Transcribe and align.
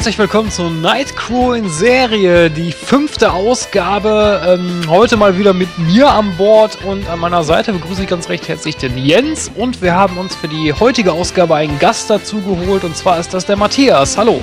Herzlich 0.00 0.18
willkommen 0.18 0.50
zur 0.50 0.70
Nightcrew 0.70 1.52
in 1.52 1.68
Serie, 1.68 2.48
die 2.48 2.72
fünfte 2.72 3.34
Ausgabe. 3.34 4.40
Ähm, 4.48 4.88
heute 4.88 5.18
mal 5.18 5.36
wieder 5.36 5.52
mit 5.52 5.68
mir 5.78 6.08
an 6.08 6.38
Bord 6.38 6.82
und 6.86 7.06
an 7.10 7.18
meiner 7.18 7.44
Seite 7.44 7.74
begrüße 7.74 8.04
ich 8.04 8.08
ganz 8.08 8.30
recht 8.30 8.48
herzlich 8.48 8.78
den 8.78 8.96
Jens 8.96 9.52
und 9.54 9.82
wir 9.82 9.94
haben 9.94 10.16
uns 10.16 10.34
für 10.34 10.48
die 10.48 10.72
heutige 10.72 11.12
Ausgabe 11.12 11.54
einen 11.54 11.78
Gast 11.78 12.08
dazu 12.08 12.40
geholt 12.40 12.82
und 12.84 12.96
zwar 12.96 13.20
ist 13.20 13.34
das 13.34 13.44
der 13.44 13.56
Matthias. 13.56 14.16
Hallo. 14.16 14.40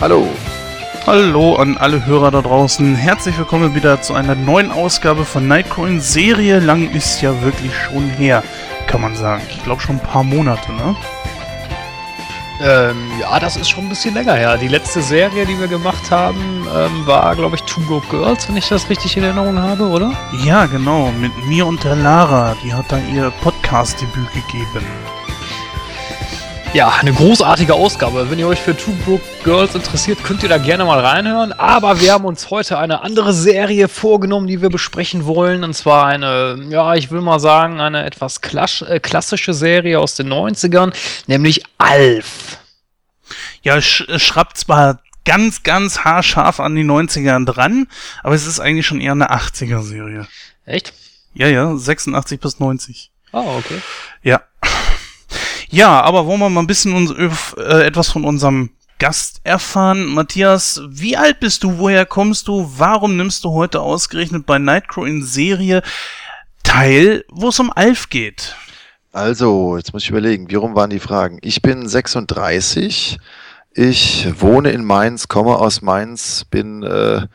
Hallo. 0.00 0.26
Hallo 1.06 1.56
an 1.56 1.76
alle 1.76 2.06
Hörer 2.06 2.30
da 2.30 2.40
draußen. 2.40 2.94
Herzlich 2.94 3.36
willkommen 3.36 3.74
wieder 3.74 4.00
zu 4.00 4.14
einer 4.14 4.34
neuen 4.34 4.72
Ausgabe 4.72 5.26
von 5.26 5.46
Nightcrow 5.46 5.86
in 5.86 6.00
Serie. 6.00 6.60
Lang 6.60 6.90
ist 6.92 7.20
ja 7.20 7.42
wirklich 7.42 7.72
schon 7.76 8.08
her, 8.08 8.42
kann 8.86 9.02
man 9.02 9.14
sagen. 9.16 9.42
Ich 9.50 9.62
glaube 9.64 9.82
schon 9.82 9.96
ein 9.96 10.02
paar 10.02 10.24
Monate, 10.24 10.72
ne? 10.72 10.96
Ähm, 12.60 13.10
ja, 13.20 13.38
das 13.40 13.56
ist 13.56 13.68
schon 13.68 13.84
ein 13.84 13.88
bisschen 13.88 14.14
länger 14.14 14.34
her. 14.34 14.56
Die 14.56 14.68
letzte 14.68 15.02
Serie, 15.02 15.44
die 15.44 15.58
wir 15.58 15.66
gemacht 15.66 16.10
haben, 16.10 16.66
ähm, 16.74 17.06
war, 17.06 17.34
glaube 17.34 17.56
ich, 17.56 17.62
Two 17.64 17.80
Go 17.82 18.00
Girls, 18.10 18.48
wenn 18.48 18.56
ich 18.56 18.68
das 18.68 18.88
richtig 18.88 19.16
in 19.16 19.24
Erinnerung 19.24 19.58
habe, 19.58 19.84
oder? 19.88 20.12
Ja, 20.44 20.66
genau. 20.66 21.10
Mit 21.12 21.32
mir 21.46 21.66
und 21.66 21.82
der 21.82 21.96
Lara. 21.96 22.56
Die 22.62 22.72
hat 22.72 22.86
da 22.90 22.98
ihr 23.12 23.32
Podcast-Debüt 23.42 24.32
gegeben. 24.32 24.86
Ja, 26.74 26.88
eine 26.88 27.12
großartige 27.12 27.72
Ausgabe. 27.72 28.28
Wenn 28.32 28.40
ihr 28.40 28.48
euch 28.48 28.58
für 28.58 28.76
Two 28.76 28.90
Broke 29.04 29.22
Girls 29.44 29.76
interessiert, 29.76 30.24
könnt 30.24 30.42
ihr 30.42 30.48
da 30.48 30.58
gerne 30.58 30.84
mal 30.84 30.98
reinhören. 30.98 31.52
Aber 31.52 32.00
wir 32.00 32.12
haben 32.12 32.24
uns 32.24 32.50
heute 32.50 32.78
eine 32.78 33.02
andere 33.02 33.32
Serie 33.32 33.86
vorgenommen, 33.86 34.48
die 34.48 34.60
wir 34.60 34.70
besprechen 34.70 35.24
wollen. 35.24 35.62
Und 35.62 35.74
zwar 35.74 36.06
eine, 36.06 36.58
ja, 36.70 36.94
ich 36.94 37.12
will 37.12 37.20
mal 37.20 37.38
sagen, 37.38 37.80
eine 37.80 38.04
etwas 38.04 38.40
äh, 38.42 38.98
klassische 38.98 39.54
Serie 39.54 40.00
aus 40.00 40.16
den 40.16 40.32
90ern, 40.32 40.92
nämlich 41.28 41.62
Alf. 41.78 42.58
Ja, 43.62 43.80
sch 43.80 44.06
schraubt 44.16 44.58
zwar 44.58 44.98
ganz, 45.24 45.62
ganz 45.62 46.00
haarscharf 46.00 46.58
an 46.58 46.74
die 46.74 46.82
90ern 46.82 47.46
dran, 47.46 47.86
aber 48.24 48.34
es 48.34 48.48
ist 48.48 48.58
eigentlich 48.58 48.84
schon 48.88 49.00
eher 49.00 49.12
eine 49.12 49.30
80er-Serie. 49.30 50.26
Echt? 50.66 50.92
Ja, 51.34 51.46
ja, 51.46 51.76
86 51.76 52.40
bis 52.40 52.58
90. 52.58 53.12
Ah, 53.30 53.42
oh, 53.42 53.58
okay. 53.58 53.80
Ja. 54.22 54.40
Ja, 55.70 56.00
aber 56.00 56.26
wollen 56.26 56.40
wir 56.40 56.50
mal 56.50 56.60
ein 56.60 56.66
bisschen 56.66 56.94
uns, 56.94 57.10
äh, 57.10 57.86
etwas 57.86 58.10
von 58.10 58.24
unserem 58.24 58.70
Gast 58.98 59.40
erfahren. 59.44 60.06
Matthias, 60.06 60.80
wie 60.88 61.16
alt 61.16 61.40
bist 61.40 61.64
du? 61.64 61.78
Woher 61.78 62.06
kommst 62.06 62.48
du? 62.48 62.70
Warum 62.76 63.16
nimmst 63.16 63.44
du 63.44 63.50
heute 63.52 63.80
ausgerechnet 63.80 64.46
bei 64.46 64.58
Nightcrow 64.58 65.06
in 65.06 65.22
Serie 65.22 65.82
teil, 66.62 67.24
wo 67.28 67.48
es 67.48 67.58
um 67.58 67.72
Alf 67.72 68.08
geht? 68.08 68.54
Also, 69.12 69.76
jetzt 69.76 69.92
muss 69.92 70.04
ich 70.04 70.10
überlegen, 70.10 70.50
wie 70.50 70.56
rum 70.56 70.74
waren 70.74 70.90
die 70.90 71.00
Fragen? 71.00 71.38
Ich 71.42 71.62
bin 71.62 71.88
36. 71.88 73.18
Ich 73.72 74.28
wohne 74.40 74.70
in 74.70 74.84
Mainz, 74.84 75.28
komme 75.28 75.56
aus 75.56 75.82
Mainz, 75.82 76.44
bin 76.50 76.82
äh, 76.82 77.26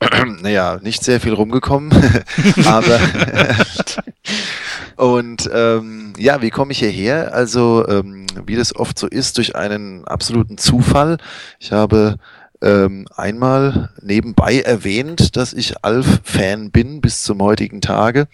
naja, 0.40 0.78
nicht 0.82 1.04
sehr 1.04 1.20
viel 1.20 1.32
rumgekommen, 1.32 1.92
aber 2.64 3.00
und 4.96 5.48
ähm, 5.52 6.12
ja, 6.18 6.42
wie 6.42 6.50
komme 6.50 6.72
ich 6.72 6.78
hierher? 6.78 7.34
Also, 7.34 7.86
ähm, 7.88 8.26
wie 8.46 8.56
das 8.56 8.74
oft 8.74 8.98
so 8.98 9.06
ist, 9.06 9.38
durch 9.38 9.56
einen 9.56 10.04
absoluten 10.06 10.58
Zufall. 10.58 11.18
Ich 11.58 11.72
habe 11.72 12.16
ähm, 12.62 13.06
einmal 13.14 13.90
nebenbei 14.00 14.60
erwähnt, 14.60 15.36
dass 15.36 15.52
ich 15.52 15.84
Alf-Fan 15.84 16.70
bin 16.70 17.00
bis 17.00 17.22
zum 17.22 17.42
heutigen 17.42 17.80
Tage. 17.80 18.26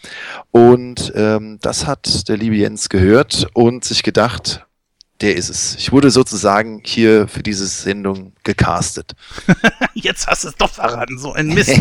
Und 0.51 1.13
ähm, 1.17 1.59
das 1.61 1.87
hat 1.87 2.29
der 2.29 2.37
liebe 2.37 2.57
Jens 2.57 2.89
gehört 2.89 3.49
und 3.55 3.85
sich 3.85 4.03
gedacht, 4.03 4.67
der 5.21 5.37
ist 5.37 5.51
es. 5.51 5.77
Ich 5.77 5.93
wurde 5.93 6.11
sozusagen 6.11 6.81
hier 6.85 7.29
für 7.29 7.43
diese 7.43 7.67
Sendung 7.67 8.33
gecastet. 8.43 9.15
Jetzt 9.95 10.27
hast 10.27 10.45
du 10.45 10.49
es 10.49 10.57
doch 10.57 10.71
verraten, 10.71 11.19
so 11.19 11.33
ein 11.33 11.49
Mist. 11.49 11.71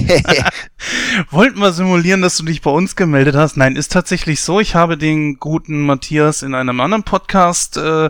Wollten 1.32 1.60
wir 1.60 1.72
simulieren, 1.72 2.22
dass 2.22 2.38
du 2.38 2.44
dich 2.44 2.62
bei 2.62 2.72
uns 2.72 2.98
gemeldet 2.98 3.36
hast? 3.36 3.56
Nein, 3.56 3.78
ist 3.78 3.94
tatsächlich 3.94 4.42
so. 4.42 4.60
Ich 4.60 4.76
habe 4.76 4.98
den 4.98 5.38
guten 5.38 5.82
Matthias 5.82 6.42
in 6.42 6.54
einem 6.54 6.82
anderen 6.82 7.04
Podcast 7.04 7.78
äh, 7.78 8.10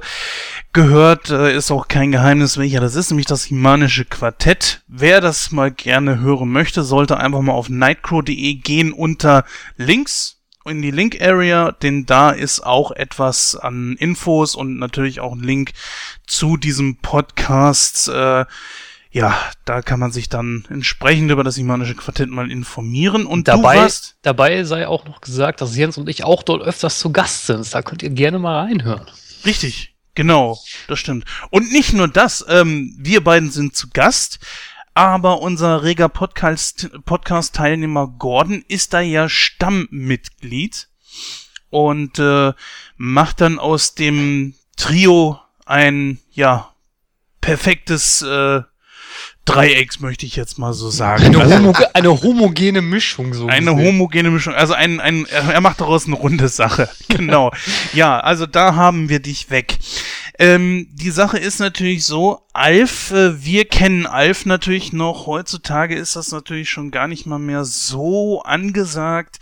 gehört. 0.73 1.29
Äh, 1.29 1.55
ist 1.55 1.69
auch 1.69 1.87
kein 1.87 2.11
Geheimnis, 2.11 2.57
welcher 2.57 2.79
das 2.79 2.95
ist, 2.95 3.11
nämlich 3.11 3.27
das 3.27 3.45
Himanische 3.45 4.05
Quartett. 4.05 4.81
Wer 4.87 5.21
das 5.21 5.51
mal 5.51 5.71
gerne 5.71 6.19
hören 6.19 6.49
möchte, 6.49 6.83
sollte 6.83 7.17
einfach 7.17 7.41
mal 7.41 7.53
auf 7.53 7.69
nightcrow.de 7.69 8.55
gehen 8.55 8.93
unter 8.93 9.45
Links 9.77 10.38
in 10.69 10.81
die 10.81 10.91
Link 10.91 11.21
Area, 11.21 11.71
denn 11.71 12.05
da 12.05 12.29
ist 12.31 12.61
auch 12.61 12.91
etwas 12.91 13.55
an 13.55 13.95
Infos 13.99 14.55
und 14.55 14.77
natürlich 14.77 15.19
auch 15.19 15.33
ein 15.33 15.43
Link 15.43 15.73
zu 16.25 16.57
diesem 16.57 16.97
Podcast. 16.97 18.07
Äh, 18.07 18.45
ja, 19.11 19.35
da 19.65 19.81
kann 19.81 19.99
man 19.99 20.11
sich 20.11 20.29
dann 20.29 20.65
entsprechend 20.69 21.31
über 21.31 21.43
das 21.43 21.57
Imanische 21.57 21.95
Quartett 21.95 22.29
mal 22.29 22.51
informieren. 22.51 23.25
Und 23.25 23.47
dabei, 23.47 23.87
dabei 24.21 24.63
sei 24.63 24.87
auch 24.87 25.05
noch 25.05 25.21
gesagt, 25.21 25.61
dass 25.61 25.75
Jens 25.75 25.97
und 25.97 26.07
ich 26.09 26.23
auch 26.23 26.43
dort 26.43 26.61
öfters 26.61 26.99
zu 26.99 27.11
Gast 27.11 27.47
sind. 27.47 27.73
Da 27.73 27.81
könnt 27.81 28.03
ihr 28.03 28.11
gerne 28.11 28.37
mal 28.37 28.65
reinhören. 28.65 29.07
Richtig, 29.45 29.95
genau, 30.13 30.59
das 30.87 30.99
stimmt. 30.99 31.25
Und 31.49 31.71
nicht 31.71 31.93
nur 31.93 32.07
das, 32.07 32.45
ähm, 32.47 32.95
wir 32.99 33.23
beiden 33.23 33.49
sind 33.49 33.75
zu 33.75 33.89
Gast 33.89 34.39
aber 34.99 35.41
unser 35.41 35.83
reger 35.83 36.09
Podcast-Teilnehmer 36.09 38.07
Gordon 38.19 38.65
ist 38.67 38.93
da 38.93 38.99
ja 38.99 39.29
Stammmitglied 39.29 40.89
und 41.69 42.19
äh, 42.19 42.51
macht 42.97 43.39
dann 43.39 43.59
aus 43.59 43.95
dem 43.95 44.55
Trio 44.75 45.39
ein, 45.65 46.19
ja, 46.33 46.73
perfektes 47.39 48.23
äh, 48.23 48.59
Dreiecks, 49.45 50.01
möchte 50.01 50.25
ich 50.25 50.35
jetzt 50.35 50.59
mal 50.59 50.73
so 50.73 50.89
sagen. 50.89 51.23
Eine, 51.23 51.39
also, 51.39 51.55
homo 51.55 51.73
eine 51.93 52.21
homogene 52.21 52.81
Mischung, 52.81 53.33
so. 53.33 53.47
Eine 53.47 53.73
gesehen. 53.73 53.87
homogene 53.87 54.31
Mischung. 54.31 54.53
Also 54.53 54.73
ein, 54.73 54.99
ein, 54.99 55.25
er 55.27 55.61
macht 55.61 55.79
daraus 55.79 56.07
eine 56.07 56.15
runde 56.15 56.49
Sache. 56.49 56.89
genau. 57.07 57.53
ja, 57.93 58.19
also 58.19 58.45
da 58.45 58.75
haben 58.75 59.07
wir 59.07 59.21
dich 59.21 59.49
weg. 59.49 59.79
Ähm, 60.39 60.87
die 60.91 61.11
Sache 61.11 61.37
ist 61.37 61.59
natürlich 61.59 62.05
so, 62.05 62.47
Alf, 62.53 63.11
äh, 63.11 63.43
wir 63.43 63.65
kennen 63.65 64.07
Alf 64.07 64.45
natürlich 64.45 64.93
noch. 64.93 65.27
Heutzutage 65.27 65.95
ist 65.95 66.15
das 66.15 66.31
natürlich 66.31 66.69
schon 66.69 66.91
gar 66.91 67.09
nicht 67.09 67.25
mal 67.25 67.39
mehr 67.39 67.65
so 67.65 68.41
angesagt. 68.43 69.39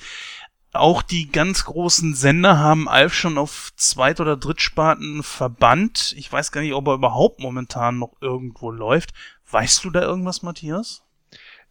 Auch 0.73 1.03
die 1.03 1.31
ganz 1.31 1.65
großen 1.65 2.15
Sender 2.15 2.57
haben 2.57 2.89
Alf 2.89 3.13
schon 3.13 3.37
auf 3.37 3.71
Zweit- 3.75 4.19
oder 4.19 4.37
Drittsparten 4.37 5.21
verbannt. 5.21 6.15
Ich 6.17 6.31
weiß 6.31 6.51
gar 6.51 6.61
nicht, 6.61 6.73
ob 6.73 6.87
er 6.87 6.95
überhaupt 6.95 7.39
momentan 7.41 7.99
noch 7.99 8.13
irgendwo 8.19 8.71
läuft. 8.71 9.13
Weißt 9.51 9.83
du 9.83 9.91
da 9.91 10.01
irgendwas, 10.01 10.41
Matthias? 10.41 11.03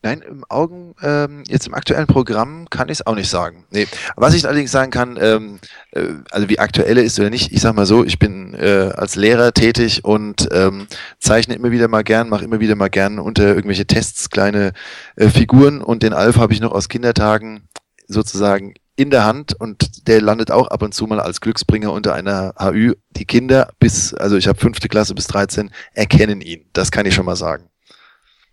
Nein, 0.03 0.23
im 0.23 0.45
Augen, 0.49 0.95
ähm, 1.03 1.43
jetzt 1.49 1.67
im 1.67 1.75
aktuellen 1.75 2.07
Programm 2.07 2.71
kann 2.71 2.89
ich 2.89 3.01
es 3.01 3.07
auch 3.07 3.15
nicht 3.15 3.29
sagen. 3.29 3.65
Nee. 3.71 3.89
Was 4.15 4.35
ich 4.35 4.47
allerdings 4.47 4.71
sagen 4.71 4.93
kann, 4.93 5.19
ähm, 5.21 5.59
äh, 5.93 6.09
also 6.31 6.49
wie 6.49 6.59
aktuell 6.59 6.99
ist 6.99 7.19
oder 7.19 7.31
nicht, 7.31 7.51
ich 7.53 7.61
sag 7.61 7.75
mal 7.75 7.87
so, 7.87 8.05
ich 8.05 8.19
bin 8.19 8.55
äh, 8.55 8.93
als 8.95 9.17
Lehrer 9.17 9.53
tätig 9.53 10.05
und 10.05 10.49
ähm, 10.53 10.87
zeichne 11.19 11.55
immer 11.55 11.71
wieder 11.71 11.89
mal 11.89 12.05
gern, 12.05 12.29
mache 12.29 12.45
immer 12.45 12.61
wieder 12.61 12.77
mal 12.77 12.89
gern 12.89 13.19
unter 13.19 13.49
irgendwelche 13.49 13.87
Tests 13.87 14.31
kleine 14.31 14.73
äh, 15.17 15.29
Figuren 15.29 15.81
und 15.81 16.03
den 16.03 16.13
Alf 16.13 16.37
habe 16.37 16.53
ich 16.53 16.61
noch 16.61 16.73
aus 16.73 16.89
Kindertagen 16.89 17.69
sozusagen 18.07 18.75
in 18.97 19.11
der 19.11 19.25
Hand 19.25 19.59
und 19.59 20.09
der 20.09 20.23
landet 20.23 20.51
auch 20.51 20.69
ab 20.69 20.83
und 20.83 20.95
zu 20.95 21.07
mal 21.07 21.21
als 21.21 21.41
Glücksbringer 21.41 21.93
unter 21.93 22.15
einer 22.15 22.55
HÜ. 22.59 22.95
Die 23.11 23.27
Kinder 23.27 23.71
bis, 23.79 24.15
also 24.15 24.37
ich 24.37 24.49
habe 24.49 24.59
fünfte 24.59 24.89
Klasse 24.89 25.15
bis 25.15 25.27
13, 25.27 25.71
erkennen 25.93 26.41
ihn. 26.41 26.65
Das 26.73 26.91
kann 26.91 27.07
ich 27.07 27.15
schon 27.15 27.27
mal 27.27 27.37
sagen. 27.37 27.69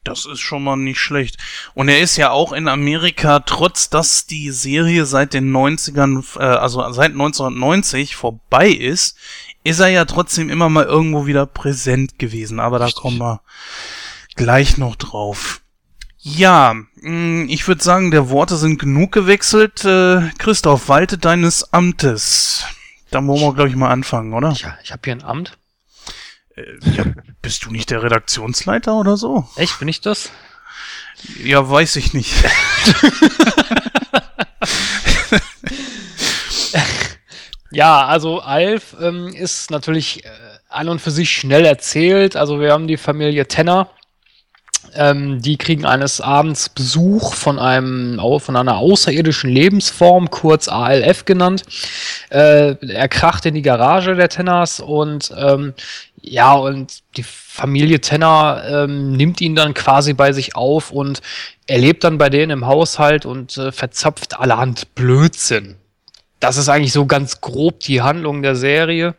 Das 0.04 0.26
ist 0.26 0.42
schon 0.42 0.64
mal 0.64 0.76
nicht 0.76 1.00
schlecht. 1.00 1.38
Und 1.74 1.88
er 1.88 2.00
ist 2.02 2.18
ja 2.18 2.32
auch 2.32 2.52
in 2.52 2.68
Amerika, 2.68 3.40
trotz 3.40 3.90
dass 3.90 4.26
die 4.26 4.52
Serie 4.52 5.06
seit 5.06 5.34
den 5.34 5.56
90ern, 5.56 6.40
äh, 6.40 6.44
also 6.44 6.82
seit 6.92 7.12
1990 7.12 8.16
vorbei 8.16 8.70
ist, 8.70 9.18
ist 9.64 9.80
er 9.80 9.88
ja 9.88 10.06
trotzdem 10.06 10.50
immer 10.50 10.70
mal 10.70 10.86
irgendwo 10.86 11.26
wieder 11.26 11.46
präsent 11.46 12.20
gewesen. 12.20 12.60
Aber 12.60 12.80
da 12.80 12.90
kommen 12.92 13.20
wir 13.20 13.42
gleich 14.36 14.78
noch 14.78 14.96
drauf. 14.98 15.62
Ja, 16.20 16.76
mm, 17.02 17.48
ich 17.50 17.68
würde 17.68 17.84
sagen, 17.84 18.12
der 18.12 18.30
Worte 18.30 18.58
sind 18.58 18.80
genug 18.80 19.12
gewechselt. 19.12 19.84
Äh, 19.86 20.30
Christoph, 20.38 20.90
walte 20.90 21.18
deines 21.18 21.74
Amtes. 21.74 22.66
Da 23.10 23.26
wollen 23.26 23.42
wir, 23.42 23.54
glaube 23.54 23.70
ich, 23.70 23.76
mal 23.76 23.92
anfangen, 23.92 24.34
oder? 24.34 24.52
Ja, 24.54 24.78
ich 24.84 24.92
habe 24.92 25.02
hier 25.04 25.14
ein 25.14 25.24
Amt. 25.24 25.58
Äh, 26.56 26.78
ja, 26.96 27.06
bist 27.42 27.66
du 27.66 27.72
nicht 27.72 27.90
der 27.90 28.04
Redaktionsleiter 28.04 28.96
oder 28.96 29.18
so? 29.18 29.48
Echt, 29.56 29.80
bin 29.80 29.88
ich 29.88 30.02
das? 30.02 30.30
Ja, 31.44 31.70
weiß 31.70 31.96
ich 31.96 32.14
nicht. 32.14 32.34
ja, 37.72 38.06
also 38.06 38.42
Alf 38.42 38.96
ähm, 39.02 39.30
ist 39.30 39.72
natürlich 39.72 40.26
äh, 40.26 40.30
an 40.70 40.90
und 40.90 41.00
für 41.00 41.12
sich 41.12 41.30
schnell 41.30 41.66
erzählt. 41.66 42.36
Also 42.36 42.60
wir 42.60 42.72
haben 42.72 42.88
die 42.88 42.98
Familie 42.98 43.48
Tenner. 43.48 43.90
Ähm, 44.96 45.42
die 45.42 45.58
kriegen 45.58 45.86
eines 45.86 46.22
Abends 46.22 46.70
Besuch 46.70 47.34
von 47.34 47.58
einem 47.58 48.20
von 48.40 48.56
einer 48.56 48.78
außerirdischen 48.78 49.50
Lebensform, 49.50 50.30
kurz 50.30 50.68
ALF 50.68 51.26
genannt. 51.26 51.64
Äh, 52.30 52.76
er 52.86 53.08
kracht 53.08 53.46
in 53.46 53.56
die 53.56 53.64
Garage 53.64 54.16
der 54.16 54.30
Tenners 54.30 54.80
und 54.80 55.34
ähm, 55.36 55.74
Ja, 56.26 56.54
und 56.54 57.04
die 57.18 57.24
Familie 57.24 58.00
Tenner 58.00 58.64
ähm, 58.66 59.12
nimmt 59.12 59.42
ihn 59.42 59.56
dann 59.56 59.74
quasi 59.74 60.14
bei 60.14 60.32
sich 60.32 60.56
auf 60.56 60.90
und 60.90 61.22
er 61.68 61.80
lebt 61.80 62.06
dann 62.06 62.18
bei 62.18 62.30
denen 62.30 62.52
im 62.52 62.66
Haushalt 62.66 63.26
und 63.26 63.58
äh, 63.58 63.74
verzapft 63.74 64.40
allerhand 64.40 64.96
Blödsinn. 64.96 65.76
Das 66.40 66.56
ist 66.56 66.70
eigentlich 66.70 66.94
so 66.94 67.06
ganz 67.06 67.42
grob 67.42 67.82
die 67.82 68.02
Handlung 68.02 68.42
der 68.42 68.56
Serie. 68.56 69.16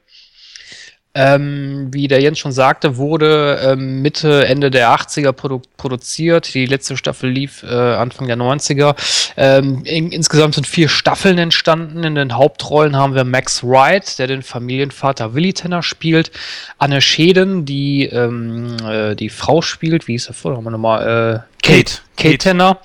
Ähm, 1.17 1.89
wie 1.93 2.09
der 2.09 2.21
Jens 2.21 2.41
schon 2.41 2.51
sagte, 2.51 2.97
wurde 2.97 3.61
ähm, 3.63 4.03
Mitte, 4.03 4.47
Ende 4.47 4.71
der 4.71 4.89
80er 4.91 5.31
produ 5.31 5.63
produziert. 5.77 6.53
Die 6.55 6.67
letzte 6.67 6.97
Staffel 6.97 7.31
lief 7.31 7.63
äh, 7.63 7.69
Anfang 7.69 8.27
der 8.27 8.37
90er. 8.37 8.97
Ähm, 9.37 9.83
in, 9.85 10.11
insgesamt 10.11 10.57
sind 10.57 10.67
vier 10.67 10.89
Staffeln 10.89 11.39
entstanden. 11.39 12.03
In 12.03 12.17
den 12.17 12.37
Hauptrollen 12.37 12.97
haben 12.97 13.15
wir 13.15 13.25
Max 13.25 13.63
Wright, 13.63 14.19
der 14.19 14.27
den 14.27 14.43
Familienvater 14.43 15.35
Willy 15.35 15.53
Tenner 15.53 15.85
spielt. 15.85 16.33
Anne 16.79 17.01
Scheden, 17.01 17.65
die 17.65 18.07
ähm, 18.07 18.77
äh, 18.85 19.15
die 19.15 19.29
Frau 19.29 19.63
spielt. 19.63 20.09
Wie 20.09 20.17
ist 20.17 20.27
der 20.27 20.35
Vorname 20.35 20.73
nochmal? 20.73 21.45
Äh, 21.47 21.54
Kate. 21.65 22.03
Kate, 22.19 22.37
Tenner. 22.37 22.79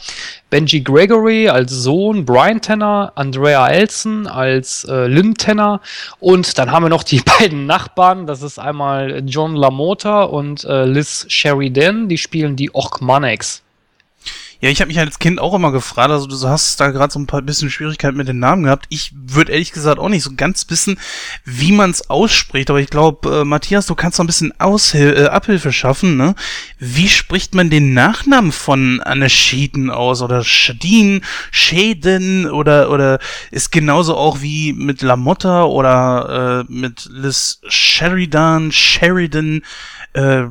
Benji 0.50 0.80
Gregory 0.80 1.50
als 1.50 1.70
Sohn, 1.70 2.24
Brian 2.24 2.62
Tenner, 2.62 3.12
Andrea 3.16 3.68
Elson 3.68 4.26
als 4.26 4.86
äh, 4.86 5.06
Lynn 5.06 5.36
Tenner 5.36 5.82
und 6.22 6.58
dann 6.58 6.72
haben 6.72 6.86
wir 6.86 6.90
noch 6.90 7.04
die 7.04 7.22
beiden 7.40 7.66
Nachbarn, 7.66 8.26
das 8.26 8.42
ist 8.42 8.58
einmal 8.58 9.22
John 9.26 9.56
LaMotta 9.56 10.24
und 10.24 10.64
äh, 10.64 10.86
Liz 10.86 11.26
Sheridan, 11.28 12.08
die 12.08 12.18
spielen 12.18 12.56
die 12.56 12.74
Ochmanex. 12.74 13.64
Ja, 14.62 14.70
ich 14.70 14.82
habe 14.82 14.90
mich 14.90 15.00
als 15.00 15.20
Kind 15.20 15.40
auch 15.40 15.54
immer 15.54 15.72
gefragt, 15.72 16.12
also 16.12 16.28
du 16.28 16.38
hast 16.46 16.82
da 16.82 16.92
gerade 16.92 17.14
so 17.14 17.18
ein 17.18 17.28
paar 17.28 17.42
bisschen 17.42 17.70
Schwierigkeiten 17.70 18.18
mit 18.18 18.28
den 18.28 18.40
Namen 18.40 18.64
gehabt. 18.64 18.88
Ich 18.90 19.14
würde 19.16 19.54
ehrlich 19.54 19.72
gesagt 19.72 20.00
auch 20.00 20.10
nicht 20.10 20.24
so 20.24 20.32
ganz 20.36 20.66
wissen, 20.70 21.00
wie 21.46 21.72
man 21.72 21.92
es 21.92 22.10
ausspricht, 22.10 22.70
aber 22.70 22.82
ich 22.82 22.90
glaube, 22.90 23.40
äh, 23.40 23.46
Matthias, 23.46 23.86
du 23.86 23.96
kannst 23.96 24.20
noch 24.20 24.26
ein 24.26 24.28
bisschen 24.28 24.54
Aushil 24.60 25.16
äh, 25.16 25.26
Abhilfe 25.28 25.72
schaffen, 25.72 26.18
ne? 26.18 26.36
Wie 26.78 27.08
spricht 27.08 27.56
man 27.56 27.70
den 27.70 27.94
Nachnamen 27.94 28.52
von 28.52 29.00
Anne 29.00 29.30
Schieden 29.30 29.90
aus 29.90 30.22
oder 30.22 30.44
Schadin, 30.44 31.22
Schäden 31.52 32.52
oder 32.52 32.90
oder 32.92 33.20
ist 33.52 33.72
genauso 33.72 34.18
auch 34.18 34.42
wie 34.42 34.74
mit 34.74 35.02
Lamotta 35.02 35.64
oder 35.64 36.66
äh, 36.68 36.72
mit 36.72 37.08
Liz 37.10 37.62
Sheridan, 37.70 38.74
Sheridan, 38.74 39.62
äh, 40.12 40.48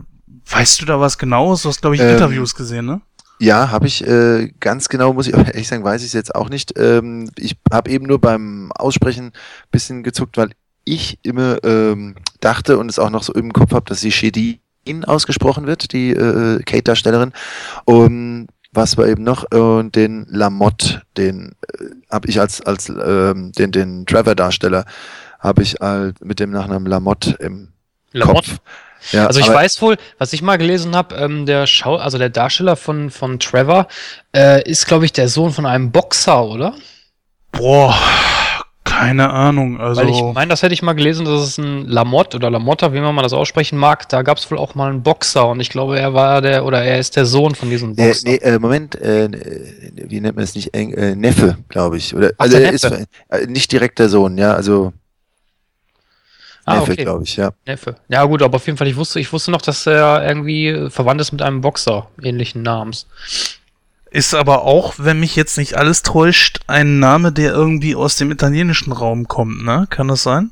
weißt 0.47 0.81
du 0.81 0.87
da 0.87 0.99
was 0.99 1.19
genaues? 1.19 1.61
Du 1.61 1.69
hast 1.69 1.83
glaube 1.83 1.97
ich 1.97 2.01
ähm, 2.01 2.09
Interviews 2.09 2.55
gesehen, 2.55 2.87
ne? 2.87 3.03
Ja, 3.41 3.71
habe 3.71 3.87
ich 3.87 4.07
äh, 4.07 4.53
ganz 4.61 4.89
genau, 4.89 5.13
muss 5.13 5.29
ich 5.29 5.35
aber 5.35 5.47
ehrlich 5.55 5.69
sagen, 5.69 5.85
weiß 5.85 6.03
ich 6.03 6.09
es 6.09 6.13
jetzt 6.13 6.35
auch 6.35 6.49
nicht. 6.49 6.79
Ähm, 6.79 7.31
ich 7.37 7.57
habe 7.73 7.91
eben 7.91 8.07
nur 8.07 8.21
beim 8.21 8.73
Aussprechen 8.73 9.27
ein 9.27 9.33
bisschen 9.71 10.03
gezuckt, 10.03 10.37
weil 10.37 10.51
ich 10.85 11.19
immer 11.23 11.63
ähm, 11.65 12.17
dachte 12.41 12.79
und 12.79 12.91
es 12.91 12.99
auch 12.99 13.11
noch 13.11 13.23
so 13.23 13.33
im 13.35 13.53
Kopf 13.53 13.73
habe, 13.73 13.85
dass 13.87 14.01
sie 14.01 14.11
Shedin 14.11 14.59
ausgesprochen 15.05 15.67
wird, 15.67 15.93
die 15.93 16.11
äh, 16.11 16.63
Kate-Darstellerin. 16.63 17.33
Und 17.85 18.49
was 18.73 18.97
war 18.97 19.07
eben 19.07 19.23
noch? 19.23 19.51
Und 19.53 19.95
den 19.97 20.27
Lamotte, 20.29 21.03
den 21.17 21.55
äh, 21.79 21.85
habe 22.11 22.29
ich 22.29 22.41
als, 22.41 22.61
als 22.63 22.89
ähm, 22.89 23.53
den, 23.53 23.71
den 23.73 24.07
Trevor-Darsteller, 24.07 24.85
habe 25.39 25.63
ich 25.63 25.77
halt 25.81 26.25
mit 26.25 26.41
dem 26.41 26.51
Nachnamen 26.51 26.87
Lamotte 26.87 27.37
im 27.39 27.69
Lamotte? 28.13 28.51
Kopf. 28.51 28.61
Ja, 29.13 29.27
also 29.27 29.41
ich 29.41 29.49
weiß 29.49 29.81
wohl, 29.83 29.97
was 30.19 30.33
ich 30.33 30.43
mal 30.43 30.57
gelesen 30.57 30.95
habe, 30.95 31.15
ähm, 31.17 31.47
der 31.47 31.67
Schau, 31.67 31.97
also 31.97 32.19
der 32.19 32.31
Darsteller 32.31 32.77
von, 32.77 33.11
von 33.11 33.39
Trevor 33.39 33.89
äh, 34.35 34.63
ist, 34.69 34.87
glaube 34.87 35.05
ich, 35.05 35.13
der 35.13 35.29
Sohn 35.29 35.53
von 35.53 35.67
einem 35.67 35.91
Boxer, 35.91 36.45
oder? 36.45 36.75
Boah, 37.53 37.97
keine 38.85 39.31
Ahnung. 39.31 39.81
Also 39.81 40.01
Weil 40.01 40.11
ich 40.11 40.23
meine, 40.35 40.49
das 40.49 40.63
hätte 40.63 40.75
ich 40.75 40.83
mal 40.83 40.95
gelesen, 40.95 41.25
dass 41.25 41.43
es 41.43 41.59
ein 41.59 41.87
Lamotte 41.87 42.37
oder 42.37 42.51
Lamotta, 42.51 42.93
wie 42.93 43.01
man 43.01 43.15
mal 43.15 43.23
das 43.23 43.33
aussprechen 43.33 43.79
mag, 43.79 44.09
da 44.09 44.23
gab 44.23 44.39
es 44.39 44.51
wohl 44.51 44.59
auch 44.59 44.75
mal 44.75 44.91
einen 44.91 45.03
Boxer 45.03 45.49
und 45.49 45.61
ich 45.61 45.71
glaube, 45.71 45.99
er 45.99 46.15
war 46.15 46.41
der 46.41 46.65
oder 46.65 46.83
er 46.83 46.99
ist 46.99 47.17
der 47.17 47.27
Sohn 47.27 47.55
von 47.55 47.71
diesem 47.71 47.93
äh, 47.93 47.95
Boxer. 47.95 48.27
Äh, 48.27 48.31
nee, 48.31 48.37
äh, 48.37 48.59
Moment, 48.59 48.95
äh, 48.97 49.29
wie 49.95 50.21
nennt 50.21 50.37
man 50.37 50.45
es 50.45 50.55
nicht? 50.55 50.75
Äh, 50.75 51.15
Neffe, 51.15 51.59
glaube 51.69 51.97
ich. 51.97 52.15
Oder, 52.15 52.33
Ach, 52.39 52.45
also 52.45 52.57
er 52.57 52.73
ist 52.73 52.85
äh, 52.85 53.47
nicht 53.47 53.71
direkt 53.73 53.99
der 53.99 54.09
Sohn, 54.09 54.39
ja, 54.39 54.55
also 54.55 54.93
Ah, 56.69 56.81
Neffe, 56.81 56.93
okay. 56.93 57.03
glaube 57.05 57.25
ich, 57.25 57.37
ja. 57.37 57.53
Neffe. 57.67 57.97
Ja, 58.09 58.25
gut, 58.25 58.43
aber 58.43 58.57
auf 58.57 58.67
jeden 58.67 58.77
Fall, 58.77 58.89
ich 58.89 58.97
wusste, 58.97 59.21
ich 59.21 59.33
wusste 59.33 59.51
noch, 59.51 59.63
dass 59.63 59.87
er 59.87 60.27
irgendwie 60.27 60.91
verwandt 60.91 61.21
ist 61.21 61.33
mit 61.33 61.41
einem 61.41 61.63
Boxer 61.63 62.09
ähnlichen 62.23 62.63
Namens. 62.63 63.07
Ist 64.11 64.35
aber 64.35 64.65
auch, 64.65 64.95
wenn 64.99 65.19
mich 65.19 65.35
jetzt 65.35 65.57
nicht 65.57 65.77
alles 65.77 66.03
täuscht, 66.03 66.61
ein 66.67 66.99
Name, 66.99 67.33
der 67.33 67.53
irgendwie 67.53 67.95
aus 67.95 68.17
dem 68.17 68.31
italienischen 68.31 68.93
Raum 68.93 69.29
kommt, 69.29 69.65
ne? 69.65 69.87
Kann 69.89 70.09
das 70.09 70.23
sein? 70.23 70.51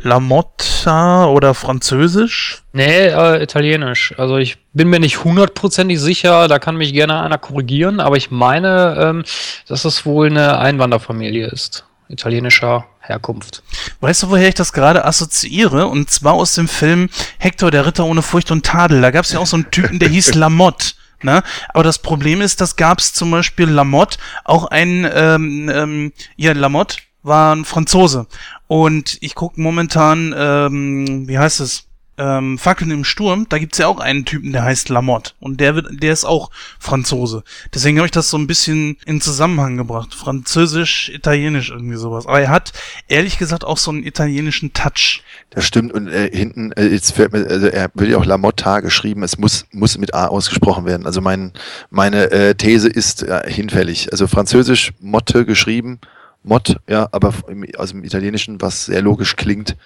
La 0.00 0.20
Motta 0.20 1.26
oder 1.26 1.54
Französisch? 1.54 2.62
Nee, 2.72 3.08
äh, 3.08 3.42
Italienisch. 3.42 4.14
Also 4.16 4.38
ich 4.38 4.58
bin 4.72 4.88
mir 4.88 5.00
nicht 5.00 5.24
hundertprozentig 5.24 6.00
sicher, 6.00 6.46
da 6.48 6.58
kann 6.58 6.76
mich 6.76 6.92
gerne 6.92 7.20
einer 7.20 7.38
korrigieren, 7.38 8.00
aber 8.00 8.16
ich 8.16 8.30
meine, 8.30 8.96
ähm, 9.00 9.24
dass 9.66 9.84
es 9.84 10.06
wohl 10.06 10.28
eine 10.28 10.58
Einwanderfamilie 10.58 11.46
ist. 11.46 11.84
Italienischer 12.08 12.86
Herkunft. 13.00 13.62
Weißt 14.00 14.22
du, 14.22 14.30
woher 14.30 14.48
ich 14.48 14.54
das 14.54 14.72
gerade 14.72 15.04
assoziiere? 15.04 15.86
Und 15.86 16.10
zwar 16.10 16.34
aus 16.34 16.54
dem 16.54 16.68
Film 16.68 17.08
Hector, 17.38 17.70
der 17.70 17.86
Ritter 17.86 18.04
ohne 18.04 18.22
Furcht 18.22 18.50
und 18.50 18.64
Tadel. 18.64 19.00
Da 19.00 19.10
gab 19.10 19.24
es 19.24 19.32
ja 19.32 19.38
auch 19.38 19.46
so 19.46 19.56
einen 19.56 19.70
Typen, 19.70 19.98
der 19.98 20.08
hieß 20.08 20.34
Lamotte. 20.34 20.92
Ne? 21.22 21.42
Aber 21.70 21.82
das 21.82 21.98
Problem 21.98 22.40
ist, 22.40 22.60
das 22.60 22.76
gab 22.76 23.00
es 23.00 23.12
zum 23.12 23.30
Beispiel 23.30 23.68
Lamotte, 23.68 24.18
auch 24.44 24.66
ein, 24.66 25.08
ähm, 25.12 25.68
ähm, 25.68 26.12
ja, 26.36 26.52
Lamotte 26.52 26.98
war 27.22 27.54
ein 27.54 27.64
Franzose. 27.64 28.26
Und 28.68 29.18
ich 29.20 29.34
gucke 29.34 29.60
momentan, 29.60 30.34
ähm, 30.36 31.26
wie 31.26 31.38
heißt 31.38 31.60
es? 31.60 31.87
Ähm, 32.18 32.58
Fackeln 32.58 32.90
im 32.90 33.04
Sturm, 33.04 33.46
da 33.48 33.58
gibt's 33.58 33.78
ja 33.78 33.86
auch 33.86 34.00
einen 34.00 34.24
Typen, 34.24 34.52
der 34.52 34.64
heißt 34.64 34.88
Lamotte. 34.88 35.32
Und 35.40 35.60
der 35.60 35.74
wird, 35.74 36.02
der 36.02 36.12
ist 36.12 36.24
auch 36.24 36.50
Franzose. 36.78 37.44
Deswegen 37.72 37.98
habe 37.98 38.06
ich 38.06 38.12
das 38.12 38.30
so 38.30 38.36
ein 38.36 38.46
bisschen 38.46 38.96
in 39.06 39.20
Zusammenhang 39.20 39.76
gebracht. 39.76 40.14
Französisch, 40.14 41.08
Italienisch, 41.08 41.70
irgendwie 41.70 41.96
sowas. 41.96 42.26
Aber 42.26 42.40
er 42.40 42.50
hat 42.50 42.72
ehrlich 43.08 43.38
gesagt 43.38 43.64
auch 43.64 43.78
so 43.78 43.90
einen 43.90 44.04
italienischen 44.04 44.72
Touch. 44.72 45.22
Das 45.50 45.64
stimmt. 45.64 45.92
Und 45.92 46.08
äh, 46.08 46.30
hinten, 46.32 46.72
äh, 46.72 46.86
jetzt 46.86 47.12
fällt 47.12 47.32
mir, 47.32 47.46
also 47.46 47.68
er 47.68 47.90
wird 47.94 48.10
ja 48.10 48.18
auch 48.18 48.24
Lamotta 48.24 48.80
geschrieben. 48.80 49.22
Es 49.22 49.38
muss, 49.38 49.66
muss 49.72 49.96
mit 49.98 50.14
A 50.14 50.26
ausgesprochen 50.26 50.84
werden. 50.84 51.06
Also 51.06 51.20
mein, 51.20 51.52
meine 51.90 52.30
äh, 52.30 52.54
These 52.54 52.88
ist 52.88 53.22
äh, 53.22 53.50
hinfällig. 53.50 54.12
Also 54.12 54.26
Französisch 54.26 54.92
Motte 55.00 55.46
geschrieben. 55.46 56.00
Mott, 56.42 56.76
ja, 56.88 57.08
aber 57.12 57.34
im, 57.48 57.66
also 57.76 57.94
im 57.94 58.04
Italienischen, 58.04 58.60
was 58.60 58.86
sehr 58.86 59.02
logisch 59.02 59.36
klingt 59.36 59.76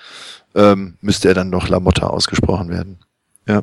ähm, 0.55 0.95
müsste 1.01 1.29
er 1.29 1.35
dann 1.35 1.51
noch 1.51 1.69
Lamotta 1.69 2.07
ausgesprochen 2.07 2.69
werden. 2.69 2.99
Ja. 3.47 3.63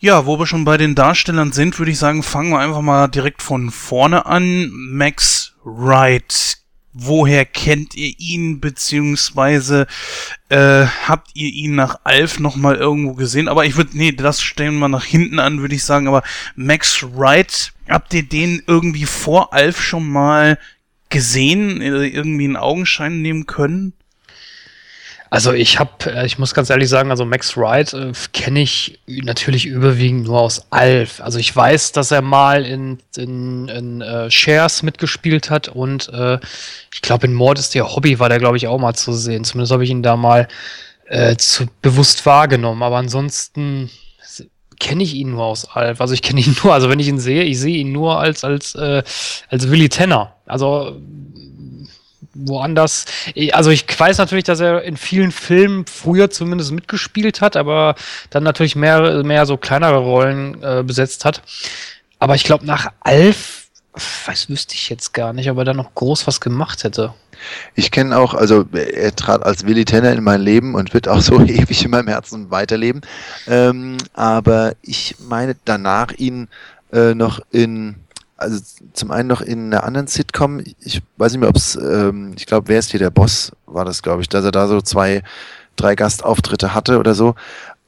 Ja, 0.00 0.26
wo 0.26 0.38
wir 0.38 0.46
schon 0.46 0.64
bei 0.64 0.76
den 0.76 0.94
Darstellern 0.94 1.52
sind, 1.52 1.78
würde 1.78 1.90
ich 1.90 1.98
sagen, 1.98 2.22
fangen 2.22 2.50
wir 2.50 2.60
einfach 2.60 2.82
mal 2.82 3.08
direkt 3.08 3.42
von 3.42 3.70
vorne 3.70 4.26
an. 4.26 4.70
Max 4.72 5.54
Wright. 5.64 6.58
Woher 7.00 7.44
kennt 7.44 7.94
ihr 7.94 8.12
ihn, 8.18 8.60
beziehungsweise 8.60 9.86
äh, 10.48 10.86
habt 11.06 11.30
ihr 11.34 11.52
ihn 11.52 11.74
nach 11.74 12.00
Alf 12.02 12.40
nochmal 12.40 12.76
irgendwo 12.76 13.14
gesehen? 13.14 13.46
Aber 13.46 13.66
ich 13.66 13.76
würde, 13.76 13.96
nee, 13.96 14.10
das 14.10 14.40
stellen 14.40 14.78
wir 14.78 14.88
nach 14.88 15.04
hinten 15.04 15.38
an, 15.38 15.60
würde 15.60 15.74
ich 15.74 15.84
sagen. 15.84 16.08
Aber 16.08 16.22
Max 16.56 17.04
Wright, 17.14 17.72
habt 17.88 18.14
ihr 18.14 18.24
den 18.24 18.62
irgendwie 18.66 19.04
vor 19.04 19.52
Alf 19.52 19.80
schon 19.80 20.08
mal 20.08 20.58
gesehen, 21.08 21.80
äh, 21.80 22.06
irgendwie 22.06 22.44
in 22.44 22.56
Augenschein 22.56 23.22
nehmen 23.22 23.46
können? 23.46 23.92
Also 25.30 25.52
ich 25.52 25.78
habe, 25.78 25.90
äh, 26.06 26.24
ich 26.24 26.38
muss 26.38 26.54
ganz 26.54 26.70
ehrlich 26.70 26.88
sagen, 26.88 27.10
also 27.10 27.24
Max 27.24 27.56
Wright 27.56 27.92
äh, 27.92 28.12
kenne 28.32 28.60
ich 28.60 28.98
natürlich 29.06 29.66
überwiegend 29.66 30.24
nur 30.26 30.40
aus 30.40 30.66
Alf. 30.70 31.20
Also 31.20 31.38
ich 31.38 31.54
weiß, 31.54 31.92
dass 31.92 32.10
er 32.10 32.22
mal 32.22 32.64
in, 32.64 32.98
in, 33.16 33.68
in 33.68 34.00
äh, 34.00 34.30
Shares 34.30 34.82
mitgespielt 34.82 35.50
hat 35.50 35.68
und 35.68 36.08
äh, 36.08 36.38
ich 36.92 37.02
glaube 37.02 37.26
in 37.26 37.34
Mord 37.34 37.58
ist 37.58 37.74
der 37.74 37.94
Hobby 37.94 38.18
war 38.18 38.30
der 38.30 38.38
glaube 38.38 38.56
ich 38.56 38.66
auch 38.68 38.78
mal 38.78 38.94
zu 38.94 39.12
sehen. 39.12 39.44
Zumindest 39.44 39.72
habe 39.72 39.84
ich 39.84 39.90
ihn 39.90 40.02
da 40.02 40.16
mal 40.16 40.48
äh, 41.06 41.36
zu, 41.36 41.66
bewusst 41.82 42.24
wahrgenommen. 42.24 42.82
Aber 42.82 42.96
ansonsten 42.96 43.90
kenne 44.78 45.02
ich 45.02 45.14
ihn 45.14 45.30
nur 45.30 45.44
aus 45.44 45.64
Alf. 45.64 46.00
Also 46.00 46.14
ich 46.14 46.22
kenne 46.22 46.40
ihn 46.40 46.56
nur, 46.62 46.72
also 46.72 46.88
wenn 46.88 47.00
ich 47.00 47.08
ihn 47.08 47.18
sehe, 47.18 47.42
ich 47.44 47.58
sehe 47.58 47.78
ihn 47.78 47.92
nur 47.92 48.18
als 48.18 48.44
als 48.44 48.74
äh, 48.74 49.02
als 49.50 49.70
Willy 49.70 49.88
Tenner. 49.88 50.34
Also 50.46 51.00
woanders. 52.38 53.06
Also 53.52 53.70
ich 53.70 53.84
weiß 53.98 54.18
natürlich, 54.18 54.44
dass 54.44 54.60
er 54.60 54.82
in 54.82 54.96
vielen 54.96 55.32
Filmen 55.32 55.86
früher 55.86 56.30
zumindest 56.30 56.72
mitgespielt 56.72 57.40
hat, 57.40 57.56
aber 57.56 57.94
dann 58.30 58.44
natürlich 58.44 58.76
mehr, 58.76 59.24
mehr 59.24 59.46
so 59.46 59.56
kleinere 59.56 59.98
Rollen 59.98 60.62
äh, 60.62 60.82
besetzt 60.84 61.24
hat. 61.24 61.42
Aber 62.18 62.34
ich 62.34 62.44
glaube, 62.44 62.66
nach 62.66 62.92
Alf, 63.00 63.66
weiß 64.26 64.48
wüsste 64.48 64.74
ich 64.74 64.88
jetzt 64.88 65.12
gar 65.12 65.32
nicht, 65.32 65.50
ob 65.50 65.58
er 65.58 65.64
da 65.64 65.74
noch 65.74 65.94
groß 65.94 66.26
was 66.26 66.40
gemacht 66.40 66.84
hätte. 66.84 67.14
Ich 67.74 67.90
kenne 67.90 68.16
auch, 68.18 68.34
also 68.34 68.64
er 68.72 69.14
trat 69.14 69.42
als 69.44 69.66
Willy 69.66 69.84
Tenner 69.84 70.12
in 70.12 70.24
mein 70.24 70.40
Leben 70.40 70.74
und 70.74 70.94
wird 70.94 71.08
auch 71.08 71.20
so 71.20 71.40
ewig 71.40 71.84
in 71.84 71.90
meinem 71.90 72.08
Herzen 72.08 72.50
weiterleben. 72.50 73.02
Ähm, 73.46 73.98
aber 74.14 74.74
ich 74.82 75.16
meine 75.20 75.56
danach 75.64 76.12
ihn 76.12 76.48
äh, 76.92 77.14
noch 77.14 77.40
in 77.50 77.96
also 78.38 78.60
zum 78.92 79.10
einen 79.10 79.28
noch 79.28 79.40
in 79.40 79.72
einer 79.72 79.82
anderen 79.82 80.06
Sitcom, 80.06 80.62
ich 80.80 81.02
weiß 81.16 81.32
nicht 81.32 81.40
mehr, 81.40 81.48
ob 81.48 81.56
es, 81.56 81.74
ähm, 81.74 82.34
ich 82.36 82.46
glaube, 82.46 82.68
wer 82.68 82.78
ist 82.78 82.92
hier 82.92 83.00
der 83.00 83.10
Boss, 83.10 83.50
war 83.66 83.84
das, 83.84 84.00
glaube 84.00 84.22
ich, 84.22 84.28
dass 84.28 84.44
er 84.44 84.52
da 84.52 84.68
so 84.68 84.80
zwei, 84.80 85.22
drei 85.74 85.96
Gastauftritte 85.96 86.72
hatte 86.72 86.98
oder 86.98 87.14
so. 87.14 87.34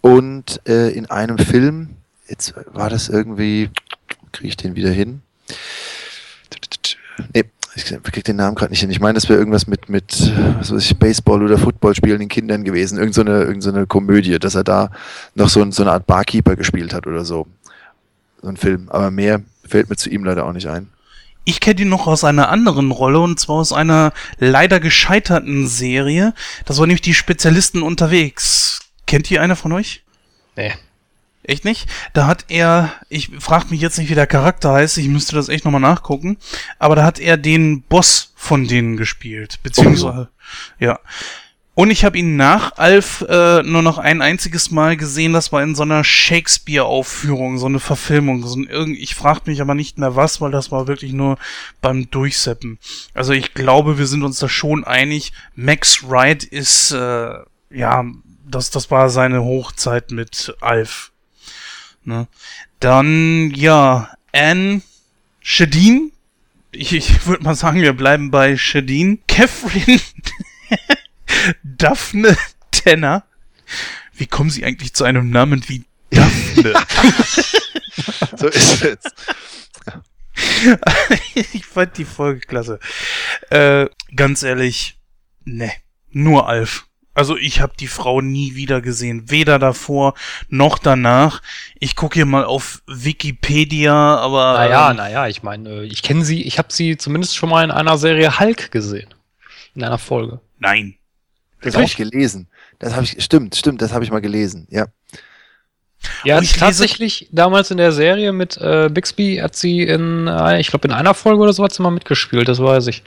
Und 0.00 0.60
äh, 0.66 0.90
in 0.90 1.08
einem 1.08 1.38
Film, 1.38 1.90
jetzt 2.28 2.54
war 2.72 2.90
das 2.90 3.08
irgendwie, 3.08 3.70
kriege 4.32 4.48
ich 4.48 4.56
den 4.56 4.74
wieder 4.74 4.90
hin? 4.90 5.22
Nee, 7.32 7.44
ich 7.74 7.84
krieg 7.84 8.24
den 8.24 8.36
Namen 8.36 8.56
gerade 8.56 8.72
nicht 8.72 8.80
hin. 8.80 8.90
Ich 8.90 9.00
meine, 9.00 9.14
das 9.14 9.28
wäre 9.28 9.38
irgendwas 9.38 9.66
mit, 9.66 9.88
mit 9.88 10.32
was 10.58 10.72
weiß 10.72 10.84
ich, 10.84 10.96
Baseball 10.98 11.42
oder 11.42 11.58
Football 11.58 11.94
spielenden 11.94 12.28
Kindern 12.28 12.64
gewesen. 12.64 12.98
Irgend 12.98 13.14
so 13.14 13.20
eine, 13.20 13.42
irgend 13.42 13.62
so 13.62 13.70
eine 13.70 13.86
Komödie, 13.86 14.38
dass 14.38 14.54
er 14.54 14.64
da 14.64 14.90
noch 15.34 15.48
so, 15.48 15.68
so 15.70 15.82
eine 15.82 15.92
Art 15.92 16.06
Barkeeper 16.06 16.56
gespielt 16.56 16.92
hat 16.92 17.06
oder 17.06 17.24
so. 17.24 17.46
So 18.42 18.48
ein 18.48 18.56
Film. 18.56 18.88
Aber 18.88 19.10
mehr 19.10 19.42
fällt 19.64 19.88
mir 19.88 19.96
zu 19.96 20.10
ihm 20.10 20.24
leider 20.24 20.46
auch 20.46 20.52
nicht 20.52 20.68
ein. 20.68 20.88
Ich 21.44 21.60
kenne 21.60 21.82
ihn 21.82 21.88
noch 21.88 22.06
aus 22.06 22.24
einer 22.24 22.48
anderen 22.50 22.90
Rolle 22.90 23.20
und 23.20 23.40
zwar 23.40 23.56
aus 23.56 23.72
einer 23.72 24.12
leider 24.38 24.80
gescheiterten 24.80 25.66
Serie. 25.66 26.34
Das 26.64 26.78
war 26.78 26.86
nämlich 26.86 27.02
die 27.02 27.14
Spezialisten 27.14 27.82
unterwegs. 27.82 28.80
Kennt 29.06 29.30
ihr 29.30 29.42
einer 29.42 29.56
von 29.56 29.72
euch? 29.72 30.02
Nee. 30.56 30.72
Echt 31.50 31.64
nicht? 31.64 31.88
Da 32.12 32.28
hat 32.28 32.44
er, 32.46 32.92
ich 33.08 33.30
frag 33.40 33.72
mich 33.72 33.80
jetzt 33.80 33.98
nicht, 33.98 34.08
wie 34.08 34.14
der 34.14 34.28
Charakter 34.28 34.72
heißt, 34.72 34.98
ich 34.98 35.08
müsste 35.08 35.34
das 35.34 35.48
echt 35.48 35.64
nochmal 35.64 35.80
nachgucken, 35.80 36.36
aber 36.78 36.94
da 36.94 37.02
hat 37.02 37.18
er 37.18 37.36
den 37.36 37.82
Boss 37.82 38.32
von 38.36 38.68
denen 38.68 38.96
gespielt, 38.96 39.58
beziehungsweise, 39.64 40.28
ja. 40.78 41.00
Und 41.74 41.90
ich 41.90 42.04
habe 42.04 42.18
ihn 42.18 42.36
nach 42.36 42.76
Alf 42.76 43.24
äh, 43.28 43.64
nur 43.64 43.82
noch 43.82 43.98
ein 43.98 44.22
einziges 44.22 44.70
Mal 44.70 44.96
gesehen, 44.96 45.32
das 45.32 45.50
war 45.50 45.60
in 45.60 45.74
so 45.74 45.82
einer 45.82 46.04
Shakespeare-Aufführung, 46.04 47.58
so 47.58 47.66
eine 47.66 47.80
Verfilmung. 47.80 48.46
So 48.46 48.56
ein, 48.56 48.68
irgend, 48.68 48.96
ich 48.98 49.16
frage 49.16 49.42
mich 49.46 49.60
aber 49.60 49.74
nicht 49.74 49.98
mehr 49.98 50.14
was, 50.14 50.40
weil 50.40 50.52
das 50.52 50.70
war 50.70 50.86
wirklich 50.86 51.12
nur 51.12 51.36
beim 51.80 52.10
Durchseppen. 52.10 52.78
Also 53.12 53.32
ich 53.32 53.54
glaube, 53.54 53.98
wir 53.98 54.06
sind 54.06 54.22
uns 54.22 54.38
da 54.38 54.48
schon 54.48 54.84
einig. 54.84 55.32
Max 55.56 56.08
Wright 56.08 56.44
ist, 56.44 56.92
äh, 56.92 57.38
ja, 57.70 58.04
das, 58.46 58.70
das 58.70 58.90
war 58.92 59.10
seine 59.10 59.42
Hochzeit 59.42 60.12
mit 60.12 60.54
Alf. 60.60 61.09
Ne? 62.04 62.26
Dann, 62.78 63.52
ja, 63.54 64.10
Anne 64.32 64.82
Shadeen. 65.40 66.12
Ich, 66.72 66.92
ich 66.92 67.26
würde 67.26 67.42
mal 67.42 67.54
sagen, 67.54 67.82
wir 67.82 67.92
bleiben 67.92 68.30
bei 68.30 68.56
Shadeen. 68.56 69.20
Catherine 69.26 70.00
Daphne 71.62 72.36
Tenner. 72.70 73.24
Wie 74.14 74.26
kommen 74.26 74.50
Sie 74.50 74.64
eigentlich 74.64 74.94
zu 74.94 75.04
einem 75.04 75.30
Namen 75.30 75.68
wie 75.68 75.84
Daphne? 76.10 76.74
so 78.36 78.48
ist 78.48 78.82
es. 78.82 78.98
ich 81.52 81.66
fand 81.66 81.96
die 81.98 82.04
Folge 82.04 82.40
klasse. 82.40 82.78
Äh, 83.50 83.86
ganz 84.14 84.42
ehrlich, 84.42 84.98
ne, 85.44 85.72
nur 86.10 86.48
Alf. 86.48 86.86
Also 87.20 87.36
ich 87.36 87.60
habe 87.60 87.74
die 87.78 87.86
Frau 87.86 88.22
nie 88.22 88.54
wieder 88.54 88.80
gesehen, 88.80 89.30
weder 89.30 89.58
davor 89.58 90.14
noch 90.48 90.78
danach. 90.78 91.42
Ich 91.78 91.94
gucke 91.94 92.14
hier 92.14 92.24
mal 92.24 92.46
auf 92.46 92.82
Wikipedia, 92.86 93.92
aber 94.16 94.54
naja, 94.54 94.90
ähm, 94.90 94.96
naja, 94.96 95.28
ich 95.28 95.42
meine, 95.42 95.84
ich 95.84 96.02
kenne 96.02 96.24
sie, 96.24 96.40
ich 96.44 96.56
habe 96.56 96.72
sie 96.72 96.96
zumindest 96.96 97.36
schon 97.36 97.50
mal 97.50 97.62
in 97.62 97.70
einer 97.70 97.98
Serie 97.98 98.40
Hulk 98.40 98.70
gesehen, 98.70 99.12
in 99.74 99.84
einer 99.84 99.98
Folge. 99.98 100.40
Nein, 100.60 100.94
das 101.60 101.74
habe 101.74 101.84
ich 101.84 101.96
gelesen. 101.98 102.48
Das 102.78 102.94
habe 102.94 103.04
ich, 103.04 103.22
stimmt, 103.22 103.54
stimmt, 103.54 103.82
das 103.82 103.92
habe 103.92 104.02
ich 104.02 104.10
mal 104.10 104.22
gelesen, 104.22 104.66
ja. 104.70 104.86
Ja, 106.24 106.38
und 106.38 106.58
tatsächlich 106.58 107.28
damals 107.32 107.70
in 107.70 107.76
der 107.76 107.92
Serie 107.92 108.32
mit 108.32 108.56
äh, 108.56 108.88
Bixby 108.90 109.40
hat 109.42 109.56
sie 109.56 109.82
in, 109.82 110.26
äh, 110.26 110.58
ich 110.58 110.68
glaube 110.68 110.88
in 110.88 110.94
einer 110.94 111.12
Folge 111.12 111.42
oder 111.42 111.52
so 111.52 111.64
hat 111.64 111.74
sie 111.74 111.82
mal 111.82 111.90
mitgespielt, 111.90 112.48
das 112.48 112.60
weiß 112.60 112.86
ich. 112.86 113.02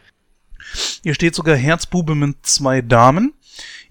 Hier 1.01 1.15
steht 1.15 1.33
sogar 1.33 1.55
Herzbube 1.55 2.13
mit 2.13 2.45
zwei 2.45 2.81
Damen. 2.81 3.33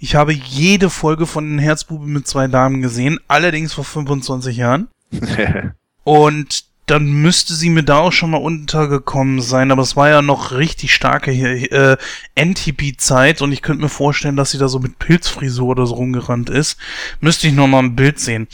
Ich 0.03 0.17
habe 0.17 0.33
jede 0.33 0.91
Folge 0.91 1.27
von 1.27 1.49
den 1.49 1.59
Herzbube 1.61 2.09
mit 2.09 2.27
zwei 2.27 2.49
Damen 2.49 2.83
gesehen, 2.83 3.21
allerdings 3.29 3.73
vor 3.73 3.85
25 3.85 4.57
Jahren. 4.57 4.89
und 6.03 6.65
dann 6.87 7.07
müsste 7.07 7.55
sie 7.55 7.71
mir 7.71 7.85
da 7.85 7.99
auch 7.99 8.11
schon 8.11 8.31
mal 8.31 8.39
untergekommen 8.39 9.41
sein, 9.41 9.71
aber 9.71 9.83
es 9.83 9.95
war 9.95 10.09
ja 10.09 10.21
noch 10.21 10.51
richtig 10.51 10.93
starke 10.93 11.31
äh, 11.31 11.97
NTP-Zeit 12.35 13.43
und 13.43 13.53
ich 13.53 13.63
könnte 13.63 13.85
mir 13.85 13.89
vorstellen, 13.89 14.35
dass 14.35 14.51
sie 14.51 14.59
da 14.59 14.67
so 14.67 14.81
mit 14.81 14.99
Pilzfrisur 14.99 15.69
oder 15.69 15.87
so 15.87 15.95
rumgerannt 15.95 16.51
ist. 16.51 16.79
Müsste 17.21 17.47
ich 17.47 17.53
noch 17.53 17.69
mal 17.69 17.79
ein 17.79 17.95
Bild 17.95 18.19
sehen. 18.19 18.49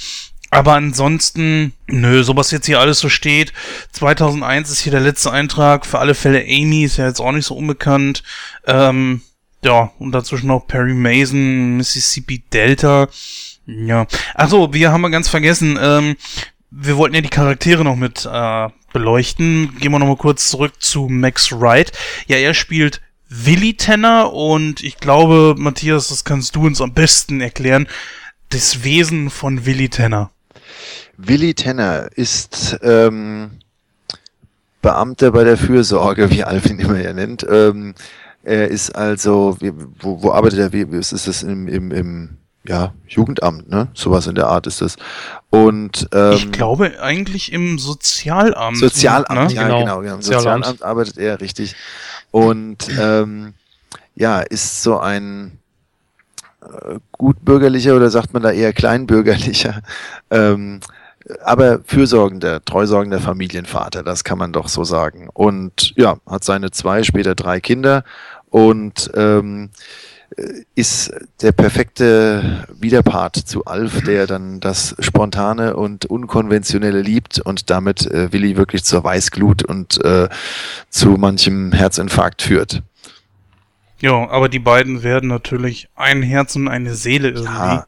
Aber 0.51 0.75
ansonsten, 0.75 1.73
nö, 1.87 2.23
sowas 2.25 2.51
jetzt 2.51 2.67
hier 2.67 2.79
alles 2.81 2.99
so 2.99 3.09
steht. 3.09 3.55
2001 3.93 4.71
ist 4.71 4.81
hier 4.81 4.93
der 4.93 5.01
letzte 5.01 5.31
Eintrag. 5.31 5.87
Für 5.87 5.99
alle 5.99 6.15
Fälle 6.15 6.43
Amy 6.43 6.85
ist 6.85 6.99
ja 6.99 7.07
jetzt 7.07 7.21
auch 7.21 7.33
nicht 7.33 7.47
so 7.47 7.57
unbekannt. 7.57 8.23
Ähm, 8.67 9.23
ja, 9.65 9.91
und 9.99 10.13
dazwischen 10.13 10.47
noch 10.47 10.67
Perry 10.67 10.95
Mason, 10.95 11.77
Mississippi 11.77 12.43
Delta. 12.53 13.09
Ja. 13.67 14.07
Achso, 14.35 14.73
wir 14.73 14.93
haben 14.93 15.03
wir 15.03 15.11
ganz 15.11 15.29
vergessen. 15.29 15.79
Ähm, 15.81 16.17
wir 16.71 16.97
wollten 16.97 17.15
ja 17.15 17.21
die 17.21 17.29
Charaktere 17.29 17.85
noch 17.85 17.97
mit 17.97 18.25
äh, 18.31 18.69
beleuchten. 18.93 19.77
Gehen 19.79 19.93
wir 19.93 19.99
noch 19.99 20.07
mal 20.07 20.17
kurz 20.17 20.49
zurück 20.49 20.75
zu 20.79 21.09
Max 21.09 21.53
Wright. 21.53 21.93
Ja, 22.27 22.37
er 22.37 22.55
spielt 22.55 23.01
Willy 23.29 23.75
Tenner 23.75 24.33
und 24.33 24.83
ich 24.83 24.99
glaube, 24.99 25.55
Matthias, 25.59 26.09
das 26.09 26.25
kannst 26.25 26.57
du 26.57 26.67
uns 26.67 26.81
am 26.81 26.95
besten 26.95 27.41
erklären. 27.41 27.89
Das 28.51 28.85
Wesen 28.85 29.29
von 29.29 29.67
Willy 29.67 29.89
Tenner. 29.89 30.31
Willy 31.19 31.53
Tenner 31.55 32.09
ist 32.15 32.79
ähm, 32.83 33.51
Beamter 34.81 35.33
bei 35.33 35.45
der 35.45 35.59
Fürsorge, 35.59 36.31
wie 36.31 36.45
Alvin 36.45 36.79
immer 36.79 37.01
ja 37.01 37.13
nennt. 37.13 37.45
Ähm, 37.51 37.95
er 38.43 38.69
ist 38.69 38.95
also, 38.95 39.57
wo, 40.01 40.23
wo 40.23 40.33
arbeitet 40.33 40.59
er? 40.59 40.73
Wie, 40.73 40.97
ist 40.97 41.13
das 41.13 41.43
im, 41.43 41.69
im, 41.69 41.91
im 41.91 42.39
ja, 42.65 42.93
Jugendamt, 43.07 43.69
ne? 43.69 43.89
Sowas 43.95 44.27
in 44.27 44.35
der 44.35 44.49
Art 44.49 44.67
ist 44.67 44.81
das. 44.81 44.97
Und 45.51 46.09
ähm, 46.13 46.33
ich 46.33 46.53
glaube 46.53 47.01
eigentlich 47.01 47.53
im 47.53 47.79
Sozialamt. 47.79 48.79
Sozialamt, 48.79 49.51
ne? 49.51 49.55
ja, 49.55 49.63
genau, 49.65 49.79
genau. 49.81 50.01
genau. 50.01 50.15
Im 50.17 50.23
Sozialamt. 50.23 50.65
Sozialamt 50.65 50.83
arbeitet 50.83 51.19
er 51.19 51.41
richtig. 51.41 51.75
Und 52.31 52.89
ähm, 52.99 53.55
ja, 54.15 54.41
ist 54.41 54.83
so 54.83 54.99
ein 54.99 55.59
äh, 56.61 56.99
gutbürgerlicher 57.13 57.97
oder 57.97 58.11
sagt 58.11 58.35
man 58.35 58.43
da 58.43 58.51
eher 58.51 58.73
kleinbürgerlicher, 58.73 59.81
ähm, 60.31 60.81
aber 61.45 61.81
fürsorgender, 61.85 62.65
treusorgender 62.65 63.21
Familienvater, 63.21 64.03
das 64.03 64.25
kann 64.25 64.39
man 64.39 64.53
doch 64.53 64.69
so 64.69 64.85
sagen. 64.85 65.29
Und 65.33 65.93
ja, 65.97 66.19
hat 66.27 66.43
seine 66.43 66.71
zwei, 66.71 67.03
später 67.03 67.35
drei 67.35 67.61
Kinder 67.61 68.03
und 68.51 69.11
ähm, 69.15 69.71
ist 70.75 71.13
der 71.41 71.53
perfekte 71.53 72.67
Widerpart 72.79 73.37
zu 73.37 73.65
Alf, 73.65 74.03
der 74.03 74.27
dann 74.27 74.61
das 74.61 74.95
Spontane 75.01 75.75
und 75.75 76.07
Unkonventionelle 76.07 77.01
liebt 77.01 77.41
und 77.41 77.71
damit 77.71 78.07
äh, 78.07 78.33
Willi 78.33 78.57
wirklich 78.57 78.85
zur 78.85 79.03
Weißglut 79.03 79.65
und 79.65 80.05
äh, 80.05 80.29
zu 80.91 81.11
manchem 81.11 81.73
Herzinfarkt 81.73 82.43
führt. 82.43 82.83
Ja, 84.01 84.29
aber 84.29 84.49
die 84.49 84.61
beiden 84.61 85.03
werden 85.03 85.29
natürlich 85.29 85.89
ein 85.97 86.23
Herz 86.23 86.55
und 86.55 86.69
eine 86.69 86.95
Seele 86.95 87.31
irgendwie. 87.31 87.53
Ja, 87.53 87.87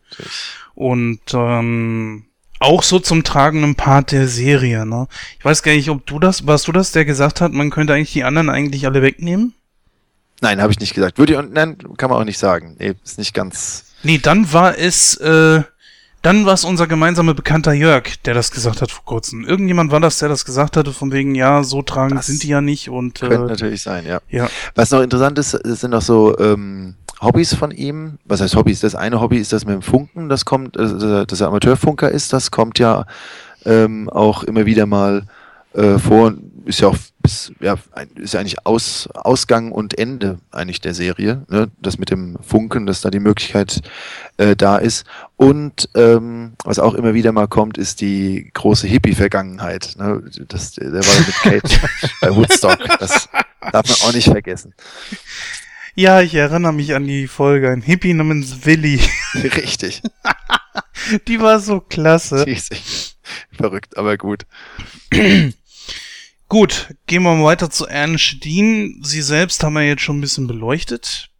und 0.74 1.20
ähm, 1.34 2.24
auch 2.58 2.82
so 2.82 2.98
zum 2.98 3.22
tragenden 3.22 3.76
Part 3.76 4.12
der 4.12 4.26
Serie, 4.26 4.86
ne? 4.86 5.06
Ich 5.38 5.44
weiß 5.44 5.62
gar 5.62 5.72
nicht, 5.72 5.88
ob 5.88 6.04
du 6.06 6.18
das, 6.18 6.46
warst 6.46 6.66
du 6.66 6.72
das, 6.72 6.92
der 6.92 7.04
gesagt 7.04 7.40
hat, 7.40 7.52
man 7.52 7.70
könnte 7.70 7.94
eigentlich 7.94 8.12
die 8.12 8.24
anderen 8.24 8.50
eigentlich 8.50 8.86
alle 8.86 9.02
wegnehmen? 9.02 9.54
Nein, 10.40 10.60
habe 10.60 10.72
ich 10.72 10.80
nicht 10.80 10.94
gesagt. 10.94 11.18
Würde 11.18 11.34
ich, 11.34 11.50
nein, 11.50 11.76
kann 11.96 12.10
man 12.10 12.18
auch 12.18 12.24
nicht 12.24 12.38
sagen. 12.38 12.76
Nee, 12.78 12.94
ist 13.04 13.18
nicht 13.18 13.34
ganz. 13.34 13.84
Nee, 14.02 14.18
dann 14.18 14.52
war 14.52 14.78
es, 14.78 15.16
äh, 15.16 15.62
dann 16.22 16.46
war 16.46 16.54
es 16.54 16.64
unser 16.64 16.86
gemeinsamer 16.86 17.34
Bekannter 17.34 17.72
Jörg, 17.72 18.16
der 18.24 18.34
das 18.34 18.50
gesagt 18.50 18.82
hat 18.82 18.90
vor 18.90 19.04
kurzem. 19.04 19.44
Irgendjemand 19.44 19.90
war 19.90 20.00
das, 20.00 20.18
der 20.18 20.28
das 20.28 20.44
gesagt 20.44 20.76
hatte, 20.76 20.92
von 20.92 21.12
wegen, 21.12 21.34
ja, 21.34 21.62
so 21.62 21.82
tragend 21.82 22.18
das 22.18 22.26
sind 22.26 22.42
die 22.42 22.48
ja 22.48 22.60
nicht 22.60 22.88
und. 22.88 23.22
Äh, 23.22 23.28
könnte 23.28 23.46
natürlich 23.46 23.82
sein, 23.82 24.06
ja. 24.06 24.20
ja. 24.28 24.48
Was 24.74 24.90
noch 24.90 25.00
interessant 25.02 25.38
ist, 25.38 25.50
sind 25.50 25.90
noch 25.90 26.02
so 26.02 26.38
ähm, 26.38 26.94
Hobbys 27.20 27.54
von 27.54 27.70
ihm. 27.70 28.18
Was 28.24 28.40
heißt 28.40 28.56
Hobbys? 28.56 28.80
Das 28.80 28.94
eine 28.94 29.20
Hobby 29.20 29.38
ist 29.38 29.52
das 29.52 29.66
mit 29.66 29.74
dem 29.74 29.82
Funken, 29.82 30.28
das 30.28 30.44
kommt, 30.44 30.76
äh, 30.76 31.26
dass 31.26 31.40
er 31.40 31.48
Amateurfunker 31.48 32.10
ist, 32.10 32.32
das 32.32 32.50
kommt 32.50 32.78
ja 32.78 33.06
ähm, 33.66 34.08
auch 34.08 34.42
immer 34.44 34.64
wieder 34.64 34.86
mal 34.86 35.24
äh, 35.74 35.98
vor 35.98 36.32
ist 36.70 36.80
ja 36.80 36.88
auch 36.88 36.96
bis, 37.22 37.52
ja, 37.60 37.76
ist 38.14 38.34
ja 38.34 38.40
eigentlich 38.40 38.64
Aus, 38.64 39.08
Ausgang 39.12 39.72
und 39.72 39.98
Ende 39.98 40.38
eigentlich 40.50 40.80
der 40.80 40.94
Serie, 40.94 41.44
ne? 41.48 41.70
das 41.82 41.98
mit 41.98 42.10
dem 42.10 42.38
Funken, 42.40 42.86
dass 42.86 43.02
da 43.02 43.10
die 43.10 43.20
Möglichkeit 43.20 43.82
äh, 44.38 44.56
da 44.56 44.78
ist. 44.78 45.04
Und 45.36 45.88
ähm, 45.94 46.52
was 46.64 46.78
auch 46.78 46.94
immer 46.94 47.12
wieder 47.12 47.32
mal 47.32 47.48
kommt, 47.48 47.76
ist 47.76 48.00
die 48.00 48.50
große 48.54 48.86
Hippie-Vergangenheit. 48.86 49.96
Ne? 49.98 50.22
Das, 50.48 50.72
der 50.72 50.92
war 50.92 51.18
mit 51.26 51.34
Kate 51.34 51.80
bei 52.20 52.34
Woodstock. 52.34 52.78
Das 52.98 53.28
darf 53.72 53.88
man 53.88 54.08
auch 54.08 54.14
nicht 54.14 54.28
vergessen. 54.28 54.74
Ja, 55.94 56.22
ich 56.22 56.34
erinnere 56.34 56.72
mich 56.72 56.94
an 56.94 57.06
die 57.06 57.26
Folge. 57.26 57.70
Ein 57.70 57.82
Hippie 57.82 58.14
namens 58.14 58.64
Willi. 58.64 59.00
Richtig. 59.34 60.02
die 61.26 61.40
war 61.40 61.60
so 61.60 61.80
klasse. 61.80 62.46
Verrückt, 63.52 63.98
aber 63.98 64.16
gut. 64.16 64.46
Gut, 66.50 66.92
gehen 67.06 67.22
wir 67.22 67.36
mal 67.36 67.44
weiter 67.44 67.70
zu 67.70 67.86
Anne 67.86 68.18
Schedin. 68.18 68.98
Sie 69.04 69.22
selbst 69.22 69.62
haben 69.62 69.74
wir 69.74 69.86
jetzt 69.86 70.02
schon 70.02 70.18
ein 70.18 70.20
bisschen 70.20 70.48
beleuchtet. 70.48 71.30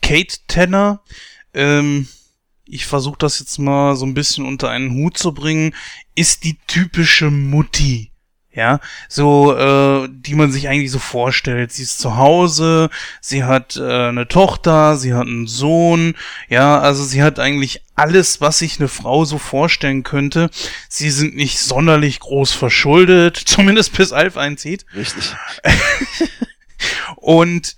Kate 0.00 0.36
Tanner, 0.46 1.02
ähm, 1.52 2.06
ich 2.66 2.86
versuche 2.86 3.18
das 3.18 3.40
jetzt 3.40 3.58
mal 3.58 3.96
so 3.96 4.06
ein 4.06 4.14
bisschen 4.14 4.46
unter 4.46 4.70
einen 4.70 4.94
Hut 4.94 5.18
zu 5.18 5.34
bringen, 5.34 5.74
ist 6.14 6.44
die 6.44 6.56
typische 6.68 7.32
Mutti 7.32 8.12
ja, 8.52 8.80
so, 9.08 9.56
äh, 9.56 10.08
die 10.10 10.34
man 10.34 10.50
sich 10.50 10.68
eigentlich 10.68 10.90
so 10.90 10.98
vorstellt. 10.98 11.72
Sie 11.72 11.84
ist 11.84 12.00
zu 12.00 12.16
Hause, 12.16 12.90
sie 13.20 13.44
hat 13.44 13.76
äh, 13.76 14.08
eine 14.08 14.26
Tochter, 14.26 14.96
sie 14.96 15.14
hat 15.14 15.26
einen 15.26 15.46
Sohn, 15.46 16.14
ja, 16.48 16.80
also 16.80 17.04
sie 17.04 17.22
hat 17.22 17.38
eigentlich 17.38 17.82
alles, 17.94 18.40
was 18.40 18.58
sich 18.58 18.80
eine 18.80 18.88
Frau 18.88 19.24
so 19.24 19.38
vorstellen 19.38 20.02
könnte. 20.02 20.50
Sie 20.88 21.10
sind 21.10 21.36
nicht 21.36 21.60
sonderlich 21.60 22.18
groß 22.18 22.52
verschuldet, 22.52 23.36
zumindest 23.44 23.96
bis 23.96 24.12
Alf 24.12 24.36
einzieht. 24.36 24.84
Richtig. 24.96 25.36
Und 27.16 27.76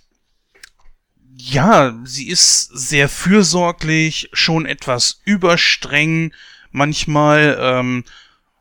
ja, 1.36 1.98
sie 2.04 2.28
ist 2.28 2.70
sehr 2.72 3.08
fürsorglich, 3.10 4.30
schon 4.32 4.64
etwas 4.64 5.20
überstreng 5.24 6.32
manchmal. 6.70 7.58
Ähm, 7.60 8.04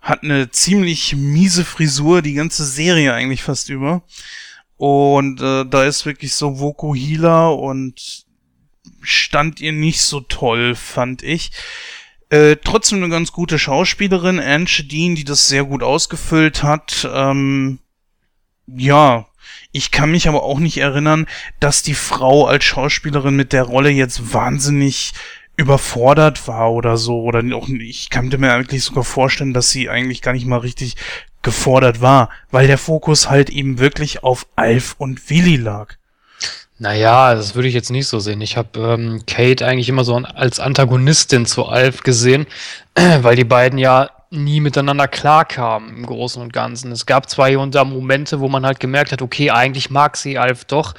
hat 0.01 0.23
eine 0.23 0.49
ziemlich 0.49 1.15
miese 1.15 1.63
Frisur, 1.63 2.21
die 2.21 2.33
ganze 2.33 2.65
Serie 2.65 3.13
eigentlich 3.13 3.43
fast 3.43 3.69
über. 3.69 4.01
Und 4.77 5.41
äh, 5.41 5.63
da 5.65 5.83
ist 5.83 6.07
wirklich 6.07 6.33
so 6.33 6.59
Voko 6.59 6.95
Healer 6.95 7.55
und 7.55 8.25
stand 9.01 9.61
ihr 9.61 9.73
nicht 9.73 10.01
so 10.01 10.21
toll, 10.21 10.73
fand 10.75 11.21
ich. 11.21 11.51
Äh, 12.29 12.55
trotzdem 12.63 12.97
eine 12.97 13.09
ganz 13.09 13.31
gute 13.31 13.59
Schauspielerin, 13.59 14.39
Anne 14.39 14.65
Dean, 14.65 15.15
die 15.15 15.23
das 15.23 15.47
sehr 15.47 15.65
gut 15.65 15.83
ausgefüllt 15.83 16.63
hat. 16.63 17.07
Ähm, 17.13 17.79
ja, 18.65 19.27
ich 19.71 19.91
kann 19.91 20.11
mich 20.11 20.27
aber 20.27 20.43
auch 20.43 20.59
nicht 20.59 20.77
erinnern, 20.77 21.27
dass 21.59 21.83
die 21.83 21.93
Frau 21.93 22.45
als 22.45 22.63
Schauspielerin 22.63 23.35
mit 23.35 23.53
der 23.53 23.63
Rolle 23.63 23.89
jetzt 23.89 24.33
wahnsinnig 24.33 25.13
überfordert 25.57 26.47
war 26.47 26.71
oder 26.71 26.97
so. 26.97 27.21
Oder 27.21 27.43
auch, 27.55 27.67
ich 27.69 28.09
kann 28.09 28.29
mir 28.37 28.53
eigentlich 28.53 28.83
sogar 28.83 29.03
vorstellen, 29.03 29.53
dass 29.53 29.69
sie 29.69 29.89
eigentlich 29.89 30.21
gar 30.21 30.33
nicht 30.33 30.45
mal 30.45 30.57
richtig 30.57 30.95
gefordert 31.41 32.01
war, 32.01 32.29
weil 32.51 32.67
der 32.67 32.77
Fokus 32.77 33.29
halt 33.29 33.49
eben 33.49 33.79
wirklich 33.79 34.23
auf 34.23 34.47
Alf 34.55 34.95
und 34.97 35.29
Willi 35.29 35.55
lag. 35.55 35.95
Naja, 36.77 37.35
das 37.35 37.53
würde 37.53 37.67
ich 37.67 37.75
jetzt 37.75 37.91
nicht 37.91 38.07
so 38.07 38.19
sehen. 38.19 38.41
Ich 38.41 38.57
habe 38.57 38.79
ähm, 38.79 39.23
Kate 39.27 39.67
eigentlich 39.67 39.89
immer 39.89 40.03
so 40.03 40.15
als 40.15 40.59
Antagonistin 40.59 41.45
zu 41.45 41.65
Alf 41.65 42.01
gesehen, 42.01 42.47
weil 42.95 43.35
die 43.35 43.43
beiden 43.43 43.77
ja 43.77 44.09
nie 44.31 44.61
miteinander 44.61 45.07
klarkamen 45.07 45.95
im 45.95 46.05
Großen 46.05 46.41
und 46.41 46.53
Ganzen. 46.53 46.91
Es 46.91 47.05
gab 47.05 47.29
zwar 47.29 47.49
hier 47.49 47.59
und 47.59 47.75
da 47.75 47.83
Momente, 47.83 48.39
wo 48.39 48.47
man 48.47 48.65
halt 48.65 48.79
gemerkt 48.79 49.11
hat, 49.11 49.21
okay, 49.21 49.51
eigentlich 49.51 49.91
mag 49.91 50.17
sie 50.17 50.39
Alf 50.39 50.65
doch, 50.65 50.95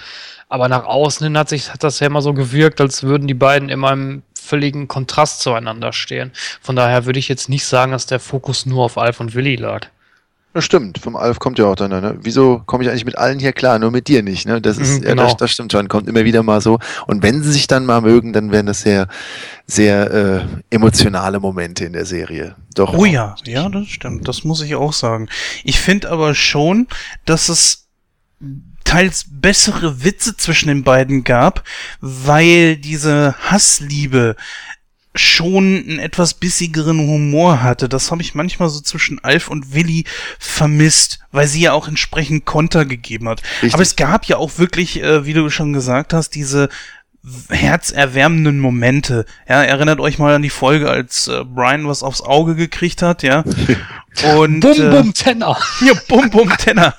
aber 0.48 0.68
nach 0.68 0.84
außen 0.84 1.24
hin 1.24 1.38
hat 1.38 1.48
sich 1.48 1.72
hat 1.72 1.82
das 1.82 1.98
ja 1.98 2.06
immer 2.06 2.22
so 2.22 2.34
gewirkt, 2.34 2.80
als 2.80 3.02
würden 3.02 3.26
die 3.26 3.34
beiden 3.34 3.68
immer 3.68 3.92
im 3.92 4.22
völligen 4.42 4.88
Kontrast 4.88 5.40
zueinander 5.40 5.92
stehen. 5.92 6.32
Von 6.60 6.76
daher 6.76 7.06
würde 7.06 7.18
ich 7.18 7.28
jetzt 7.28 7.48
nicht 7.48 7.64
sagen, 7.64 7.92
dass 7.92 8.06
der 8.06 8.20
Fokus 8.20 8.66
nur 8.66 8.84
auf 8.84 8.98
Alf 8.98 9.20
und 9.20 9.34
Willi 9.34 9.56
lag. 9.56 9.86
Das 10.54 10.66
stimmt, 10.66 10.98
vom 10.98 11.16
Alf 11.16 11.38
kommt 11.38 11.58
ja 11.58 11.64
auch 11.64 11.76
dann, 11.76 11.90
ne? 11.90 12.18
Wieso 12.20 12.58
komme 12.66 12.84
ich 12.84 12.90
eigentlich 12.90 13.06
mit 13.06 13.16
allen 13.16 13.38
hier 13.38 13.54
klar, 13.54 13.78
nur 13.78 13.90
mit 13.90 14.06
dir 14.06 14.22
nicht, 14.22 14.46
ne? 14.46 14.60
Das 14.60 14.76
ist, 14.76 14.98
mhm, 14.98 15.04
genau. 15.06 15.22
ja, 15.22 15.28
das, 15.28 15.36
das, 15.38 15.50
stimmt 15.50 15.72
schon, 15.72 15.88
kommt 15.88 16.08
immer 16.08 16.26
wieder 16.26 16.42
mal 16.42 16.60
so. 16.60 16.78
Und 17.06 17.22
wenn 17.22 17.42
sie 17.42 17.52
sich 17.52 17.68
dann 17.68 17.86
mal 17.86 18.02
mögen, 18.02 18.34
dann 18.34 18.52
werden 18.52 18.66
das 18.66 18.82
sehr, 18.82 19.08
sehr 19.66 20.10
äh, 20.10 20.40
emotionale 20.68 21.40
Momente 21.40 21.86
in 21.86 21.94
der 21.94 22.04
Serie. 22.04 22.54
Doch. 22.74 22.92
Oh 22.92 23.06
ja, 23.06 23.34
ja, 23.46 23.66
das 23.70 23.88
stimmt, 23.88 24.28
das 24.28 24.44
muss 24.44 24.60
ich 24.60 24.74
auch 24.74 24.92
sagen. 24.92 25.30
Ich 25.64 25.80
finde 25.80 26.10
aber 26.10 26.34
schon, 26.34 26.86
dass 27.24 27.48
es 27.48 27.88
teils 28.84 29.26
bessere 29.28 30.04
Witze 30.04 30.36
zwischen 30.36 30.68
den 30.68 30.84
beiden 30.84 31.24
gab, 31.24 31.64
weil 32.00 32.76
diese 32.76 33.34
Hassliebe 33.38 34.36
schon 35.14 35.84
einen 35.86 35.98
etwas 35.98 36.34
bissigeren 36.34 36.98
Humor 36.98 37.62
hatte. 37.62 37.88
Das 37.88 38.10
habe 38.10 38.22
ich 38.22 38.34
manchmal 38.34 38.70
so 38.70 38.80
zwischen 38.80 39.22
Alf 39.22 39.48
und 39.48 39.74
Willi 39.74 40.04
vermisst, 40.38 41.20
weil 41.32 41.46
sie 41.46 41.60
ja 41.60 41.72
auch 41.72 41.86
entsprechend 41.86 42.46
Konter 42.46 42.86
gegeben 42.86 43.28
hat. 43.28 43.42
Richtig. 43.54 43.74
Aber 43.74 43.82
es 43.82 43.96
gab 43.96 44.24
ja 44.24 44.38
auch 44.38 44.58
wirklich, 44.58 45.02
äh, 45.02 45.26
wie 45.26 45.34
du 45.34 45.50
schon 45.50 45.72
gesagt 45.72 46.14
hast, 46.14 46.30
diese 46.30 46.70
herzerwärmenden 47.48 48.58
Momente. 48.58 49.26
Ja, 49.48 49.62
erinnert 49.62 50.00
euch 50.00 50.18
mal 50.18 50.34
an 50.34 50.42
die 50.42 50.50
Folge, 50.50 50.90
als 50.90 51.28
äh, 51.28 51.44
Brian 51.44 51.86
was 51.86 52.02
aufs 52.02 52.20
Auge 52.20 52.56
gekriegt 52.56 53.02
hat, 53.02 53.22
ja. 53.22 53.44
Und 54.36 54.60
Bum 54.60 54.72
äh, 54.72 54.90
Bum 54.90 55.14
Tenner. 55.14 55.56
Ja, 55.80 55.92
Bum 56.08 56.30
Bum 56.30 56.50
Tenner. 56.58 56.94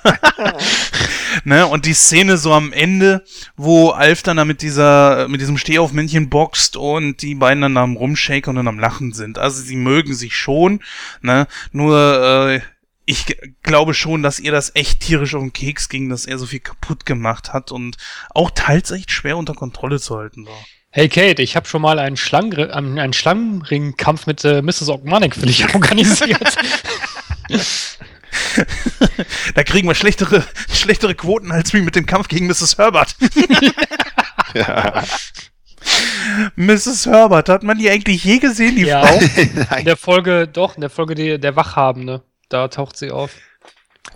ne, 1.44 1.66
und 1.66 1.86
die 1.86 1.94
Szene 1.94 2.36
so 2.38 2.52
am 2.52 2.72
Ende, 2.72 3.22
wo 3.56 3.90
Alf 3.90 4.22
dann 4.24 4.36
da 4.36 4.44
mit 4.44 4.62
dieser 4.62 5.28
mit 5.28 5.40
diesem 5.40 5.56
Stehaufmännchen 5.56 6.28
boxt 6.28 6.76
und 6.76 7.22
die 7.22 7.36
beiden 7.36 7.62
dann 7.62 7.76
am 7.76 7.96
rumshaken 7.96 8.50
und 8.50 8.56
dann 8.56 8.68
am 8.68 8.80
lachen 8.80 9.12
sind. 9.12 9.38
Also 9.38 9.62
sie 9.62 9.76
mögen 9.76 10.14
sich 10.14 10.34
schon, 10.34 10.80
ne? 11.22 11.46
Nur 11.70 12.50
äh, 12.50 12.60
ich 13.06 13.36
glaube 13.62 13.94
schon, 13.94 14.22
dass 14.22 14.40
ihr 14.40 14.52
das 14.52 14.74
echt 14.74 15.00
tierisch 15.00 15.34
auf 15.34 15.42
den 15.42 15.52
Keks 15.52 15.88
ging, 15.88 16.08
dass 16.08 16.26
er 16.26 16.38
so 16.38 16.46
viel 16.46 16.60
kaputt 16.60 17.04
gemacht 17.04 17.52
hat 17.52 17.70
und 17.70 17.96
auch 18.30 18.50
teils 18.50 18.90
echt 18.90 19.10
schwer 19.10 19.36
unter 19.36 19.54
Kontrolle 19.54 20.00
zu 20.00 20.16
halten 20.16 20.46
war. 20.46 20.64
Hey 20.90 21.08
Kate, 21.08 21.42
ich 21.42 21.56
habe 21.56 21.66
schon 21.66 21.82
mal 21.82 21.98
einen, 21.98 22.16
Schlang 22.16 22.54
einen 22.54 23.12
Schlangenringkampf 23.12 24.26
mit 24.26 24.44
äh, 24.44 24.62
Mrs. 24.62 24.88
Ogmanik 24.88 25.34
für 25.34 25.46
dich 25.46 25.74
organisiert. 25.74 26.56
da 29.54 29.64
kriegen 29.64 29.88
wir 29.88 29.94
schlechtere, 29.94 30.44
schlechtere 30.72 31.14
Quoten 31.14 31.52
als 31.52 31.74
wie 31.74 31.80
mit 31.80 31.96
dem 31.96 32.06
Kampf 32.06 32.28
gegen 32.28 32.46
Mrs. 32.46 32.78
Herbert. 32.78 33.16
ja. 34.54 35.02
Mrs. 36.56 37.06
Herbert, 37.06 37.48
hat 37.48 37.64
man 37.64 37.78
die 37.78 37.90
eigentlich 37.90 38.24
je 38.24 38.38
gesehen, 38.38 38.76
die 38.76 38.82
ja, 38.82 39.04
Frau? 39.04 39.20
in 39.76 39.84
der 39.84 39.96
Folge, 39.96 40.48
doch, 40.48 40.76
in 40.76 40.80
der 40.80 40.90
Folge 40.90 41.14
die, 41.14 41.38
der 41.38 41.56
Wachhabende. 41.56 42.22
Da 42.48 42.68
taucht 42.68 42.96
sie 42.96 43.10
auf. 43.10 43.32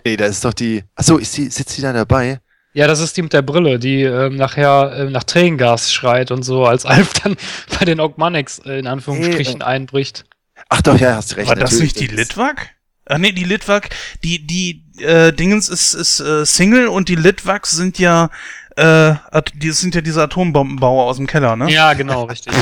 Ey, 0.04 0.16
da 0.16 0.26
ist 0.26 0.44
doch 0.44 0.54
die. 0.54 0.84
Achso, 0.94 1.16
ist 1.18 1.32
sie, 1.32 1.48
sitzt 1.48 1.76
sie 1.76 1.82
da 1.82 1.92
dabei? 1.92 2.40
Ja, 2.74 2.86
das 2.86 3.00
ist 3.00 3.16
die 3.16 3.22
mit 3.22 3.32
der 3.32 3.42
Brille, 3.42 3.78
die 3.78 4.02
ähm, 4.02 4.36
nachher 4.36 4.92
äh, 4.92 5.10
nach 5.10 5.24
Tränengas 5.24 5.92
schreit 5.92 6.30
und 6.30 6.42
so, 6.42 6.66
als 6.66 6.84
Alf 6.84 7.12
dann 7.14 7.36
bei 7.78 7.84
den 7.84 7.98
Ogmanics 8.00 8.60
äh, 8.60 8.78
in 8.78 8.86
Anführungsstrichen 8.86 9.60
hey, 9.60 9.62
einbricht. 9.62 10.26
Ach 10.68 10.82
doch, 10.82 10.98
ja, 10.98 11.16
hast 11.16 11.36
recht. 11.36 11.48
War 11.48 11.56
das 11.56 11.78
nicht 11.80 11.98
die 11.98 12.06
Litwak? 12.06 12.70
Ach 13.06 13.16
nee, 13.16 13.32
die 13.32 13.44
Litwak, 13.44 13.88
die, 14.22 14.46
die 14.46 14.84
äh, 15.00 15.32
Dingens 15.32 15.70
ist, 15.70 15.94
ist 15.94 16.20
äh, 16.20 16.44
Single 16.44 16.88
und 16.88 17.08
die 17.08 17.14
Litwaks 17.14 17.70
sind 17.70 17.98
ja, 17.98 18.28
äh, 18.76 19.14
die 19.54 19.70
sind 19.70 19.94
ja 19.94 20.02
diese 20.02 20.22
Atombombenbauer 20.22 21.04
aus 21.04 21.16
dem 21.16 21.26
Keller, 21.26 21.56
ne? 21.56 21.70
Ja, 21.70 21.94
genau, 21.94 22.24
richtig. 22.24 22.52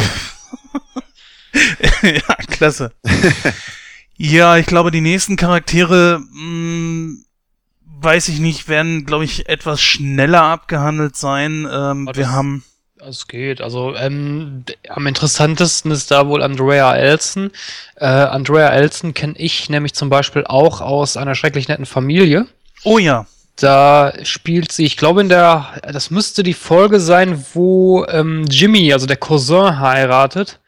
ja, 2.03 2.35
klasse. 2.49 2.93
Ja, 4.17 4.57
ich 4.57 4.67
glaube, 4.67 4.91
die 4.91 5.01
nächsten 5.01 5.37
Charaktere, 5.37 6.21
mh, 6.21 6.39
hm, 6.41 7.27
weiß 8.01 8.29
ich 8.29 8.41
nicht, 8.41 8.69
werden, 8.69 9.05
glaube 9.05 9.25
ich, 9.25 9.49
etwas 9.49 9.81
schneller 9.81 10.43
abgehandelt 10.43 11.17
sein. 11.17 11.67
Ähm, 11.71 12.09
wir 12.15 12.31
haben. 12.31 12.65
Es 12.99 13.29
geht. 13.29 13.61
Also 13.61 13.95
ähm, 13.95 14.65
am 14.89 15.07
interessantesten 15.07 15.91
ist 15.91 16.11
da 16.11 16.29
wohl 16.29 16.43
Andrea 16.43 16.95
Elson. 16.97 17.51
Äh, 17.97 18.07
Andrea 18.07 18.69
Elson 18.69 19.15
kenne 19.15 19.35
ich 19.37 19.69
nämlich 19.69 19.95
zum 19.95 20.09
Beispiel 20.09 20.45
auch 20.45 20.81
aus 20.81 21.17
einer 21.17 21.35
schrecklich 21.35 21.69
netten 21.69 21.87
Familie. 21.87 22.47
Oh 22.85 22.99
ja. 22.99 23.27
Da 23.57 24.13
spielt 24.23 24.73
sie, 24.73 24.85
ich 24.85 24.97
glaube 24.97 25.23
in 25.23 25.29
der, 25.29 25.75
das 25.83 26.11
müsste 26.11 26.43
die 26.43 26.55
Folge 26.55 27.01
sein, 27.01 27.45
wo 27.55 28.05
ähm, 28.07 28.45
Jimmy, 28.49 28.93
also 28.93 29.07
der 29.07 29.17
Cousin, 29.17 29.79
heiratet. 29.79 30.59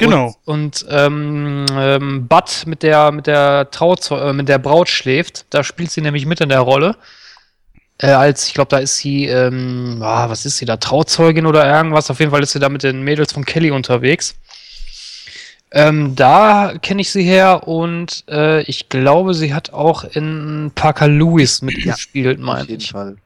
Genau. 0.00 0.34
Und, 0.44 0.82
und 0.82 0.86
ähm, 0.90 1.66
ähm, 1.72 2.26
Bud 2.26 2.64
mit 2.66 2.82
der 2.82 3.12
mit 3.12 3.26
der 3.26 3.70
Trauzeu 3.70 4.16
äh, 4.16 4.32
mit 4.32 4.48
der 4.48 4.58
Braut 4.58 4.88
schläft. 4.88 5.46
Da 5.50 5.62
spielt 5.62 5.90
sie 5.90 6.00
nämlich 6.00 6.26
mit 6.26 6.40
in 6.40 6.48
der 6.48 6.60
Rolle. 6.60 6.96
Äh, 7.98 8.12
als, 8.12 8.46
ich 8.46 8.54
glaube, 8.54 8.70
da 8.70 8.78
ist 8.78 8.96
sie, 8.96 9.26
ähm, 9.26 9.98
ah, 10.00 10.30
was 10.30 10.46
ist 10.46 10.56
sie 10.56 10.64
da, 10.64 10.78
Trauzeugin 10.78 11.44
oder 11.44 11.66
irgendwas. 11.66 12.10
Auf 12.10 12.18
jeden 12.18 12.30
Fall 12.30 12.42
ist 12.42 12.52
sie 12.52 12.58
da 12.58 12.70
mit 12.70 12.82
den 12.82 13.02
Mädels 13.02 13.32
von 13.32 13.44
Kelly 13.44 13.70
unterwegs. 13.70 14.36
Ähm, 15.72 16.16
da 16.16 16.74
kenne 16.80 17.02
ich 17.02 17.10
sie 17.10 17.22
her 17.22 17.68
und 17.68 18.24
äh, 18.28 18.62
ich 18.62 18.88
glaube, 18.88 19.34
sie 19.34 19.54
hat 19.54 19.72
auch 19.72 20.02
in 20.04 20.72
Parker 20.74 21.06
Lewis 21.06 21.62
mitgespielt, 21.62 22.38
ja, 22.38 22.44
meine 22.44 22.62
ich. 22.62 22.64
Auf 22.64 22.70
jeden 22.70 22.90
Fall. 22.90 23.16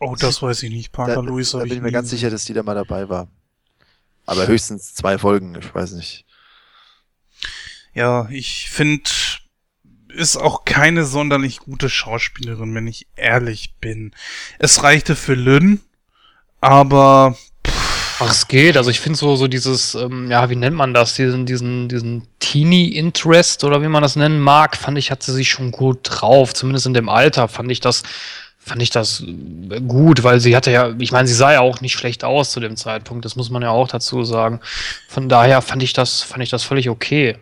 Oh, 0.00 0.16
das 0.18 0.42
weiß 0.42 0.62
ich 0.64 0.70
nicht. 0.70 0.90
Parker 0.90 1.16
da, 1.16 1.20
Lewis. 1.20 1.52
Da 1.52 1.58
bin 1.58 1.72
ich 1.74 1.80
mir 1.80 1.92
ganz 1.92 2.10
sicher, 2.10 2.30
dass 2.30 2.46
die 2.46 2.54
da 2.54 2.62
mal 2.62 2.74
dabei 2.74 3.08
war. 3.08 3.28
Aber 4.26 4.46
höchstens 4.46 4.94
zwei 4.94 5.18
Folgen, 5.18 5.56
ich 5.56 5.74
weiß 5.74 5.92
nicht. 5.92 6.24
Ja, 7.94 8.28
ich 8.30 8.70
finde, 8.70 9.10
ist 10.08 10.36
auch 10.36 10.64
keine 10.64 11.04
sonderlich 11.04 11.58
gute 11.58 11.90
Schauspielerin, 11.90 12.74
wenn 12.74 12.86
ich 12.86 13.06
ehrlich 13.16 13.74
bin. 13.80 14.14
Es 14.58 14.82
reichte 14.82 15.16
für 15.16 15.34
Lynn, 15.34 15.80
aber 16.60 17.36
Ach, 18.24 18.30
es 18.30 18.46
geht. 18.46 18.76
Also 18.76 18.90
ich 18.90 19.00
finde 19.00 19.18
so, 19.18 19.34
so 19.34 19.48
dieses, 19.48 19.96
ähm, 19.96 20.30
ja, 20.30 20.48
wie 20.48 20.54
nennt 20.54 20.76
man 20.76 20.94
das? 20.94 21.14
Diesen, 21.14 21.44
diesen, 21.44 21.88
diesen 21.88 22.28
Teenie-Interest 22.38 23.64
oder 23.64 23.82
wie 23.82 23.88
man 23.88 24.02
das 24.02 24.14
nennen 24.14 24.38
mag, 24.38 24.76
fand 24.76 24.96
ich, 24.96 25.10
hat 25.10 25.24
sie 25.24 25.32
sich 25.32 25.50
schon 25.50 25.72
gut 25.72 26.00
drauf. 26.04 26.54
Zumindest 26.54 26.86
in 26.86 26.94
dem 26.94 27.08
Alter 27.08 27.48
fand 27.48 27.72
ich 27.72 27.80
das 27.80 28.04
fand 28.64 28.82
ich 28.82 28.90
das 28.90 29.22
äh, 29.22 29.80
gut, 29.80 30.22
weil 30.22 30.40
sie 30.40 30.54
hatte 30.56 30.70
ja, 30.70 30.94
ich 30.98 31.12
meine, 31.12 31.28
sie 31.28 31.34
sah 31.34 31.52
ja 31.52 31.60
auch 31.60 31.80
nicht 31.80 31.94
schlecht 31.94 32.24
aus 32.24 32.50
zu 32.50 32.60
dem 32.60 32.76
Zeitpunkt, 32.76 33.24
das 33.24 33.36
muss 33.36 33.50
man 33.50 33.62
ja 33.62 33.70
auch 33.70 33.88
dazu 33.88 34.24
sagen. 34.24 34.60
Von 35.08 35.28
daher 35.28 35.62
fand 35.62 35.82
ich 35.82 35.92
das, 35.92 36.22
fand 36.22 36.42
ich 36.42 36.50
das 36.50 36.62
völlig 36.62 36.88
okay. 36.88 37.38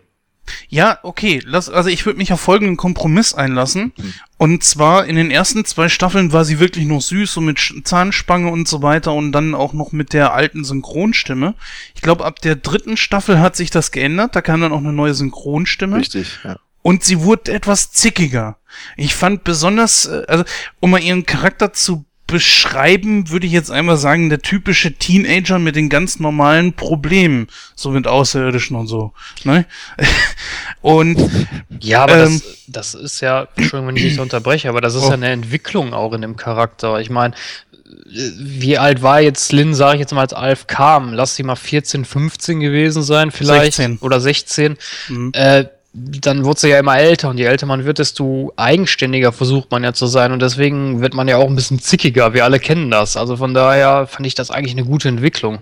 Ja, 0.69 0.99
okay. 1.03 1.41
Lass, 1.45 1.69
also 1.69 1.91
ich 1.91 2.07
würde 2.07 2.19
mich 2.19 2.33
auf 2.33 2.41
folgenden 2.41 2.77
Kompromiss 2.77 3.35
einlassen. 3.35 3.93
Mhm. 3.97 4.15
Und 4.37 4.65
zwar 4.65 5.05
in 5.07 5.17
den 5.17 5.31
ersten 5.31 5.65
zwei 5.65 5.89
Staffeln 5.89 6.33
war 6.33 6.45
sie 6.45 6.59
wirklich 6.59 6.87
noch 6.87 7.01
süß, 7.01 7.33
so 7.33 7.41
mit 7.41 7.61
Zahnspange 7.85 8.51
und 8.51 8.67
so 8.67 8.83
weiter 8.83 9.13
und 9.13 9.33
dann 9.33 9.55
auch 9.55 9.73
noch 9.73 9.93
mit 9.93 10.13
der 10.13 10.33
alten 10.33 10.65
Synchronstimme. 10.65 11.55
Ich 11.95 12.03
glaube, 12.03 12.25
ab 12.25 12.41
der 12.41 12.57
dritten 12.57 12.97
Staffel 12.97 13.39
hat 13.39 13.55
sich 13.55 13.71
das 13.71 13.93
geändert. 13.93 14.35
Da 14.35 14.41
kam 14.41 14.61
dann 14.61 14.73
auch 14.73 14.79
eine 14.79 14.93
neue 14.93 15.15
Synchronstimme. 15.15 15.99
Richtig, 15.99 16.39
ja. 16.43 16.57
Und 16.83 17.05
sie 17.05 17.21
wurde 17.21 17.53
etwas 17.53 17.93
zickiger. 17.93 18.57
Ich 18.97 19.15
fand 19.15 19.45
besonders, 19.45 20.07
äh, 20.07 20.25
also 20.29 20.45
um 20.81 20.91
mal 20.91 21.03
ihren 21.03 21.27
Charakter 21.27 21.73
zu 21.73 22.05
beschreiben, 22.31 23.29
würde 23.31 23.47
ich 23.47 23.53
jetzt 23.53 23.71
einmal 23.73 23.97
sagen, 23.97 24.29
der 24.29 24.41
typische 24.41 24.93
Teenager 24.93 25.59
mit 25.59 25.75
den 25.75 25.89
ganz 25.89 26.21
normalen 26.21 26.75
Problemen, 26.75 27.49
so 27.75 27.91
mit 27.91 28.07
Außerirdischen 28.07 28.77
und 28.77 28.87
so. 28.87 29.13
Ne? 29.43 29.67
und 30.81 31.19
ja, 31.81 32.05
aber 32.05 32.25
ähm, 32.25 32.41
das, 32.67 32.95
das 32.95 32.95
ist 32.95 33.21
ja, 33.21 33.49
Entschuldigung, 33.57 33.89
wenn 33.89 33.97
ich 33.97 34.05
dich 34.05 34.21
unterbreche, 34.21 34.69
aber 34.69 34.81
das 34.81 34.95
ist 34.95 35.05
oh. 35.05 35.09
ja 35.09 35.15
eine 35.15 35.31
Entwicklung 35.31 35.93
auch 35.93 36.13
in 36.13 36.23
dem 36.23 36.37
Charakter. 36.37 37.01
Ich 37.01 37.11
meine, 37.11 37.35
wie 38.07 38.79
alt 38.79 39.03
war 39.03 39.21
jetzt 39.21 39.53
Lynn, 39.53 39.75
sage 39.75 39.97
ich 39.97 40.01
jetzt 40.01 40.13
mal, 40.13 40.21
als 40.21 40.33
Alf 40.33 40.67
kam? 40.69 41.13
Lass 41.13 41.35
sie 41.35 41.43
mal 41.43 41.57
14, 41.57 42.05
15 42.05 42.61
gewesen 42.61 43.03
sein, 43.03 43.33
vielleicht. 43.33 43.75
16. 43.75 43.99
Oder 43.99 44.21
16. 44.21 44.77
Mhm. 45.09 45.33
Äh, 45.35 45.65
dann 45.93 46.45
wird 46.45 46.59
sie 46.59 46.69
ja 46.69 46.79
immer 46.79 46.99
älter 46.99 47.31
und 47.31 47.39
je 47.39 47.45
älter 47.45 47.67
man 47.67 47.85
wird, 47.85 47.99
desto 47.99 48.53
eigenständiger 48.57 49.33
versucht 49.33 49.71
man 49.71 49.83
ja 49.83 49.93
zu 49.93 50.07
sein 50.07 50.31
und 50.33 50.41
deswegen 50.41 51.01
wird 51.01 51.15
man 51.15 51.27
ja 51.27 51.37
auch 51.37 51.49
ein 51.49 51.57
bisschen 51.57 51.81
zickiger. 51.81 52.33
Wir 52.33 52.45
alle 52.45 52.61
kennen 52.61 52.91
das. 52.91 53.17
Also 53.17 53.37
von 53.37 53.55
daher 53.55 54.07
fand 54.07 54.27
ich 54.27 54.35
das 54.35 54.51
eigentlich 54.51 54.77
eine 54.77 54.85
gute 54.85 55.09
Entwicklung. 55.09 55.59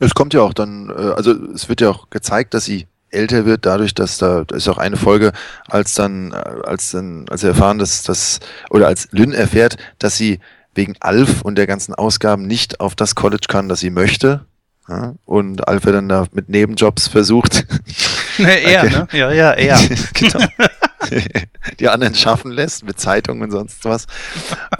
Es 0.00 0.14
kommt 0.14 0.34
ja 0.34 0.40
auch 0.42 0.54
dann, 0.54 0.90
äh, 0.90 1.12
also 1.16 1.32
es 1.54 1.68
wird 1.68 1.80
ja 1.80 1.90
auch 1.90 2.10
gezeigt, 2.10 2.54
dass 2.54 2.64
sie 2.64 2.86
älter 3.10 3.46
wird, 3.46 3.64
dadurch, 3.64 3.94
dass 3.94 4.18
da, 4.18 4.44
da 4.44 4.56
ist 4.56 4.68
auch 4.68 4.78
eine 4.78 4.96
Folge, 4.96 5.32
als 5.68 5.94
dann, 5.94 6.32
äh, 6.32 6.34
als 6.64 6.90
dann, 6.90 7.26
als 7.28 7.42
sie 7.42 7.46
erfahren, 7.48 7.78
dass 7.78 8.02
das, 8.02 8.40
oder 8.70 8.88
als 8.88 9.08
Lynn 9.12 9.32
erfährt, 9.32 9.76
dass 10.00 10.16
sie 10.16 10.40
wegen 10.74 10.96
Alf 10.98 11.42
und 11.42 11.56
der 11.56 11.68
ganzen 11.68 11.94
Ausgaben 11.94 12.48
nicht 12.48 12.80
auf 12.80 12.96
das 12.96 13.14
College 13.14 13.46
kann, 13.48 13.68
das 13.68 13.78
sie 13.78 13.90
möchte, 13.90 14.44
ja, 14.88 15.14
und 15.24 15.66
Alf 15.66 15.84
dann 15.84 16.08
da 16.08 16.26
mit 16.32 16.48
Nebenjobs 16.48 17.08
versucht. 17.08 17.66
Ne, 18.36 18.62
er, 18.62 18.82
okay. 18.82 18.90
ne? 18.90 19.08
Ja, 19.12 19.30
ja, 19.30 19.52
er. 19.52 19.78
genau. 20.14 20.44
die 21.78 21.88
anderen 21.88 22.16
schaffen 22.16 22.50
lässt 22.50 22.84
mit 22.84 22.98
Zeitungen 22.98 23.44
und 23.44 23.50
sonst 23.52 23.84
was. 23.84 24.06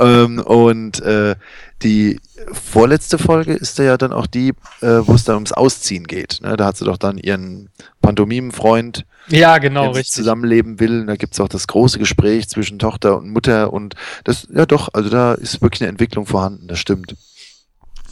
ähm, 0.00 0.40
und 0.40 1.00
äh, 1.02 1.36
die 1.82 2.20
vorletzte 2.52 3.18
Folge 3.18 3.52
ist 3.52 3.78
ja 3.78 3.96
dann 3.96 4.12
auch 4.12 4.26
die, 4.26 4.48
äh, 4.80 5.00
wo 5.02 5.14
es 5.14 5.22
dann 5.22 5.36
ums 5.36 5.52
Ausziehen 5.52 6.08
geht. 6.08 6.40
Ne? 6.42 6.56
Da 6.56 6.66
hat 6.66 6.76
sie 6.76 6.84
doch 6.84 6.96
dann 6.96 7.18
ihren 7.18 7.70
Pantomimenfreund, 8.02 9.06
ja, 9.28 9.58
genau, 9.58 9.92
der 9.92 10.04
zusammenleben 10.04 10.80
will. 10.80 11.06
Da 11.06 11.16
gibt 11.16 11.34
es 11.34 11.40
auch 11.40 11.48
das 11.48 11.66
große 11.66 11.98
Gespräch 11.98 12.48
zwischen 12.48 12.78
Tochter 12.78 13.16
und 13.18 13.30
Mutter 13.30 13.72
und 13.72 13.94
das, 14.24 14.46
ja 14.52 14.66
doch, 14.66 14.88
also 14.92 15.08
da 15.08 15.34
ist 15.34 15.62
wirklich 15.62 15.82
eine 15.82 15.90
Entwicklung 15.90 16.26
vorhanden, 16.26 16.68
das 16.68 16.78
stimmt. 16.78 17.16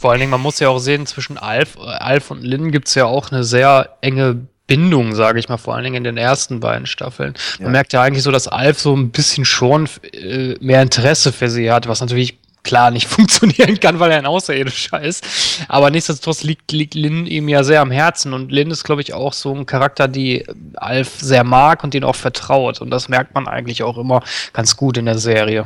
Vor 0.03 0.11
allen 0.11 0.19
Dingen, 0.19 0.31
man 0.31 0.41
muss 0.41 0.59
ja 0.59 0.67
auch 0.67 0.79
sehen, 0.79 1.05
zwischen 1.05 1.37
Alf, 1.37 1.77
Alf 1.79 2.29
und 2.29 2.43
Lynn 2.43 2.73
gibt 2.73 2.89
es 2.89 2.95
ja 2.95 3.05
auch 3.05 3.31
eine 3.31 3.45
sehr 3.45 3.95
enge 4.01 4.35
Bindung, 4.67 5.15
sage 5.15 5.39
ich 5.39 5.47
mal, 5.47 5.55
vor 5.55 5.75
allen 5.75 5.85
Dingen 5.85 5.95
in 5.95 6.03
den 6.03 6.17
ersten 6.17 6.59
beiden 6.59 6.87
Staffeln. 6.87 7.35
Man 7.59 7.67
ja. 7.67 7.71
merkt 7.71 7.93
ja 7.93 8.01
eigentlich 8.01 8.23
so, 8.23 8.31
dass 8.31 8.49
Alf 8.49 8.81
so 8.81 8.93
ein 8.93 9.11
bisschen 9.11 9.45
schon 9.45 9.87
äh, 10.11 10.55
mehr 10.59 10.81
Interesse 10.81 11.31
für 11.31 11.49
sie 11.49 11.71
hat, 11.71 11.87
was 11.87 12.01
natürlich 12.01 12.37
klar 12.63 12.91
nicht 12.91 13.07
funktionieren 13.07 13.79
kann, 13.79 14.01
weil 14.01 14.11
er 14.11 14.17
ein 14.17 14.25
Außerirdischer 14.25 15.01
ist. 15.01 15.23
Aber 15.69 15.89
nichtsdestotrotz 15.89 16.43
liegt, 16.43 16.73
liegt 16.73 16.95
Lynn 16.95 17.25
ihm 17.25 17.47
ja 17.47 17.63
sehr 17.63 17.79
am 17.79 17.91
Herzen. 17.91 18.33
Und 18.33 18.51
Lynn 18.51 18.71
ist, 18.71 18.83
glaube 18.83 19.01
ich, 19.01 19.13
auch 19.13 19.31
so 19.31 19.55
ein 19.55 19.65
Charakter, 19.65 20.09
die 20.09 20.45
Alf 20.75 21.13
sehr 21.21 21.45
mag 21.45 21.81
und 21.85 21.93
den 21.93 22.03
auch 22.03 22.17
vertraut. 22.17 22.81
Und 22.81 22.89
das 22.89 23.07
merkt 23.07 23.33
man 23.35 23.47
eigentlich 23.47 23.83
auch 23.83 23.97
immer 23.97 24.21
ganz 24.51 24.75
gut 24.75 24.97
in 24.97 25.05
der 25.05 25.17
Serie. 25.17 25.65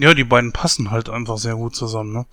Ja, 0.00 0.14
die 0.14 0.24
beiden 0.24 0.52
passen 0.52 0.90
halt 0.90 1.08
einfach 1.08 1.38
sehr 1.38 1.54
gut 1.54 1.76
zusammen. 1.76 2.12
Ne? 2.12 2.26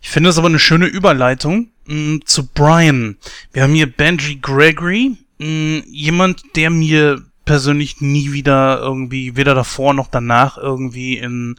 Ich 0.00 0.08
finde 0.08 0.30
es 0.30 0.38
aber 0.38 0.48
eine 0.48 0.58
schöne 0.58 0.86
Überleitung 0.86 1.68
mh, 1.86 1.94
mm, 1.94 2.20
zu 2.24 2.46
Brian. 2.46 3.16
Wir 3.52 3.62
haben 3.62 3.74
hier 3.74 3.90
Benji 3.90 4.36
Gregory, 4.36 5.16
mh, 5.38 5.46
mm, 5.46 5.82
jemand, 5.86 6.42
der 6.56 6.70
mir 6.70 7.22
persönlich 7.44 8.00
nie 8.00 8.32
wieder 8.32 8.78
irgendwie, 8.80 9.36
weder 9.36 9.54
davor 9.54 9.92
noch 9.92 10.08
danach 10.08 10.56
irgendwie 10.56 11.18
in 11.18 11.56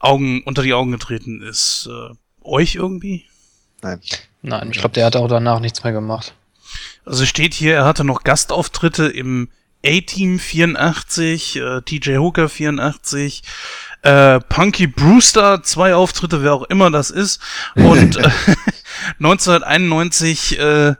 Augen, 0.00 0.42
unter 0.42 0.62
die 0.62 0.74
Augen 0.74 0.90
getreten 0.90 1.40
ist. 1.42 1.88
Äh, 1.88 2.14
euch 2.42 2.74
irgendwie? 2.74 3.26
Nein. 3.82 4.00
Nein, 4.42 4.70
ich 4.72 4.78
glaube, 4.78 4.94
der 4.94 5.06
hat 5.06 5.16
auch 5.16 5.28
danach 5.28 5.60
nichts 5.60 5.84
mehr 5.84 5.92
gemacht. 5.92 6.34
Also 7.04 7.26
steht 7.26 7.54
hier, 7.54 7.74
er 7.74 7.84
hatte 7.84 8.04
noch 8.04 8.24
Gastauftritte 8.24 9.06
im 9.06 9.48
A-Team 9.84 10.38
84, 10.38 11.56
äh, 11.56 11.80
TJ 11.82 12.16
Hooker 12.16 12.48
84, 12.48 13.42
äh, 14.02 14.40
Punky 14.40 14.86
Brewster, 14.86 15.62
zwei 15.62 15.94
Auftritte, 15.94 16.42
wer 16.42 16.54
auch 16.54 16.64
immer 16.64 16.90
das 16.90 17.10
ist. 17.10 17.40
Und 17.74 18.16
äh, 18.16 18.30
1991 19.18 20.58
äh, 20.58 20.94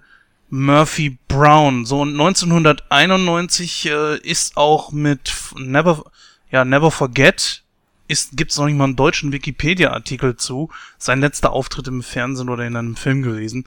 Murphy 0.50 1.18
Brown. 1.28 1.86
So 1.86 2.00
und 2.00 2.10
1991 2.10 3.86
äh, 3.86 4.18
ist 4.18 4.56
auch 4.56 4.92
mit 4.92 5.32
Never, 5.56 6.04
ja, 6.50 6.64
Never 6.64 6.90
Forget 6.90 7.62
ist, 8.08 8.36
gibt's 8.36 8.58
noch 8.58 8.66
nicht 8.66 8.76
mal 8.76 8.84
einen 8.84 8.96
deutschen 8.96 9.32
Wikipedia-Artikel 9.32 10.36
zu. 10.36 10.70
Sein 10.98 11.20
letzter 11.20 11.52
Auftritt 11.52 11.86
im 11.86 12.02
Fernsehen 12.02 12.48
oder 12.48 12.66
in 12.66 12.74
einem 12.74 12.96
Film 12.96 13.22
gewesen. 13.22 13.66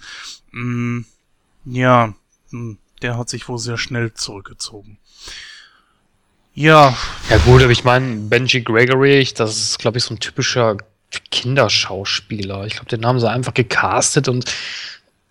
Mm, 0.51 1.01
ja, 1.63 2.13
mm, 2.51 2.73
der 3.01 3.17
hat 3.17 3.29
sich 3.29 3.47
wohl 3.47 3.57
sehr 3.57 3.77
schnell 3.77 4.13
zurückgezogen. 4.13 4.97
Ja. 6.53 6.95
Ja 7.29 7.37
gut, 7.39 7.63
aber 7.63 7.71
ich 7.71 7.83
meine, 7.83 8.15
Benji 8.15 8.61
Gregory, 8.61 9.27
das 9.35 9.57
ist, 9.57 9.79
glaube 9.79 9.97
ich, 9.97 10.03
so 10.03 10.13
ein 10.13 10.19
typischer 10.19 10.77
Kinderschauspieler. 11.31 12.65
Ich 12.65 12.73
glaube, 12.73 12.89
den 12.89 13.05
haben 13.05 13.19
sie 13.19 13.29
einfach 13.29 13.53
gecastet 13.53 14.27
und 14.27 14.45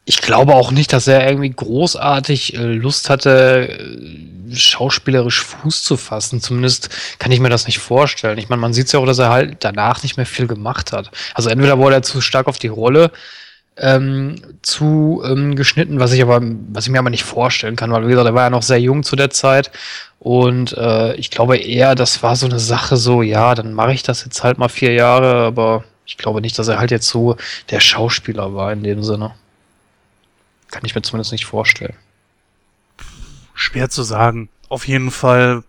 ich 0.04 0.20
glaube 0.20 0.54
auch 0.54 0.72
nicht, 0.72 0.92
dass 0.92 1.06
er 1.06 1.28
irgendwie 1.28 1.50
großartig 1.50 2.54
äh, 2.54 2.62
Lust 2.62 3.08
hatte, 3.08 3.68
äh, 3.68 4.54
schauspielerisch 4.54 5.40
Fuß 5.42 5.85
zu 5.85 5.96
fassen. 5.96 6.40
Zumindest 6.40 6.88
kann 7.20 7.30
ich 7.30 7.38
mir 7.38 7.50
das 7.50 7.66
nicht 7.66 7.78
vorstellen. 7.78 8.38
Ich 8.38 8.48
meine, 8.48 8.61
man 8.61 8.74
sieht 8.74 8.92
ja 8.92 8.98
auch, 8.98 9.06
dass 9.06 9.20
er 9.20 9.30
halt 9.30 9.58
danach 9.61 10.02
nicht 10.02 10.16
mehr 10.16 10.26
viel 10.26 10.48
gemacht 10.48 10.92
hat. 10.92 11.11
Also 11.35 11.50
entweder 11.50 11.78
wurde 11.78 11.96
er 11.96 12.02
zu 12.02 12.20
stark 12.20 12.48
auf 12.48 12.58
die 12.58 12.68
Rolle 12.68 13.12
ähm, 13.76 14.37
zu 14.62 15.22
ähm, 15.24 15.56
geschnitten, 15.56 15.98
was 15.98 16.12
ich 16.12 16.22
aber, 16.22 16.40
was 16.68 16.87
ich 16.87 16.92
mir 16.92 16.98
aber 16.98 17.11
nicht 17.11 17.24
vorstellen 17.24 17.76
kann, 17.76 17.90
weil 17.90 18.06
wie 18.06 18.11
gesagt, 18.11 18.26
er 18.26 18.35
war 18.35 18.44
ja 18.44 18.50
noch 18.50 18.62
sehr 18.62 18.80
jung 18.80 19.02
zu 19.02 19.16
der 19.16 19.30
Zeit 19.30 19.70
und 20.18 20.76
äh, 20.76 21.14
ich 21.14 21.30
glaube 21.30 21.56
eher, 21.56 21.94
das 21.94 22.22
war 22.22 22.37
so 22.37 22.46
eine 22.46 22.58
Sache, 22.58 22.96
so 22.96 23.22
ja, 23.22 23.54
dann 23.54 23.72
mache 23.72 23.92
ich 23.92 24.02
das 24.02 24.24
jetzt 24.24 24.44
halt 24.44 24.58
mal 24.58 24.68
vier 24.68 24.92
Jahre, 24.92 25.46
aber 25.46 25.85
ich 26.04 26.18
glaube 26.18 26.40
nicht, 26.40 26.58
dass 26.58 26.68
er 26.68 26.78
halt 26.78 26.90
jetzt 26.90 27.08
so 27.08 27.37
der 27.70 27.80
Schauspieler 27.80 28.54
war 28.54 28.72
in 28.72 28.82
dem 28.82 29.02
Sinne. 29.02 29.35
Kann 30.70 30.85
ich 30.85 30.94
mir 30.94 31.02
zumindest 31.02 31.32
nicht 31.32 31.46
vorstellen. 31.46 31.94
Schwer 33.54 33.90
zu 33.90 34.02
sagen. 34.02 34.48
Auf 34.68 34.87
jeden 34.88 35.11
Fall, 35.11 35.62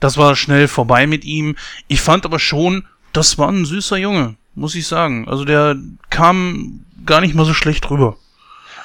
das 0.00 0.16
war 0.16 0.36
schnell 0.36 0.68
vorbei 0.68 1.06
mit 1.06 1.24
ihm. 1.24 1.56
Ich 1.88 2.00
fand 2.00 2.24
aber 2.24 2.38
schon, 2.38 2.86
das 3.12 3.38
war 3.38 3.50
ein 3.50 3.64
süßer 3.64 3.96
Junge, 3.96 4.36
muss 4.58 4.74
ich 4.74 4.86
sagen. 4.86 5.28
Also 5.28 5.44
der 5.44 5.76
kam 6.10 6.80
gar 7.06 7.20
nicht 7.20 7.34
mal 7.34 7.44
so 7.44 7.54
schlecht 7.54 7.88
rüber. 7.90 8.16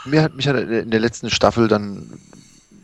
Mir 0.05 0.21
hat 0.21 0.35
mich 0.35 0.47
hat 0.47 0.55
in 0.55 0.91
der 0.91 0.99
letzten 0.99 1.29
Staffel 1.29 1.67
dann 1.67 2.09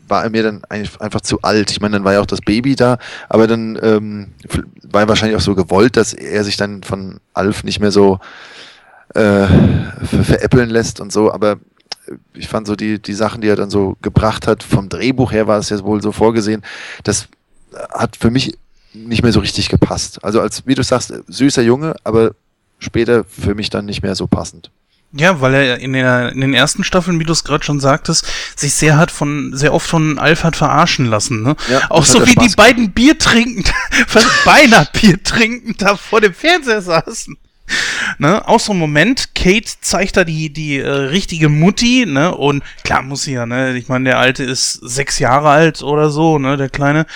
war 0.08 0.24
er 0.24 0.30
mir 0.30 0.42
dann 0.42 0.62
einfach 0.64 1.20
zu 1.20 1.40
alt. 1.42 1.70
Ich 1.70 1.80
meine, 1.80 1.92
dann 1.92 2.04
war 2.04 2.14
ja 2.14 2.20
auch 2.20 2.26
das 2.26 2.40
Baby 2.40 2.74
da, 2.74 2.98
aber 3.28 3.46
dann 3.46 3.78
ähm, 3.80 4.32
war 4.82 5.02
er 5.02 5.08
wahrscheinlich 5.08 5.36
auch 5.36 5.42
so 5.42 5.54
gewollt, 5.54 5.96
dass 5.96 6.12
er 6.12 6.42
sich 6.42 6.56
dann 6.56 6.82
von 6.82 7.20
Alf 7.32 7.62
nicht 7.62 7.78
mehr 7.78 7.92
so 7.92 8.18
äh, 9.14 9.46
veräppeln 10.04 10.68
lässt 10.68 11.00
und 11.00 11.12
so. 11.12 11.32
Aber 11.32 11.58
ich 12.34 12.48
fand 12.48 12.66
so 12.66 12.74
die, 12.74 13.00
die 13.00 13.14
Sachen, 13.14 13.40
die 13.40 13.48
er 13.48 13.56
dann 13.56 13.70
so 13.70 13.96
gebracht 14.02 14.46
hat, 14.46 14.64
vom 14.64 14.88
Drehbuch 14.88 15.30
her 15.32 15.46
war 15.46 15.58
es 15.58 15.68
ja 15.68 15.80
wohl 15.84 16.02
so 16.02 16.10
vorgesehen, 16.10 16.62
das 17.04 17.28
hat 17.92 18.16
für 18.16 18.30
mich 18.30 18.58
nicht 18.92 19.22
mehr 19.22 19.32
so 19.32 19.40
richtig 19.40 19.68
gepasst. 19.68 20.24
Also 20.24 20.40
als, 20.40 20.66
wie 20.66 20.74
du 20.74 20.82
sagst, 20.82 21.14
süßer 21.28 21.62
Junge, 21.62 21.94
aber 22.02 22.32
später 22.80 23.24
für 23.24 23.54
mich 23.54 23.70
dann 23.70 23.86
nicht 23.86 24.02
mehr 24.02 24.14
so 24.14 24.26
passend. 24.26 24.70
Ja, 25.12 25.40
weil 25.40 25.54
er 25.54 25.78
in, 25.78 25.92
der, 25.92 26.30
in 26.30 26.40
den 26.40 26.54
ersten 26.54 26.84
Staffeln, 26.84 27.18
wie 27.18 27.24
du 27.24 27.32
es 27.32 27.42
gerade 27.42 27.64
schon 27.64 27.80
sagtest, 27.80 28.26
sich 28.54 28.74
sehr 28.74 28.96
hat 28.96 29.10
von 29.10 29.50
sehr 29.56 29.74
oft 29.74 29.88
von 29.88 30.20
Alf 30.20 30.44
hat 30.44 30.54
verarschen 30.54 31.06
lassen. 31.06 31.42
Ne? 31.42 31.56
Ja, 31.68 31.90
Auch 31.90 32.04
so 32.04 32.24
wie 32.24 32.30
Spaß 32.30 32.46
die 32.46 32.54
beiden 32.54 32.92
Bier 32.92 33.18
trinken, 33.18 33.64
beinahe 34.44 34.86
Bier 34.92 35.20
trinken, 35.20 35.74
da 35.78 35.96
vor 35.96 36.20
dem 36.20 36.32
Fernseher 36.32 36.80
saßen. 36.80 37.36
ne, 38.18 38.46
auch 38.48 38.60
so 38.60 38.72
ein 38.72 38.78
Moment, 38.78 39.34
Kate 39.34 39.68
zeigt 39.80 40.16
da 40.16 40.24
die, 40.24 40.52
die 40.52 40.78
äh, 40.78 40.88
richtige 40.88 41.48
Mutti, 41.48 42.06
ne, 42.06 42.34
und 42.34 42.62
klar 42.84 43.02
muss 43.02 43.22
sie 43.22 43.32
ja, 43.32 43.46
ne, 43.46 43.76
ich 43.76 43.88
meine, 43.88 44.06
der 44.06 44.18
Alte 44.18 44.44
ist 44.44 44.74
sechs 44.74 45.18
Jahre 45.18 45.48
alt 45.48 45.82
oder 45.82 46.10
so, 46.10 46.38
ne, 46.38 46.56
der 46.56 46.68
Kleine, 46.68 47.06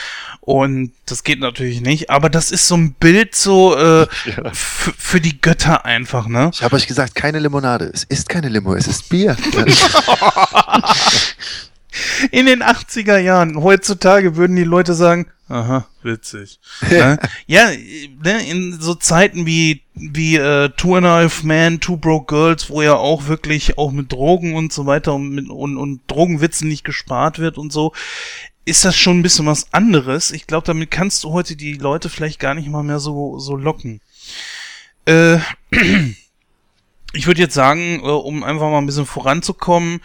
und 0.45 0.93
das 1.07 1.25
geht 1.25 1.41
natürlich 1.41 1.81
nicht, 1.81 2.11
aber 2.11 2.29
das 2.29 2.51
ist 2.51 2.69
so 2.69 2.77
ein 2.77 2.93
Bild 2.93 3.35
so 3.35 3.75
äh, 3.79 4.01
ja. 4.27 4.51
für 4.53 5.19
die 5.19 5.41
Götter 5.41 5.87
einfach, 5.87 6.29
ne? 6.29 6.51
Ich 6.53 6.63
habe 6.63 6.77
euch 6.77 6.87
gesagt, 6.87 7.15
keine 7.15 7.39
Limonade. 7.39 7.91
Es 7.93 8.05
ist 8.05 8.29
keine 8.29 8.51
Limo, 8.51 8.75
es 8.75 8.87
ist 8.87 9.09
Bier. 9.09 9.39
In 12.31 12.45
den 12.45 12.63
80er 12.63 13.17
Jahren, 13.17 13.63
heutzutage 13.63 14.37
würden 14.37 14.57
die 14.57 14.65
Leute 14.65 14.93
sagen, 14.93 15.29
aha, 15.49 15.87
witzig. 16.03 16.61
ne? 16.91 17.19
Ja, 17.47 17.71
ne, 18.23 18.47
in 18.47 18.79
so 18.81 18.95
Zeiten 18.95 19.47
wie, 19.47 19.81
wie 19.95 20.37
äh, 20.37 20.69
Two 20.77 20.97
and 20.97 21.07
a 21.07 21.21
Half 21.21 21.43
Men, 21.43 21.81
Two 21.81 21.97
Broke 21.97 22.27
Girls, 22.27 22.69
wo 22.69 22.83
ja 22.83 22.97
auch 22.97 23.29
wirklich 23.29 23.79
auch 23.79 23.93
mit 23.93 24.13
Drogen 24.13 24.57
und 24.57 24.75
so 24.75 24.85
weiter 24.85 25.15
und, 25.15 25.31
mit, 25.31 25.49
und, 25.49 25.79
und 25.79 26.03
Drogenwitzen 26.09 26.69
nicht 26.69 26.85
gespart 26.85 27.39
wird 27.39 27.57
und 27.57 27.73
so, 27.73 27.95
ist 28.65 28.85
das 28.85 28.97
schon 28.97 29.19
ein 29.19 29.23
bisschen 29.23 29.47
was 29.47 29.73
anderes. 29.73 30.31
Ich 30.31 30.47
glaube, 30.47 30.67
damit 30.67 30.91
kannst 30.91 31.25
du 31.25 31.33
heute 31.33 31.57
die 31.57 31.75
Leute 31.75 32.09
vielleicht 32.09 32.41
gar 32.41 32.55
nicht 32.55 32.69
mal 32.69 32.83
mehr 32.83 32.99
so, 32.99 33.39
so 33.39 33.57
locken. 33.57 34.01
Äh, 35.05 35.39
ich 37.13 37.27
würde 37.27 37.41
jetzt 37.41 37.55
sagen, 37.55 38.01
äh, 38.01 38.09
um 38.09 38.43
einfach 38.43 38.71
mal 38.71 38.79
ein 38.79 38.87
bisschen 38.87 39.07
voranzukommen, 39.07 40.01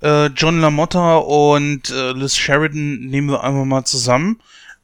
äh, 0.00 0.26
John 0.26 0.60
LaMotta 0.60 1.16
und 1.16 1.90
äh, 1.90 2.12
Liz 2.12 2.36
Sheridan 2.36 3.00
nehmen 3.06 3.30
wir 3.30 3.42
einfach 3.42 3.64
mal 3.64 3.84
zusammen. 3.84 4.40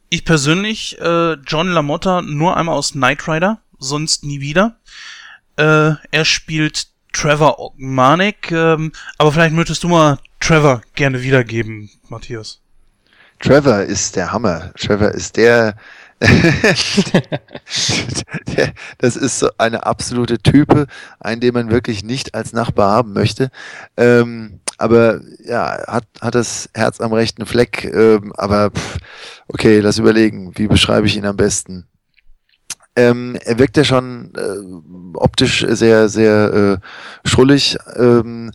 Ich 0.09 0.25
persönlich, 0.25 0.99
äh, 1.01 1.35
John 1.35 1.69
LaMotta 1.69 2.23
nur 2.23 2.57
einmal 2.57 2.77
aus 2.77 2.93
Knight 2.93 3.29
Rider, 3.29 3.61
sonst 3.79 4.25
nie 4.25 4.41
wieder. 4.41 4.77
Äh, 5.57 5.93
er 6.11 6.25
spielt 6.25 6.89
Trevor 7.13 7.59
Ogmanik, 7.59 8.51
ähm, 8.51 8.93
aber 9.19 9.33
vielleicht 9.33 9.55
möchtest 9.55 9.85
du 9.85 9.89
mal 9.89 10.19
Trevor 10.41 10.83
gerne 10.95 11.23
wiedergeben, 11.23 11.91
Matthias. 12.09 12.61
Trevor 13.41 13.81
ist 13.81 14.17
der 14.17 14.33
Hammer. 14.33 14.73
Trevor 14.79 15.11
ist 15.13 15.37
der, 15.37 15.75
das 18.99 19.17
ist 19.17 19.39
so 19.39 19.49
eine 19.57 19.87
absolute 19.87 20.39
Type, 20.39 20.87
einen, 21.19 21.41
den 21.41 21.55
man 21.55 21.71
wirklich 21.71 22.05
nicht 22.05 22.35
als 22.35 22.53
Nachbar 22.53 22.91
haben 22.91 23.15
möchte. 23.15 23.51
Ähm, 23.97 24.61
aber 24.77 25.21
ja, 25.43 25.83
hat, 25.87 26.05
hat 26.21 26.35
das 26.35 26.69
Herz 26.75 27.01
am 27.01 27.15
rechten 27.15 27.47
Fleck. 27.47 27.85
Ähm, 27.85 28.35
aber 28.37 28.71
pff, 28.71 28.99
okay, 29.49 29.81
lass 29.81 29.99
überlegen, 29.99 30.53
wie 30.57 30.69
beschreibe 30.69 31.07
ich 31.07 31.17
ihn 31.17 31.25
am 31.25 31.37
besten? 31.37 31.87
Ähm, 32.97 33.39
er 33.45 33.59
wirkt 33.59 33.77
ja 33.77 33.85
schon 33.85 34.33
äh, 34.35 35.17
optisch 35.17 35.65
sehr, 35.69 36.09
sehr 36.09 36.53
äh, 37.25 37.29
schrullig. 37.29 37.79
Ähm, 37.97 38.51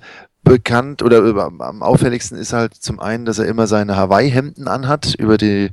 bekannt 0.45 1.03
oder 1.03 1.17
am 1.17 1.83
auffälligsten 1.83 2.37
ist 2.37 2.53
halt 2.53 2.73
zum 2.75 3.01
einen, 3.01 3.25
dass 3.25 3.39
er 3.39 3.47
immer 3.47 3.67
seine 3.67 3.97
Hawaii-Hemden 3.97 4.69
anhat, 4.69 5.13
über 5.15 5.37
die, 5.37 5.71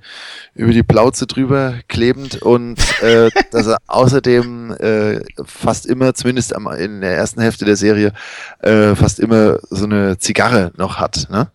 über 0.54 0.72
die 0.72 0.82
Plauze 0.82 1.28
drüber 1.28 1.74
klebend 1.86 2.42
und 2.42 2.80
äh, 3.02 3.30
dass 3.52 3.68
er 3.68 3.76
außerdem 3.86 4.72
äh, 4.72 5.20
fast 5.44 5.86
immer, 5.86 6.14
zumindest 6.14 6.56
am, 6.56 6.66
in 6.66 7.02
der 7.02 7.14
ersten 7.16 7.40
Hälfte 7.40 7.64
der 7.64 7.76
Serie, 7.76 8.12
äh, 8.60 8.96
fast 8.96 9.20
immer 9.20 9.60
so 9.70 9.84
eine 9.84 10.18
Zigarre 10.18 10.72
noch 10.76 10.96
hat. 10.96 11.28
Ne? 11.30 11.48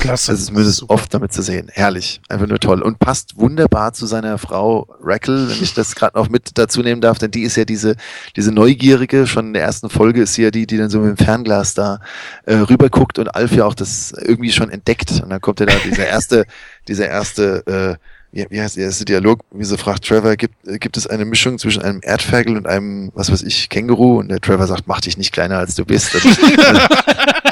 Klasse. 0.00 0.32
Das 0.32 0.40
ist 0.40 0.46
zumindest 0.46 0.88
oft 0.88 1.12
damit 1.14 1.32
zu 1.32 1.42
sehen. 1.42 1.68
Herrlich. 1.72 2.20
Einfach 2.28 2.46
nur 2.46 2.58
toll. 2.58 2.82
Und 2.82 2.98
passt 2.98 3.36
wunderbar 3.36 3.92
zu 3.92 4.06
seiner 4.06 4.38
Frau 4.38 4.88
Rackle, 5.02 5.50
wenn 5.50 5.62
ich 5.62 5.74
das 5.74 5.94
gerade 5.94 6.18
noch 6.18 6.28
mit 6.28 6.58
dazu 6.58 6.82
nehmen 6.82 7.00
darf, 7.00 7.18
denn 7.18 7.30
die 7.30 7.42
ist 7.42 7.56
ja 7.56 7.64
diese, 7.64 7.96
diese 8.36 8.50
Neugierige, 8.50 9.26
schon 9.26 9.48
in 9.48 9.52
der 9.52 9.62
ersten 9.62 9.90
Folge 9.90 10.22
ist 10.22 10.34
sie 10.34 10.42
ja 10.42 10.50
die, 10.50 10.66
die 10.66 10.78
dann 10.78 10.90
so 10.90 11.00
mit 11.00 11.18
dem 11.18 11.24
Fernglas 11.24 11.74
da 11.74 12.00
äh, 12.46 12.54
rüberguckt 12.54 13.18
und 13.18 13.34
Alf 13.34 13.52
ja 13.52 13.66
auch 13.66 13.74
das 13.74 14.12
irgendwie 14.12 14.52
schon 14.52 14.70
entdeckt. 14.70 15.20
Und 15.22 15.30
dann 15.30 15.40
kommt 15.40 15.60
ja 15.60 15.66
da 15.66 15.74
dieser 15.84 16.06
erste, 16.06 16.46
dieser 16.88 17.08
erste, 17.08 17.98
äh, 18.00 18.04
wie, 18.32 18.46
wie 18.48 18.60
heißt 18.60 18.76
der 18.76 18.84
erste 18.84 19.04
Dialog, 19.04 19.40
wie 19.50 19.64
sie 19.64 19.76
fragt 19.76 20.06
Trevor, 20.06 20.36
gibt, 20.36 20.54
gibt 20.80 20.96
es 20.96 21.06
eine 21.06 21.24
Mischung 21.24 21.58
zwischen 21.58 21.82
einem 21.82 22.00
Erdferkel 22.02 22.56
und 22.56 22.66
einem, 22.66 23.10
was 23.14 23.30
weiß 23.30 23.42
ich, 23.42 23.68
Känguru? 23.68 24.20
Und 24.20 24.28
der 24.28 24.40
Trevor 24.40 24.66
sagt, 24.66 24.86
mach 24.86 25.00
dich 25.00 25.18
nicht 25.18 25.32
kleiner 25.32 25.58
als 25.58 25.74
du 25.74 25.84
bist. 25.84 26.10
Also, 26.60 27.49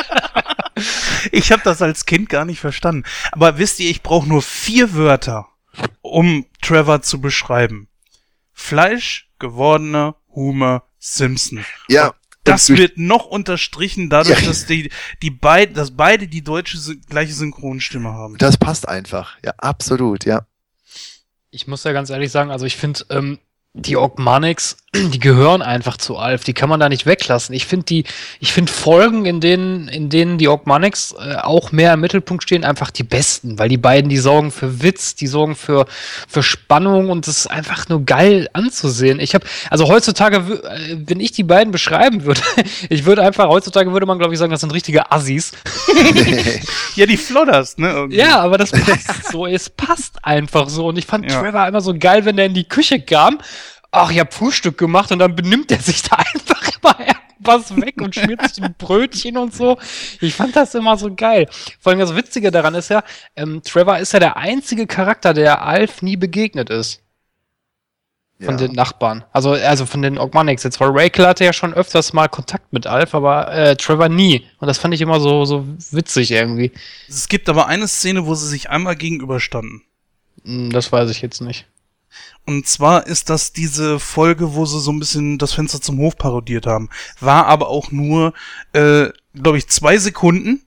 ich 1.32 1.52
habe 1.52 1.62
das 1.64 1.82
als 1.82 2.06
Kind 2.06 2.28
gar 2.28 2.44
nicht 2.44 2.60
verstanden. 2.60 3.04
Aber 3.32 3.58
wisst 3.58 3.80
ihr, 3.80 3.90
ich 3.90 4.02
brauche 4.02 4.28
nur 4.28 4.42
vier 4.42 4.94
Wörter, 4.94 5.48
um 6.00 6.46
Trevor 6.62 7.02
zu 7.02 7.20
beschreiben. 7.20 7.88
Fleisch, 8.52 9.30
gewordener 9.38 10.16
Homer 10.34 10.84
Simpson. 10.98 11.64
Ja. 11.88 12.14
das 12.44 12.70
wird 12.70 12.96
noch 12.96 13.26
unterstrichen 13.26 14.08
dadurch, 14.10 14.40
ja. 14.40 14.46
dass 14.46 14.66
die, 14.66 14.90
die 15.22 15.30
beid, 15.30 15.76
dass 15.76 15.96
beide 15.96 16.28
die 16.28 16.42
deutsche 16.42 16.78
gleiche 17.08 17.34
Synchronstimme 17.34 18.12
haben. 18.12 18.38
Das 18.38 18.56
passt 18.56 18.88
einfach. 18.88 19.36
Ja, 19.44 19.52
absolut, 19.58 20.24
ja. 20.24 20.46
Ich 21.50 21.66
muss 21.66 21.84
ja 21.84 21.92
ganz 21.92 22.10
ehrlich 22.10 22.30
sagen, 22.30 22.50
also 22.50 22.66
ich 22.66 22.76
finde, 22.76 23.04
ähm, 23.10 23.38
die 23.74 23.96
Ogmanics, 23.96 24.78
die 24.94 25.18
gehören 25.18 25.60
einfach 25.60 25.98
zu 25.98 26.16
Alf, 26.16 26.44
die 26.44 26.54
kann 26.54 26.70
man 26.70 26.80
da 26.80 26.88
nicht 26.88 27.04
weglassen. 27.04 27.54
Ich 27.54 27.66
finde 27.66 27.84
die, 27.84 28.04
ich 28.40 28.54
finde 28.54 28.72
Folgen, 28.72 29.26
in 29.26 29.38
denen, 29.38 29.86
in 29.86 30.08
denen 30.08 30.38
die 30.38 30.48
Ogmanics 30.48 31.14
äh, 31.18 31.36
auch 31.36 31.72
mehr 31.72 31.92
im 31.92 32.00
Mittelpunkt 32.00 32.42
stehen, 32.42 32.64
einfach 32.64 32.90
die 32.90 33.02
besten, 33.02 33.58
weil 33.58 33.68
die 33.68 33.76
beiden, 33.76 34.08
die 34.08 34.16
sorgen 34.16 34.50
für 34.50 34.82
Witz, 34.82 35.14
die 35.14 35.26
sorgen 35.26 35.56
für, 35.56 35.86
für 36.26 36.42
Spannung 36.42 37.10
und 37.10 37.28
es 37.28 37.40
ist 37.40 37.46
einfach 37.48 37.90
nur 37.90 38.06
geil 38.06 38.48
anzusehen. 38.54 39.20
Ich 39.20 39.34
habe, 39.34 39.44
also 39.68 39.88
heutzutage, 39.88 40.38
äh, 40.38 40.96
wenn 40.96 41.20
ich 41.20 41.32
die 41.32 41.44
beiden 41.44 41.70
beschreiben 41.70 42.24
würde, 42.24 42.40
ich 42.88 43.04
würde 43.04 43.22
einfach, 43.22 43.48
heutzutage 43.48 43.92
würde 43.92 44.06
man 44.06 44.18
glaube 44.18 44.32
ich 44.32 44.38
sagen, 44.38 44.52
das 44.52 44.62
sind 44.62 44.72
richtige 44.72 45.12
Assis. 45.12 45.52
ja, 46.96 47.04
die 47.04 47.18
Flodders, 47.18 47.76
ne? 47.76 47.90
Irgendwie. 47.90 48.16
Ja, 48.16 48.40
aber 48.40 48.56
das 48.56 48.70
passt 48.72 49.32
so, 49.32 49.46
es 49.46 49.68
passt 49.68 50.24
einfach 50.24 50.70
so 50.70 50.86
und 50.86 50.96
ich 50.96 51.04
fand 51.04 51.30
ja. 51.30 51.42
Trevor 51.42 51.68
immer 51.68 51.82
so 51.82 51.94
geil, 51.94 52.24
wenn 52.24 52.36
der 52.36 52.46
in 52.46 52.54
die 52.54 52.64
Küche 52.64 53.02
kam 53.02 53.38
ach, 53.90 54.10
ich 54.10 54.18
habe 54.18 54.32
Frühstück 54.32 54.78
gemacht 54.78 55.12
und 55.12 55.18
dann 55.18 55.34
benimmt 55.34 55.70
er 55.70 55.80
sich 55.80 56.02
da 56.02 56.16
einfach 56.34 56.70
immer 56.82 56.96
was 57.40 57.74
weg 57.76 58.00
und 58.00 58.14
schmiert 58.14 58.46
sich 58.46 58.62
ein 58.62 58.74
Brötchen 58.76 59.36
und 59.36 59.54
so. 59.54 59.78
Ich 60.20 60.34
fand 60.34 60.54
das 60.54 60.74
immer 60.74 60.96
so 60.96 61.14
geil. 61.14 61.48
Vor 61.80 61.90
allem 61.90 62.00
das 62.00 62.14
Witzige 62.14 62.50
daran 62.50 62.74
ist 62.74 62.90
ja, 62.90 63.02
ähm, 63.36 63.62
Trevor 63.62 63.98
ist 63.98 64.12
ja 64.12 64.20
der 64.20 64.36
einzige 64.36 64.86
Charakter, 64.86 65.34
der 65.34 65.62
Alf 65.62 66.02
nie 66.02 66.16
begegnet 66.16 66.70
ist. 66.70 67.02
Von 68.40 68.56
ja. 68.56 68.68
den 68.68 68.72
Nachbarn. 68.72 69.24
Also, 69.32 69.50
also 69.50 69.84
von 69.84 70.00
den 70.00 70.16
Ogmanics 70.16 70.62
jetzt. 70.62 70.78
Weil 70.78 70.90
Rakel 70.92 71.26
hatte 71.26 71.44
ja 71.44 71.52
schon 71.52 71.74
öfters 71.74 72.12
mal 72.12 72.28
Kontakt 72.28 72.72
mit 72.72 72.86
Alf, 72.86 73.12
aber 73.14 73.52
äh, 73.52 73.74
Trevor 73.74 74.08
nie. 74.08 74.46
Und 74.60 74.68
das 74.68 74.78
fand 74.78 74.94
ich 74.94 75.00
immer 75.00 75.18
so, 75.18 75.44
so 75.44 75.66
witzig 75.90 76.30
irgendwie. 76.30 76.70
Es 77.08 77.28
gibt 77.28 77.48
aber 77.48 77.66
eine 77.66 77.88
Szene, 77.88 78.26
wo 78.26 78.36
sie 78.36 78.46
sich 78.46 78.70
einmal 78.70 78.94
gegenüberstanden. 78.94 79.82
Hm, 80.44 80.70
das 80.70 80.92
weiß 80.92 81.10
ich 81.10 81.20
jetzt 81.20 81.40
nicht. 81.40 81.66
Und 82.46 82.66
zwar 82.66 83.06
ist 83.06 83.30
das 83.30 83.52
diese 83.52 84.00
Folge, 84.00 84.54
wo 84.54 84.64
sie 84.64 84.80
so 84.80 84.90
ein 84.90 84.98
bisschen 84.98 85.38
das 85.38 85.52
Fenster 85.52 85.80
zum 85.80 85.98
Hof 85.98 86.16
parodiert 86.16 86.66
haben. 86.66 86.88
War 87.20 87.46
aber 87.46 87.68
auch 87.68 87.90
nur, 87.90 88.32
äh, 88.72 89.08
glaube 89.34 89.58
ich, 89.58 89.68
zwei 89.68 89.98
Sekunden. 89.98 90.62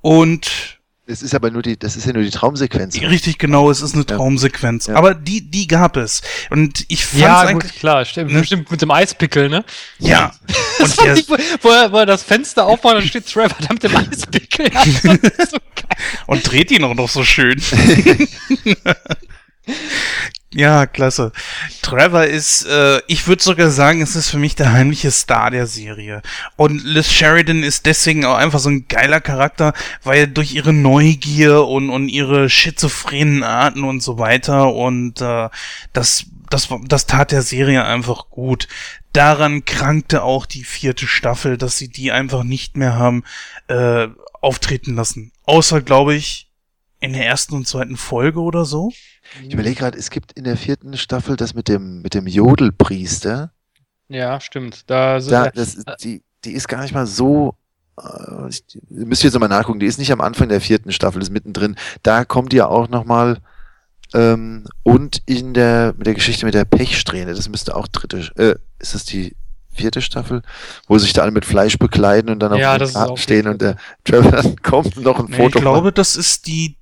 Und 0.00 0.74
es 1.06 1.20
ist 1.20 1.34
aber 1.34 1.50
nur 1.50 1.60
die, 1.60 1.78
das 1.78 1.96
ist 1.96 2.06
ja 2.06 2.14
nur 2.14 2.22
die 2.22 2.30
Traumsequenz. 2.30 2.98
Richtig, 2.98 3.36
genau, 3.36 3.70
es 3.70 3.82
ist 3.82 3.94
eine 3.94 4.06
Traumsequenz. 4.06 4.86
Ja. 4.86 4.94
Aber 4.94 5.14
die, 5.14 5.50
die 5.50 5.66
gab 5.66 5.98
es. 5.98 6.22
Und 6.48 6.86
ich 6.88 7.04
fand 7.04 7.20
Ja, 7.20 7.52
gut, 7.52 7.74
klar, 7.74 8.06
stimmt. 8.06 8.32
Ne? 8.32 8.42
Stimmt 8.42 8.70
mit 8.70 8.80
dem 8.80 8.90
Eispickel, 8.90 9.50
ne? 9.50 9.66
Ja. 9.98 10.32
Und 10.80 11.00
der, 11.00 11.14
nicht, 11.14 11.28
wo, 11.28 11.68
er, 11.68 11.92
wo 11.92 11.98
er 11.98 12.06
das 12.06 12.22
Fenster 12.22 12.64
aufmacht 12.64 12.96
und 12.96 13.06
steht 13.06 13.30
Trevor 13.30 13.56
da 13.60 13.72
mit 13.72 13.82
dem 13.82 13.96
Eispickel. 13.96 14.70
so 15.48 15.58
und 16.26 16.50
dreht 16.50 16.70
ihn 16.72 16.82
auch 16.84 16.94
noch 16.94 17.08
so 17.08 17.22
schön. 17.22 17.60
Ja, 20.56 20.86
klasse. 20.86 21.32
Trevor 21.82 22.26
ist, 22.26 22.64
äh, 22.66 23.00
ich 23.08 23.26
würde 23.26 23.42
sogar 23.42 23.70
sagen, 23.70 24.00
es 24.00 24.14
ist 24.14 24.30
für 24.30 24.38
mich 24.38 24.54
der 24.54 24.72
heimliche 24.72 25.10
Star 25.10 25.50
der 25.50 25.66
Serie. 25.66 26.22
Und 26.54 26.84
Liz 26.84 27.10
Sheridan 27.10 27.64
ist 27.64 27.86
deswegen 27.86 28.24
auch 28.24 28.36
einfach 28.36 28.60
so 28.60 28.68
ein 28.68 28.86
geiler 28.86 29.20
Charakter, 29.20 29.72
weil 30.04 30.28
durch 30.28 30.54
ihre 30.54 30.72
Neugier 30.72 31.64
und, 31.66 31.90
und 31.90 32.08
ihre 32.08 32.48
schizophrenen 32.48 33.42
Arten 33.42 33.82
und 33.82 34.00
so 34.00 34.18
weiter 34.18 34.72
und 34.72 35.20
äh, 35.20 35.48
das, 35.92 36.26
das, 36.50 36.68
das 36.84 37.06
tat 37.06 37.32
der 37.32 37.42
Serie 37.42 37.84
einfach 37.84 38.30
gut. 38.30 38.68
Daran 39.12 39.64
krankte 39.64 40.22
auch 40.22 40.46
die 40.46 40.62
vierte 40.62 41.08
Staffel, 41.08 41.58
dass 41.58 41.78
sie 41.78 41.88
die 41.88 42.12
einfach 42.12 42.44
nicht 42.44 42.76
mehr 42.76 42.94
haben 42.94 43.24
äh, 43.66 44.06
auftreten 44.40 44.94
lassen. 44.94 45.32
Außer, 45.46 45.82
glaube 45.82 46.14
ich, 46.14 46.48
in 47.00 47.12
der 47.12 47.26
ersten 47.26 47.56
und 47.56 47.66
zweiten 47.66 47.96
Folge 47.96 48.38
oder 48.38 48.64
so. 48.64 48.92
Ich 49.42 49.52
überlege 49.52 49.76
gerade, 49.76 49.98
es 49.98 50.10
gibt 50.10 50.32
in 50.32 50.44
der 50.44 50.56
vierten 50.56 50.96
Staffel 50.96 51.36
das 51.36 51.54
mit 51.54 51.68
dem, 51.68 52.02
mit 52.02 52.14
dem 52.14 52.26
Jodelpriester. 52.26 53.52
Ja, 54.08 54.40
stimmt. 54.40 54.88
Da, 54.90 55.18
da 55.18 55.50
das, 55.50 55.78
die, 56.02 56.22
die 56.44 56.52
ist 56.52 56.68
gar 56.68 56.82
nicht 56.82 56.94
mal 56.94 57.06
so. 57.06 57.56
Äh, 58.00 58.48
ich, 58.48 58.62
müsst 58.90 59.24
ihr 59.24 59.30
jetzt 59.30 59.38
mal 59.38 59.48
nachgucken, 59.48 59.80
die 59.80 59.86
ist 59.86 59.98
nicht 59.98 60.12
am 60.12 60.20
Anfang 60.20 60.48
der 60.48 60.60
vierten 60.60 60.92
Staffel, 60.92 61.22
ist 61.22 61.30
mittendrin. 61.30 61.76
Da 62.02 62.24
kommt 62.24 62.52
die 62.52 62.56
ja 62.58 62.66
auch 62.66 62.88
nochmal. 62.88 63.38
Ähm, 64.12 64.66
und 64.84 65.22
in 65.26 65.54
der, 65.54 65.94
mit 65.96 66.06
der 66.06 66.14
Geschichte 66.14 66.44
mit 66.46 66.54
der 66.54 66.64
Pechsträhne, 66.66 67.34
das 67.34 67.48
müsste 67.48 67.74
auch 67.74 67.88
dritte, 67.88 68.30
äh, 68.36 68.54
ist 68.78 68.94
das 68.94 69.04
die 69.04 69.34
vierte 69.72 70.02
Staffel, 70.02 70.42
wo 70.86 70.98
sich 70.98 71.12
da 71.12 71.22
alle 71.22 71.32
mit 71.32 71.44
Fleisch 71.44 71.78
bekleiden 71.78 72.30
und 72.30 72.38
dann 72.38 72.52
auf 72.52 72.58
Ja, 72.60 72.78
Garten 72.78 72.96
auch 72.96 73.18
stehen 73.18 73.48
und 73.48 73.60
der 73.60 73.76
Trevor 74.04 74.30
dann 74.30 74.54
kommt 74.62 74.96
und 74.96 75.02
noch 75.02 75.18
ein 75.18 75.26
Nee, 75.26 75.36
Foto 75.36 75.58
ich 75.58 75.62
glaube, 75.62 75.86
macht. 75.88 75.98
das 75.98 76.14
ist 76.14 76.46
die 76.46 76.76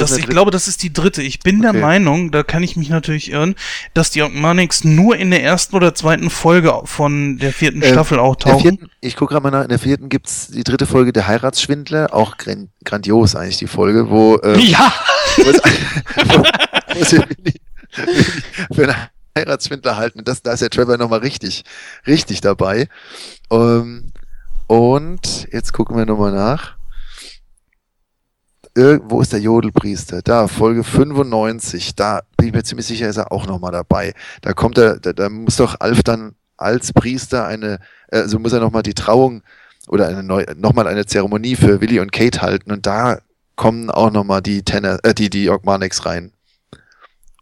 das 0.00 0.10
der 0.10 0.18
ich 0.20 0.26
glaube, 0.26 0.50
das 0.50 0.68
ist 0.68 0.82
die 0.82 0.92
dritte. 0.92 1.22
Ich 1.22 1.40
bin 1.40 1.60
der 1.62 1.70
Okay. 1.70 1.80
Meinung, 1.80 2.30
da 2.30 2.42
kann 2.42 2.62
ich 2.62 2.76
mich 2.76 2.88
natürlich 2.88 3.30
irren, 3.30 3.54
dass 3.94 4.10
die 4.10 4.22
Ogmanics 4.22 4.84
nur 4.84 5.16
in 5.16 5.30
der 5.30 5.42
ersten 5.42 5.76
oder 5.76 5.94
zweiten 5.94 6.30
Folge 6.30 6.72
von 6.84 7.38
der 7.38 7.52
vierten 7.52 7.82
Äh, 7.82 7.88
Staffel 7.92 8.18
auch 8.18 8.36
der 8.36 8.52
tauchen. 8.52 8.62
vierten, 8.62 8.90
ich 9.00 9.16
gucke 9.16 9.34
gerade 9.34 9.42
mal 9.44 9.50
nach, 9.50 9.62
in 9.64 9.68
der 9.68 9.78
vierten 9.78 10.08
gibt's 10.08 10.48
die 10.48 10.64
dritte 10.64 10.86
Folge 10.86 11.12
der 11.12 11.26
Heiratsschwindler, 11.26 12.14
auch 12.14 12.36
gran 12.36 12.68
grandios 12.84 13.36
eigentlich 13.36 13.58
die 13.58 13.66
Folge, 13.66 14.08
wo, 14.10 14.38
ähm, 14.42 14.58
Ja! 14.60 14.92
wo, 15.36 15.50
es, 15.50 15.60
wo, 16.28 16.38
wo 16.38 17.00
Willi 17.12 17.60
für 18.74 18.82
einen 18.84 18.96
Heiratsschwindler 19.36 19.96
halten. 19.96 20.24
Das, 20.24 20.42
da 20.42 20.52
ist 20.52 20.60
der 20.62 20.70
Trevor 20.70 20.96
nochmal 20.98 21.20
richtig, 21.20 21.64
richtig 22.06 22.40
dabei. 22.40 22.88
Ähm, 23.50 24.12
und 24.66 25.48
jetzt 25.52 25.72
gucken 25.72 25.96
wir 25.96 26.06
nochmal 26.06 26.32
nach. 26.32 26.76
Wo 28.74 29.20
ist 29.20 29.32
der 29.32 29.40
Jodelpriester? 29.40 30.22
Da, 30.22 30.48
Folge 30.48 30.82
95. 30.82 31.94
Da 31.94 32.22
bin 32.36 32.48
ich 32.48 32.54
mir 32.54 32.62
ziemlich 32.64 32.86
sicher, 32.86 33.08
ist 33.08 33.18
er 33.18 33.30
auch 33.30 33.46
nochmal 33.46 33.72
dabei. 33.72 34.14
Da 34.40 34.54
kommt 34.54 34.78
er, 34.78 34.98
da, 34.98 35.12
da 35.12 35.28
muss 35.28 35.56
doch 35.56 35.80
Alf 35.80 36.02
dann 36.02 36.34
als 36.56 36.92
Priester 36.92 37.46
eine, 37.46 37.80
äh, 38.08 38.18
also 38.18 38.38
muss 38.38 38.52
er 38.52 38.60
nochmal 38.60 38.82
die 38.82 38.94
Trauung 38.94 39.42
oder 39.88 40.08
eine 40.08 40.22
neu, 40.22 40.46
nochmal 40.56 40.86
eine 40.86 41.04
Zeremonie 41.04 41.56
für 41.56 41.80
Willi 41.80 42.00
und 42.00 42.12
Kate 42.12 42.40
halten 42.40 42.72
und 42.72 42.86
da 42.86 43.20
kommen 43.56 43.90
auch 43.90 44.10
nochmal 44.10 44.40
die 44.40 44.62
Tenor, 44.62 45.00
äh, 45.02 45.12
die, 45.12 45.28
die 45.28 45.50
Ogmanics 45.50 46.06
rein. 46.06 46.32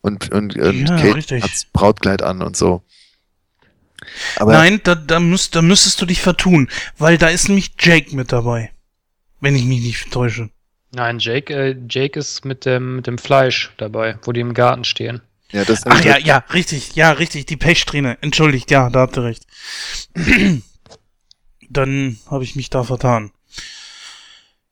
Und, 0.01 0.33
und, 0.33 0.57
und 0.57 0.89
Ja, 0.89 0.97
Kate 0.97 1.15
richtig. 1.15 1.45
hat's 1.45 1.67
Brautkleid 1.73 2.23
an 2.23 2.43
und 2.43 2.57
so. 2.57 2.83
Aber 4.37 4.53
Nein, 4.53 4.81
da, 4.83 4.95
da, 4.95 5.21
müsst, 5.21 5.55
da 5.55 5.63
müsstest 5.63 6.01
du 6.01 6.07
dich 6.07 6.23
vertun, 6.23 6.69
weil 6.99 7.19
da 7.19 7.29
ist 7.29 7.49
nämlich 7.49 7.73
Jake 7.79 8.17
mit 8.17 8.33
dabei. 8.33 8.73
Wenn 9.41 9.55
ich 9.55 9.65
mich 9.65 9.81
nicht 9.81 10.11
täusche. 10.11 10.51
Nein, 10.93 11.19
Jake, 11.21 11.55
äh, 11.55 11.77
Jake 11.89 12.19
ist 12.19 12.45
mit 12.45 12.65
dem, 12.67 12.97
mit 12.97 13.07
dem 13.07 13.19
Fleisch 13.19 13.73
dabei, 13.77 14.19
wo 14.25 14.33
die 14.33 14.41
im 14.41 14.55
Garten 14.55 14.85
stehen. 14.85 15.21
ja, 15.53 15.65
das 15.65 15.87
Ach 15.87 16.05
ja, 16.05 16.19
ja, 16.19 16.39
richtig, 16.53 16.95
ja, 16.97 17.13
richtig, 17.13 17.47
die 17.47 17.57
Pechsträhne. 17.57 18.19
Entschuldigt, 18.23 18.71
ja, 18.71 18.91
da 18.91 19.01
habt 19.01 19.17
ihr 19.17 19.25
recht. 19.25 19.47
Dann 21.69 22.19
habe 22.29 22.43
ich 22.45 22.57
mich 22.57 22.71
da 22.71 22.83
vertan. 22.83 23.31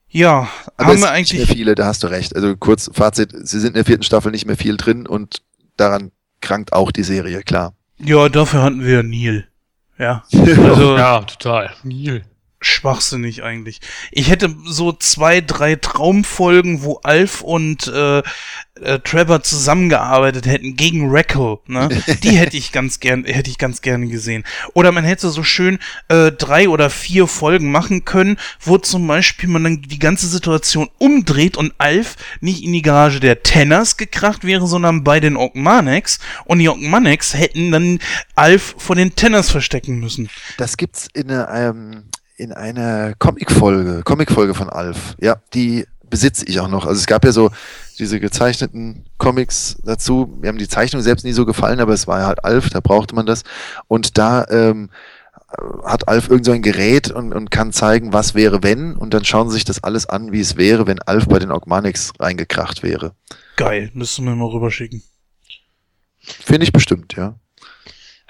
Ja, 0.08 0.48
Aber 0.76 0.88
haben 0.88 0.96
es 0.96 1.02
wir 1.02 1.10
eigentlich. 1.10 1.38
nicht 1.38 1.48
mehr 1.48 1.56
viele, 1.56 1.74
da 1.74 1.86
hast 1.86 2.02
du 2.02 2.06
recht. 2.08 2.34
Also 2.34 2.56
kurz 2.56 2.90
Fazit, 2.92 3.30
sie 3.32 3.60
sind 3.60 3.68
in 3.68 3.74
der 3.74 3.84
vierten 3.84 4.02
Staffel 4.02 4.32
nicht 4.32 4.46
mehr 4.46 4.56
viel 4.56 4.76
drin 4.76 5.06
und 5.06 5.42
daran 5.76 6.10
krankt 6.40 6.72
auch 6.72 6.90
die 6.90 7.02
Serie, 7.02 7.42
klar. 7.42 7.74
Ja, 7.98 8.28
dafür 8.28 8.62
hatten 8.62 8.84
wir 8.84 9.02
Neil. 9.02 9.46
Ja. 9.98 10.24
Also 10.32 10.96
Ja, 10.96 11.20
total. 11.22 11.72
Neil. 11.84 12.24
Schwachsinnig 12.60 13.42
eigentlich. 13.42 13.80
Ich 14.10 14.30
hätte 14.30 14.54
so 14.64 14.92
zwei, 14.92 15.40
drei 15.40 15.76
Traumfolgen, 15.76 16.82
wo 16.82 16.96
Alf 17.02 17.42
und 17.42 17.86
äh, 17.86 18.22
äh, 18.80 18.98
Trevor 19.00 19.42
zusammengearbeitet 19.42 20.46
hätten 20.46 20.76
gegen 20.76 21.10
Rackle, 21.10 21.58
ne? 21.66 21.88
Die 22.22 22.36
hätte 22.36 22.56
ich 22.56 22.72
ganz 22.72 23.00
gern, 23.00 23.24
hätte 23.24 23.50
ich 23.50 23.58
ganz 23.58 23.80
gerne 23.80 24.08
gesehen. 24.08 24.44
Oder 24.74 24.92
man 24.92 25.04
hätte 25.04 25.28
so 25.30 25.42
schön 25.42 25.78
äh, 26.08 26.32
drei 26.32 26.68
oder 26.68 26.90
vier 26.90 27.26
Folgen 27.26 27.70
machen 27.70 28.04
können, 28.04 28.38
wo 28.60 28.78
zum 28.78 29.06
Beispiel 29.06 29.48
man 29.48 29.64
dann 29.64 29.82
die 29.82 29.98
ganze 29.98 30.26
Situation 30.26 30.88
umdreht 30.98 31.56
und 31.56 31.74
Alf 31.78 32.16
nicht 32.40 32.64
in 32.64 32.72
die 32.72 32.82
Garage 32.82 33.20
der 33.20 33.42
Tenners 33.42 33.96
gekracht 33.96 34.44
wäre, 34.44 34.66
sondern 34.66 35.04
bei 35.04 35.20
den 35.20 35.36
Ogmanics 35.36 36.18
und 36.44 36.58
die 36.58 36.68
Ogmanics 36.68 37.34
hätten 37.34 37.70
dann 37.70 37.98
Alf 38.34 38.74
vor 38.78 38.96
den 38.96 39.14
Tenners 39.14 39.50
verstecken 39.50 40.00
müssen. 40.00 40.28
Das 40.56 40.76
gibt's 40.76 41.08
in 41.14 41.30
einer, 41.30 41.48
ähm, 41.54 42.04
in 42.38 42.52
einer 42.52 43.14
Comicfolge, 43.18 44.02
Comicfolge 44.04 44.54
von 44.54 44.70
Alf. 44.70 45.16
Ja, 45.20 45.36
die 45.54 45.86
besitze 46.08 46.46
ich 46.46 46.60
auch 46.60 46.68
noch. 46.68 46.86
Also 46.86 46.98
es 46.98 47.06
gab 47.06 47.24
ja 47.24 47.32
so 47.32 47.50
diese 47.98 48.20
gezeichneten 48.20 49.04
Comics 49.18 49.76
dazu. 49.82 50.32
Mir 50.40 50.48
haben 50.48 50.58
die 50.58 50.68
Zeichnungen 50.68 51.04
selbst 51.04 51.24
nie 51.24 51.32
so 51.32 51.44
gefallen, 51.44 51.80
aber 51.80 51.92
es 51.92 52.06
war 52.06 52.20
ja 52.20 52.26
halt 52.26 52.44
Alf, 52.44 52.70
da 52.70 52.80
brauchte 52.80 53.14
man 53.14 53.26
das. 53.26 53.42
Und 53.88 54.16
da 54.18 54.46
ähm, 54.48 54.88
hat 55.84 56.08
Alf 56.08 56.28
irgend 56.30 56.46
so 56.46 56.52
ein 56.52 56.62
Gerät 56.62 57.10
und, 57.10 57.34
und 57.34 57.50
kann 57.50 57.72
zeigen, 57.72 58.12
was 58.12 58.34
wäre, 58.34 58.62
wenn. 58.62 58.94
Und 58.94 59.14
dann 59.14 59.24
schauen 59.24 59.48
sie 59.48 59.54
sich 59.54 59.64
das 59.64 59.82
alles 59.82 60.06
an, 60.06 60.30
wie 60.32 60.40
es 60.40 60.56
wäre, 60.56 60.86
wenn 60.86 61.02
Alf 61.02 61.26
bei 61.26 61.40
den 61.40 61.50
Ogmanics 61.50 62.12
reingekracht 62.20 62.84
wäre. 62.84 63.12
Geil, 63.56 63.90
müssten 63.94 64.24
wir 64.24 64.36
mal 64.36 64.46
rüberschicken. 64.48 65.02
Finde 66.20 66.64
ich 66.64 66.72
bestimmt, 66.72 67.16
ja. 67.16 67.34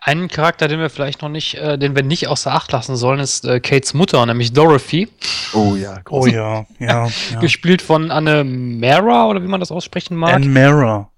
Einen 0.09 0.29
Charakter, 0.29 0.68
den 0.68 0.81
wir 0.81 0.88
vielleicht 0.88 1.21
noch 1.21 1.29
nicht, 1.29 1.57
äh, 1.57 1.77
den 1.77 1.94
wir 1.94 2.03
nicht 2.03 2.29
außer 2.29 2.53
Acht 2.53 2.73
lassen 2.73 2.97
sollen, 2.97 3.21
ist 3.21 3.44
äh, 3.44 3.61
Kates 3.61 3.92
Mutter, 3.92 4.25
nämlich 4.25 4.55
Dorothy, 4.55 5.09
Oh 5.53 5.77
ja. 5.77 6.01
Oh 6.09 6.27
ja, 6.27 6.64
ja. 6.79 7.09
ja. 7.33 7.40
gespielt 7.40 7.83
von 7.83 8.11
Anne 8.11 8.44
Mara 8.44 9.27
oder 9.27 9.42
wie 9.42 9.49
man 9.49 9.61
das 9.61 9.71
aussprechen 9.71 10.16
mag. 10.16 10.33
Anne 10.33 10.47
Mara. 10.47 11.11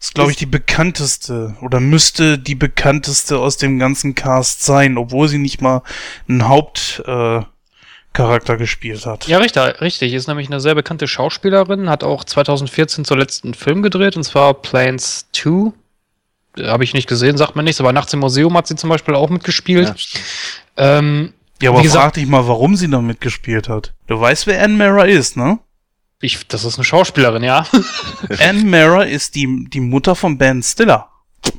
Ist, 0.00 0.14
glaube 0.14 0.30
ich, 0.30 0.36
die 0.36 0.46
bekannteste 0.46 1.56
oder 1.60 1.80
müsste 1.80 2.38
die 2.38 2.54
bekannteste 2.54 3.38
aus 3.38 3.56
dem 3.56 3.78
ganzen 3.78 4.14
Cast 4.14 4.64
sein, 4.64 4.96
obwohl 4.96 5.28
sie 5.28 5.38
nicht 5.38 5.60
mal 5.60 5.82
einen 6.28 6.48
Hauptcharakter 6.48 7.40
äh, 7.40 7.44
Charakter 8.12 8.56
gespielt 8.56 9.06
hat. 9.06 9.28
Ja, 9.28 9.38
richtig, 9.38 9.80
richtig. 9.80 10.12
Ist 10.12 10.26
nämlich 10.26 10.48
eine 10.48 10.60
sehr 10.60 10.74
bekannte 10.74 11.06
Schauspielerin, 11.06 11.88
hat 11.88 12.02
auch 12.02 12.24
2014 12.24 13.04
zuletzt 13.04 13.44
einen 13.44 13.54
Film 13.54 13.82
gedreht, 13.82 14.16
und 14.16 14.24
zwar 14.24 14.54
Planes 14.54 15.26
2. 15.32 15.72
Habe 16.66 16.84
ich 16.84 16.94
nicht 16.94 17.08
gesehen, 17.08 17.36
sagt 17.36 17.56
man 17.56 17.64
nichts, 17.64 17.80
aber 17.80 17.92
Nachts 17.92 18.12
im 18.12 18.20
Museum 18.20 18.56
hat 18.56 18.66
sie 18.66 18.76
zum 18.76 18.90
Beispiel 18.90 19.14
auch 19.14 19.30
mitgespielt. 19.30 19.94
ja 20.76 20.98
ähm, 20.98 21.32
Ja, 21.62 21.70
aber 21.70 21.80
Wie 21.80 21.84
gesagt- 21.84 22.02
frag 22.04 22.14
dich 22.14 22.26
mal, 22.26 22.46
warum 22.48 22.76
sie 22.76 22.88
da 22.90 23.00
mitgespielt 23.00 23.68
hat. 23.68 23.94
Du 24.06 24.20
weißt, 24.20 24.46
wer 24.46 24.62
Anne 24.62 24.74
Mara 24.76 25.04
ist, 25.04 25.36
ne? 25.36 25.58
ich, 26.20 26.48
das 26.48 26.64
ist 26.64 26.76
eine 26.76 26.84
Schauspielerin, 26.84 27.44
ja. 27.44 27.64
Anne 28.40 28.64
Mara 28.64 29.02
ist 29.04 29.34
die, 29.36 29.66
die 29.72 29.80
Mutter 29.80 30.14
von 30.16 30.36
Ben 30.36 30.62
Stiller. 30.62 31.08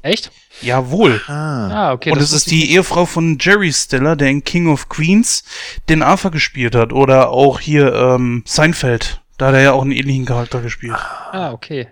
Echt? 0.01 0.31
Jawohl. 0.62 1.21
Ah, 1.27 1.67
Ah, 1.69 1.93
okay. 1.93 2.12
Und 2.12 2.19
das 2.19 2.31
es 2.31 2.35
ist 2.39 2.51
die 2.51 2.71
Ehefrau 2.73 3.05
von 3.05 3.38
Jerry 3.39 3.71
Stiller, 3.71 4.17
der 4.17 4.27
in 4.27 4.43
King 4.43 4.67
of 4.67 4.89
Queens 4.89 5.43
den 5.88 6.03
Arthur 6.03 6.31
gespielt 6.31 6.75
hat. 6.75 6.91
Oder 6.91 7.29
auch 7.29 7.62
hier 7.62 7.93
ähm, 7.95 8.43
Seinfeld. 8.45 9.21
Da 9.38 9.47
hat 9.47 9.53
er 9.53 9.62
ja 9.62 9.71
auch 9.71 9.81
einen 9.83 9.93
ähnlichen 9.93 10.25
Charakter 10.25 10.59
gespielt. 10.59 10.97
Ah, 11.31 11.51
okay. 11.53 11.88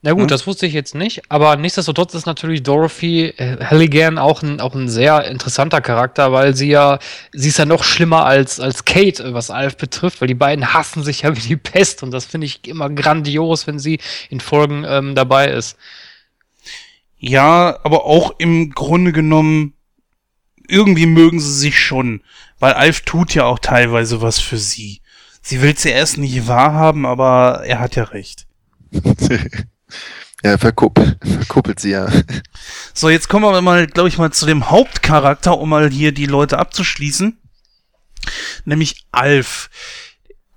Na 0.00 0.12
gut, 0.12 0.22
Hm? 0.22 0.28
das 0.28 0.46
wusste 0.46 0.64
ich 0.66 0.72
jetzt 0.74 0.94
nicht, 0.94 1.22
aber 1.28 1.56
nichtsdestotrotz 1.56 2.14
ist 2.14 2.26
natürlich 2.26 2.62
Dorothy 2.62 3.34
äh, 3.36 3.64
Halligan 3.64 4.16
auch 4.18 4.42
ein, 4.42 4.60
auch 4.60 4.74
ein 4.76 4.88
sehr 4.88 5.24
interessanter 5.24 5.80
Charakter, 5.80 6.30
weil 6.30 6.54
sie 6.54 6.68
ja, 6.68 7.00
sie 7.32 7.48
ist 7.48 7.58
ja 7.58 7.64
noch 7.64 7.82
schlimmer 7.82 8.24
als, 8.24 8.60
als 8.60 8.84
Kate, 8.84 9.24
äh, 9.24 9.34
was 9.34 9.50
Alf 9.50 9.76
betrifft, 9.76 10.20
weil 10.20 10.28
die 10.28 10.34
beiden 10.34 10.72
hassen 10.72 11.02
sich 11.02 11.22
ja 11.22 11.36
wie 11.36 11.40
die 11.40 11.56
Pest 11.56 12.04
und 12.04 12.12
das 12.12 12.26
finde 12.26 12.46
ich 12.46 12.66
immer 12.68 12.90
grandios, 12.90 13.66
wenn 13.66 13.80
sie 13.80 13.98
in 14.30 14.38
Folgen 14.40 14.84
ähm, 14.86 15.16
dabei 15.16 15.48
ist. 15.48 15.76
Ja, 17.18 17.80
aber 17.82 18.04
auch 18.04 18.34
im 18.38 18.70
Grunde 18.70 19.10
genommen, 19.12 19.74
irgendwie 20.68 21.06
mögen 21.06 21.40
sie 21.40 21.52
sich 21.54 21.78
schon. 21.80 22.22
Weil 22.60 22.74
Alf 22.74 23.00
tut 23.00 23.34
ja 23.34 23.44
auch 23.46 23.58
teilweise 23.58 24.22
was 24.22 24.38
für 24.38 24.58
sie. 24.58 25.00
Sie 25.42 25.60
will 25.62 25.72
es 25.74 25.82
ja 25.82 25.92
erst 25.92 26.18
nicht 26.18 26.46
wahrhaben, 26.46 27.06
aber 27.06 27.62
er 27.64 27.80
hat 27.80 27.96
ja 27.96 28.04
recht. 28.04 28.46
ja, 30.44 30.56
verkuppelt, 30.56 31.18
verkuppelt 31.24 31.80
sie 31.80 31.90
ja. 31.90 32.08
So, 32.94 33.08
jetzt 33.08 33.28
kommen 33.28 33.44
wir 33.44 33.60
mal, 33.60 33.86
glaube 33.86 34.08
ich, 34.08 34.18
mal 34.18 34.30
zu 34.30 34.46
dem 34.46 34.70
Hauptcharakter, 34.70 35.58
um 35.58 35.70
mal 35.70 35.90
hier 35.90 36.12
die 36.12 36.26
Leute 36.26 36.58
abzuschließen. 36.58 37.38
Nämlich 38.64 39.06
Alf. 39.10 39.70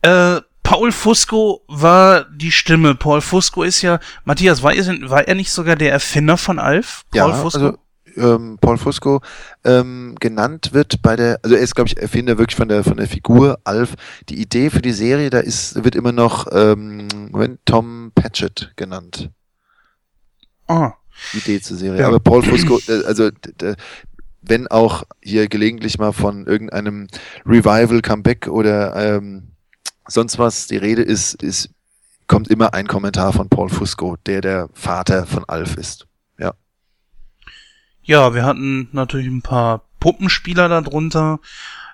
Äh, 0.01 0.41
Paul 0.63 0.91
Fusco 0.91 1.63
war 1.67 2.25
die 2.25 2.51
Stimme. 2.51 2.95
Paul 2.95 3.21
Fusco 3.21 3.63
ist 3.63 3.81
ja, 3.81 3.99
Matthias, 4.23 4.63
war 4.63 4.73
er, 4.73 4.85
war 5.09 5.27
er 5.27 5.35
nicht 5.35 5.51
sogar 5.51 5.75
der 5.75 5.91
Erfinder 5.91 6.37
von 6.37 6.59
Alf? 6.59 7.03
Paul 7.11 7.31
ja, 7.31 7.33
Fusco? 7.33 7.59
also 7.59 7.77
ähm, 8.17 8.57
Paul 8.59 8.77
Fusco 8.77 9.21
ähm, 9.63 10.15
genannt 10.19 10.73
wird 10.73 11.01
bei 11.01 11.15
der, 11.15 11.39
also 11.43 11.55
er 11.55 11.61
ist, 11.61 11.75
glaube 11.75 11.87
ich, 11.87 11.97
Erfinder 11.97 12.37
wirklich 12.37 12.55
von 12.55 12.67
der 12.67 12.83
von 12.83 12.97
der 12.97 13.07
Figur 13.07 13.59
Alf. 13.63 13.95
Die 14.29 14.41
Idee 14.41 14.69
für 14.69 14.81
die 14.81 14.91
Serie, 14.91 15.29
da 15.29 15.39
ist, 15.39 15.83
wird 15.83 15.95
immer 15.95 16.11
noch 16.11 16.47
ähm, 16.51 17.07
Tom 17.65 18.11
Patchett 18.15 18.73
genannt. 18.75 19.29
ah. 20.67 20.93
Idee 21.33 21.61
zur 21.61 21.77
Serie. 21.77 21.99
Ja. 22.01 22.07
Aber 22.07 22.19
Paul 22.19 22.41
Fusco, 22.41 22.79
äh, 22.87 23.03
also 23.05 23.29
wenn 24.41 24.67
auch 24.67 25.03
hier 25.21 25.47
gelegentlich 25.47 25.99
mal 25.99 26.13
von 26.13 26.47
irgendeinem 26.47 27.07
Revival, 27.45 28.01
Comeback 28.01 28.47
oder 28.47 28.95
ähm, 28.95 29.49
sonst 30.07 30.39
was 30.39 30.67
die 30.67 30.77
Rede 30.77 31.03
ist, 31.03 31.41
ist, 31.43 31.69
kommt 32.27 32.47
immer 32.47 32.73
ein 32.73 32.87
Kommentar 32.87 33.33
von 33.33 33.49
Paul 33.49 33.69
Fusco, 33.69 34.17
der 34.25 34.41
der 34.41 34.69
Vater 34.73 35.25
von 35.25 35.45
Alf 35.45 35.75
ist. 35.75 36.07
Ja, 38.03 38.33
wir 38.33 38.43
hatten 38.43 38.89
natürlich 38.91 39.27
ein 39.27 39.41
paar 39.41 39.83
Puppenspieler 39.99 40.67
darunter, 40.67 41.39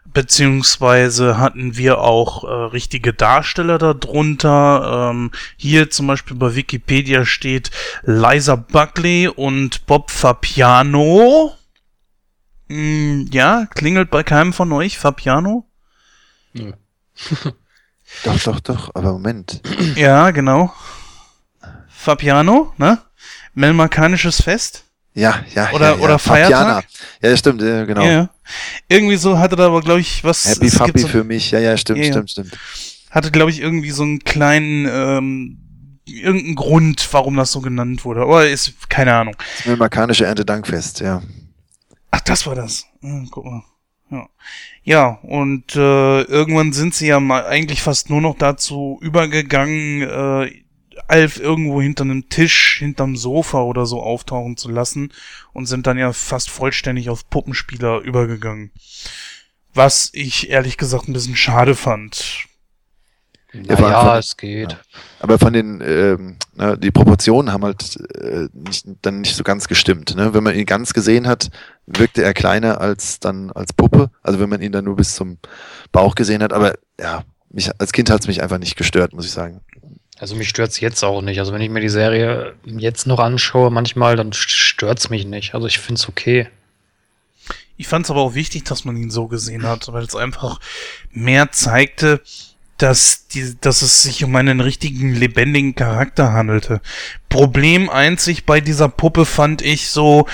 beziehungsweise 0.06 1.38
hatten 1.38 1.76
wir 1.76 2.00
auch 2.00 2.44
äh, 2.46 2.48
richtige 2.72 3.14
Darsteller 3.14 3.78
darunter. 3.78 5.12
Ähm, 5.12 5.32
hier 5.58 5.90
zum 5.90 6.08
Beispiel 6.08 6.38
bei 6.38 6.56
Wikipedia 6.56 7.26
steht 7.26 7.72
Liza 8.04 8.56
Buckley 8.56 9.28
und 9.28 9.86
Bob 9.86 10.10
Fapiano. 10.12 11.54
Mm, 12.70 13.26
ja, 13.32 13.66
klingelt 13.66 14.10
bei 14.10 14.24
keinem 14.24 14.54
von 14.54 14.72
euch 14.72 14.98
Fabiano? 14.98 15.66
Nö. 16.54 16.72
Doch, 18.24 18.40
doch, 18.40 18.60
doch, 18.62 18.96
aber 18.96 19.12
Moment. 19.12 19.62
Ja, 19.96 20.32
genau. 20.32 20.74
Fabiano, 21.90 22.74
ne? 22.78 23.00
Melmarkanisches 23.54 24.42
Fest? 24.42 24.87
Ja, 25.18 25.44
ja. 25.56 25.72
Oder- 25.72 25.90
ja, 25.90 25.96
ja. 25.96 26.04
oder 26.04 26.20
Feiertag? 26.20 26.86
Ja, 27.24 27.36
stimmt, 27.36 27.62
ja, 27.64 27.86
genau. 27.86 28.06
Ja. 28.06 28.30
Irgendwie 28.88 29.18
so 29.18 29.40
hatte 29.40 29.56
da 29.56 29.66
aber, 29.66 29.82
glaube 29.82 30.00
ich, 30.00 30.24
was. 30.24 30.46
Happy 30.46 30.70
Fappy 30.70 31.00
so, 31.00 31.08
für 31.08 31.24
mich. 31.24 31.50
Ja, 31.50 31.60
ja, 31.60 31.76
stimmt, 31.76 32.06
stimmt, 32.06 32.30
stimmt. 32.30 32.58
Hatte, 33.10 33.32
glaube 33.32 33.50
ich, 33.50 33.60
irgendwie 33.60 33.90
so 33.90 34.04
einen 34.04 34.20
kleinen, 34.20 34.86
ähm, 34.86 35.58
irgendeinen 36.06 36.56
Grund, 36.56 37.08
warum 37.12 37.36
das 37.36 37.52
so 37.52 37.62
genannt 37.62 38.06
wurde. 38.06 38.22
Aber 38.22 38.48
ist, 38.48 38.90
keine 38.90 39.16
Ahnung. 39.16 39.36
Das 39.58 39.66
Milmarkanische 39.66 40.26
Erntedankfest, 40.26 41.00
ja. 41.00 41.24
Ach, 42.12 42.22
das 42.22 42.46
war 42.46 42.54
das. 42.54 42.86
Guck 43.32 43.46
mal. 43.46 43.64
Ja, 44.12 44.28
ja 44.84 45.08
und 45.24 45.76
äh, 45.76 46.22
irgendwann 46.22 46.74
sind 46.74 46.94
sie 46.94 47.08
ja 47.08 47.20
mal 47.20 47.44
eigentlich 47.48 47.82
fast 47.82 48.12
nur 48.12 48.22
noch 48.22 48.38
dazu 48.38 49.00
übergegangen, 49.02 50.04
äh, 50.04 50.52
Alf 51.08 51.40
irgendwo 51.40 51.82
hinter 51.82 52.04
einem 52.04 52.30
Tisch, 52.30 52.78
hinterm 52.80 53.16
Sofa 53.16 53.62
oder 53.62 53.86
so 53.86 54.02
auftauchen 54.02 54.58
zu 54.58 54.70
lassen 54.70 55.14
und 55.54 55.66
sind 55.66 55.88
dann 55.88 55.98
ja 55.98 56.12
fast 56.14 56.50
vollständig 56.50 57.10
auf 57.10 57.30
Puppenspieler 57.30 58.00
übergegangen. 58.02 58.72
Was 59.74 60.10
ich 60.14 60.50
ehrlich 60.50 60.78
gesagt 60.78 61.08
ein 61.08 61.14
bisschen 61.14 61.36
schade 61.36 61.76
fand. 61.76 62.46
Ja, 63.54 63.80
Naja, 63.80 64.02
von- 64.02 64.18
es 64.20 64.36
geht. 64.38 64.74
Ja. 64.74 64.80
Aber 65.20 65.40
von 65.40 65.54
den, 65.54 65.82
ähm, 65.82 66.38
na, 66.56 66.76
die 66.76 66.92
Proportionen 66.92 67.52
haben 67.54 67.64
halt 67.64 67.96
äh, 68.16 68.50
nicht, 68.54 68.86
dann 69.02 69.22
nicht 69.22 69.36
so 69.36 69.44
ganz 69.44 69.68
gestimmt. 69.68 70.16
Ne? 70.16 70.34
Wenn 70.34 70.44
man 70.44 70.56
ihn 70.56 70.66
ganz 70.66 70.94
gesehen 70.94 71.28
hat, 71.28 71.50
wirkte 71.86 72.24
er 72.24 72.34
kleiner 72.34 72.82
als 72.82 73.20
dann 73.20 73.52
als 73.52 73.72
Puppe. 73.72 74.12
Also 74.22 74.40
wenn 74.40 74.50
man 74.50 74.62
ihn 74.62 74.74
dann 74.74 74.86
nur 74.86 74.98
bis 74.98 75.16
zum 75.16 75.38
Bauch 75.92 76.16
gesehen 76.16 76.44
hat. 76.44 76.52
Aber 76.54 76.74
ja, 77.00 77.24
mich, 77.50 77.72
als 77.80 77.94
Kind 77.94 78.10
hat 78.10 78.22
es 78.22 78.28
mich 78.28 78.44
einfach 78.44 78.58
nicht 78.60 78.76
gestört, 78.76 79.14
muss 79.14 79.26
ich 79.26 79.32
sagen. 79.32 79.62
Also 80.20 80.36
mich 80.36 80.50
stört's 80.50 80.80
jetzt 80.80 81.04
auch 81.04 81.22
nicht. 81.22 81.40
Also 81.40 81.54
wenn 81.54 81.62
ich 81.62 81.70
mir 81.70 81.82
die 81.82 81.90
Serie 81.90 82.56
jetzt 82.66 83.06
noch 83.06 83.20
anschaue, 83.20 83.70
manchmal, 83.70 84.16
dann 84.16 84.34
stört's 84.34 85.10
mich 85.10 85.26
nicht. 85.26 85.54
Also 85.54 85.68
ich 85.68 85.80
find's 85.80 86.10
okay. 86.10 86.48
Ich 87.78 87.88
fand 87.88 88.06
es 88.06 88.12
aber 88.12 88.22
auch 88.22 88.34
wichtig, 88.34 88.64
dass 88.64 88.86
man 88.86 88.98
ihn 88.98 89.12
so 89.12 89.28
gesehen 89.28 89.64
hat, 89.64 89.92
weil 89.94 90.04
es 90.04 90.16
einfach 90.16 90.60
mehr 91.12 91.52
zeigte, 91.52 92.22
dass, 92.78 93.28
die, 93.28 93.56
dass 93.62 93.84
es 93.84 94.02
sich 94.02 94.24
um 94.24 94.36
einen 94.36 94.60
richtigen 94.60 95.14
lebendigen 95.14 95.76
Charakter 95.76 96.34
handelte. 96.34 96.82
Problem 97.30 97.90
einzig 97.90 98.46
bei 98.46 98.62
dieser 98.62 98.90
Puppe 98.90 99.26
fand 99.26 99.62
ich 99.62 99.90
so, 99.90 100.28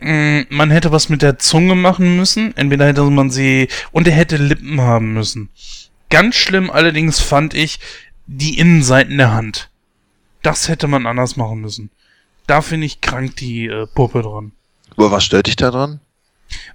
mh, 0.00 0.44
man 0.50 0.70
hätte 0.70 0.92
was 0.92 1.08
mit 1.08 1.22
der 1.22 1.38
Zunge 1.38 1.74
machen 1.74 2.16
müssen. 2.16 2.54
Entweder 2.56 2.86
hätte 2.86 3.02
man 3.04 3.30
sie 3.30 3.68
und 3.90 4.06
er 4.06 4.14
hätte 4.14 4.36
Lippen 4.36 4.82
haben 4.82 5.14
müssen. 5.14 5.48
Ganz 6.10 6.36
schlimm 6.36 6.70
allerdings 6.70 7.18
fand 7.20 7.54
ich 7.54 7.80
die 8.26 8.58
Innenseiten 8.58 9.18
der 9.18 9.32
Hand. 9.32 9.70
Das 10.42 10.68
hätte 10.68 10.88
man 10.88 11.06
anders 11.06 11.36
machen 11.36 11.60
müssen. 11.60 11.90
Da 12.46 12.60
finde 12.60 12.86
ich 12.86 13.00
krank 13.00 13.36
die 13.36 13.66
äh, 13.66 13.86
Puppe 13.86 14.22
dran 14.22 14.52
Aber 14.96 15.10
was 15.10 15.24
stört 15.24 15.46
dich 15.46 15.56
da 15.56 15.70
dran? 15.70 16.00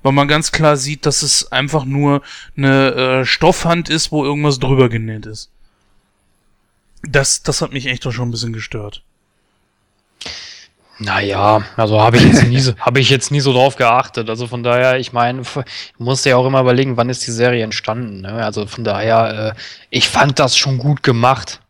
weil 0.01 0.11
man 0.11 0.27
ganz 0.27 0.51
klar 0.51 0.77
sieht, 0.77 1.05
dass 1.05 1.21
es 1.21 1.51
einfach 1.51 1.85
nur 1.85 2.21
eine 2.57 2.93
äh, 2.93 3.25
Stoffhand 3.25 3.89
ist, 3.89 4.11
wo 4.11 4.23
irgendwas 4.23 4.59
drüber 4.59 4.89
genäht 4.89 5.25
ist. 5.25 5.49
Das, 7.01 7.43
das 7.43 7.61
hat 7.61 7.71
mich 7.71 7.85
echt 7.85 8.05
doch 8.05 8.11
schon 8.11 8.29
ein 8.29 8.31
bisschen 8.31 8.53
gestört. 8.53 9.03
Naja, 10.99 11.61
also 11.77 12.01
habe 12.01 12.17
ich 12.17 12.23
jetzt 12.23 12.45
nie 12.47 12.59
so, 12.59 12.73
habe 12.79 12.99
ich 12.99 13.09
jetzt 13.09 13.31
nie 13.31 13.39
so 13.39 13.53
drauf 13.53 13.75
geachtet. 13.77 14.29
Also 14.29 14.47
von 14.47 14.63
daher, 14.63 14.99
ich 14.99 15.13
meine, 15.13 15.41
du 15.43 15.63
musst 16.03 16.25
ja 16.25 16.35
auch 16.35 16.45
immer 16.45 16.59
überlegen, 16.61 16.97
wann 16.97 17.09
ist 17.09 17.25
die 17.25 17.31
Serie 17.31 17.63
entstanden. 17.63 18.21
Ne? 18.21 18.33
Also 18.45 18.65
von 18.65 18.83
daher, 18.83 19.55
äh, 19.55 19.59
ich 19.89 20.09
fand 20.09 20.39
das 20.39 20.57
schon 20.57 20.77
gut 20.77 21.01
gemacht. 21.03 21.61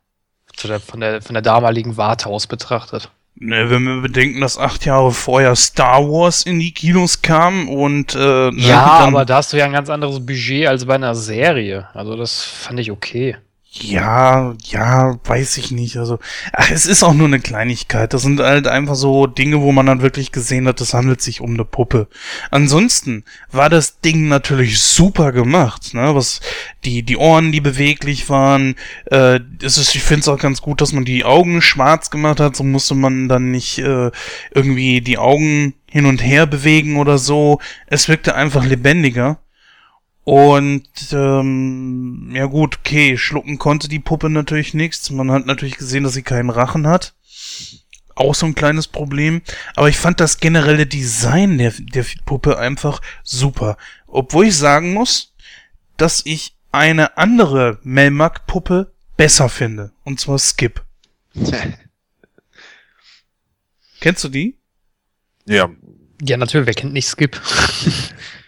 Der, 0.64 0.80
von 0.82 1.00
der, 1.00 1.22
von 1.22 1.36
der 1.36 1.42
damaligen 1.42 1.96
Warte 1.96 2.28
aus 2.28 2.46
betrachtet. 2.48 3.10
Ne, 3.42 3.70
wenn 3.70 3.84
wir 3.84 4.02
bedenken, 4.02 4.42
dass 4.42 4.58
acht 4.58 4.84
Jahre 4.86 5.12
vorher 5.14 5.56
Star 5.56 6.04
Wars 6.04 6.44
in 6.44 6.60
die 6.60 6.74
Kinos 6.74 7.22
kam 7.22 7.70
und 7.70 8.14
äh, 8.14 8.18
ne, 8.18 8.52
Ja, 8.58 9.00
dann- 9.00 9.10
aber 9.14 9.24
da 9.24 9.36
hast 9.38 9.54
du 9.54 9.58
ja 9.58 9.64
ein 9.64 9.72
ganz 9.72 9.90
anderes 9.90 10.26
Budget 10.26 10.68
als 10.68 10.84
bei 10.86 10.96
einer 10.96 11.16
Serie. 11.16 11.88
Also 11.94 12.18
das 12.18 12.44
fand 12.44 12.80
ich 12.82 12.92
okay. 12.92 13.38
Ja, 13.82 14.56
ja, 14.66 15.18
weiß 15.24 15.58
ich 15.58 15.72
nicht. 15.72 15.96
Also, 15.98 16.20
ach, 16.52 16.70
es 16.70 16.86
ist 16.86 17.02
auch 17.02 17.14
nur 17.14 17.28
eine 17.28 17.40
Kleinigkeit. 17.40 18.14
Das 18.14 18.24
sind 18.24 18.42
halt 18.42 18.68
einfach 18.68 18.96
so 18.96 19.26
Dinge, 19.26 19.62
wo 19.62 19.72
man 19.72 19.86
dann 19.86 20.02
wirklich 20.02 20.34
gesehen 20.34 20.68
hat, 20.68 20.82
es 20.82 20.94
handelt 20.94 21.22
sich 21.22 21.40
um 21.40 21.54
eine 21.54 21.64
Puppe. 21.64 22.08
Ansonsten 22.52 23.24
war 23.52 23.70
das 23.70 24.02
Ding 24.02 24.28
natürlich 24.28 24.82
super 24.82 25.32
gemacht, 25.32 25.94
ne? 25.94 26.14
Was 26.14 26.42
die 26.84 27.04
die 27.04 27.16
Ohren, 27.16 27.54
die 27.54 27.62
beweglich 27.62 28.30
waren. 28.30 28.76
Äh, 29.06 29.40
es 29.64 29.78
ist, 29.78 29.96
ich 29.96 30.04
finde 30.04 30.22
es 30.22 30.28
auch 30.28 30.40
ganz 30.40 30.62
gut, 30.62 30.82
dass 30.82 30.92
man 30.92 31.06
die 31.06 31.24
Augen 31.24 31.62
schwarz 31.62 32.10
gemacht 32.10 32.42
hat. 32.42 32.58
So 32.58 32.66
musste 32.66 32.96
man 32.96 33.30
dann 33.30 33.52
nicht 33.52 33.80
äh, 33.80 34.12
irgendwie 34.54 35.00
die 35.00 35.18
Augen 35.18 35.74
hin 35.90 36.06
und 36.06 36.22
her 36.22 36.46
bewegen 36.48 36.98
oder 36.98 37.18
so. 37.18 37.60
Es 37.88 38.10
wirkte 38.10 38.36
einfach 38.36 38.66
lebendiger. 38.66 39.40
Und 40.30 40.88
ähm, 41.12 42.30
ja 42.36 42.46
gut, 42.46 42.78
okay, 42.78 43.18
schlucken 43.18 43.58
konnte 43.58 43.88
die 43.88 43.98
Puppe 43.98 44.30
natürlich 44.30 44.76
nichts. 44.76 45.10
Man 45.10 45.32
hat 45.32 45.48
natürlich 45.48 45.76
gesehen, 45.76 46.04
dass 46.04 46.14
sie 46.14 46.22
keinen 46.22 46.52
Rachen 46.52 46.86
hat. 46.86 47.16
Auch 48.14 48.36
so 48.36 48.46
ein 48.46 48.54
kleines 48.54 48.88
Problem. 48.88 49.42
Aber 49.76 49.90
ich 49.90 49.98
fand 49.98 50.20
das 50.20 50.40
generelle 50.40 50.86
Design 50.86 51.58
der, 51.58 51.74
der 51.80 52.06
Puppe 52.28 52.60
einfach 52.60 53.02
super. 53.24 53.76
Obwohl 54.06 54.46
ich 54.46 54.56
sagen 54.56 54.94
muss, 54.94 55.34
dass 55.98 56.22
ich 56.24 56.56
eine 56.72 57.18
andere 57.18 57.80
Melmac-Puppe 57.82 58.94
besser 59.18 59.50
finde. 59.50 59.94
Und 60.04 60.20
zwar 60.20 60.38
Skip. 60.38 60.86
Kennst 64.00 64.24
du 64.24 64.30
die? 64.30 64.60
ja, 65.46 65.72
Ja, 66.22 66.38
natürlich, 66.38 66.68
wer 66.68 66.76
kennt 66.76 66.94
nicht 66.94 67.08
Skip? 67.08 67.42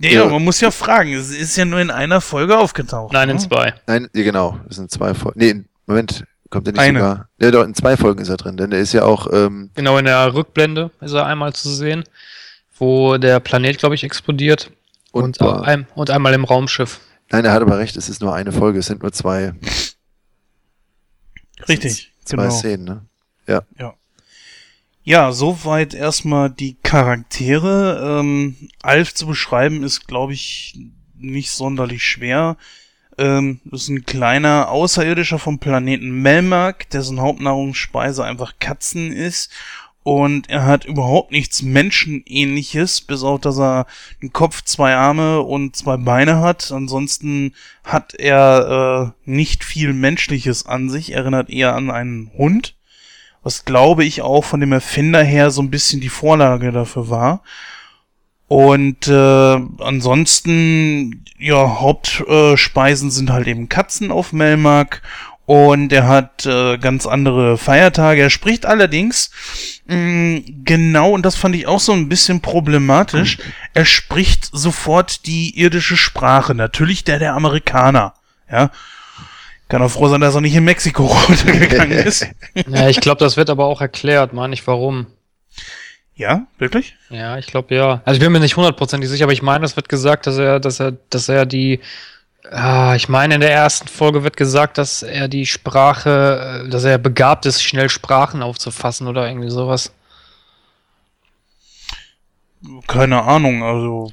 Ja, 0.00 0.10
Ja. 0.10 0.24
ja, 0.24 0.28
man 0.30 0.44
muss 0.44 0.60
ja 0.60 0.70
fragen. 0.70 1.12
Es 1.14 1.30
ist 1.30 1.56
ja 1.56 1.64
nur 1.64 1.80
in 1.80 1.90
einer 1.90 2.20
Folge 2.20 2.56
aufgetaucht. 2.58 3.12
Nein, 3.12 3.30
in 3.30 3.36
ne? 3.36 3.42
zwei. 3.42 3.74
nein, 3.86 4.08
ja, 4.14 4.22
genau. 4.22 4.58
Das 4.66 4.76
sind 4.76 4.90
zwei 4.90 5.12
Folgen. 5.14 5.38
Nee, 5.40 5.64
Moment, 5.86 6.24
kommt 6.50 6.66
der 6.66 6.72
nicht 6.74 6.80
Eine. 6.82 7.00
sogar? 7.00 7.28
Ja, 7.40 7.50
doch, 7.50 7.64
in 7.64 7.74
zwei 7.74 7.96
Folgen 7.96 8.20
ist 8.20 8.28
er 8.28 8.36
drin, 8.36 8.56
denn 8.56 8.70
der 8.70 8.80
ist 8.80 8.92
ja 8.92 9.04
auch, 9.04 9.26
ähm, 9.32 9.70
Genau, 9.74 9.98
in 9.98 10.04
der 10.04 10.32
Rückblende 10.34 10.90
ist 11.00 11.12
er 11.12 11.26
einmal 11.26 11.52
zu 11.52 11.68
sehen, 11.70 12.04
wo 12.78 13.16
der 13.18 13.40
Planet, 13.40 13.78
glaube 13.78 13.94
ich, 13.96 14.04
explodiert. 14.04 14.70
und, 15.10 15.40
Und, 15.40 15.62
ein, 15.64 15.86
und 15.94 16.10
einmal 16.10 16.32
im 16.34 16.44
Raumschiff. 16.44 17.00
nein, 17.30 17.44
er 17.44 17.52
hat 17.52 17.62
aber 17.62 17.78
recht, 17.78 17.96
es 17.96 18.08
ist 18.08 18.20
nur 18.20 18.34
eine 18.34 18.52
Folge, 18.52 18.78
es 18.78 18.86
sind 18.86 19.02
nur 19.02 19.12
zwei, 19.12 19.52
Richtig, 21.68 22.12
zwei 22.24 22.36
genau. 22.44 22.50
Szenen, 22.54 22.84
ne? 22.84 23.02
Ja, 23.46 23.62
soweit 25.32 25.94
erstmal 25.94 26.50
die 26.50 26.76
Charaktere. 26.82 28.20
Ähm, 28.20 28.68
Alf 28.82 29.14
zu 29.14 29.26
beschreiben 29.26 29.82
ist, 29.82 30.06
glaube 30.06 30.34
ich, 30.34 30.78
nicht 31.16 31.50
sonderlich 31.50 32.04
schwer. 32.04 32.58
Ähm, 33.16 33.62
ist 33.72 33.88
ein 33.88 34.04
kleiner 34.04 34.68
Außerirdischer 34.68 35.38
vom 35.38 35.60
Planeten 35.60 36.10
Melmark, 36.20 36.90
dessen 36.90 37.22
Hauptnahrungsspeise 37.22 38.22
einfach 38.22 38.56
Katzen 38.60 39.10
ist. 39.10 39.50
Und 40.02 40.50
er 40.50 40.66
hat 40.66 40.84
überhaupt 40.84 41.32
nichts 41.32 41.62
Menschenähnliches, 41.62 43.00
bis 43.00 43.22
auf 43.22 43.40
dass 43.40 43.58
er 43.58 43.86
einen 44.20 44.34
Kopf, 44.34 44.60
zwei 44.64 44.94
Arme 44.94 45.40
und 45.40 45.74
zwei 45.74 45.96
Beine 45.96 46.40
hat. 46.40 46.70
Ansonsten 46.70 47.54
hat 47.82 48.12
er 48.12 49.14
äh, 49.24 49.30
nicht 49.30 49.64
viel 49.64 49.94
Menschliches 49.94 50.66
an 50.66 50.90
sich, 50.90 51.14
erinnert 51.14 51.48
eher 51.48 51.74
an 51.74 51.90
einen 51.90 52.30
Hund 52.36 52.74
was 53.48 53.64
glaube 53.64 54.04
ich 54.04 54.20
auch 54.20 54.44
von 54.44 54.60
dem 54.60 54.72
Erfinder 54.72 55.22
her 55.22 55.50
so 55.50 55.62
ein 55.62 55.70
bisschen 55.70 56.02
die 56.02 56.10
Vorlage 56.10 56.70
dafür 56.70 57.08
war. 57.08 57.42
Und 58.46 59.08
äh, 59.08 59.58
ansonsten, 59.78 61.24
ja, 61.38 61.80
Hauptspeisen 61.80 63.10
sind 63.10 63.30
halt 63.30 63.46
eben 63.46 63.70
Katzen 63.70 64.10
auf 64.10 64.34
Melmark 64.34 65.00
und 65.46 65.94
er 65.94 66.06
hat 66.06 66.44
äh, 66.44 66.76
ganz 66.76 67.06
andere 67.06 67.56
Feiertage. 67.56 68.20
Er 68.20 68.28
spricht 68.28 68.66
allerdings 68.66 69.30
mh, 69.86 70.42
genau, 70.66 71.12
und 71.12 71.24
das 71.24 71.36
fand 71.36 71.54
ich 71.54 71.66
auch 71.66 71.80
so 71.80 71.92
ein 71.92 72.10
bisschen 72.10 72.42
problematisch, 72.42 73.38
er 73.72 73.86
spricht 73.86 74.50
sofort 74.52 75.24
die 75.24 75.58
irdische 75.58 75.96
Sprache, 75.96 76.54
natürlich 76.54 77.02
der 77.02 77.18
der 77.18 77.32
Amerikaner, 77.32 78.12
ja. 78.52 78.70
Kann 79.68 79.82
auch 79.82 79.90
froh 79.90 80.08
sein, 80.08 80.20
dass 80.20 80.34
er 80.34 80.40
nicht 80.40 80.54
in 80.54 80.64
Mexiko 80.64 81.06
runtergegangen 81.28 81.98
ist. 82.06 82.26
Ja, 82.68 82.88
ich 82.88 83.00
glaube, 83.00 83.18
das 83.20 83.36
wird 83.36 83.50
aber 83.50 83.66
auch 83.66 83.80
erklärt, 83.80 84.32
meine 84.32 84.54
ich, 84.54 84.66
warum. 84.66 85.06
Ja, 86.14 86.46
wirklich? 86.58 86.96
Ja, 87.10 87.38
ich 87.38 87.46
glaube 87.46 87.74
ja. 87.74 88.02
Also 88.04 88.18
ich 88.18 88.24
bin 88.24 88.32
mir 88.32 88.40
nicht 88.40 88.56
hundertprozentig 88.56 89.08
sicher, 89.08 89.24
aber 89.24 89.32
ich 89.32 89.42
meine, 89.42 89.64
es 89.64 89.76
wird 89.76 89.88
gesagt, 89.88 90.26
dass 90.26 90.38
er, 90.38 90.58
dass 90.58 90.80
er, 90.80 90.92
dass 91.10 91.28
er 91.28 91.46
die, 91.46 91.80
ah, 92.50 92.94
ich 92.96 93.08
meine, 93.08 93.36
in 93.36 93.40
der 93.40 93.52
ersten 93.52 93.86
Folge 93.86 94.24
wird 94.24 94.36
gesagt, 94.36 94.78
dass 94.78 95.02
er 95.02 95.28
die 95.28 95.46
Sprache, 95.46 96.64
äh, 96.66 96.68
dass 96.70 96.84
er 96.84 96.98
begabt 96.98 97.46
ist, 97.46 97.62
schnell 97.62 97.88
Sprachen 97.88 98.42
aufzufassen 98.42 99.06
oder 99.06 99.28
irgendwie 99.28 99.50
sowas. 99.50 99.92
keine 102.88 103.22
Ahnung, 103.22 103.62
also 103.62 104.10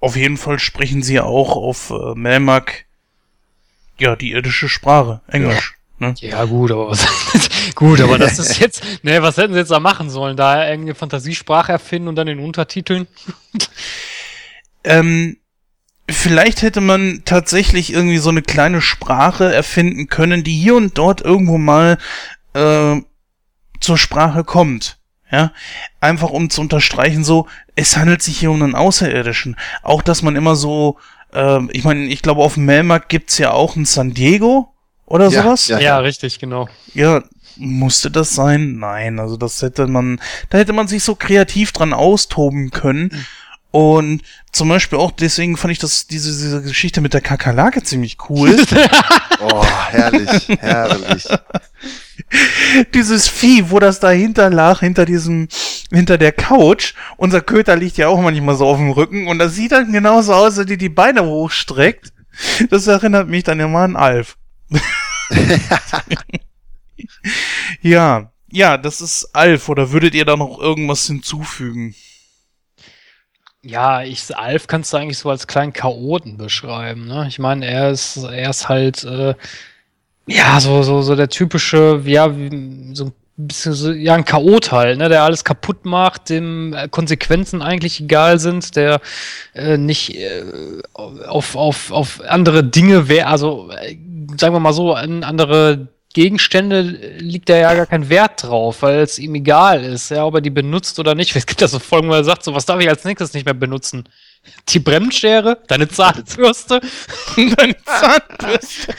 auf 0.00 0.16
jeden 0.16 0.36
Fall 0.36 0.58
sprechen 0.58 1.02
sie 1.02 1.20
auch 1.20 1.56
auf 1.56 1.90
äh, 1.90 2.14
Melmac 2.14 2.85
ja 3.98 4.16
die 4.16 4.32
irdische 4.32 4.68
Sprache, 4.68 5.20
Englisch. 5.28 5.72
Ja. 5.72 5.76
Ne? 5.98 6.14
ja 6.18 6.44
gut, 6.44 6.70
aber 6.70 6.90
was 6.90 7.06
gut, 7.74 8.02
aber 8.02 8.18
das 8.18 8.38
ist 8.38 8.58
jetzt, 8.58 8.84
ne, 9.02 9.22
was 9.22 9.38
hätten 9.38 9.54
sie 9.54 9.60
jetzt 9.60 9.70
da 9.70 9.80
machen 9.80 10.10
sollen? 10.10 10.36
Da 10.36 10.68
irgendeine 10.68 10.94
Fantasiesprache 10.94 11.72
erfinden 11.72 12.08
und 12.08 12.16
dann 12.16 12.28
in 12.28 12.38
Untertiteln? 12.38 13.06
ähm, 14.84 15.38
vielleicht 16.10 16.60
hätte 16.60 16.82
man 16.82 17.22
tatsächlich 17.24 17.92
irgendwie 17.92 18.18
so 18.18 18.28
eine 18.28 18.42
kleine 18.42 18.82
Sprache 18.82 19.52
erfinden 19.52 20.08
können, 20.08 20.44
die 20.44 20.54
hier 20.54 20.76
und 20.76 20.98
dort 20.98 21.22
irgendwo 21.22 21.56
mal 21.56 21.96
äh, 22.52 23.00
zur 23.80 23.98
Sprache 23.98 24.44
kommt. 24.44 24.98
Ja, 25.32 25.52
einfach 26.00 26.30
um 26.30 26.50
zu 26.50 26.60
unterstreichen, 26.60 27.24
so, 27.24 27.48
es 27.74 27.96
handelt 27.96 28.22
sich 28.22 28.38
hier 28.38 28.50
um 28.52 28.62
einen 28.62 28.76
Außerirdischen. 28.76 29.56
Auch, 29.82 30.02
dass 30.02 30.22
man 30.22 30.36
immer 30.36 30.54
so, 30.54 30.98
äh, 31.36 31.60
ich 31.72 31.84
meine, 31.84 32.06
ich 32.06 32.22
glaube, 32.22 32.42
auf 32.42 32.54
dem 32.54 32.64
Melmarkt 32.64 33.08
gibt's 33.08 33.38
ja 33.38 33.52
auch 33.52 33.76
ein 33.76 33.84
San 33.84 34.14
Diego 34.14 34.72
oder 35.04 35.28
ja, 35.28 35.42
sowas. 35.42 35.68
Ja, 35.68 35.78
ja, 35.78 35.98
richtig, 35.98 36.38
genau. 36.38 36.68
Ja, 36.94 37.22
musste 37.56 38.10
das 38.10 38.34
sein? 38.34 38.78
Nein, 38.78 39.18
also 39.18 39.36
das 39.36 39.62
hätte 39.62 39.86
man, 39.86 40.20
da 40.50 40.58
hätte 40.58 40.72
man 40.72 40.88
sich 40.88 41.04
so 41.04 41.14
kreativ 41.14 41.72
dran 41.72 41.92
austoben 41.92 42.70
können. 42.70 43.10
Mhm. 43.12 43.26
Und 43.70 44.22
zum 44.52 44.70
Beispiel 44.70 44.98
auch 44.98 45.10
deswegen 45.10 45.58
fand 45.58 45.72
ich 45.72 45.78
das, 45.78 46.06
diese, 46.06 46.30
diese 46.30 46.62
Geschichte 46.62 47.02
mit 47.02 47.12
der 47.12 47.20
Kakerlake 47.20 47.82
ziemlich 47.82 48.16
cool. 48.30 48.56
oh, 49.40 49.64
herrlich, 49.90 50.48
herrlich. 50.60 51.26
Dieses 52.94 53.28
Vieh, 53.28 53.70
wo 53.70 53.78
das 53.78 54.00
dahinter 54.00 54.48
lag, 54.48 54.80
hinter 54.80 55.04
diesem, 55.04 55.48
hinter 55.90 56.18
der 56.18 56.32
Couch. 56.32 56.94
Unser 57.16 57.40
Köter 57.40 57.76
liegt 57.76 57.96
ja 57.96 58.08
auch 58.08 58.20
manchmal 58.20 58.56
so 58.56 58.66
auf 58.66 58.78
dem 58.78 58.90
Rücken 58.90 59.28
und 59.28 59.38
das 59.38 59.54
sieht 59.54 59.72
dann 59.72 59.92
genauso 59.92 60.34
aus, 60.34 60.58
als 60.58 60.66
die 60.66 60.78
die 60.78 60.88
Beine 60.88 61.24
hochstreckt. 61.24 62.12
Das 62.70 62.86
erinnert 62.86 63.28
mich 63.28 63.44
dann 63.44 63.60
immer 63.60 63.80
an 63.80 63.96
Alf. 63.96 64.36
ja, 67.80 68.30
ja, 68.50 68.76
das 68.76 69.00
ist 69.00 69.34
Alf. 69.34 69.68
Oder 69.68 69.92
würdet 69.92 70.14
ihr 70.14 70.24
da 70.24 70.36
noch 70.36 70.58
irgendwas 70.58 71.06
hinzufügen? 71.06 71.94
Ja, 73.62 74.02
ich, 74.02 74.36
Alf 74.36 74.66
kannst 74.66 74.92
du 74.92 74.96
eigentlich 74.96 75.18
so 75.18 75.30
als 75.30 75.46
kleinen 75.46 75.72
Chaoten 75.72 76.36
beschreiben. 76.36 77.06
Ne? 77.06 77.26
Ich 77.28 77.38
meine, 77.38 77.66
er 77.66 77.90
ist, 77.90 78.16
er 78.16 78.50
ist 78.50 78.68
halt, 78.68 79.02
äh, 79.04 79.34
ja, 80.26 80.60
so, 80.60 80.82
so, 80.82 81.02
so 81.02 81.16
der 81.16 81.28
typische, 81.28 82.00
ja, 82.04 82.26
so 82.26 83.06
ein 83.06 83.12
ja, 83.36 84.14
ein 84.14 84.24
Chaot 84.24 84.72
halt, 84.72 84.98
ne, 84.98 85.08
der 85.08 85.22
alles 85.22 85.44
kaputt 85.44 85.84
macht, 85.84 86.30
dem 86.30 86.72
äh, 86.72 86.88
Konsequenzen 86.88 87.60
eigentlich 87.60 88.00
egal 88.00 88.38
sind, 88.38 88.76
der 88.76 89.00
äh, 89.54 89.76
nicht 89.76 90.16
äh, 90.16 90.42
auf, 90.94 91.54
auf, 91.54 91.90
auf 91.90 92.22
andere 92.26 92.64
Dinge 92.64 93.08
wäre, 93.08 93.26
also 93.26 93.70
äh, 93.70 93.96
sagen 94.38 94.54
wir 94.54 94.60
mal 94.60 94.72
so, 94.72 94.94
an 94.94 95.22
andere 95.22 95.88
Gegenstände 96.16 96.80
liegt 97.18 97.50
da 97.50 97.56
ja 97.56 97.74
gar 97.74 97.84
kein 97.84 98.08
Wert 98.08 98.44
drauf, 98.44 98.80
weil 98.80 99.00
es 99.00 99.18
ihm 99.18 99.34
egal 99.34 99.84
ist, 99.84 100.08
ja, 100.08 100.24
ob 100.24 100.36
er 100.36 100.40
die 100.40 100.48
benutzt 100.48 100.98
oder 100.98 101.14
nicht. 101.14 101.36
Es 101.36 101.44
gibt 101.44 101.60
ja 101.60 101.68
so 101.68 101.78
Folgen, 101.78 102.08
wo 102.08 102.14
er 102.14 102.24
sagt, 102.24 102.42
so, 102.42 102.54
was 102.54 102.64
darf 102.64 102.80
ich 102.80 102.88
als 102.88 103.04
nächstes 103.04 103.34
nicht 103.34 103.44
mehr 103.44 103.52
benutzen? 103.52 104.08
Die 104.70 104.78
Bremsschere, 104.78 105.58
deine 105.68 105.88
Zahnbürste, 105.88 106.80
deine 107.36 107.76
Zahnbürste. 107.84 108.94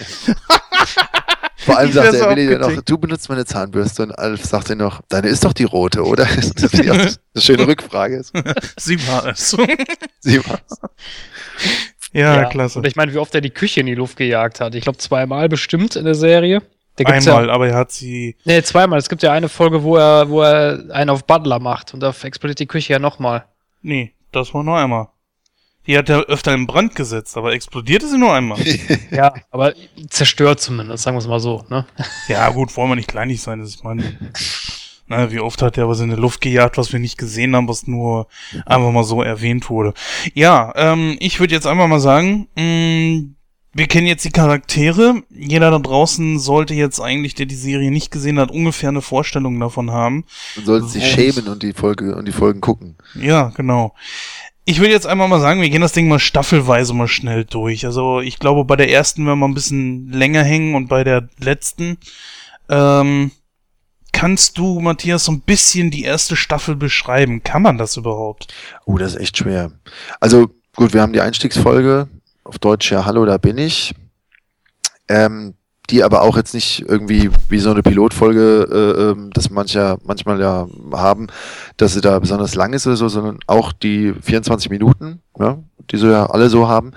Vor 1.58 1.78
allem 1.78 1.92
sagt 1.92 2.14
er 2.14 2.30
Willi 2.30 2.58
noch, 2.58 2.82
du 2.84 2.98
benutzt 2.98 3.30
meine 3.30 3.46
Zahnbürste 3.46 4.04
und 4.04 4.12
Alf 4.12 4.46
sagt 4.46 4.70
er 4.70 4.76
noch, 4.76 5.02
deine 5.10 5.28
ist 5.28 5.44
doch 5.44 5.54
die 5.54 5.64
rote, 5.64 6.04
oder? 6.04 6.26
Das 6.56 6.74
ist 6.74 6.90
eine 6.90 7.12
schöne 7.38 7.68
Rückfrage. 7.68 8.24
Sie 8.78 9.08
war 9.08 9.26
es. 9.26 9.58
Sie 10.20 10.46
war 10.46 10.60
es. 10.68 10.80
Ja, 12.14 12.42
ja, 12.42 12.46
klasse. 12.46 12.80
Und 12.80 12.88
ich 12.88 12.96
meine, 12.96 13.14
wie 13.14 13.18
oft 13.18 13.34
er 13.36 13.42
die 13.42 13.50
Küche 13.50 13.80
in 13.80 13.88
die 13.88 13.96
Luft 13.96 14.18
gejagt 14.18 14.62
hat. 14.62 14.76
Ich 14.76 14.84
glaube, 14.84 14.98
zweimal 14.98 15.50
bestimmt 15.50 15.96
in 15.96 16.06
der 16.06 16.16
Serie. 16.16 16.62
Einmal, 17.04 17.48
ja, 17.48 17.54
aber 17.54 17.68
er 17.68 17.76
hat 17.76 17.92
sie. 17.92 18.36
Nee, 18.44 18.64
zweimal. 18.64 18.98
Es 18.98 19.10
gibt 19.10 19.22
ja 19.22 19.32
eine 19.32 19.50
Folge, 19.50 19.84
wo 19.84 19.98
er, 19.98 20.30
wo 20.30 20.42
er 20.42 20.84
einen 20.92 21.12
auf 21.12 21.26
Butler 21.26 21.60
macht 21.60 21.94
und 21.94 22.00
da 22.00 22.14
explodiert 22.24 22.60
die 22.60 22.66
Küche 22.66 22.94
ja 22.94 23.00
nochmal. 23.00 23.46
Nee, 23.82 24.14
das 24.32 24.54
war 24.54 24.64
nur 24.64 24.78
einmal. 24.78 25.10
Die 25.88 25.98
hat 25.98 26.10
er 26.10 26.26
öfter 26.26 26.54
in 26.54 26.68
Brand 26.68 26.96
gesetzt, 26.96 27.38
aber 27.38 27.54
explodierte 27.54 28.08
sie 28.08 28.18
nur 28.18 28.34
einmal. 28.34 28.60
ja, 29.12 29.34
aber 29.52 29.74
zerstört 30.10 30.60
zumindest, 30.60 31.04
sagen 31.04 31.16
wir 31.16 31.22
es 31.22 31.28
mal 31.28 31.40
so, 31.40 31.66
ne? 31.70 31.86
Ja, 32.28 32.50
gut, 32.50 32.76
wollen 32.76 32.90
wir 32.90 32.96
nicht 32.96 33.08
kleinig 33.08 33.42
sein, 33.42 33.60
das 33.60 33.70
ist 33.70 33.84
meine. 33.84 34.18
Na, 35.08 35.32
wie 35.32 35.40
oft 35.40 35.62
hat 35.62 35.78
er 35.78 35.88
was 35.88 36.02
in 36.02 36.10
der 36.10 36.18
Luft 36.18 36.42
gejagt, 36.42 36.78
was 36.78 36.92
wir 36.92 37.00
nicht 37.00 37.18
gesehen 37.18 37.56
haben, 37.56 37.70
was 37.70 37.88
nur 37.88 38.28
einfach 38.66 38.92
mal 38.92 39.06
so 39.06 39.22
erwähnt 39.22 39.70
wurde. 39.70 39.94
Ja, 40.34 40.74
ähm, 40.76 41.16
ich 41.20 41.40
würde 41.40 41.54
jetzt 41.54 41.66
einfach 41.66 41.88
mal 41.88 42.02
sagen, 42.02 42.50
mh, 42.56 42.64
mm, 42.64 43.38
wir 43.78 43.86
kennen 43.86 44.08
jetzt 44.08 44.26
die 44.26 44.32
Charaktere. 44.32 45.22
Jeder 45.30 45.70
da 45.70 45.78
draußen 45.78 46.40
sollte 46.40 46.74
jetzt 46.74 47.00
eigentlich, 47.00 47.36
der 47.36 47.46
die 47.46 47.56
Serie 47.56 47.92
nicht 47.92 48.10
gesehen 48.10 48.40
hat, 48.40 48.50
ungefähr 48.50 48.90
eine 48.90 49.04
Vorstellung 49.04 49.60
davon 49.60 49.92
haben. 49.92 50.26
Man 50.56 50.66
sollte 50.66 50.88
sich 50.88 51.06
schämen 51.06 51.48
und 51.48 51.62
die 51.62 51.74
Folge 51.74 52.16
und 52.16 52.28
die 52.28 52.32
Folgen 52.32 52.60
gucken. 52.60 52.98
Ja, 53.14 53.52
genau. 53.56 53.94
Ich 54.70 54.82
will 54.82 54.90
jetzt 54.90 55.08
einmal 55.08 55.30
mal 55.30 55.40
sagen, 55.40 55.62
wir 55.62 55.70
gehen 55.70 55.80
das 55.80 55.94
Ding 55.94 56.10
mal 56.10 56.20
staffelweise 56.20 56.94
mal 56.94 57.08
schnell 57.08 57.46
durch. 57.46 57.86
Also 57.86 58.20
ich 58.20 58.38
glaube, 58.38 58.66
bei 58.66 58.76
der 58.76 58.92
ersten 58.92 59.26
werden 59.26 59.40
wir 59.40 59.48
ein 59.48 59.54
bisschen 59.54 60.12
länger 60.12 60.44
hängen 60.44 60.76
und 60.76 60.90
bei 60.90 61.06
der 61.06 61.30
letzten. 61.40 61.98
Ähm, 62.68 63.32
kannst 64.12 64.58
du, 64.58 64.82
Matthias, 64.82 65.24
so 65.24 65.32
ein 65.32 65.40
bisschen 65.40 65.90
die 65.90 66.04
erste 66.04 66.36
Staffel 66.36 66.76
beschreiben? 66.76 67.44
Kann 67.44 67.62
man 67.62 67.78
das 67.78 67.96
überhaupt? 67.96 68.54
Oh, 68.84 68.98
das 68.98 69.16
ist 69.16 69.22
echt 69.22 69.38
schwer. 69.38 69.72
Also 70.20 70.50
gut, 70.76 70.94
wir 70.94 71.02
haben 71.02 71.14
die 71.14 71.22
Einstiegsfolge, 71.22 72.10
auf 72.44 72.60
Deutsch 72.60 72.92
ja 72.92 73.06
Hallo, 73.06 73.24
da 73.24 73.38
bin 73.38 73.58
ich. 73.58 73.96
Ähm, 75.08 75.54
die 75.90 76.04
aber 76.04 76.22
auch 76.22 76.36
jetzt 76.38 76.54
nicht 76.54 76.84
irgendwie 76.88 77.30
wie 77.50 77.60
so 77.60 77.72
eine 77.72 77.82
Pilotfolge, 77.82 78.68
äh, 78.72 79.02
ähm, 79.12 79.30
das 79.34 79.50
mancher 79.50 79.98
manchmal 80.04 80.40
ja 80.40 80.68
haben, 80.92 81.28
dass 81.78 81.94
sie 81.94 82.02
da 82.02 82.20
besonders 82.20 82.56
lang 82.56 82.74
ist 82.74 82.88
oder 82.88 82.98
so, 82.98 83.08
sondern 83.08 83.40
auch 83.48 83.72
die 83.72 84.14
24 84.22 84.70
Minuten, 84.70 85.22
ja, 85.40 85.58
die 85.92 85.98
so 85.98 86.08
ja 86.08 86.26
alle 86.26 86.50
so 86.50 86.68
haben. 86.68 86.92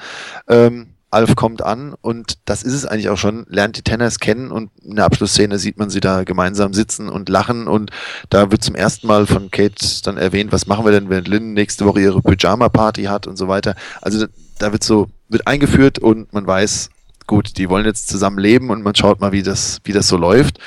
Ähm, 0.48 0.88
Alf 1.12 1.34
kommt 1.34 1.62
an 1.62 1.94
und 2.00 2.38
das 2.44 2.62
ist 2.62 2.72
es 2.72 2.86
eigentlich 2.86 3.08
auch 3.08 3.18
schon, 3.18 3.44
lernt 3.48 3.76
die 3.76 3.82
Tenners 3.82 4.20
kennen 4.20 4.52
und 4.52 4.70
in 4.84 4.94
der 4.94 5.06
Abschlussszene 5.06 5.58
sieht 5.58 5.76
man 5.76 5.90
sie 5.90 6.00
da 6.00 6.22
gemeinsam 6.22 6.72
sitzen 6.72 7.08
und 7.08 7.28
lachen 7.28 7.66
und 7.66 7.90
da 8.28 8.52
wird 8.52 8.62
zum 8.62 8.76
ersten 8.76 9.08
Mal 9.08 9.26
von 9.26 9.50
Kate 9.50 9.84
dann 10.04 10.16
erwähnt, 10.16 10.52
was 10.52 10.68
machen 10.68 10.84
wir 10.84 10.92
denn, 10.92 11.10
wenn 11.10 11.24
Lynn 11.24 11.52
nächste 11.52 11.84
Woche 11.84 12.00
ihre 12.00 12.22
Pyjama-Party 12.22 13.04
hat 13.04 13.26
und 13.26 13.36
so 13.36 13.48
weiter. 13.48 13.74
Also 14.00 14.26
da 14.60 14.70
wird 14.70 14.84
so, 14.84 15.08
wird 15.28 15.48
eingeführt 15.48 15.98
und 15.98 16.32
man 16.32 16.46
weiß, 16.46 16.90
gut, 17.30 17.58
die 17.58 17.70
wollen 17.70 17.86
jetzt 17.86 18.08
zusammen 18.08 18.38
leben 18.38 18.70
und 18.70 18.82
man 18.82 18.96
schaut 18.96 19.20
mal, 19.20 19.30
wie 19.30 19.44
das, 19.44 19.78
wie 19.84 19.92
das 19.92 20.08
so 20.08 20.16
läuft. 20.16 20.58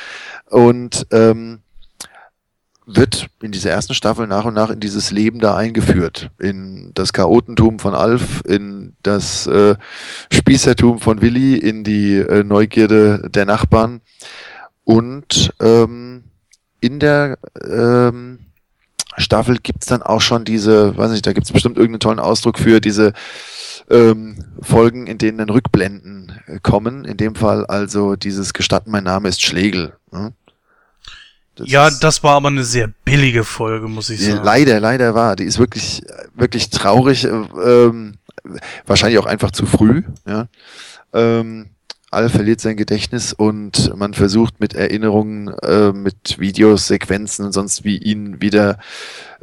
Und 0.49 1.05
ähm, 1.11 1.59
wird 2.86 3.28
in 3.41 3.51
dieser 3.51 3.72
ersten 3.72 3.93
Staffel 3.93 4.28
nach 4.28 4.45
und 4.45 4.53
nach 4.53 4.70
in 4.70 4.80
dieses 4.80 5.11
Leben 5.11 5.39
da 5.39 5.57
eingeführt. 5.57 6.32
In 6.39 6.91
das 6.93 7.11
Chaotentum 7.11 7.80
von 7.80 7.93
Alf, 7.93 8.43
in 8.45 8.95
das 9.03 9.45
äh, 9.45 9.76
Spießertum 10.32 10.99
von 10.99 11.22
Willi, 11.22 11.57
in 11.57 11.84
die 11.84 12.16
äh, 12.16 12.45
Neugierde 12.45 13.30
der 13.30 13.45
Nachbarn. 13.45 13.99
Und 14.86 15.53
ähm, 15.59 16.24
in 16.80 16.99
der 16.99 17.39
ähm, 17.61 18.39
Staffel 19.18 19.57
gibt's 19.57 19.88
dann 19.88 20.01
auch 20.01 20.22
schon 20.22 20.45
diese, 20.45 20.95
weiß 20.95 21.11
nicht, 21.11 21.28
da 21.28 21.34
gibt's 21.34 21.51
bestimmt 21.51 21.76
irgendeinen 21.76 21.99
tollen 21.99 22.20
Ausdruck 22.20 22.57
für 22.57 22.80
diese 22.80 23.11
ähm, 23.90 24.44
Folgen, 24.62 25.08
in 25.08 25.18
denen 25.18 25.38
dann 25.38 25.50
Rückblenden 25.50 26.32
äh, 26.48 26.60
kommen. 26.62 27.06
In 27.06 27.18
dem 27.18 27.36
Fall 27.36 27.66
also 27.66 28.16
dieses 28.16 28.54
Gestatten, 28.54 28.92
mein 28.92 29.04
Name 29.04 29.30
ist 29.30 29.42
Schlegel. 29.42 29.94
Ne? 30.12 30.34
Das 31.56 31.70
ja, 31.70 31.90
das 31.92 32.24
war 32.24 32.36
aber 32.36 32.48
eine 32.48 32.64
sehr 32.64 32.88
billige 33.06 33.44
Folge, 33.44 33.88
muss 33.88 34.10
ich 34.10 34.26
sagen. 34.26 34.44
Leider, 34.44 34.80
leider 34.80 35.14
war. 35.14 35.36
Die 35.36 35.44
ist 35.44 35.60
wirklich, 35.60 36.02
wirklich 36.34 36.70
traurig. 36.70 37.26
Äh, 37.26 37.30
ähm, 37.30 38.16
wahrscheinlich 38.86 39.20
auch 39.20 39.28
einfach 39.28 39.52
zu 39.52 39.66
früh. 39.66 40.04
Ja. 40.28 40.48
Ähm, 41.14 41.70
Al 42.14 42.30
verliert 42.30 42.61
sein 42.61 42.78
Gedächtnis 42.78 43.34
und 43.34 43.95
man 43.95 44.14
versucht 44.14 44.59
mit 44.59 44.74
Erinnerungen, 44.74 45.49
äh, 45.61 45.91
mit 45.91 46.39
Videos, 46.39 46.88
Sequenzen 46.88 47.45
und 47.45 47.51
sonst 47.51 47.84
wie 47.84 47.97
ihn 47.97 48.41
wieder 48.41 48.78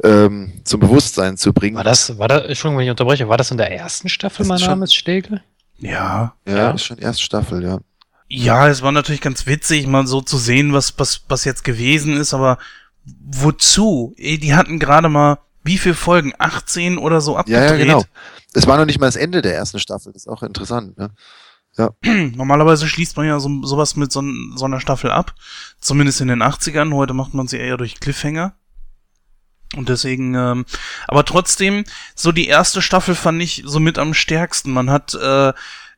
ähm, 0.03 0.53
zum 0.63 0.79
Bewusstsein 0.79 1.37
zu 1.37 1.53
bringen. 1.53 1.77
War 1.77 1.83
das, 1.83 2.17
war 2.17 2.27
das, 2.27 2.45
Entschuldigung, 2.45 2.79
wenn 2.79 2.85
ich 2.85 2.91
unterbreche, 2.91 3.29
war 3.29 3.37
das 3.37 3.51
in 3.51 3.57
der 3.57 3.71
ersten 3.71 4.09
Staffel, 4.09 4.45
mein 4.45 4.59
Name 4.59 4.85
ist 4.85 4.95
Stegel? 4.95 5.43
Ja. 5.79 6.33
Ja, 6.47 6.55
ja. 6.55 6.71
ist 6.71 6.83
schon 6.83 6.97
erste 6.97 7.23
Staffel, 7.23 7.63
ja. 7.63 7.79
Ja, 8.27 8.69
es 8.69 8.81
war 8.81 8.91
natürlich 8.91 9.21
ganz 9.21 9.45
witzig, 9.45 9.87
mal 9.87 10.07
so 10.07 10.21
zu 10.21 10.37
sehen, 10.37 10.73
was, 10.73 10.97
was, 10.97 11.21
was 11.27 11.43
jetzt 11.43 11.63
gewesen 11.63 12.15
ist, 12.15 12.33
aber 12.33 12.57
wozu? 13.03 14.15
Die 14.17 14.55
hatten 14.55 14.79
gerade 14.79 15.09
mal 15.09 15.37
wie 15.63 15.77
viele 15.77 15.95
Folgen? 15.95 16.33
18 16.37 16.97
oder 16.97 17.21
so 17.21 17.37
abgedreht? 17.37 17.63
Ja, 17.63 17.75
ja, 17.75 17.77
genau. 17.77 18.03
Es 18.53 18.67
war 18.67 18.77
noch 18.77 18.85
nicht 18.85 18.99
mal 18.99 19.07
das 19.07 19.15
Ende 19.15 19.41
der 19.41 19.55
ersten 19.55 19.79
Staffel, 19.79 20.11
das 20.11 20.23
ist 20.23 20.27
auch 20.27 20.43
interessant, 20.43 20.97
ne? 20.97 21.11
Ja. 21.77 21.91
Normalerweise 22.03 22.87
schließt 22.87 23.17
man 23.17 23.27
ja 23.27 23.39
so, 23.39 23.63
sowas 23.63 23.95
mit 23.95 24.11
so, 24.11 24.23
so 24.55 24.65
einer 24.65 24.79
Staffel 24.79 25.11
ab. 25.11 25.35
Zumindest 25.79 26.21
in 26.21 26.27
den 26.27 26.43
80ern. 26.43 26.93
Heute 26.93 27.13
macht 27.13 27.33
man 27.33 27.47
sie 27.47 27.57
eher 27.57 27.77
durch 27.77 27.99
Cliffhanger. 27.99 28.53
Und 29.75 29.87
deswegen, 29.87 30.35
ähm, 30.35 30.65
aber 31.07 31.23
trotzdem, 31.23 31.85
so 32.13 32.33
die 32.33 32.47
erste 32.47 32.81
Staffel 32.81 33.15
fand 33.15 33.41
ich 33.41 33.63
so 33.65 33.79
mit 33.79 33.97
am 33.97 34.13
stärksten. 34.13 34.71
Man 34.71 34.89
hat 34.89 35.13
äh, 35.13 35.53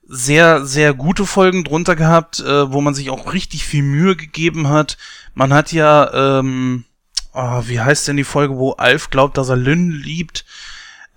sehr, 0.07 0.65
sehr 0.65 0.93
gute 0.93 1.25
Folgen 1.25 1.63
drunter 1.63 1.95
gehabt, 1.95 2.39
äh, 2.39 2.71
wo 2.71 2.81
man 2.81 2.93
sich 2.93 3.09
auch 3.09 3.33
richtig 3.33 3.65
viel 3.65 3.83
Mühe 3.83 4.15
gegeben 4.15 4.69
hat. 4.69 4.97
Man 5.33 5.53
hat 5.53 5.71
ja, 5.71 6.39
ähm, 6.39 6.85
oh, 7.33 7.63
wie 7.65 7.79
heißt 7.79 8.07
denn 8.07 8.17
die 8.17 8.23
Folge, 8.23 8.57
wo 8.57 8.73
Alf 8.73 9.09
glaubt, 9.09 9.37
dass 9.37 9.49
er 9.49 9.55
Lynn 9.55 9.91
liebt? 9.91 10.45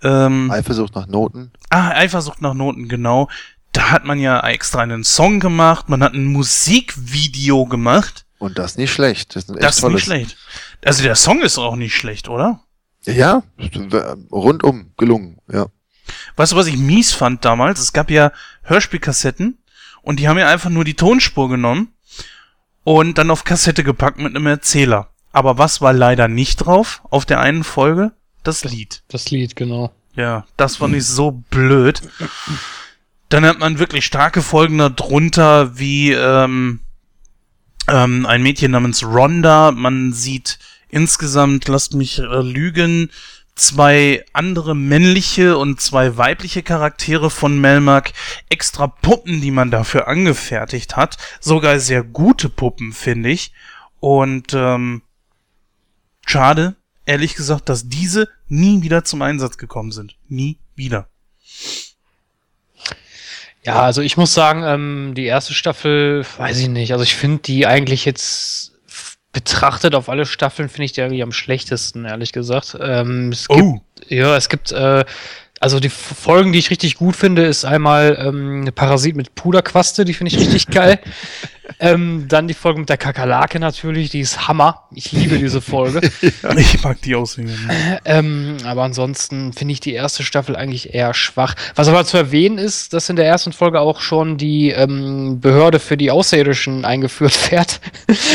Ähm, 0.01 0.49
Eifersucht 0.49 0.95
nach 0.95 1.07
Noten. 1.07 1.51
Ah, 1.69 1.89
Eifersucht 1.89 2.41
nach 2.41 2.53
Noten, 2.53 2.87
genau. 2.87 3.29
Da 3.77 3.91
hat 3.91 4.05
man 4.05 4.17
ja 4.17 4.39
extra 4.39 4.79
einen 4.79 5.03
Song 5.03 5.39
gemacht, 5.39 5.87
man 5.87 6.01
hat 6.01 6.15
ein 6.15 6.25
Musikvideo 6.25 7.67
gemacht. 7.67 8.25
Und 8.39 8.57
das 8.57 8.75
nicht 8.75 8.91
schlecht. 8.91 9.35
Das, 9.35 9.43
ist, 9.43 9.55
das 9.61 9.77
ist 9.77 9.83
nicht 9.83 10.03
schlecht. 10.03 10.35
Also 10.83 11.03
der 11.03 11.13
Song 11.13 11.43
ist 11.43 11.59
auch 11.59 11.75
nicht 11.75 11.95
schlecht, 11.95 12.27
oder? 12.27 12.63
Ja, 13.05 13.43
rundum 14.31 14.93
gelungen, 14.97 15.37
ja. 15.47 15.67
Weißt 16.37 16.53
du, 16.53 16.55
was 16.55 16.65
ich 16.65 16.75
mies 16.75 17.13
fand 17.13 17.45
damals? 17.45 17.79
Es 17.79 17.93
gab 17.93 18.09
ja 18.09 18.31
Hörspielkassetten 18.63 19.59
und 20.01 20.19
die 20.19 20.27
haben 20.27 20.39
ja 20.39 20.47
einfach 20.47 20.71
nur 20.71 20.83
die 20.83 20.95
Tonspur 20.95 21.47
genommen 21.47 21.93
und 22.83 23.19
dann 23.19 23.29
auf 23.29 23.43
Kassette 23.43 23.83
gepackt 23.83 24.17
mit 24.17 24.35
einem 24.35 24.47
Erzähler. 24.47 25.11
Aber 25.33 25.59
was 25.59 25.81
war 25.81 25.93
leider 25.93 26.27
nicht 26.27 26.65
drauf 26.65 27.03
auf 27.11 27.27
der 27.27 27.41
einen 27.41 27.63
Folge? 27.63 28.11
Das 28.41 28.63
Lied. 28.63 29.03
Das 29.07 29.29
Lied, 29.29 29.55
genau. 29.55 29.93
Ja, 30.15 30.47
das 30.57 30.77
fand 30.77 30.95
ich 30.95 31.05
so 31.05 31.43
blöd. 31.51 32.01
Dann 33.29 33.45
hat 33.45 33.59
man 33.59 33.79
wirklich 33.79 34.05
starke 34.05 34.41
Folgen 34.41 34.77
darunter, 34.77 35.77
wie 35.77 36.11
ähm, 36.13 36.79
ähm, 37.87 38.25
ein 38.25 38.43
Mädchen 38.43 38.71
namens 38.71 39.03
Rhonda. 39.03 39.71
Man 39.71 40.13
sieht 40.13 40.59
insgesamt, 40.89 41.67
lasst 41.67 41.93
mich 41.93 42.19
äh, 42.19 42.41
lügen, 42.41 43.09
zwei 43.55 44.23
andere 44.33 44.75
männliche 44.75 45.57
und 45.57 45.81
zwei 45.81 46.15
weibliche 46.15 46.63
Charaktere 46.63 47.29
von 47.29 47.59
Melmark, 47.59 48.13
extra 48.49 48.87
Puppen, 48.87 49.41
die 49.41 49.51
man 49.51 49.71
dafür 49.71 50.07
angefertigt 50.07 50.95
hat, 50.95 51.17
sogar 51.39 51.79
sehr 51.79 52.03
gute 52.03 52.49
Puppen, 52.49 52.93
finde 52.93 53.29
ich. 53.29 53.51
Und 53.99 54.53
ähm, 54.53 55.01
schade, 56.25 56.75
ehrlich 57.05 57.35
gesagt, 57.35 57.67
dass 57.67 57.89
diese 57.89 58.29
nie 58.47 58.83
wieder 58.83 59.03
zum 59.03 59.21
Einsatz 59.21 59.57
gekommen 59.57 59.91
sind. 59.91 60.15
Nie 60.29 60.59
wieder. 60.75 61.09
Ja, 63.67 63.81
also 63.81 64.01
ich 64.01 64.15
muss 64.15 64.33
sagen, 64.33 64.63
ähm, 64.63 65.13
die 65.13 65.25
erste 65.25 65.53
Staffel, 65.53 66.25
weiß 66.37 66.57
ich 66.57 66.69
nicht. 66.69 66.93
Also 66.93 67.03
ich 67.03 67.17
finde 67.17 67.39
die 67.39 67.67
eigentlich 67.67 68.05
jetzt 68.05 68.71
betrachtet 69.33 69.93
auf 69.93 70.07
alle 70.07 70.25
Staffeln 70.25 70.69
finde 70.69 70.85
ich 70.85 70.93
die 70.93 71.01
eigentlich 71.01 71.21
am 71.21 71.33
schlechtesten, 71.33 72.05
ehrlich 72.05 72.31
gesagt. 72.31 72.77
Ähm, 72.79 73.29
es 73.33 73.49
gibt, 73.49 73.61
oh. 73.61 73.81
Ja, 74.07 74.37
es 74.37 74.47
gibt, 74.47 74.71
äh, 74.71 75.03
also 75.59 75.81
die 75.81 75.89
Folgen, 75.89 76.53
die 76.53 76.59
ich 76.59 76.69
richtig 76.69 76.95
gut 76.95 77.17
finde, 77.17 77.45
ist 77.45 77.65
einmal 77.65 78.17
ähm, 78.25 78.71
Parasit 78.73 79.17
mit 79.17 79.35
Puderquaste, 79.35 80.05
die 80.05 80.13
finde 80.13 80.33
ich 80.33 80.39
richtig 80.39 80.67
geil. 80.67 80.99
Ähm, 81.79 82.25
dann 82.27 82.47
die 82.47 82.53
Folge 82.53 82.79
mit 82.79 82.89
der 82.89 82.97
Kakerlake 82.97 83.59
natürlich, 83.59 84.09
die 84.09 84.19
ist 84.21 84.47
Hammer. 84.47 84.83
Ich 84.93 85.11
liebe 85.11 85.37
diese 85.37 85.61
Folge. 85.61 86.01
ja, 86.43 86.57
ich 86.57 86.83
mag 86.83 87.01
die 87.01 87.15
Aussehen. 87.15 87.51
Ähm, 88.05 88.57
aber 88.65 88.83
ansonsten 88.83 89.53
finde 89.53 89.73
ich 89.73 89.79
die 89.79 89.93
erste 89.93 90.23
Staffel 90.23 90.55
eigentlich 90.55 90.93
eher 90.93 91.13
schwach. 91.13 91.55
Was 91.75 91.87
aber 91.87 92.05
zu 92.05 92.17
erwähnen 92.17 92.57
ist, 92.57 92.93
dass 92.93 93.09
in 93.09 93.15
der 93.15 93.25
ersten 93.25 93.53
Folge 93.53 93.79
auch 93.79 94.01
schon 94.01 94.37
die 94.37 94.71
ähm, 94.71 95.39
Behörde 95.39 95.79
für 95.79 95.97
die 95.97 96.11
Außerirdischen 96.11 96.85
eingeführt 96.85 97.51
wird. 97.51 97.79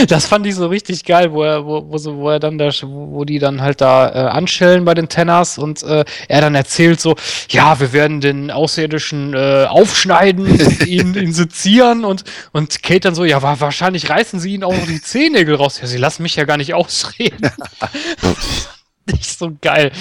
das 0.08 0.26
fand 0.26 0.46
ich 0.46 0.54
so 0.54 0.66
richtig 0.66 1.04
geil, 1.04 1.32
wo 1.32 1.42
er, 1.42 1.64
wo, 1.64 1.84
wo, 1.88 1.98
so, 1.98 2.16
wo 2.16 2.30
er 2.30 2.40
dann 2.40 2.58
da, 2.58 2.70
wo 2.82 3.24
die 3.24 3.38
dann 3.38 3.60
halt 3.60 3.80
da 3.80 4.08
äh, 4.08 4.30
anschellen 4.30 4.84
bei 4.84 4.94
den 4.94 5.08
Tenners 5.08 5.58
und 5.58 5.82
äh, 5.82 6.04
er 6.28 6.40
dann 6.40 6.54
erzählt 6.54 7.00
so, 7.00 7.16
ja, 7.48 7.78
wir 7.80 7.92
werden 7.92 8.20
den 8.20 8.50
Außerirdischen 8.50 9.34
äh, 9.34 9.66
aufschneiden 9.68 10.46
und 10.46 10.86
ihn, 10.86 11.14
ihn 11.22 11.32
sezieren 11.32 12.04
und, 12.04 12.24
und 12.52 12.82
Kate 12.82 13.00
dann 13.00 13.14
so, 13.14 13.21
ja, 13.24 13.42
wahrscheinlich 13.42 14.10
reißen 14.10 14.40
sie 14.40 14.54
ihnen 14.54 14.64
auch 14.64 14.74
noch 14.74 14.86
die 14.86 15.00
Zehennägel 15.02 15.54
raus. 15.54 15.80
Ja, 15.80 15.86
sie 15.86 15.98
lassen 15.98 16.22
mich 16.22 16.36
ja 16.36 16.44
gar 16.44 16.56
nicht 16.56 16.74
ausreden. 16.74 17.50
nicht 19.06 19.38
so 19.38 19.52
geil. 19.60 19.92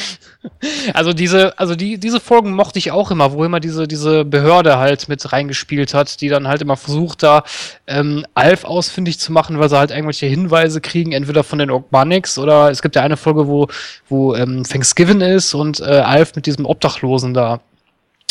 Also 0.93 1.13
diese, 1.13 1.57
also 1.57 1.75
die, 1.75 1.97
diese 1.97 2.19
Folgen 2.19 2.51
mochte 2.51 2.79
ich 2.79 2.91
auch 2.91 3.11
immer, 3.11 3.31
wo 3.33 3.43
immer 3.43 3.59
diese, 3.59 3.87
diese 3.87 4.25
Behörde 4.25 4.77
halt 4.77 5.07
mit 5.09 5.31
reingespielt 5.31 5.93
hat, 5.93 6.21
die 6.21 6.29
dann 6.29 6.47
halt 6.47 6.61
immer 6.61 6.77
versucht, 6.77 7.23
da 7.23 7.43
ähm, 7.87 8.25
Alf 8.33 8.63
ausfindig 8.63 9.19
zu 9.19 9.31
machen, 9.31 9.59
weil 9.59 9.69
sie 9.69 9.77
halt 9.77 9.91
irgendwelche 9.91 10.27
Hinweise 10.27 10.81
kriegen, 10.81 11.11
entweder 11.11 11.43
von 11.43 11.59
den 11.59 11.71
Organics 11.71 12.37
oder 12.37 12.69
es 12.69 12.81
gibt 12.81 12.95
ja 12.95 13.01
eine 13.01 13.17
Folge, 13.17 13.47
wo, 13.47 13.67
wo 14.09 14.35
ähm, 14.35 14.63
Thanksgiving 14.63 15.21
ist 15.21 15.53
und 15.53 15.79
äh, 15.79 15.83
Alf 15.83 16.35
mit 16.35 16.45
diesem 16.45 16.65
Obdachlosen 16.65 17.33
da 17.33 17.61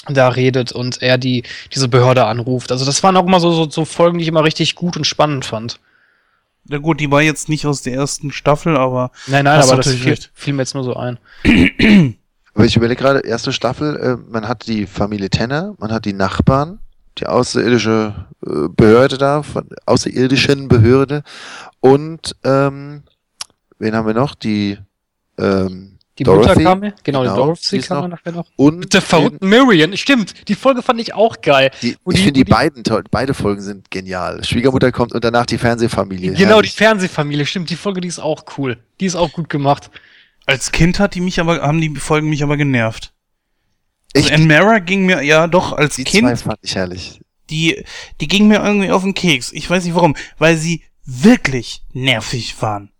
da 0.09 0.28
redet 0.28 0.72
und 0.72 1.03
er 1.03 1.18
die, 1.18 1.42
diese 1.74 1.88
Behörde 1.88 2.24
anruft. 2.24 2.72
Also 2.72 2.84
das 2.84 3.03
waren 3.03 3.16
auch 3.16 3.26
immer 3.26 3.40
so, 3.40 3.53
so, 3.53 3.68
so 3.68 3.84
Folgen, 3.84 4.18
die 4.18 4.22
ich 4.22 4.28
immer 4.28 4.44
richtig 4.44 4.74
gut 4.74 4.96
und 4.96 5.07
spannend 5.07 5.44
fand. 5.44 5.78
Ja 6.68 6.78
gut, 6.78 7.01
die 7.01 7.11
war 7.11 7.22
jetzt 7.22 7.48
nicht 7.48 7.66
aus 7.66 7.82
der 7.82 7.94
ersten 7.94 8.32
Staffel, 8.32 8.76
aber. 8.76 9.11
Nein, 9.26 9.44
nein, 9.44 9.61
aber 9.61 9.76
das 9.76 9.88
fiel, 9.88 10.18
fiel, 10.34 10.53
mir 10.55 10.62
jetzt 10.62 10.74
nur 10.74 10.84
so 10.84 10.94
ein. 10.94 11.18
Aber 12.53 12.64
ich 12.64 12.76
überlege 12.76 13.01
gerade, 13.01 13.20
erste 13.20 13.53
Staffel, 13.53 13.96
äh, 13.96 14.16
man 14.30 14.48
hat 14.48 14.66
die 14.66 14.86
Familie 14.86 15.30
Tenner, 15.30 15.74
man 15.78 15.92
hat 15.92 16.05
die 16.05 16.12
Nachbarn, 16.12 16.80
die 17.18 17.26
außerirdische 17.26 18.26
äh, 18.44 18.68
Behörde 18.68 19.18
da, 19.18 19.44
von 19.44 19.68
außerirdischen 19.86 20.66
Behörde 20.66 21.22
und 21.78 22.34
ähm, 22.42 23.05
wen 23.78 23.94
haben 23.94 24.07
wir 24.07 24.14
noch? 24.14 24.34
Die 24.34 24.78
ähm, 25.38 25.89
die 26.21 26.25
Dorothy, 26.25 26.49
Mutter 26.49 26.62
kam 26.62 26.81
mir, 26.81 26.95
genau, 27.03 27.23
genau 27.23 27.33
die 27.33 27.41
Dorothy 27.41 27.79
kam 27.79 28.03
mir 28.03 28.09
nachher 28.11 28.33
noch. 28.33 28.47
Und 28.57 28.79
Mit 28.79 28.93
der 28.93 29.01
verrückten 29.01 29.49
Marion, 29.49 29.97
stimmt, 29.97 30.49
die 30.49 30.55
Folge 30.55 30.83
fand 30.83 31.01
ich 31.01 31.14
auch 31.14 31.41
geil. 31.41 31.71
Die, 31.81 31.93
ich 31.93 31.97
finde 32.05 32.33
die, 32.33 32.45
die, 32.45 32.51
beiden 32.51 32.85
toll, 32.85 33.05
beide 33.11 33.33
Folgen 33.33 33.62
sind 33.62 33.91
genial. 33.91 34.45
Schwiegermutter 34.45 34.93
kommt 34.93 35.14
und 35.14 35.25
danach 35.25 35.47
die 35.47 35.57
Fernsehfamilie. 35.57 36.35
Genau, 36.35 36.57
herrlich. 36.57 36.73
die 36.73 36.77
Fernsehfamilie, 36.77 37.47
stimmt, 37.47 37.71
die 37.71 37.77
Folge, 37.77 38.03
die 38.03 38.09
ist 38.09 38.18
auch 38.18 38.45
cool. 38.59 38.77
Die 39.01 39.07
ist 39.07 39.16
auch 39.16 39.33
gut 39.33 39.49
gemacht. 39.49 39.91
Als 40.45 40.73
Kind 40.73 40.99
hat 40.99 41.14
die 41.14 41.23
mich 41.23 41.41
aber, 41.41 41.62
haben 41.62 41.81
die 41.81 41.97
Folgen 41.97 42.29
mich 42.29 42.43
aber 42.43 42.59
genervt. 42.59 43.14
Also 44.14 44.37
Mara 44.37 44.79
ging 44.79 45.07
mir, 45.07 45.23
ja 45.23 45.47
doch, 45.47 45.73
als 45.73 45.97
die 45.97 46.05
Kind. 46.05 46.29
Die 46.29 46.35
zwei 46.35 46.51
fand 46.51 46.59
ich 46.61 46.75
herrlich. 46.75 47.21
Die, 47.49 47.83
die 48.21 48.29
ging 48.29 48.47
mir 48.47 48.62
irgendwie 48.62 48.91
auf 48.91 49.05
den 49.05 49.14
Keks. 49.14 49.53
Ich 49.53 49.71
weiß 49.71 49.85
nicht 49.85 49.95
warum. 49.95 50.16
Weil 50.37 50.59
sie 50.59 50.83
wirklich 51.07 51.81
nervig 51.95 52.61
waren. 52.61 52.91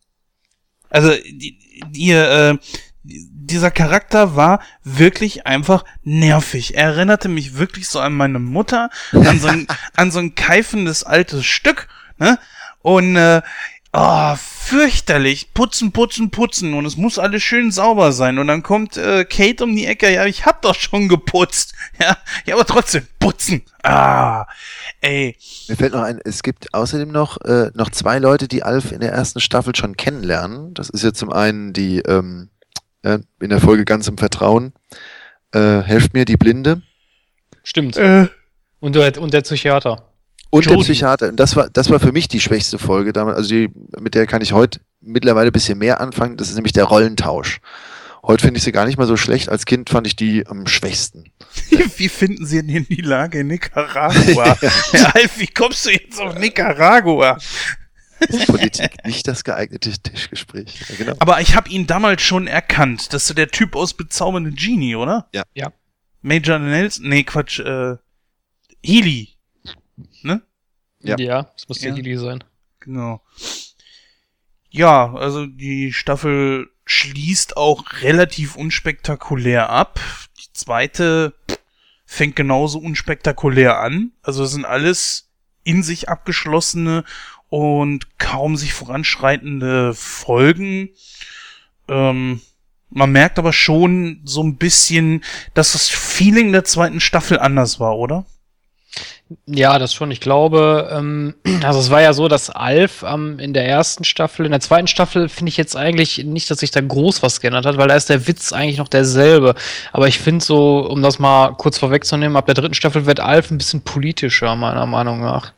Also, 0.89 1.11
die, 1.11 1.59
die, 1.91 2.13
äh, 2.13 2.57
dieser 3.03 3.71
Charakter 3.71 4.37
war 4.37 4.61
wirklich 4.85 5.47
einfach 5.47 5.85
nervig. 6.03 6.77
Er 6.77 6.89
erinnerte 6.89 7.29
mich 7.29 7.57
wirklich 7.57 7.89
so 7.89 8.01
an 8.01 8.15
meine 8.15 8.39
Mutter, 8.39 8.91
an 9.13 9.41
so 9.41 9.49
ein, 9.49 9.67
an 9.97 10.11
so 10.11 10.19
ein 10.19 10.35
keifendes 10.35 11.05
altes 11.05 11.45
Stück, 11.47 11.89
ne? 12.19 12.39
Und 12.83 13.17
äh, 13.17 13.43
oh, 13.93 14.35
fürchterlich. 14.37 15.53
Putzen, 15.55 15.93
putzen, 15.93 16.31
putzen. 16.31 16.75
Und 16.75 16.87
es 16.87 16.97
muss 16.97 17.19
alles 17.19 17.43
schön 17.43 17.71
sauber 17.71 18.13
sein. 18.13 18.39
Und 18.39 18.47
dann 18.47 18.63
kommt 18.63 18.97
äh, 18.97 19.25
Kate 19.25 19.65
um 19.65 19.75
die 19.75 19.87
Ecke. 19.87 20.13
Ja, 20.13 20.27
ich 20.27 20.47
hab 20.47 20.63
doch 20.63 20.75
schon 20.75 21.09
geputzt. 21.09 21.75
Ja, 22.01 22.17
ja 22.47 22.55
aber 22.55 22.65
trotzdem 22.65 23.07
putzen. 23.19 23.63
Ah, 23.83 24.47
ey. 25.03 25.37
Mir 25.69 25.77
fällt 25.77 25.93
noch 25.93 26.03
ein, 26.03 26.19
es 26.25 26.43
gibt 26.43 26.73
außerdem 26.73 27.11
noch, 27.11 27.39
äh, 27.43 27.71
noch 27.75 27.91
zwei 27.91 28.19
Leute, 28.19 28.49
die 28.49 28.63
Alf 28.63 28.93
in 28.93 29.01
der 29.01 29.13
ersten 29.13 29.41
Staffel 29.41 29.75
schon 29.75 29.97
kennenlernen. 29.97 30.73
Das 30.73 30.89
ist 30.89 31.05
ja 31.05 31.13
zum 31.13 31.31
einen 31.31 31.75
die, 31.75 31.99
ähm, 31.99 32.49
äh, 33.03 33.19
in 33.41 33.51
der 33.51 33.61
Folge 33.61 33.85
ganz 33.85 34.09
im 34.09 34.19
Vertrauen. 34.19 34.73
Äh, 35.53 35.81
helft 35.81 36.15
mir, 36.15 36.25
die 36.25 36.37
Blinde. 36.37 36.83
Stimmt. 37.63 37.97
Äh. 37.97 38.29
Und, 38.81 38.95
der, 38.97 39.21
und 39.21 39.35
der 39.35 39.43
Psychiater. 39.43 40.11
Und 40.51 40.65
Jody. 40.65 40.77
der 40.77 40.83
Psychiater. 40.85 41.33
Das 41.33 41.55
war, 41.55 41.69
das 41.71 41.91
war 41.91 42.01
für 42.01 42.13
mich 42.13 42.29
die 42.29 42.41
schwächste 42.41 42.79
Folge 42.79 43.13
damals. 43.13 43.37
Also 43.37 43.51
die, 43.51 43.71
mit 43.99 44.15
der 44.15 44.27
kann 44.27 44.43
ich 44.43 44.53
heute 44.53 44.81
mittlerweile 45.01 45.51
ein 45.51 45.53
bisschen 45.53 45.79
mehr 45.79 46.01
anfangen. 46.01 46.37
Das 46.37 46.49
ist 46.49 46.57
nämlich 46.57 46.73
der 46.73 46.85
Rollentausch. 46.85 47.61
Heute 48.23 48.45
finde 48.45 48.59
ich 48.59 48.65
sie 48.65 48.73
gar 48.73 48.85
nicht 48.85 48.99
mal 48.99 49.07
so 49.07 49.17
schlecht. 49.17 49.49
Als 49.49 49.65
Kind 49.65 49.89
fand 49.89 50.07
ich 50.07 50.15
die 50.15 50.47
am 50.47 50.67
schwächsten. 50.67 51.25
wie 51.97 52.09
finden 52.09 52.45
Sie 52.47 52.65
denn 52.65 52.87
die 52.89 53.01
Lage 53.01 53.41
in 53.41 53.47
Nicaragua? 53.47 54.59
ja. 54.93 55.13
Alf, 55.15 55.33
wie 55.39 55.47
kommst 55.47 55.87
du 55.87 55.91
jetzt 55.91 56.21
auf 56.21 56.39
Nicaragua? 56.39 57.39
Ist 58.29 58.47
Politik 58.47 59.05
nicht 59.05 59.27
das 59.27 59.45
geeignete 59.45 59.91
Tischgespräch. 59.91 60.81
Ja, 60.89 60.97
genau. 60.97 61.17
Aber 61.19 61.41
ich 61.41 61.55
habe 61.55 61.69
ihn 61.71 61.87
damals 61.87 62.23
schon 62.23 62.47
erkannt. 62.47 63.13
Das 63.13 63.29
ist 63.29 63.39
der 63.39 63.49
Typ 63.49 63.77
aus 63.77 63.95
Bezaubernde 63.95 64.53
Genie, 64.53 64.97
oder? 64.97 65.29
Ja. 65.33 65.43
ja. 65.55 65.73
Major 66.23 66.59
Nelson? 66.59 67.09
Nee, 67.09 67.25
Quatsch. 67.25 67.61
Äh, 67.61 67.97
Healy. 68.85 69.37
Ne? 70.23 70.43
Ja. 71.01 71.19
Ja, 71.19 71.43
das 71.55 71.69
muss 71.69 71.81
ja. 71.81 71.95
Healy 71.95 72.17
sein. 72.17 72.45
Genau. 72.81 73.23
Ja, 74.71 75.13
also 75.15 75.47
die 75.47 75.93
Staffel 75.93 76.71
schließt 76.85 77.57
auch 77.57 77.85
relativ 78.03 78.57
unspektakulär 78.57 79.71
ab. 79.71 80.01
Die 80.39 80.53
zweite 80.53 81.35
fängt 82.05 82.37
genauso 82.37 82.79
unspektakulär 82.79 83.81
an. 83.81 84.13
Also 84.23 84.45
es 84.45 84.53
sind 84.53 84.65
alles 84.65 85.31
in 85.63 85.83
sich 85.83 86.09
abgeschlossene 86.09 87.05
und 87.51 88.19
kaum 88.19 88.57
sich 88.57 88.73
voranschreitende 88.73 89.93
Folgen. 89.95 90.91
Ähm, 91.89 92.41
Man 92.91 93.13
merkt 93.13 93.39
aber 93.39 93.53
schon 93.53 94.21
so 94.25 94.43
ein 94.43 94.57
bisschen, 94.57 95.23
dass 95.55 95.73
das 95.73 95.89
Feeling 95.89 96.53
der 96.53 96.65
zweiten 96.65 97.01
Staffel 97.01 97.39
anders 97.39 97.79
war, 97.79 97.97
oder? 97.99 98.25
Ja, 99.47 99.79
das 99.79 99.95
schon. 99.95 100.11
Ich 100.11 100.21
glaube, 100.21 100.91
ähm, 100.93 101.35
also 101.65 101.79
es 101.79 101.91
war 101.91 102.03
ja 102.03 102.13
so, 102.13 102.27
dass 102.27 102.51
Alf 102.51 103.05
ähm, 103.07 103.39
in 103.39 103.53
der 103.53 103.67
ersten 103.67 104.03
Staffel, 104.05 104.45
in 104.45 104.51
der 104.53 104.61
zweiten 104.61 104.89
Staffel 104.89 105.29
finde 105.29 105.51
ich 105.51 105.57
jetzt 105.57 105.77
eigentlich 105.77 106.25
nicht, 106.25 106.51
dass 106.51 106.59
sich 106.59 106.73
da 106.73 106.81
groß 106.81 107.23
was 107.23 107.41
geändert 107.41 107.67
hat, 107.67 107.77
weil 107.77 107.89
da 107.89 107.95
ist 107.95 108.09
der 108.11 108.27
Witz 108.27 108.53
eigentlich 108.53 108.79
noch 108.79 108.89
derselbe. 108.89 109.55
Aber 109.93 110.09
ich 110.09 110.19
finde 110.19 110.45
so, 110.45 110.81
um 110.81 111.03
das 111.03 111.19
mal 111.21 111.53
kurz 111.55 111.79
vorwegzunehmen, 111.79 112.37
ab 112.37 112.47
der 112.47 112.55
dritten 112.57 112.75
Staffel 112.75 113.07
wird 113.07 113.21
Alf 113.21 113.51
ein 113.53 113.59
bisschen 113.59 113.83
politischer, 113.83 114.57
meiner 114.57 114.87
Meinung 114.87 115.21
nach. 115.21 115.53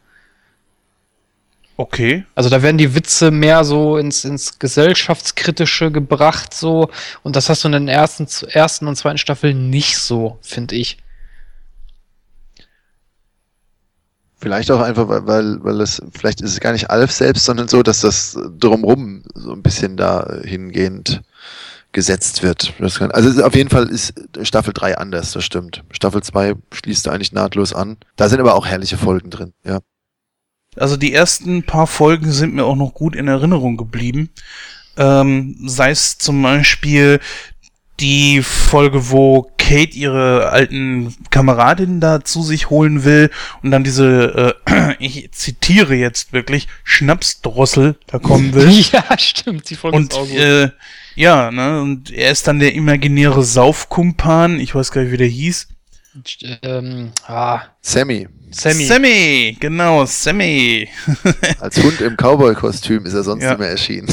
Okay. 1.83 2.25
Also 2.37 2.49
da 2.49 2.63
werden 2.63 2.79
die 2.79 2.95
Witze 2.95 3.33
mehr 3.33 3.65
so 3.65 3.97
ins, 3.97 4.25
ins 4.25 4.61
gesellschaftskritische 4.61 5.91
gebracht, 5.91 6.55
so. 6.55 6.89
Und 7.25 7.35
das 7.35 7.49
hast 7.49 7.65
du 7.65 7.69
in 7.69 7.73
den 7.73 7.89
ersten, 7.89 8.29
ersten 8.51 8.87
und 8.87 8.95
zweiten 8.95 9.19
Staffeln 9.19 9.69
nicht 9.69 9.99
so, 9.99 10.39
finde 10.43 10.77
ich. 10.77 10.99
Vielleicht 14.37 14.71
auch 14.71 14.81
einfach, 14.81 15.09
weil, 15.09 15.27
weil, 15.27 15.65
weil 15.65 15.81
es, 15.81 16.01
vielleicht 16.13 16.41
ist 16.41 16.53
es 16.53 16.61
gar 16.61 16.71
nicht 16.71 16.89
Alf 16.89 17.11
selbst, 17.11 17.47
sondern 17.47 17.67
so, 17.67 17.83
dass 17.83 18.03
das 18.03 18.39
drumrum 18.61 19.25
so 19.35 19.51
ein 19.51 19.65
bisschen 19.65 19.97
da 19.97 20.37
hingehend 20.45 21.21
gesetzt 21.91 22.45
wird. 22.45 22.75
Kann, 22.97 23.11
also 23.11 23.45
auf 23.45 23.57
jeden 23.57 23.71
Fall 23.71 23.89
ist 23.89 24.15
Staffel 24.43 24.73
3 24.73 24.99
anders, 24.99 25.33
das 25.33 25.43
stimmt. 25.43 25.83
Staffel 25.91 26.23
2 26.23 26.55
schließt 26.73 27.09
eigentlich 27.09 27.33
nahtlos 27.33 27.73
an. 27.73 27.97
Da 28.15 28.29
sind 28.29 28.39
aber 28.39 28.55
auch 28.55 28.67
herrliche 28.67 28.99
Folgen 28.99 29.31
drin, 29.31 29.53
ja. 29.65 29.81
Also 30.77 30.97
die 30.97 31.13
ersten 31.13 31.65
paar 31.65 31.87
Folgen 31.87 32.33
sind 32.33 32.55
mir 32.55 32.65
auch 32.65 32.77
noch 32.77 32.95
gut 32.95 33.15
in 33.15 33.29
Erinnerung 33.29 33.77
geblieben. 33.77 34.31
Ähm, 34.97 35.57
sei 35.67 35.91
es 35.91 36.19
zum 36.19 36.43
Beispiel 36.43 37.21
die 38.01 38.43
Folge, 38.43 39.11
wo 39.11 39.51
Kate 39.59 39.97
ihre 39.97 40.51
alten 40.51 41.15
Kameradinnen 41.31 42.01
da 42.01 42.25
zu 42.25 42.43
sich 42.43 42.69
holen 42.69 43.05
will 43.05 43.31
und 43.63 43.71
dann 43.71 43.85
diese, 43.85 44.57
äh, 44.67 44.95
ich 44.99 45.31
zitiere 45.33 45.95
jetzt 45.95 46.33
wirklich, 46.33 46.69
Schnapsdrossel 46.85 47.97
da 48.07 48.19
kommen 48.19 48.55
will. 48.55 48.71
ja, 48.71 49.05
stimmt, 49.19 49.71
die 49.71 49.77
Folge 49.77 49.97
und, 49.97 50.13
ist 50.13 50.19
auch 50.19 50.27
gut. 50.27 50.37
Äh, 50.37 50.71
ja, 51.15 51.51
ne, 51.51 51.81
und 51.81 52.11
er 52.11 52.33
ist 52.33 52.49
dann 52.49 52.59
der 52.59 52.75
imaginäre 52.75 53.45
Saufkumpan, 53.45 54.59
ich 54.59 54.75
weiß 54.75 54.91
gar 54.91 55.03
nicht, 55.03 55.13
wie 55.13 55.19
der 55.19 55.27
hieß. 55.27 55.69
Ähm, 56.63 57.13
ah. 57.27 57.63
Sammy. 57.81 58.29
Sammy. 58.51 58.85
Sammy, 58.85 59.57
genau, 59.59 60.05
Sammy. 60.05 60.89
Als 61.61 61.83
Hund 61.83 62.01
im 62.01 62.17
Cowboy-Kostüm 62.17 63.07
ist 63.07 63.15
er 63.15 63.23
sonst 63.23 63.45
ja. 63.45 63.55
immer 63.55 63.67
erschienen. 63.67 64.09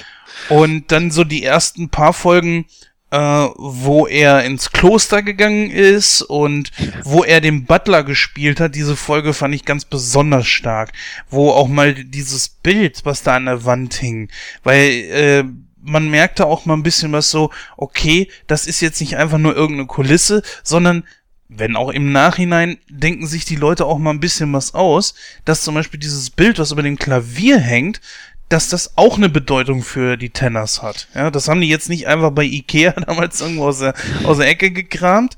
und 0.50 0.92
dann 0.92 1.10
so 1.10 1.24
die 1.24 1.42
ersten 1.42 1.88
paar 1.88 2.12
Folgen 2.12 2.66
äh, 3.10 3.16
wo 3.16 4.06
er 4.06 4.44
ins 4.44 4.70
Kloster 4.70 5.22
gegangen 5.22 5.70
ist 5.70 6.22
und 6.22 6.70
wo 7.04 7.24
er 7.24 7.40
den 7.40 7.64
Butler 7.64 8.04
gespielt 8.04 8.60
hat. 8.60 8.74
Diese 8.74 8.96
Folge 8.96 9.32
fand 9.32 9.54
ich 9.54 9.64
ganz 9.64 9.84
besonders 9.84 10.46
stark, 10.46 10.92
wo 11.30 11.50
auch 11.50 11.68
mal 11.68 11.94
dieses 11.94 12.48
Bild, 12.48 13.04
was 13.04 13.22
da 13.22 13.36
an 13.36 13.46
der 13.46 13.64
Wand 13.64 13.94
hing, 13.94 14.28
weil 14.62 14.90
äh, 14.90 15.44
man 15.80 16.10
merkte 16.10 16.46
auch 16.46 16.66
mal 16.66 16.74
ein 16.74 16.82
bisschen 16.82 17.12
was 17.12 17.30
so, 17.30 17.50
okay, 17.76 18.28
das 18.46 18.66
ist 18.66 18.80
jetzt 18.80 19.00
nicht 19.00 19.16
einfach 19.16 19.38
nur 19.38 19.56
irgendeine 19.56 19.86
Kulisse, 19.86 20.42
sondern 20.62 21.04
wenn 21.48 21.76
auch 21.76 21.90
im 21.90 22.12
Nachhinein 22.12 22.78
denken 22.88 23.26
sich 23.26 23.44
die 23.44 23.56
Leute 23.56 23.86
auch 23.86 23.98
mal 23.98 24.10
ein 24.10 24.20
bisschen 24.20 24.52
was 24.52 24.74
aus, 24.74 25.14
dass 25.44 25.62
zum 25.62 25.74
Beispiel 25.74 25.98
dieses 25.98 26.30
Bild, 26.30 26.58
was 26.58 26.72
über 26.72 26.82
dem 26.82 26.98
Klavier 26.98 27.58
hängt, 27.58 28.00
dass 28.48 28.68
das 28.68 28.96
auch 28.96 29.16
eine 29.16 29.28
Bedeutung 29.28 29.82
für 29.82 30.16
die 30.16 30.30
Tenors 30.30 30.82
hat. 30.82 31.08
Ja, 31.14 31.30
das 31.30 31.48
haben 31.48 31.60
die 31.60 31.68
jetzt 31.68 31.88
nicht 31.88 32.06
einfach 32.06 32.30
bei 32.30 32.44
Ikea 32.44 32.92
damals 33.06 33.40
irgendwo 33.40 33.66
aus 33.66 33.78
der, 33.80 33.94
aus 34.24 34.38
der 34.38 34.48
Ecke 34.48 34.70
gekramt. 34.70 35.36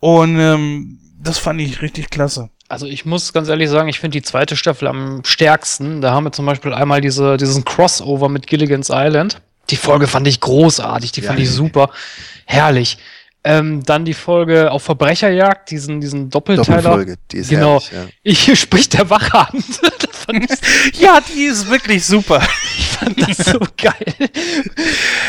Und 0.00 0.38
ähm, 0.38 0.98
das 1.22 1.38
fand 1.38 1.60
ich 1.60 1.82
richtig 1.82 2.10
klasse. 2.10 2.50
Also 2.68 2.86
ich 2.86 3.04
muss 3.04 3.32
ganz 3.32 3.48
ehrlich 3.48 3.70
sagen, 3.70 3.88
ich 3.88 4.00
finde 4.00 4.18
die 4.18 4.22
zweite 4.22 4.56
Staffel 4.56 4.88
am 4.88 5.22
stärksten. 5.24 6.00
Da 6.00 6.12
haben 6.12 6.24
wir 6.24 6.32
zum 6.32 6.46
Beispiel 6.46 6.72
einmal 6.74 7.00
diese, 7.00 7.36
diesen 7.36 7.64
Crossover 7.64 8.28
mit 8.28 8.46
Gilligan's 8.46 8.90
Island. 8.90 9.40
Die 9.70 9.76
Folge 9.76 10.06
fand 10.06 10.26
ich 10.26 10.40
großartig, 10.40 11.12
die 11.12 11.20
ja, 11.20 11.28
fand 11.28 11.40
ich 11.40 11.50
super. 11.50 11.90
Herrlich. 12.44 12.98
Ähm, 13.46 13.82
dann 13.84 14.04
die 14.04 14.14
Folge 14.14 14.70
auf 14.70 14.82
Verbrecherjagd, 14.82 15.70
diesen, 15.70 16.00
diesen 16.00 16.30
Doppelteiler. 16.30 16.82
Doppelfolge, 16.82 17.14
die 17.30 17.36
ist 17.38 17.50
Genau. 17.50 17.80
Herrlich, 17.80 18.12
ja. 18.24 18.32
Hier 18.32 18.56
spricht 18.56 18.94
der 18.94 19.08
Wachhand. 19.08 19.64
ja, 20.94 21.20
die 21.20 21.44
ist 21.44 21.70
wirklich 21.70 22.04
super. 22.04 22.46
Ich 22.78 22.98
fand 23.02 23.28
das 23.28 23.52
so 23.52 23.58
geil. 23.76 24.14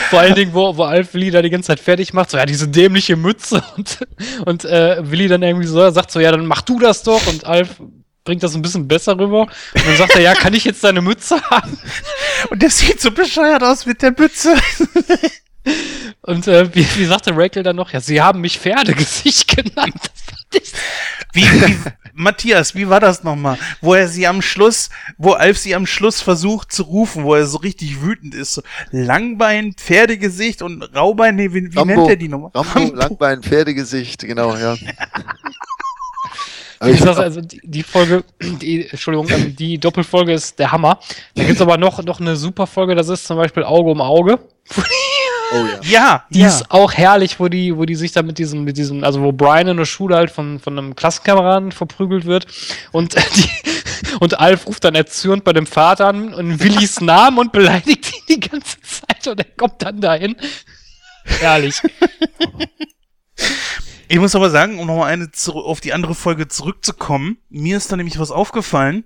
Vor 0.09 0.19
allen 0.19 0.35
Dingen, 0.35 0.53
wo, 0.53 0.77
wo 0.77 0.83
Alf 0.83 1.13
Willi 1.13 1.31
da 1.31 1.41
die 1.41 1.49
ganze 1.49 1.67
Zeit 1.67 1.81
fertig 1.81 2.13
macht, 2.13 2.29
so, 2.29 2.37
ja, 2.37 2.45
diese 2.45 2.69
dämliche 2.69 3.17
Mütze 3.17 3.61
und, 3.75 3.99
und 4.45 4.63
äh, 4.63 4.97
Willi 5.11 5.27
dann 5.27 5.43
irgendwie 5.43 5.67
so, 5.67 5.89
sagt 5.89 6.11
so, 6.11 6.21
ja, 6.21 6.31
dann 6.31 6.45
mach 6.45 6.61
du 6.61 6.79
das 6.79 7.03
doch 7.03 7.27
und 7.27 7.43
Alf 7.43 7.81
bringt 8.23 8.41
das 8.41 8.55
ein 8.55 8.61
bisschen 8.61 8.87
besser 8.87 9.19
rüber. 9.19 9.41
Und 9.41 9.85
dann 9.85 9.97
sagt 9.97 10.15
er, 10.15 10.21
ja, 10.21 10.33
kann 10.33 10.53
ich 10.53 10.63
jetzt 10.63 10.81
deine 10.83 11.01
Mütze 11.01 11.41
haben? 11.49 11.77
Und 12.49 12.61
der 12.61 12.69
sieht 12.69 13.01
so 13.01 13.11
bescheuert 13.11 13.63
aus 13.63 13.85
mit 13.85 14.01
der 14.01 14.13
Mütze. 14.17 14.55
Und 16.21 16.47
äh, 16.47 16.73
wie, 16.75 16.85
wie 16.97 17.05
sagte 17.05 17.31
Rakel 17.35 17.63
dann 17.63 17.75
noch? 17.75 17.91
Ja, 17.93 18.01
sie 18.01 18.21
haben 18.21 18.41
mich 18.41 18.59
Pferdegesicht 18.59 19.47
genannt. 19.55 20.11
Wie, 21.33 21.41
wie, 21.41 21.77
Matthias, 22.13 22.73
wie 22.73 22.89
war 22.89 22.99
das 22.99 23.23
nochmal? 23.23 23.57
Wo 23.81 23.93
er 23.93 24.07
sie 24.07 24.27
am 24.27 24.41
Schluss, 24.41 24.89
wo 25.17 25.31
Alf 25.31 25.57
sie 25.57 25.75
am 25.75 25.85
Schluss 25.85 26.21
versucht 26.21 26.71
zu 26.71 26.83
rufen, 26.83 27.23
wo 27.23 27.35
er 27.35 27.45
so 27.45 27.59
richtig 27.59 28.01
wütend 28.01 28.33
ist. 28.33 28.55
So 28.55 28.61
Langbein, 28.91 29.73
Pferdegesicht 29.73 30.61
und 30.61 30.81
Raubein, 30.95 31.35
nee, 31.35 31.53
wie, 31.53 31.73
wie 31.73 31.83
nennt 31.83 32.09
er 32.09 32.15
die 32.15 32.27
nochmal? 32.27 32.51
Rambo, 32.53 32.95
Langbein, 32.95 33.43
Pferdegesicht, 33.43 34.21
genau, 34.25 34.55
ja. 34.55 34.75
Ich 36.85 36.99
sag, 36.99 37.17
also 37.17 37.41
die, 37.41 37.59
die 37.63 37.81
Folge, 37.81 38.23
die, 38.39 38.87
Entschuldigung, 38.87 39.31
also 39.31 39.47
die 39.49 39.79
Doppelfolge 39.79 40.33
ist 40.33 40.59
der 40.59 40.71
Hammer. 40.71 40.99
Da 41.33 41.43
gibt's 41.43 41.59
aber 41.59 41.77
noch, 41.77 42.03
noch 42.03 42.19
eine 42.19 42.35
super 42.35 42.67
Folge, 42.67 42.93
das 42.93 43.09
ist 43.09 43.25
zum 43.25 43.37
Beispiel 43.37 43.63
Auge 43.63 43.89
um 43.89 43.99
Auge. 43.99 44.37
Oh 45.51 45.65
ja. 45.65 45.79
Ja, 45.81 46.25
die 46.29 46.39
ja. 46.39 46.47
ist 46.47 46.71
auch 46.71 46.93
herrlich, 46.93 47.39
wo 47.39 47.47
die, 47.47 47.75
wo 47.75 47.85
die 47.85 47.95
sich 47.95 48.11
da 48.11 48.21
mit 48.21 48.37
diesem, 48.37 48.63
mit 48.63 48.77
diesem, 48.77 49.03
also 49.03 49.21
wo 49.21 49.31
Brian 49.31 49.67
in 49.67 49.77
der 49.77 49.85
Schule 49.85 50.15
halt 50.15 50.31
von, 50.31 50.59
von 50.59 50.77
einem 50.77 50.95
Klassenkameraden 50.95 51.71
verprügelt 51.71 52.25
wird 52.25 52.47
und 52.91 53.15
äh, 53.15 53.21
die, 53.35 53.49
und 54.19 54.39
Alf 54.39 54.67
ruft 54.67 54.83
dann 54.83 54.95
erzürnt 54.95 55.43
bei 55.43 55.53
dem 55.53 55.65
Vater 55.65 56.07
an 56.07 56.33
und 56.33 56.59
Willis 56.59 57.01
Namen 57.01 57.37
und 57.37 57.51
beleidigt 57.51 58.13
ihn 58.13 58.23
die 58.35 58.49
ganze 58.49 58.77
Zeit 58.81 59.27
und 59.27 59.39
er 59.39 59.45
kommt 59.55 59.81
dann 59.81 60.01
dahin. 60.01 60.35
Herrlich. 61.25 61.81
Ich 64.09 64.19
muss 64.19 64.35
aber 64.35 64.49
sagen, 64.49 64.79
um 64.79 64.87
nochmal 64.87 65.11
eine 65.11 65.29
auf 65.45 65.81
die 65.81 65.91
andere 65.91 66.15
Folge 66.15 66.47
zurückzukommen, 66.47 67.39
mir 67.49 67.75
ist 67.75 67.91
da 67.91 67.97
nämlich 67.97 68.17
was 68.17 68.31
aufgefallen. 68.31 69.03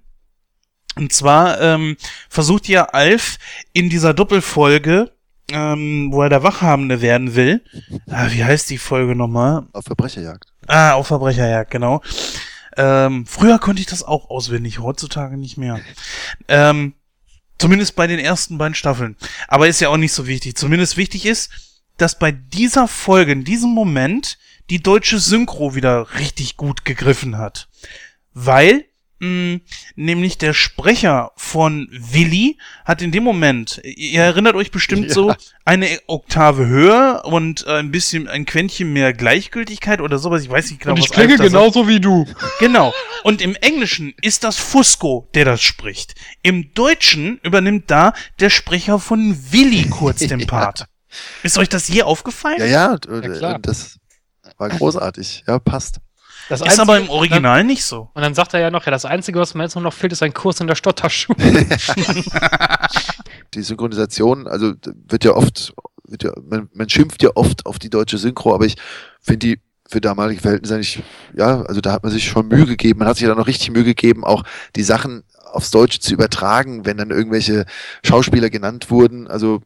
Und 0.96 1.12
zwar 1.12 1.60
ähm, 1.60 1.98
versucht 2.30 2.68
ja 2.68 2.86
Alf 2.86 3.38
in 3.74 3.90
dieser 3.90 4.14
Doppelfolge 4.14 5.12
ähm, 5.54 6.10
wo 6.12 6.22
er 6.22 6.30
der 6.30 6.44
Wachhabende 6.44 7.02
werden 7.02 7.36
will. 7.36 7.64
Ah, 8.10 8.28
wie 8.32 8.44
heißt 8.44 8.70
die 8.70 8.78
Folge 8.78 9.16
nochmal? 9.16 9.68
Auf 9.74 9.86
Verbrecherjagd. 9.86 10.46
Ah, 10.68 10.94
auf 10.94 11.08
Verbrecherjagd, 11.08 11.72
genau. 11.72 12.02
Ähm, 12.78 13.26
früher 13.26 13.60
konnte 13.60 13.82
ich 13.82 13.88
das 13.88 14.04
auch 14.04 14.30
auswendig, 14.30 14.80
heutzutage 14.80 15.38
nicht 15.38 15.58
mehr. 15.58 15.80
Ähm, 16.48 16.94
zumindest 17.58 17.96
bei 17.96 18.08
den 18.08 18.20
ersten 18.20 18.58
beiden 18.58 18.76
Staffeln. 18.76 19.18
Aber 19.48 19.68
ist 19.68 19.82
ja 19.82 19.90
auch 19.90 19.98
nicht 19.98 20.14
so 20.14 20.28
wichtig. 20.28 20.56
Zumindest 20.56 20.98
wichtig 20.98 21.26
ist, 21.26 21.52
dass 21.98 22.18
bei 22.18 22.32
dieser 22.32 22.88
Folge, 22.88 23.34
in 23.34 23.44
diesem 23.44 23.72
Moment, 23.72 24.38
die 24.70 24.82
deutsche 24.82 25.20
Synchro 25.20 25.76
wieder 25.76 26.16
richtig 26.16 26.58
gut 26.58 26.86
gegriffen 26.86 27.38
hat. 27.38 27.68
Weil 28.34 28.86
nämlich 29.96 30.38
der 30.40 30.54
Sprecher 30.54 31.32
von 31.36 31.88
Willi 31.92 32.58
hat 32.86 33.04
in 33.04 33.12
dem 33.12 33.24
Moment, 33.24 33.80
ihr 33.84 34.24
erinnert 34.24 34.56
euch 34.56 34.72
bestimmt 34.72 35.10
ja. 35.10 35.14
so, 35.14 35.36
eine 35.64 35.88
Oktave 36.08 36.66
höher 36.66 37.22
und 37.26 37.66
äh, 37.68 37.78
ein 37.78 37.92
bisschen, 37.92 38.28
ein 38.28 38.46
Quäntchen 38.46 38.92
mehr 38.94 39.14
Gleichgültigkeit 39.14 40.02
oder 40.02 40.18
sowas, 40.18 40.44
ich 40.44 40.50
weiß 40.50 40.72
nicht 40.72 40.82
genau, 40.82 40.94
und 40.94 41.00
ich 41.00 41.10
was 41.10 41.12
klinge 41.12 41.38
genauso 41.38 41.88
wie 41.88 42.00
du. 42.00 42.26
Genau. 42.60 42.94
Und 43.24 43.42
im 43.42 43.56
Englischen 43.56 44.14
ist 44.22 44.44
das 44.44 44.58
Fusco, 44.58 45.30
der 45.36 45.46
das 45.46 45.62
spricht. 45.62 46.16
Im 46.42 46.74
Deutschen 46.74 47.40
übernimmt 47.44 47.92
da 47.92 48.14
der 48.40 48.50
Sprecher 48.50 48.98
von 48.98 49.38
Willi 49.52 49.88
kurz 49.90 50.20
den 50.20 50.48
Part. 50.48 50.88
Ist 51.44 51.60
euch 51.60 51.70
das 51.70 51.88
je 51.88 52.02
aufgefallen? 52.04 52.58
Ja, 52.60 52.66
ja, 52.66 52.98
ja 53.40 53.58
das 53.60 54.00
war 54.58 54.70
großartig. 54.70 55.44
Ja, 55.48 55.60
passt. 55.60 56.00
Das 56.52 56.60
ist 56.60 56.66
Einzige, 56.66 56.82
aber 56.82 57.00
im 57.00 57.10
Original 57.10 57.60
dann, 57.60 57.68
nicht 57.68 57.86
so. 57.86 58.10
Und 58.14 58.22
dann 58.22 58.34
sagt 58.34 58.54
er 58.54 58.60
ja 58.60 58.72
noch, 58.72 58.86
ja, 58.86 58.92
das 58.92 59.06
Einzige, 59.06 59.40
was 59.40 59.54
mir 59.54 59.64
jetzt 59.64 59.78
noch 59.78 59.94
fehlt, 59.94 60.12
ist 60.12 60.22
ein 60.22 60.34
Kurs 60.34 60.60
in 60.60 60.68
der 60.68 60.76
Stotterschule. 60.76 61.38
die 63.54 63.62
Synchronisation, 63.62 64.48
also 64.48 64.74
wird 65.08 65.24
ja 65.24 65.32
oft, 65.32 65.74
wird 66.04 66.24
ja, 66.24 66.34
man, 66.44 66.68
man 66.74 66.90
schimpft 66.90 67.24
ja 67.24 67.30
oft 67.36 67.66
auf 67.66 67.80
die 67.80 67.90
deutsche 67.90 68.18
Synchro, 68.18 68.54
aber 68.54 68.66
ich 68.66 68.76
finde 69.22 69.48
die 69.48 69.62
für 69.88 70.02
damalige 70.02 70.42
Verhältnisse 70.42 70.76
eigentlich, 70.76 71.02
ja, 71.38 71.62
also 71.62 71.80
da 71.80 71.94
hat 71.94 72.04
man 72.04 72.12
sich 72.12 72.28
schon 72.28 72.50
Mühe 72.50 72.66
gegeben. 72.66 73.00
Man 73.00 73.08
hat 73.08 73.16
sich 73.16 73.28
da 73.28 73.34
noch 73.34 73.48
richtig 73.48 73.72
Mühe 73.72 73.86
gegeben, 73.86 74.26
auch 74.26 74.44
die 74.76 74.84
Sachen 74.84 75.24
aufs 75.54 75.72
Deutsche 75.72 76.02
zu 76.02 76.14
übertragen, 76.14 76.86
wenn 76.86 76.98
dann 76.98 77.12
irgendwelche 77.12 77.66
Schauspieler 78.04 78.50
genannt 78.50 78.92
wurden. 78.92 79.30
Also 79.30 79.62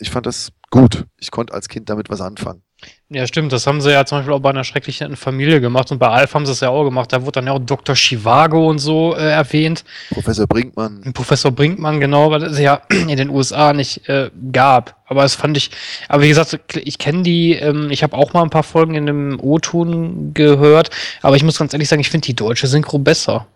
ich 0.00 0.10
fand 0.10 0.26
das 0.26 0.50
gut. 0.70 1.06
Ich 1.16 1.30
konnte 1.30 1.54
als 1.54 1.68
Kind 1.68 1.88
damit 1.90 2.10
was 2.10 2.20
anfangen. 2.20 2.63
Ja, 3.10 3.26
stimmt. 3.26 3.52
Das 3.52 3.66
haben 3.66 3.80
sie 3.80 3.92
ja 3.92 4.04
zum 4.06 4.18
Beispiel 4.18 4.32
auch 4.32 4.40
bei 4.40 4.50
einer 4.50 4.64
schrecklichen 4.64 5.14
Familie 5.16 5.60
gemacht 5.60 5.92
und 5.92 5.98
bei 5.98 6.08
Alf 6.08 6.34
haben 6.34 6.46
sie 6.46 6.52
es 6.52 6.60
ja 6.60 6.70
auch 6.70 6.84
gemacht. 6.84 7.12
Da 7.12 7.22
wurde 7.22 7.32
dann 7.32 7.46
ja 7.46 7.52
auch 7.52 7.58
Dr. 7.58 7.94
Chivago 7.94 8.68
und 8.68 8.78
so 8.78 9.14
äh, 9.14 9.30
erwähnt. 9.30 9.84
Professor 10.10 10.46
Brinkmann. 10.46 11.12
Professor 11.12 11.52
Brinkmann, 11.52 12.00
genau, 12.00 12.30
weil 12.30 12.42
es 12.42 12.58
ja 12.58 12.82
in 12.90 13.16
den 13.16 13.28
USA 13.30 13.72
nicht 13.72 14.08
äh, 14.08 14.30
gab. 14.52 14.96
Aber 15.06 15.22
das 15.22 15.34
fand 15.34 15.56
ich, 15.56 15.70
aber 16.08 16.22
wie 16.22 16.28
gesagt, 16.28 16.58
ich 16.76 16.98
kenne 16.98 17.22
die, 17.22 17.52
ähm, 17.52 17.90
ich 17.90 18.02
habe 18.02 18.16
auch 18.16 18.32
mal 18.32 18.42
ein 18.42 18.50
paar 18.50 18.62
Folgen 18.62 18.94
in 18.94 19.06
dem 19.06 19.38
O-Ton 19.38 20.32
gehört, 20.32 20.90
aber 21.20 21.36
ich 21.36 21.44
muss 21.44 21.58
ganz 21.58 21.74
ehrlich 21.74 21.88
sagen, 21.88 22.00
ich 22.00 22.10
finde 22.10 22.26
die 22.26 22.34
deutsche 22.34 22.66
Synchro 22.66 22.98
besser. 22.98 23.46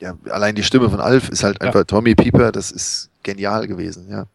Ja, 0.00 0.14
allein 0.30 0.54
die 0.54 0.62
Stimme 0.62 0.90
von 0.90 1.00
Alf 1.00 1.28
ist 1.28 1.44
halt 1.44 1.60
einfach 1.60 1.80
ja. 1.80 1.84
Tommy 1.84 2.14
Pieper, 2.14 2.52
das 2.52 2.70
ist 2.70 3.10
genial 3.22 3.66
gewesen, 3.66 4.08
ja. 4.10 4.26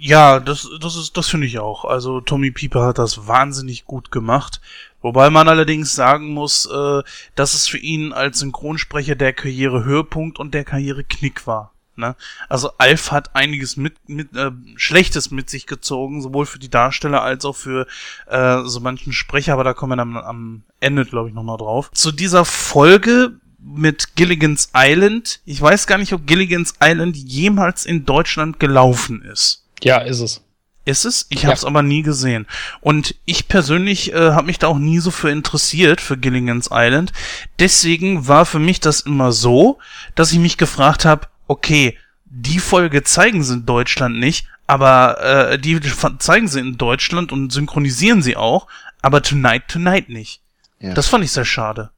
Ja, 0.00 0.38
das, 0.38 0.68
das 0.80 0.96
ist, 0.96 1.16
das 1.16 1.28
finde 1.28 1.46
ich 1.46 1.58
auch. 1.58 1.84
Also 1.84 2.20
Tommy 2.20 2.52
Pieper 2.52 2.86
hat 2.86 2.98
das 2.98 3.26
wahnsinnig 3.26 3.84
gut 3.84 4.12
gemacht. 4.12 4.60
Wobei 5.00 5.30
man 5.30 5.48
allerdings 5.48 5.94
sagen 5.94 6.28
muss, 6.28 6.66
äh, 6.66 7.02
dass 7.34 7.54
es 7.54 7.66
für 7.66 7.78
ihn 7.78 8.12
als 8.12 8.38
Synchronsprecher 8.38 9.16
der 9.16 9.32
Karrierehöhepunkt 9.32 10.38
und 10.38 10.54
der 10.54 10.64
Karriereknick 10.64 11.46
war. 11.46 11.72
Ne? 11.96 12.14
Also 12.48 12.70
Alf 12.78 13.10
hat 13.10 13.34
einiges 13.34 13.76
mit, 13.76 13.96
mit 14.08 14.34
äh, 14.36 14.52
Schlechtes 14.76 15.32
mit 15.32 15.50
sich 15.50 15.66
gezogen, 15.66 16.22
sowohl 16.22 16.46
für 16.46 16.60
die 16.60 16.70
Darsteller 16.70 17.22
als 17.22 17.44
auch 17.44 17.56
für 17.56 17.86
äh, 18.26 18.62
so 18.64 18.78
manchen 18.78 19.12
Sprecher, 19.12 19.52
aber 19.52 19.64
da 19.64 19.74
kommen 19.74 19.92
wir 19.92 19.96
dann 19.96 20.16
am 20.16 20.62
Ende, 20.78 21.04
glaube 21.04 21.28
ich, 21.28 21.34
nochmal 21.34 21.58
drauf. 21.58 21.90
Zu 21.92 22.12
dieser 22.12 22.44
Folge 22.44 23.32
mit 23.58 24.14
Gilligan's 24.14 24.70
Island. 24.74 25.40
Ich 25.44 25.60
weiß 25.60 25.88
gar 25.88 25.98
nicht, 25.98 26.12
ob 26.12 26.26
Gilligan's 26.26 26.74
Island 26.80 27.16
jemals 27.16 27.84
in 27.84 28.04
Deutschland 28.04 28.60
gelaufen 28.60 29.22
ist. 29.22 29.57
Ja, 29.82 29.98
ist 29.98 30.20
es. 30.20 30.42
Ist 30.84 31.04
es? 31.04 31.26
Ich 31.28 31.42
ja. 31.42 31.48
habe 31.48 31.56
es 31.56 31.66
aber 31.66 31.82
nie 31.82 32.02
gesehen. 32.02 32.46
Und 32.80 33.14
ich 33.26 33.46
persönlich 33.46 34.12
äh, 34.14 34.30
habe 34.32 34.46
mich 34.46 34.58
da 34.58 34.68
auch 34.68 34.78
nie 34.78 35.00
so 35.00 35.10
für 35.10 35.30
interessiert, 35.30 36.00
für 36.00 36.16
Gilligan's 36.16 36.70
Island. 36.72 37.12
Deswegen 37.58 38.26
war 38.26 38.46
für 38.46 38.58
mich 38.58 38.80
das 38.80 39.00
immer 39.00 39.32
so, 39.32 39.78
dass 40.14 40.32
ich 40.32 40.38
mich 40.38 40.56
gefragt 40.56 41.04
habe, 41.04 41.28
okay, 41.46 41.98
die 42.24 42.58
Folge 42.58 43.02
zeigen 43.02 43.42
sie 43.42 43.54
in 43.54 43.66
Deutschland 43.66 44.18
nicht, 44.18 44.46
aber 44.66 45.20
äh, 45.20 45.58
die 45.58 45.78
zeigen 46.18 46.48
sie 46.48 46.60
in 46.60 46.78
Deutschland 46.78 47.32
und 47.32 47.52
synchronisieren 47.52 48.22
sie 48.22 48.36
auch, 48.36 48.66
aber 49.02 49.22
Tonight 49.22 49.68
Tonight 49.68 50.08
nicht. 50.08 50.40
Ja. 50.80 50.94
Das 50.94 51.08
fand 51.08 51.22
ich 51.22 51.32
sehr 51.32 51.44
schade. 51.44 51.90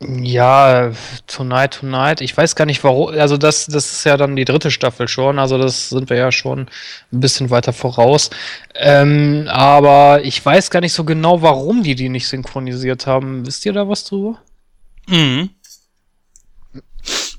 Ja, 0.00 0.92
Tonight 1.26 1.80
Tonight. 1.80 2.20
Ich 2.20 2.36
weiß 2.36 2.54
gar 2.54 2.66
nicht 2.66 2.84
warum. 2.84 3.08
Also 3.08 3.36
das, 3.36 3.66
das 3.66 3.92
ist 3.92 4.04
ja 4.04 4.16
dann 4.16 4.36
die 4.36 4.44
dritte 4.44 4.70
Staffel 4.70 5.08
schon. 5.08 5.40
Also 5.40 5.58
das 5.58 5.88
sind 5.88 6.08
wir 6.08 6.16
ja 6.16 6.30
schon 6.30 6.68
ein 7.12 7.20
bisschen 7.20 7.50
weiter 7.50 7.72
voraus. 7.72 8.30
Ähm, 8.76 9.46
aber 9.48 10.24
ich 10.24 10.44
weiß 10.44 10.70
gar 10.70 10.80
nicht 10.80 10.92
so 10.92 11.02
genau, 11.02 11.42
warum 11.42 11.82
die 11.82 11.96
die 11.96 12.10
nicht 12.10 12.28
synchronisiert 12.28 13.08
haben. 13.08 13.44
Wisst 13.44 13.66
ihr 13.66 13.72
da 13.72 13.88
was 13.88 14.04
drüber? 14.04 14.40
Mhm. 15.08 15.50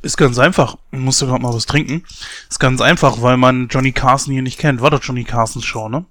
Ist 0.01 0.17
ganz 0.17 0.37
einfach. 0.37 0.77
Ich 0.91 0.99
musste 0.99 1.27
gerade 1.27 1.41
mal 1.41 1.53
was 1.53 1.65
trinken. 1.65 2.03
Ist 2.49 2.59
ganz 2.59 2.81
einfach, 2.81 3.21
weil 3.21 3.37
man 3.37 3.69
Johnny 3.69 3.93
Carson 3.93 4.33
hier 4.33 4.43
nicht 4.43 4.59
kennt. 4.59 4.81
War 4.81 4.89
doch 4.89 5.03
Johnny 5.03 5.23
Carsons 5.23 5.63
Show, 5.63 5.87
ne? 5.87 6.05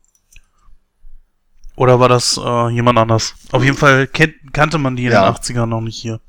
Oder 1.78 2.00
war 2.00 2.08
das 2.08 2.36
äh, 2.44 2.68
jemand 2.70 2.98
anders? 2.98 3.34
Auf 3.52 3.62
jeden 3.62 3.76
Fall 3.76 4.08
kennt, 4.08 4.34
kannte 4.52 4.78
man 4.78 4.96
die 4.96 5.06
in 5.06 5.12
ja. 5.12 5.30
den 5.30 5.36
80ern 5.36 5.66
noch 5.66 5.80
nicht 5.80 5.96
hier. 5.96 6.20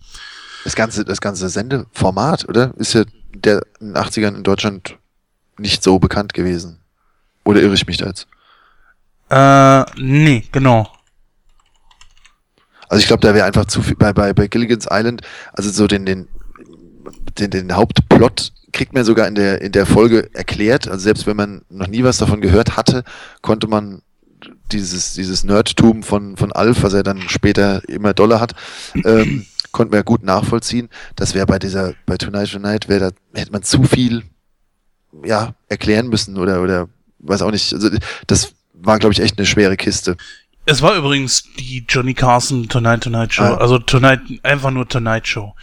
Das 0.64 0.76
ganze, 0.76 1.04
das 1.04 1.22
ganze 1.22 1.50
Sendeformat, 1.50 2.48
oder? 2.48 2.72
Ist 2.78 2.94
ja 2.94 3.04
der 3.34 3.64
in 3.80 3.96
den 3.96 3.98
80ern 3.98 4.36
in 4.36 4.44
Deutschland 4.44 4.98
nicht 5.58 5.82
so 5.82 5.98
bekannt 5.98 6.36
gewesen. 6.36 6.82
Oder 7.46 7.64
irre 7.64 7.74
ich 7.74 7.88
mich 7.88 7.98
da 7.98 8.06
jetzt? 8.06 8.28
Äh, 9.32 9.86
nee, 10.00 10.44
genau. 10.52 10.88
Also 12.88 13.02
ich 13.02 13.08
glaube, 13.08 13.22
da 13.22 13.34
wäre 13.34 13.48
einfach 13.48 13.66
zu 13.66 13.82
viel 13.82 13.96
bei, 13.96 14.14
bei, 14.14 14.34
bei 14.34 14.48
Gilligan's 14.48 14.86
Island, 14.92 15.24
also 15.54 15.72
so 15.72 15.88
den, 15.88 16.06
den, 16.06 16.28
den, 17.40 17.50
den 17.50 17.76
Hauptplot 17.76 18.52
kriegt 18.72 18.94
man 18.94 19.04
sogar 19.04 19.28
in 19.28 19.34
der, 19.34 19.64
in 19.64 19.72
der 19.72 19.88
Folge 19.88 20.30
erklärt. 20.36 20.88
Also 20.88 21.06
selbst 21.06 21.26
wenn 21.26 21.38
man 21.38 21.64
noch 21.70 21.88
nie 21.88 22.04
was 22.04 22.20
davon 22.20 22.40
gehört 22.40 22.78
hatte, 22.78 23.04
konnte 23.42 23.66
man 23.66 24.04
dieses, 24.72 25.14
dieses 25.14 25.44
Nerdtum 25.44 26.04
von, 26.04 26.38
von 26.38 26.52
Alf, 26.52 26.84
was 26.84 26.94
er 26.94 27.04
dann 27.04 27.22
später 27.30 27.88
immer 27.90 28.14
doller 28.14 28.40
hat, 28.40 28.54
ähm, 29.06 29.46
konnten 29.72 29.94
wir 29.94 30.04
gut 30.04 30.24
nachvollziehen. 30.24 30.90
Das 31.16 31.34
wäre 31.34 31.46
bei 31.46 31.60
dieser, 31.60 31.94
bei 32.06 32.18
Tonight 32.18 32.52
Tonight, 32.52 32.90
wäre 32.90 33.12
da, 33.12 33.40
hätte 33.40 33.52
man 33.52 33.64
zu 33.64 33.84
viel, 33.84 34.24
ja, 35.24 35.54
erklären 35.68 36.08
müssen 36.08 36.38
oder, 36.38 36.62
oder, 36.62 36.88
weiß 37.20 37.42
auch 37.42 37.52
nicht. 37.52 37.74
Also, 37.74 37.90
das 38.28 38.54
war, 38.74 39.00
glaube 39.00 39.14
ich, 39.14 39.20
echt 39.20 39.38
eine 39.38 39.46
schwere 39.46 39.78
Kiste. 39.78 40.18
Es 40.66 40.82
war 40.82 40.96
übrigens 40.96 41.44
die 41.58 41.84
Johnny 41.88 42.14
Carson 42.14 42.70
Tonight 42.70 43.02
Tonight 43.02 43.34
Show, 43.34 43.44
ah. 43.44 43.58
also 43.58 43.80
Tonight, 43.80 44.22
einfach 44.44 44.72
nur 44.72 44.88
Tonight 44.88 45.28
Show. 45.28 45.56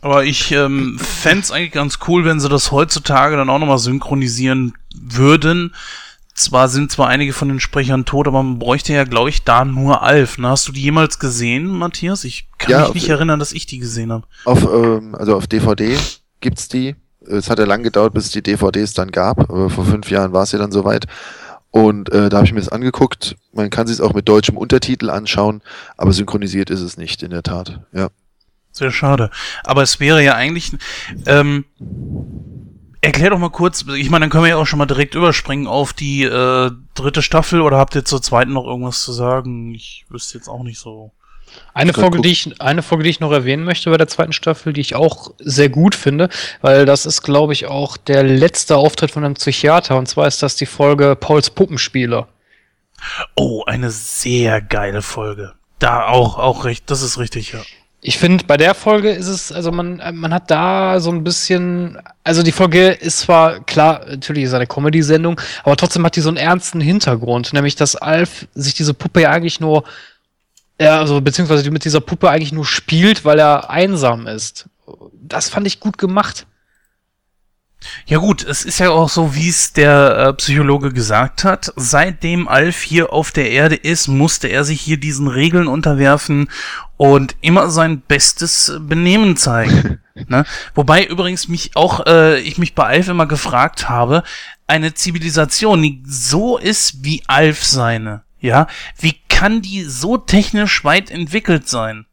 Aber 0.00 0.24
ich 0.24 0.52
ähm, 0.52 0.98
fände 0.98 1.52
eigentlich 1.52 1.72
ganz 1.72 1.98
cool, 2.06 2.24
wenn 2.24 2.40
sie 2.40 2.48
das 2.48 2.70
heutzutage 2.70 3.36
dann 3.36 3.50
auch 3.50 3.58
nochmal 3.58 3.78
synchronisieren 3.78 4.74
würden 4.94 5.74
zwar 6.38 6.68
sind 6.68 6.90
zwar 6.90 7.08
einige 7.08 7.32
von 7.32 7.48
den 7.48 7.60
Sprechern 7.60 8.04
tot, 8.04 8.26
aber 8.26 8.42
man 8.42 8.58
bräuchte 8.58 8.92
ja, 8.92 9.04
glaube 9.04 9.30
ich, 9.30 9.44
da 9.44 9.64
nur 9.64 10.02
Alf. 10.02 10.38
Ne? 10.38 10.48
Hast 10.48 10.68
du 10.68 10.72
die 10.72 10.82
jemals 10.82 11.18
gesehen, 11.18 11.66
Matthias? 11.66 12.24
Ich 12.24 12.48
kann 12.58 12.70
ja, 12.70 12.84
mich 12.84 12.94
nicht 12.94 13.08
erinnern, 13.08 13.38
dass 13.38 13.52
ich 13.52 13.66
die 13.66 13.78
gesehen 13.78 14.12
habe. 14.12 14.26
Auf, 14.44 14.64
ähm, 14.64 15.14
also 15.14 15.36
auf 15.36 15.46
DVD 15.46 15.96
gibt's 16.40 16.68
die. 16.68 16.96
Es 17.26 17.50
hat 17.50 17.58
ja 17.58 17.66
lang 17.66 17.82
gedauert, 17.82 18.14
bis 18.14 18.26
es 18.26 18.30
die 18.30 18.42
DVDs 18.42 18.94
dann 18.94 19.10
gab. 19.10 19.50
Aber 19.50 19.68
vor 19.68 19.84
fünf 19.84 20.10
Jahren 20.10 20.32
war 20.32 20.44
es 20.44 20.52
ja 20.52 20.58
dann 20.58 20.72
soweit. 20.72 21.06
Und 21.70 22.10
äh, 22.10 22.28
da 22.28 22.38
habe 22.38 22.46
ich 22.46 22.52
mir 22.52 22.60
das 22.60 22.70
angeguckt. 22.70 23.36
Man 23.52 23.70
kann 23.70 23.86
sich 23.86 24.00
auch 24.00 24.14
mit 24.14 24.28
deutschem 24.28 24.56
Untertitel 24.56 25.10
anschauen, 25.10 25.62
aber 25.96 26.12
synchronisiert 26.12 26.70
ist 26.70 26.80
es 26.80 26.96
nicht, 26.96 27.22
in 27.22 27.30
der 27.30 27.42
Tat. 27.42 27.80
Ja. 27.92 28.08
Sehr 28.72 28.90
schade. 28.90 29.30
Aber 29.64 29.82
es 29.82 30.00
wäre 30.00 30.22
ja 30.22 30.34
eigentlich. 30.34 30.72
Ähm, 31.26 31.64
Erklär 33.00 33.30
doch 33.30 33.38
mal 33.38 33.50
kurz, 33.50 33.84
ich 33.96 34.10
meine, 34.10 34.24
dann 34.24 34.30
können 34.30 34.44
wir 34.44 34.50
ja 34.50 34.56
auch 34.56 34.66
schon 34.66 34.78
mal 34.78 34.86
direkt 34.86 35.14
überspringen 35.14 35.68
auf 35.68 35.92
die 35.92 36.24
äh, 36.24 36.70
dritte 36.94 37.22
Staffel 37.22 37.60
oder 37.60 37.78
habt 37.78 37.94
ihr 37.94 38.04
zur 38.04 38.20
zweiten 38.20 38.52
noch 38.52 38.64
irgendwas 38.64 39.02
zu 39.02 39.12
sagen? 39.12 39.72
Ich 39.74 40.04
wüsste 40.08 40.36
jetzt 40.36 40.48
auch 40.48 40.64
nicht 40.64 40.80
so. 40.80 41.12
Eine 41.74 41.92
Folge, 41.92 42.20
die 42.20 42.30
ich, 42.30 42.60
eine 42.60 42.82
Folge, 42.82 43.04
die 43.04 43.10
ich 43.10 43.20
noch 43.20 43.32
erwähnen 43.32 43.64
möchte 43.64 43.90
bei 43.90 43.96
der 43.96 44.08
zweiten 44.08 44.32
Staffel, 44.32 44.72
die 44.72 44.80
ich 44.80 44.94
auch 44.94 45.32
sehr 45.38 45.68
gut 45.68 45.94
finde, 45.94 46.28
weil 46.60 46.84
das 46.86 47.06
ist, 47.06 47.22
glaube 47.22 47.52
ich, 47.52 47.66
auch 47.66 47.96
der 47.96 48.22
letzte 48.22 48.76
Auftritt 48.76 49.10
von 49.10 49.24
einem 49.24 49.34
Psychiater. 49.34 49.96
Und 49.96 50.08
zwar 50.08 50.26
ist 50.26 50.42
das 50.42 50.56
die 50.56 50.66
Folge 50.66 51.16
Pauls 51.16 51.50
Puppenspieler. 51.50 52.28
Oh, 53.36 53.64
eine 53.64 53.90
sehr 53.90 54.60
geile 54.60 55.02
Folge. 55.02 55.54
Da 55.78 56.06
auch, 56.08 56.38
auch 56.38 56.64
recht, 56.64 56.90
das 56.90 57.02
ist 57.02 57.18
richtig, 57.18 57.52
ja. 57.52 57.60
Ich 58.00 58.18
finde, 58.18 58.44
bei 58.44 58.56
der 58.56 58.74
Folge 58.74 59.10
ist 59.10 59.26
es, 59.26 59.50
also 59.50 59.72
man, 59.72 60.00
man 60.14 60.32
hat 60.32 60.52
da 60.52 61.00
so 61.00 61.10
ein 61.10 61.24
bisschen, 61.24 61.98
also 62.22 62.44
die 62.44 62.52
Folge 62.52 62.90
ist 62.90 63.18
zwar, 63.18 63.58
klar, 63.64 64.06
natürlich 64.08 64.44
ist 64.44 64.54
eine 64.54 64.68
Comedy-Sendung, 64.68 65.40
aber 65.64 65.76
trotzdem 65.76 66.04
hat 66.06 66.14
die 66.14 66.20
so 66.20 66.28
einen 66.28 66.36
ernsten 66.36 66.80
Hintergrund, 66.80 67.52
nämlich, 67.52 67.74
dass 67.74 67.96
Alf 67.96 68.46
sich 68.54 68.74
diese 68.74 68.94
Puppe 68.94 69.22
ja 69.22 69.30
eigentlich 69.30 69.58
nur, 69.58 69.82
ja, 70.80 71.00
also 71.00 71.20
beziehungsweise 71.20 71.68
mit 71.72 71.84
dieser 71.84 72.00
Puppe 72.00 72.30
eigentlich 72.30 72.52
nur 72.52 72.66
spielt, 72.66 73.24
weil 73.24 73.40
er 73.40 73.68
einsam 73.68 74.28
ist. 74.28 74.68
Das 75.20 75.48
fand 75.48 75.66
ich 75.66 75.80
gut 75.80 75.98
gemacht. 75.98 76.46
Ja 78.06 78.18
gut, 78.18 78.44
es 78.44 78.64
ist 78.64 78.80
ja 78.80 78.90
auch 78.90 79.08
so, 79.08 79.34
wie 79.34 79.48
es 79.48 79.72
der 79.72 80.16
äh, 80.16 80.34
Psychologe 80.34 80.92
gesagt 80.92 81.44
hat. 81.44 81.72
Seitdem 81.76 82.48
Alf 82.48 82.82
hier 82.82 83.12
auf 83.12 83.30
der 83.30 83.50
Erde 83.50 83.76
ist, 83.76 84.08
musste 84.08 84.48
er 84.48 84.64
sich 84.64 84.80
hier 84.80 84.98
diesen 84.98 85.28
Regeln 85.28 85.68
unterwerfen 85.68 86.48
und 86.98 87.36
immer 87.40 87.70
sein 87.70 88.02
bestes 88.02 88.72
Benehmen 88.80 89.38
zeigen. 89.38 90.00
ne? 90.28 90.44
Wobei 90.74 91.06
übrigens 91.06 91.48
mich 91.48 91.70
auch, 91.74 92.04
äh, 92.06 92.40
ich 92.40 92.58
mich 92.58 92.74
bei 92.74 92.84
Alf 92.84 93.08
immer 93.08 93.26
gefragt 93.26 93.88
habe, 93.88 94.22
eine 94.66 94.92
Zivilisation, 94.92 95.82
die 95.82 96.02
so 96.06 96.58
ist 96.58 97.02
wie 97.04 97.22
Alf 97.26 97.64
seine, 97.64 98.24
ja, 98.40 98.66
wie 98.98 99.16
kann 99.28 99.62
die 99.62 99.84
so 99.84 100.18
technisch 100.18 100.84
weit 100.84 101.10
entwickelt 101.10 101.68
sein? 101.68 102.04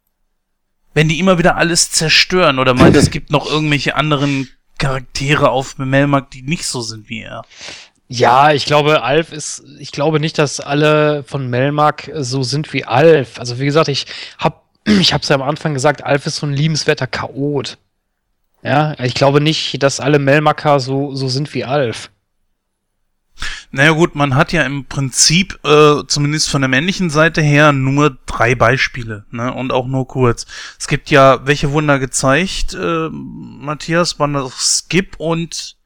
Wenn 0.94 1.08
die 1.08 1.18
immer 1.18 1.36
wieder 1.36 1.56
alles 1.56 1.90
zerstören 1.90 2.58
oder 2.58 2.72
meint, 2.72 2.96
es 2.96 3.10
gibt 3.10 3.30
noch 3.30 3.46
irgendwelche 3.50 3.96
anderen 3.96 4.48
Charaktere 4.78 5.50
auf 5.50 5.76
Melmark, 5.78 6.30
die 6.30 6.42
nicht 6.42 6.66
so 6.66 6.80
sind 6.80 7.10
wie 7.10 7.22
er. 7.22 7.42
Ja, 8.08 8.52
ich 8.52 8.66
glaube, 8.66 9.02
Alf 9.02 9.32
ist, 9.32 9.64
ich 9.80 9.90
glaube 9.90 10.20
nicht, 10.20 10.38
dass 10.38 10.60
alle 10.60 11.24
von 11.24 11.50
Melmark 11.50 12.10
so 12.14 12.42
sind 12.44 12.72
wie 12.72 12.84
Alf. 12.84 13.38
Also 13.38 13.58
wie 13.58 13.64
gesagt, 13.64 13.88
ich 13.88 14.06
hab, 14.38 14.65
ich 15.00 15.12
hab's 15.12 15.28
ja 15.28 15.36
am 15.36 15.42
Anfang 15.42 15.74
gesagt, 15.74 16.04
Alf 16.04 16.26
ist 16.26 16.36
so 16.36 16.46
ein 16.46 16.52
liebenswerter 16.52 17.06
Chaot. 17.06 17.78
Ja, 18.62 18.98
ich 18.98 19.14
glaube 19.14 19.40
nicht, 19.40 19.82
dass 19.82 20.00
alle 20.00 20.18
Melmarker 20.18 20.80
so, 20.80 21.14
so 21.14 21.28
sind 21.28 21.52
wie 21.54 21.64
Alf. 21.64 22.10
Naja 23.70 23.90
gut, 23.90 24.14
man 24.14 24.34
hat 24.34 24.52
ja 24.52 24.62
im 24.62 24.86
Prinzip, 24.86 25.58
äh, 25.62 26.02
zumindest 26.06 26.48
von 26.48 26.62
der 26.62 26.68
männlichen 26.68 27.10
Seite 27.10 27.42
her, 27.42 27.72
nur 27.72 28.16
drei 28.24 28.54
Beispiele, 28.54 29.26
ne? 29.30 29.52
Und 29.52 29.72
auch 29.72 29.86
nur 29.86 30.08
kurz. 30.08 30.46
Es 30.78 30.88
gibt 30.88 31.10
ja, 31.10 31.46
welche 31.46 31.72
Wunder 31.72 31.98
gezeigt, 31.98 32.74
äh, 32.74 33.08
Matthias, 33.10 34.18
waren 34.18 34.32
das 34.32 34.52
Skip 34.54 35.16
und 35.18 35.76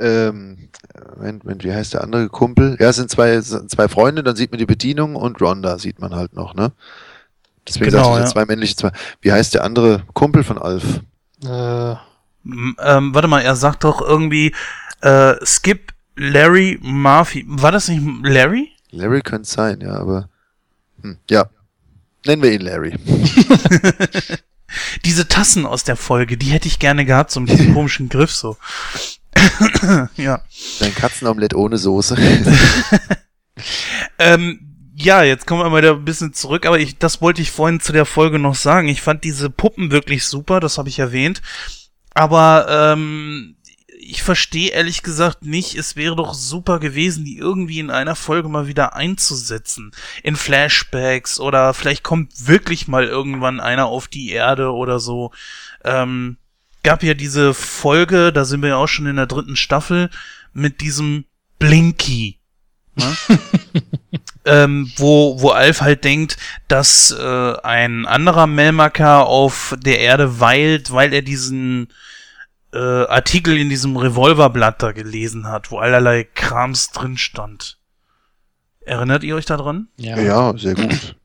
ähm, 0.00 0.70
Moment, 1.16 1.44
Moment, 1.44 1.64
wie 1.64 1.72
heißt 1.72 1.94
der 1.94 2.02
andere 2.02 2.28
Kumpel? 2.28 2.76
Ja, 2.80 2.88
es 2.88 2.96
sind 2.96 3.10
zwei, 3.10 3.40
zwei 3.40 3.88
Freunde, 3.88 4.24
dann 4.24 4.34
sieht 4.34 4.50
man 4.50 4.58
die 4.58 4.66
Bedienung 4.66 5.14
und 5.14 5.40
Ronda 5.40 5.78
sieht 5.78 6.00
man 6.00 6.14
halt 6.14 6.34
noch, 6.34 6.54
ne? 6.54 6.72
Deswegen 7.66 7.90
Genau, 7.90 8.04
sagte 8.04 8.20
ich, 8.20 8.26
ja. 8.26 8.32
zwei 8.32 8.44
männliche, 8.46 8.76
zwei. 8.76 8.92
Wie 9.20 9.32
heißt 9.32 9.54
der 9.54 9.64
andere 9.64 10.02
Kumpel 10.12 10.44
von 10.44 10.58
Alf? 10.58 11.00
Äh, 11.44 11.94
Ähm, 12.78 13.12
warte 13.14 13.26
mal, 13.28 13.40
er 13.42 13.56
sagt 13.56 13.82
doch 13.84 14.00
irgendwie 14.00 14.54
äh, 15.00 15.34
Skip, 15.44 15.92
Larry, 16.16 16.78
Murphy. 16.80 17.44
War 17.48 17.72
das 17.72 17.88
nicht 17.88 18.02
Larry? 18.22 18.70
Larry 18.92 19.20
könnte 19.20 19.42
es 19.42 19.50
sein, 19.50 19.80
ja, 19.80 19.94
aber. 19.98 20.28
Hm, 21.02 21.18
ja. 21.28 21.46
Nennen 22.24 22.42
wir 22.42 22.52
ihn 22.52 22.60
Larry. 22.62 22.96
Diese 25.04 25.28
Tassen 25.28 25.64
aus 25.66 25.84
der 25.84 25.96
Folge, 25.96 26.36
die 26.36 26.46
hätte 26.46 26.68
ich 26.68 26.78
gerne 26.78 27.04
gehabt, 27.04 27.30
so 27.30 27.40
mit 27.40 27.50
diesem 27.50 27.74
komischen 27.74 28.08
Griff 28.08 28.32
so. 28.32 28.56
ja. 30.16 30.40
Dein 30.80 30.94
Katzenomelett 30.94 31.54
ohne 31.54 31.78
Soße. 31.78 32.16
Ähm, 34.18 34.75
ja, 34.98 35.22
jetzt 35.22 35.46
kommen 35.46 35.62
wir 35.62 35.68
mal 35.68 35.82
wieder 35.82 35.92
ein 35.92 36.06
bisschen 36.06 36.32
zurück, 36.32 36.64
aber 36.64 36.78
ich, 36.78 36.96
das 36.96 37.20
wollte 37.20 37.42
ich 37.42 37.50
vorhin 37.50 37.80
zu 37.80 37.92
der 37.92 38.06
Folge 38.06 38.38
noch 38.38 38.54
sagen. 38.54 38.88
Ich 38.88 39.02
fand 39.02 39.24
diese 39.24 39.50
Puppen 39.50 39.90
wirklich 39.90 40.24
super, 40.24 40.58
das 40.58 40.78
habe 40.78 40.88
ich 40.88 40.98
erwähnt. 40.98 41.42
Aber 42.14 42.66
ähm, 42.94 43.56
ich 44.00 44.22
verstehe 44.22 44.70
ehrlich 44.70 45.02
gesagt 45.02 45.44
nicht, 45.44 45.74
es 45.74 45.96
wäre 45.96 46.16
doch 46.16 46.32
super 46.32 46.78
gewesen, 46.78 47.26
die 47.26 47.36
irgendwie 47.36 47.78
in 47.78 47.90
einer 47.90 48.16
Folge 48.16 48.48
mal 48.48 48.68
wieder 48.68 48.96
einzusetzen. 48.96 49.92
In 50.22 50.34
Flashbacks 50.34 51.40
oder 51.40 51.74
vielleicht 51.74 52.02
kommt 52.02 52.46
wirklich 52.48 52.88
mal 52.88 53.04
irgendwann 53.04 53.60
einer 53.60 53.86
auf 53.86 54.08
die 54.08 54.30
Erde 54.30 54.72
oder 54.72 54.98
so. 54.98 55.30
Ähm, 55.84 56.38
gab 56.82 57.02
ja 57.02 57.12
diese 57.12 57.52
Folge, 57.52 58.32
da 58.32 58.46
sind 58.46 58.62
wir 58.62 58.70
ja 58.70 58.76
auch 58.76 58.88
schon 58.88 59.06
in 59.06 59.16
der 59.16 59.26
dritten 59.26 59.56
Staffel, 59.56 60.08
mit 60.54 60.80
diesem 60.80 61.26
Blinky. 61.58 62.35
Ne? 62.96 63.16
ähm, 64.44 64.92
wo, 64.96 65.40
wo 65.40 65.50
Alf 65.50 65.80
halt 65.80 66.04
denkt, 66.04 66.36
dass 66.68 67.10
äh, 67.10 67.56
ein 67.62 68.06
anderer 68.06 68.46
Melmaker 68.46 69.26
auf 69.26 69.76
der 69.78 70.00
Erde 70.00 70.40
weilt, 70.40 70.92
weil 70.92 71.12
er 71.12 71.22
diesen 71.22 71.88
äh, 72.72 72.78
Artikel 72.78 73.56
in 73.56 73.68
diesem 73.68 73.96
Revolverblatt 73.96 74.82
da 74.82 74.92
gelesen 74.92 75.46
hat, 75.46 75.70
wo 75.70 75.78
allerlei 75.78 76.24
Krams 76.24 76.90
drin 76.90 77.18
stand. 77.18 77.78
Erinnert 78.80 79.24
ihr 79.24 79.36
euch 79.36 79.46
daran? 79.46 79.88
ja. 79.96 80.18
ja, 80.18 80.56
sehr 80.56 80.74
gut. 80.74 81.16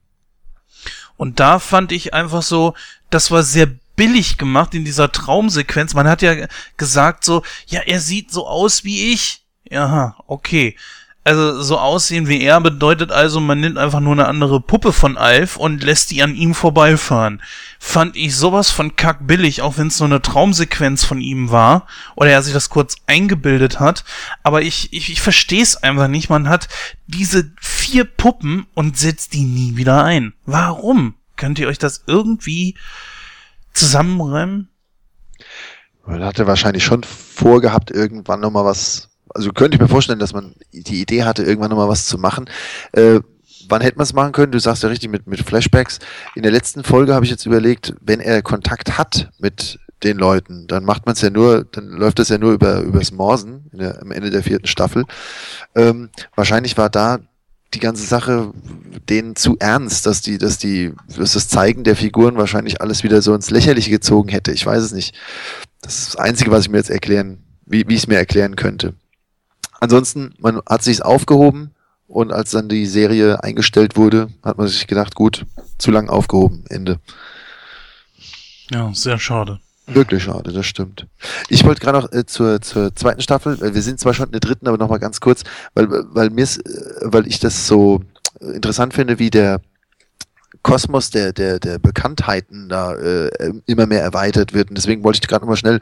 Und 1.16 1.40
da 1.40 1.60
fand 1.60 1.92
ich 1.92 2.16
einfach 2.16 2.42
so, 2.42 2.74
das 3.12 3.30
war 3.30 3.44
sehr 3.44 3.68
billig 3.96 4.40
gemacht 4.40 4.74
in 4.74 4.84
dieser 4.84 5.12
Traumsequenz. 5.12 5.94
Man 5.94 6.08
hat 6.08 6.24
ja 6.24 6.48
gesagt 6.78 7.24
so, 7.24 7.44
ja, 7.68 7.82
er 7.82 8.00
sieht 8.00 8.32
so 8.32 8.48
aus 8.48 8.84
wie 8.84 9.14
ich. 9.14 9.46
Aha, 9.72 10.16
okay. 10.26 10.76
Also 11.24 11.62
so 11.62 11.78
aussehen 11.78 12.28
wie 12.28 12.42
er 12.42 12.60
bedeutet 12.62 13.12
also, 13.12 13.40
man 13.40 13.60
nimmt 13.60 13.78
einfach 13.78 14.00
nur 14.00 14.14
eine 14.14 14.28
andere 14.28 14.60
Puppe 14.60 14.92
von 14.92 15.18
Alf 15.18 15.56
und 15.56 15.84
lässt 15.84 16.10
die 16.10 16.24
an 16.24 16.36
ihm 16.36 16.56
vorbeifahren. 16.56 17.44
Fand 17.80 18.16
ich 18.16 18.36
sowas 18.36 18.72
von 18.72 18.96
kackbillig, 18.96 19.62
auch 19.62 19.78
wenn 19.78 19.88
es 19.88 20.00
nur 20.00 20.10
eine 20.10 20.24
Traumsequenz 20.24 21.04
von 21.04 21.22
ihm 21.22 21.52
war 21.52 21.86
oder 22.16 22.32
er 22.32 22.42
sich 22.42 22.54
das 22.54 22.70
kurz 22.70 22.96
eingebildet 23.06 23.80
hat. 23.80 24.04
Aber 24.42 24.64
ich, 24.64 24.94
ich, 24.94 25.12
ich 25.12 25.22
verstehe 25.22 25.62
es 25.62 25.78
einfach 25.78 26.08
nicht. 26.08 26.32
Man 26.32 26.50
hat 26.50 26.68
diese 27.06 27.52
vier 27.62 28.06
Puppen 28.06 28.66
und 28.74 28.98
setzt 28.98 29.34
die 29.34 29.44
nie 29.44 29.78
wieder 29.78 30.04
ein. 30.04 30.34
Warum? 30.48 31.14
Könnt 31.36 31.60
ihr 31.60 31.68
euch 31.68 31.78
das 31.78 32.04
irgendwie 32.08 32.76
zusammenreimen? 33.74 34.70
Man 36.06 36.24
hatte 36.24 36.48
wahrscheinlich 36.48 36.84
schon 36.84 37.04
vorgehabt, 37.04 37.92
irgendwann 37.92 38.40
nochmal 38.40 38.66
was. 38.66 39.11
Also 39.34 39.52
könnte 39.52 39.76
ich 39.76 39.82
mir 39.82 39.88
vorstellen, 39.88 40.20
dass 40.20 40.34
man 40.34 40.54
die 40.72 41.02
Idee 41.02 41.24
hatte, 41.24 41.44
irgendwann 41.44 41.70
nochmal 41.70 41.90
was 41.90 42.06
zu 42.06 42.18
machen. 42.18 42.50
Äh, 42.94 43.20
wann 43.68 43.82
hätte 43.82 43.98
man 43.98 44.04
es 44.04 44.14
machen 44.14 44.32
können? 44.32 44.52
Du 44.52 44.60
sagst 44.60 44.84
ja 44.84 44.90
richtig 44.90 45.10
mit, 45.10 45.28
mit 45.28 45.42
Flashbacks. 45.42 46.00
In 46.36 46.44
der 46.44 46.52
letzten 46.52 46.84
Folge 46.84 47.14
habe 47.14 47.26
ich 47.26 47.32
jetzt 47.32 47.46
überlegt, 47.46 47.94
wenn 48.02 48.20
er 48.20 48.42
Kontakt 48.42 48.98
hat 48.98 49.30
mit 49.40 49.80
den 50.04 50.18
Leuten, 50.18 50.68
dann 50.68 50.84
macht 50.84 51.06
man 51.06 51.14
es 51.14 51.22
ja 51.22 51.30
nur, 51.30 51.64
dann 51.64 51.90
läuft 51.90 52.20
das 52.20 52.30
ja 52.30 52.38
nur 52.38 52.54
über 52.54 52.82
übers 52.82 53.12
Morsen 53.12 53.70
der, 53.72 54.02
am 54.02 54.12
Ende 54.12 54.32
der 54.32 54.44
vierten 54.44 54.68
Staffel. 54.68 55.06
Ähm, 55.76 56.10
wahrscheinlich 56.36 56.78
war 56.78 56.90
da 56.90 57.20
die 57.74 57.80
ganze 57.80 58.06
Sache 58.06 58.52
denen 59.10 59.36
zu 59.36 59.58
ernst, 59.60 60.06
dass 60.06 60.22
die, 60.22 60.38
dass 60.38 60.58
die, 60.58 60.94
dass 61.18 61.34
das 61.34 61.48
Zeigen 61.48 61.84
der 61.84 61.96
Figuren 61.96 62.36
wahrscheinlich 62.36 62.82
alles 62.82 63.04
wieder 63.04 63.22
so 63.22 63.34
ins 63.34 63.50
Lächerliche 63.50 63.92
gezogen 63.92 64.30
hätte. 64.30 64.52
Ich 64.52 64.66
weiß 64.66 64.84
es 64.84 64.92
nicht. 64.92 65.16
Das 65.82 66.00
ist 66.00 66.08
das 66.10 66.16
Einzige, 66.18 66.52
was 66.52 66.66
ich 66.66 66.70
mir 66.70 66.78
jetzt 66.78 66.90
erklären, 66.90 67.44
wie, 67.66 67.88
wie 67.88 67.94
ich 67.94 68.02
es 68.02 68.08
mir 68.08 68.18
erklären 68.18 68.56
könnte. 68.56 68.94
Ansonsten, 69.82 70.36
man 70.40 70.62
hat 70.70 70.84
sich's 70.84 71.02
aufgehoben 71.02 71.72
und 72.08 72.32
als 72.32 72.52
dann 72.52 72.70
die 72.70 72.86
Serie 72.86 73.44
eingestellt 73.44 73.98
wurde, 73.98 74.30
hat 74.44 74.58
man 74.58 74.68
sich 74.68 74.86
gedacht, 74.86 75.16
gut, 75.16 75.46
zu 75.80 75.92
lang 75.92 76.08
aufgehoben, 76.08 76.64
Ende. 76.70 77.00
Ja, 78.70 78.94
sehr 78.94 79.18
schade. 79.20 79.60
Wirklich 79.88 80.24
schade, 80.24 80.54
das 80.54 80.68
stimmt. 80.68 81.08
Ich 81.50 81.66
wollte 81.66 81.82
gerade 81.82 82.00
noch 82.00 82.14
äh, 82.14 82.26
zur, 82.26 82.62
zur 82.62 82.96
zweiten 82.96 83.22
Staffel, 83.22 83.62
äh, 83.62 83.74
wir 83.74 83.82
sind 83.82 84.00
zwar 84.00 84.14
schon 84.14 84.28
in 84.28 84.34
der 84.34 84.40
dritten, 84.40 84.68
aber 84.68 84.78
nochmal 84.78 85.00
ganz 85.00 85.20
kurz, 85.20 85.44
weil, 85.74 85.88
weil 85.90 86.30
mir 86.30 86.48
weil 87.02 87.28
ich 87.28 87.40
das 87.40 87.68
so 87.68 88.02
interessant 88.40 88.94
finde, 88.94 89.18
wie 89.18 89.32
der 89.32 89.60
Kosmos 90.64 91.10
der, 91.10 91.34
der, 91.34 91.60
der 91.60 91.80
Bekanntheiten 91.80 92.70
da 92.70 92.94
äh, 92.96 93.30
immer 93.66 93.88
mehr 93.88 94.02
erweitert 94.02 94.54
wird. 94.54 94.70
Und 94.70 94.78
deswegen 94.78 95.04
wollte 95.04 95.20
ich 95.22 95.28
gerade 95.28 95.44
nochmal 95.44 95.58
schnell 95.58 95.80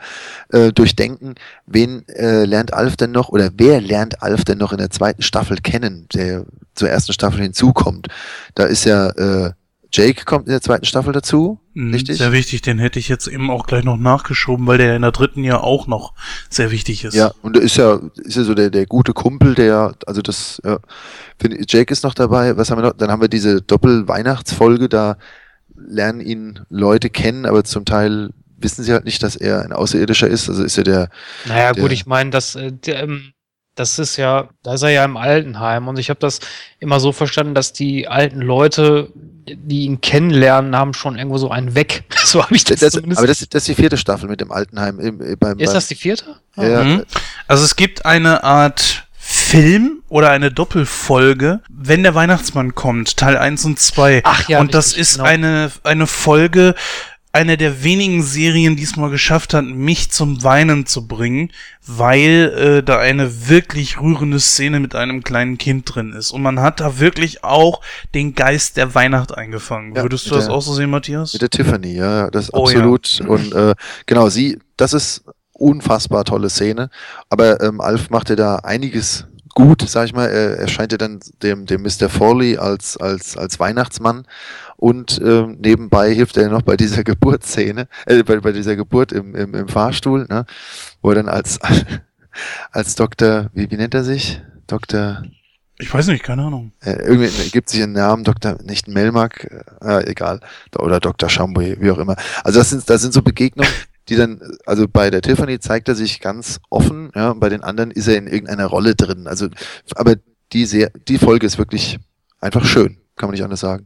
äh, 0.51 0.71
durchdenken, 0.71 1.35
wen 1.65 2.07
äh, 2.09 2.45
lernt 2.45 2.73
Alf 2.73 2.95
denn 2.95 3.11
noch 3.11 3.29
oder 3.29 3.49
wer 3.57 3.81
lernt 3.81 4.21
Alf 4.21 4.45
denn 4.45 4.57
noch 4.57 4.71
in 4.71 4.77
der 4.77 4.89
zweiten 4.89 5.21
Staffel 5.21 5.57
kennen, 5.57 6.07
der 6.13 6.45
zur 6.75 6.89
ersten 6.89 7.13
Staffel 7.13 7.41
hinzukommt. 7.41 8.07
Da 8.55 8.63
ist 8.63 8.85
ja 8.85 9.09
äh, 9.09 9.51
Jake 9.91 10.25
kommt 10.25 10.45
in 10.45 10.51
der 10.51 10.61
zweiten 10.61 10.85
Staffel 10.85 11.13
dazu, 11.13 11.59
Mhm, 11.73 11.93
richtig? 11.93 12.17
Sehr 12.17 12.31
wichtig, 12.31 12.61
den 12.61 12.77
hätte 12.77 12.99
ich 12.99 13.07
jetzt 13.09 13.27
eben 13.27 13.49
auch 13.49 13.65
gleich 13.65 13.83
noch 13.83 13.97
nachgeschoben, 13.97 14.67
weil 14.67 14.77
der 14.77 14.95
in 14.95 15.01
der 15.01 15.11
dritten 15.11 15.43
ja 15.43 15.59
auch 15.59 15.87
noch 15.87 16.13
sehr 16.49 16.69
wichtig 16.71 17.03
ist. 17.05 17.15
Ja, 17.15 17.31
und 17.41 17.55
er 17.57 17.63
ist 17.63 17.77
ja, 17.77 17.99
ist 18.17 18.35
ja 18.37 18.43
so 18.43 18.53
der, 18.53 18.69
der 18.69 18.85
gute 18.85 19.13
Kumpel, 19.13 19.55
der, 19.55 19.93
also 20.05 20.21
das, 20.21 20.61
ja, 20.63 20.79
find, 21.39 21.71
Jake 21.71 21.91
ist 21.91 22.03
noch 22.03 22.13
dabei, 22.13 22.55
was 22.57 22.69
haben 22.69 22.79
wir 22.81 22.87
noch? 22.89 22.93
Dann 22.97 23.09
haben 23.09 23.21
wir 23.21 23.29
diese 23.29 23.61
Doppel-Weihnachtsfolge, 23.61 24.89
da 24.89 25.17
lernen 25.75 26.21
ihn 26.21 26.59
Leute 26.69 27.09
kennen, 27.09 27.45
aber 27.45 27.63
zum 27.63 27.85
Teil 27.85 28.31
wissen 28.57 28.83
sie 28.83 28.91
halt 28.91 29.05
nicht, 29.05 29.23
dass 29.23 29.35
er 29.37 29.61
ein 29.63 29.71
Außerirdischer 29.71 30.27
ist, 30.27 30.49
also 30.49 30.63
ist 30.63 30.77
er 30.77 30.83
der, 30.83 31.09
Naja, 31.45 31.71
Der- 31.73 31.81
gut, 31.81 31.91
ich 31.93 32.05
meine, 32.05 32.29
das, 32.29 32.55
äh, 32.55 32.71
der, 32.73 33.03
ähm, 33.03 33.31
das 33.75 33.97
ist 33.97 34.17
ja, 34.17 34.49
da 34.63 34.73
ist 34.73 34.81
er 34.81 34.89
ja 34.89 35.05
im 35.05 35.15
Altenheim 35.15 35.87
und 35.87 35.97
ich 35.97 36.09
habe 36.09 36.19
das 36.19 36.41
immer 36.79 36.99
so 36.99 37.13
verstanden, 37.13 37.55
dass 37.55 37.71
die 37.71 38.09
alten 38.09 38.41
Leute, 38.41 39.13
die 39.55 39.85
ihn 39.85 40.01
kennenlernen, 40.01 40.75
haben 40.75 40.93
schon 40.93 41.17
irgendwo 41.17 41.37
so 41.37 41.49
einen 41.49 41.75
weg. 41.75 42.03
So 42.29 42.43
habe 42.43 42.55
ich 42.55 42.63
das, 42.63 42.79
das, 42.79 42.93
zumindest. 42.93 43.17
aber 43.17 43.27
das, 43.27 43.39
das 43.39 43.63
ist 43.63 43.67
die 43.69 43.75
vierte 43.75 43.97
Staffel 43.97 44.29
mit 44.29 44.39
dem 44.39 44.51
Altenheim. 44.51 44.99
Im, 44.99 45.19
im, 45.19 45.37
beim, 45.39 45.57
ist 45.57 45.65
beim, 45.65 45.73
das 45.73 45.87
die 45.87 45.95
vierte? 45.95 46.35
Ja. 46.57 46.83
Mhm. 46.83 47.03
Also 47.47 47.63
es 47.63 47.75
gibt 47.75 48.05
eine 48.05 48.43
Art 48.43 49.07
Film 49.17 50.03
oder 50.09 50.29
eine 50.31 50.51
Doppelfolge, 50.51 51.61
wenn 51.69 52.03
der 52.03 52.13
Weihnachtsmann 52.13 52.75
kommt, 52.75 53.17
Teil 53.17 53.37
1 53.37 53.65
und 53.65 53.79
2. 53.79 54.21
Ach 54.23 54.47
ja, 54.49 54.59
und 54.59 54.73
das 54.73 54.87
richtig, 54.87 55.01
ist 55.01 55.13
genau. 55.13 55.27
eine, 55.27 55.71
eine 55.83 56.07
Folge, 56.07 56.75
eine 57.39 57.55
der 57.55 57.83
wenigen 57.83 58.21
Serien, 58.21 58.75
die 58.75 58.83
es 58.83 58.97
mal 58.97 59.09
geschafft 59.09 59.53
hat, 59.53 59.63
mich 59.63 60.11
zum 60.11 60.43
Weinen 60.43 60.85
zu 60.85 61.07
bringen, 61.07 61.51
weil 61.87 62.53
äh, 62.79 62.83
da 62.83 62.99
eine 62.99 63.47
wirklich 63.47 63.99
rührende 64.01 64.39
Szene 64.41 64.79
mit 64.81 64.93
einem 64.93 65.23
kleinen 65.23 65.57
Kind 65.57 65.93
drin 65.95 66.11
ist. 66.11 66.31
Und 66.31 66.41
man 66.41 66.59
hat 66.59 66.81
da 66.81 66.99
wirklich 66.99 67.43
auch 67.45 67.81
den 68.13 68.35
Geist 68.35 68.75
der 68.77 68.93
Weihnacht 68.93 69.33
eingefangen. 69.37 69.95
Ja, 69.95 70.01
Würdest 70.03 70.29
du 70.29 70.35
das 70.35 70.45
der- 70.45 70.53
auch 70.53 70.61
so 70.61 70.73
sehen, 70.73 70.89
Matthias? 70.89 71.31
Mit 71.33 71.41
der 71.41 71.49
Tiffany, 71.49 71.93
ja, 71.95 72.29
das 72.29 72.45
ist 72.45 72.53
Oh, 72.53 72.63
absolut. 72.65 73.21
Und 73.25 73.53
äh, 73.53 73.73
genau, 74.05 74.27
sie, 74.29 74.59
das 74.75 74.91
ist 74.93 75.23
unfassbar 75.53 76.25
tolle 76.25 76.49
Szene. 76.49 76.89
Aber 77.29 77.61
ähm, 77.61 77.79
Alf 77.79 78.09
machte 78.09 78.35
da 78.35 78.57
einiges 78.57 79.25
gut, 79.59 79.87
sag 79.87 80.05
ich 80.05 80.13
mal. 80.13 80.27
Er, 80.29 80.57
er 80.57 80.67
scheint 80.67 80.91
ja 80.91 80.97
dann 80.97 81.19
dem, 81.43 81.65
dem 81.65 81.81
Mr. 81.83 82.09
Forley 82.09 82.57
als, 82.57 82.97
als, 82.97 83.35
als 83.37 83.59
Weihnachtsmann 83.59 84.25
und 84.77 85.19
ähm, 85.23 85.57
nebenbei 85.59 86.13
hilft 86.13 86.37
er 86.37 86.49
noch 86.49 86.61
bei 86.61 86.77
dieser 86.77 87.03
Geburtsszene, 87.11 87.87
äh, 88.05 88.23
bei, 88.23 88.39
bei 88.39 88.51
dieser 88.51 88.75
Geburt 88.75 89.11
im, 89.11 89.35
im, 89.35 89.53
im 89.53 89.67
Fahrstuhl, 89.67 90.25
ne? 90.29 90.45
wo 91.01 91.09
er 91.09 91.15
dann 91.15 91.29
als, 91.29 91.59
als 92.71 92.95
Doktor, 92.95 93.49
wie, 93.53 93.69
wie 93.69 93.75
nennt 93.77 93.93
er 93.93 94.03
sich? 94.03 94.41
Doktor, 94.67 95.23
Ich 95.79 95.93
weiß 95.93 96.07
nicht, 96.07 96.23
keine 96.23 96.43
Ahnung. 96.43 96.71
äh, 96.81 96.93
irgendwie 96.93 97.49
gibt 97.49 97.69
sich 97.69 97.83
einen 97.83 97.93
Namen, 97.93 98.23
Dr. 98.23 98.57
nicht 98.63 98.87
Melmark, 98.87 99.49
äh, 99.81 100.09
egal, 100.09 100.39
oder 100.77 100.99
Dr. 100.99 101.29
Chambouy, 101.29 101.77
wie 101.79 101.91
auch 101.91 101.97
immer. 101.97 102.15
Also 102.43 102.59
das 102.59 102.69
sind, 102.69 102.89
das 102.89 103.01
sind 103.01 103.13
so 103.13 103.21
Begegnungen, 103.21 103.71
die 104.09 104.15
dann, 104.15 104.41
also 104.65 104.87
bei 104.87 105.09
der 105.09 105.21
Tiffany 105.21 105.59
zeigt 105.59 105.87
er 105.87 105.95
sich 105.95 106.19
ganz 106.19 106.59
offen, 106.69 107.11
ja, 107.15 107.31
und 107.31 107.39
bei 107.39 107.49
den 107.49 107.63
anderen 107.63 107.91
ist 107.91 108.07
er 108.07 108.17
in 108.17 108.27
irgendeiner 108.27 108.65
Rolle 108.65 108.95
drin. 108.95 109.27
Also, 109.27 109.47
aber 109.95 110.15
die, 110.53 110.65
sehr, 110.65 110.91
die 111.07 111.17
Folge 111.19 111.45
ist 111.45 111.57
wirklich 111.57 111.99
einfach 112.41 112.65
schön, 112.65 112.97
kann 113.15 113.27
man 113.29 113.33
nicht 113.33 113.43
anders 113.43 113.59
sagen. 113.59 113.85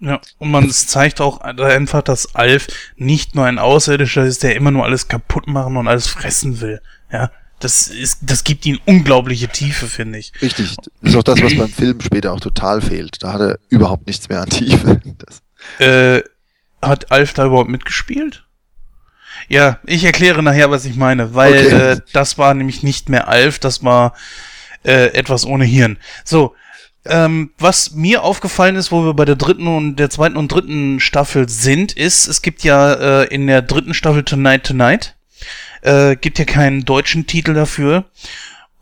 Ja, 0.00 0.20
und 0.38 0.50
man 0.50 0.68
zeigt 0.70 1.20
auch 1.20 1.40
einfach, 1.40 2.02
dass 2.02 2.34
Alf 2.34 2.66
nicht 2.96 3.34
nur 3.34 3.46
ein 3.46 3.58
Außerirdischer 3.58 4.24
ist, 4.24 4.42
der 4.42 4.56
immer 4.56 4.70
nur 4.70 4.84
alles 4.84 5.08
kaputt 5.08 5.46
machen 5.46 5.76
und 5.76 5.88
alles 5.88 6.06
fressen 6.08 6.60
will. 6.60 6.80
Ja, 7.12 7.30
Das 7.60 7.88
ist, 7.88 8.18
das 8.22 8.44
gibt 8.44 8.66
ihm 8.66 8.78
unglaubliche 8.86 9.48
Tiefe, 9.48 9.86
finde 9.86 10.18
ich. 10.18 10.32
Richtig. 10.42 10.76
Das 11.00 11.12
ist 11.12 11.16
auch 11.16 11.22
das, 11.22 11.40
was 11.40 11.56
beim 11.56 11.68
Film 11.70 12.00
später 12.00 12.32
auch 12.32 12.40
total 12.40 12.82
fehlt. 12.82 13.22
Da 13.22 13.32
hat 13.32 13.40
er 13.40 13.58
überhaupt 13.70 14.06
nichts 14.06 14.28
mehr 14.28 14.42
an 14.42 14.50
Tiefe. 14.50 15.00
Das 15.18 15.42
Äh, 15.78 16.22
hat 16.82 17.10
Alf 17.10 17.32
da 17.32 17.46
überhaupt 17.46 17.70
mitgespielt? 17.70 18.44
Ja, 19.48 19.78
ich 19.84 20.04
erkläre 20.04 20.42
nachher, 20.42 20.70
was 20.70 20.84
ich 20.84 20.96
meine, 20.96 21.34
weil 21.34 21.52
Okay. 21.66 21.90
äh, 21.92 22.00
das 22.12 22.38
war 22.38 22.54
nämlich 22.54 22.82
nicht 22.82 23.08
mehr 23.08 23.28
Alf, 23.28 23.58
das 23.58 23.84
war 23.84 24.14
äh, 24.84 25.12
etwas 25.14 25.44
ohne 25.46 25.64
Hirn. 25.64 25.98
So, 26.24 26.54
ähm, 27.06 27.50
was 27.58 27.92
mir 27.92 28.22
aufgefallen 28.22 28.76
ist, 28.76 28.90
wo 28.90 29.04
wir 29.04 29.14
bei 29.14 29.24
der 29.26 29.36
dritten 29.36 29.66
und 29.66 29.96
der 29.96 30.10
zweiten 30.10 30.36
und 30.36 30.50
dritten 30.50 31.00
Staffel 31.00 31.48
sind, 31.48 31.92
ist, 31.92 32.26
es 32.26 32.40
gibt 32.40 32.64
ja 32.64 32.94
äh, 33.22 33.24
in 33.26 33.46
der 33.46 33.62
dritten 33.62 33.92
Staffel 33.94 34.22
Tonight 34.24 34.64
Tonight, 34.64 35.14
äh, 35.82 36.16
gibt 36.16 36.38
ja 36.38 36.46
keinen 36.46 36.84
deutschen 36.84 37.26
Titel 37.26 37.52
dafür. 37.52 38.04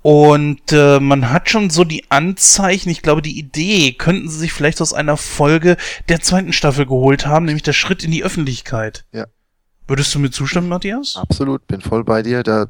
Und 0.02 0.72
äh, 0.72 0.98
man 0.98 1.30
hat 1.30 1.48
schon 1.48 1.70
so 1.70 1.84
die 1.84 2.10
Anzeichen, 2.10 2.90
ich 2.90 3.02
glaube, 3.02 3.22
die 3.22 3.38
Idee 3.38 3.92
könnten 3.92 4.28
sie 4.28 4.38
sich 4.38 4.52
vielleicht 4.52 4.80
aus 4.80 4.92
einer 4.92 5.16
Folge 5.16 5.76
der 6.08 6.20
zweiten 6.20 6.52
Staffel 6.52 6.86
geholt 6.86 7.26
haben, 7.26 7.44
nämlich 7.46 7.62
der 7.62 7.72
Schritt 7.72 8.02
in 8.02 8.10
die 8.10 8.24
Öffentlichkeit. 8.24 9.04
Ja. 9.12 9.26
Würdest 9.88 10.14
du 10.14 10.20
mir 10.20 10.30
zustimmen, 10.30 10.68
Matthias? 10.68 11.16
Absolut, 11.16 11.66
bin 11.66 11.80
voll 11.80 12.04
bei 12.04 12.22
dir. 12.22 12.42
Da 12.42 12.66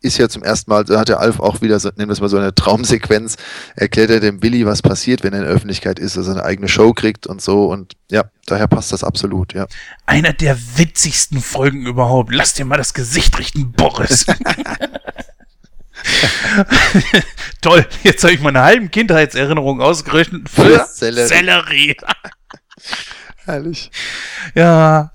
ist 0.00 0.16
ja 0.18 0.28
zum 0.28 0.42
ersten 0.42 0.70
Mal, 0.70 0.84
da 0.84 0.98
hat 0.98 1.08
der 1.08 1.20
Alf 1.20 1.38
auch 1.38 1.60
wieder, 1.60 1.78
so, 1.78 1.90
nennen 1.90 2.08
wir 2.08 2.14
es 2.14 2.20
mal 2.20 2.28
so 2.28 2.38
eine 2.38 2.54
Traumsequenz, 2.54 3.36
erklärt 3.74 4.10
er 4.10 4.20
dem 4.20 4.40
Billy, 4.40 4.64
was 4.64 4.80
passiert, 4.80 5.22
wenn 5.22 5.34
er 5.34 5.40
in 5.40 5.44
der 5.44 5.54
Öffentlichkeit 5.54 5.98
ist, 5.98 6.16
dass 6.16 6.26
er 6.26 6.32
eine 6.32 6.44
eigene 6.44 6.68
Show 6.68 6.92
kriegt 6.94 7.26
und 7.26 7.42
so. 7.42 7.66
Und 7.66 7.92
ja, 8.10 8.24
daher 8.46 8.68
passt 8.68 8.90
das 8.92 9.04
absolut, 9.04 9.52
ja. 9.52 9.66
Einer 10.06 10.32
der 10.32 10.56
witzigsten 10.76 11.40
Folgen 11.40 11.86
überhaupt. 11.86 12.32
Lass 12.32 12.54
dir 12.54 12.64
mal 12.64 12.78
das 12.78 12.94
Gesicht 12.94 13.38
richten, 13.38 13.72
Boris. 13.72 14.24
Toll, 17.60 17.86
jetzt 18.02 18.24
habe 18.24 18.32
ich 18.32 18.40
meine 18.40 18.62
halben 18.62 18.90
Kindheitserinnerungen 18.90 19.82
ausgerechnet 19.82 20.48
für 20.48 20.64
Für 20.64 20.86
Sellerie. 20.90 21.28
Sellerie. 21.28 21.96
Herrlich. 23.46 23.90
Ja. 24.54 25.12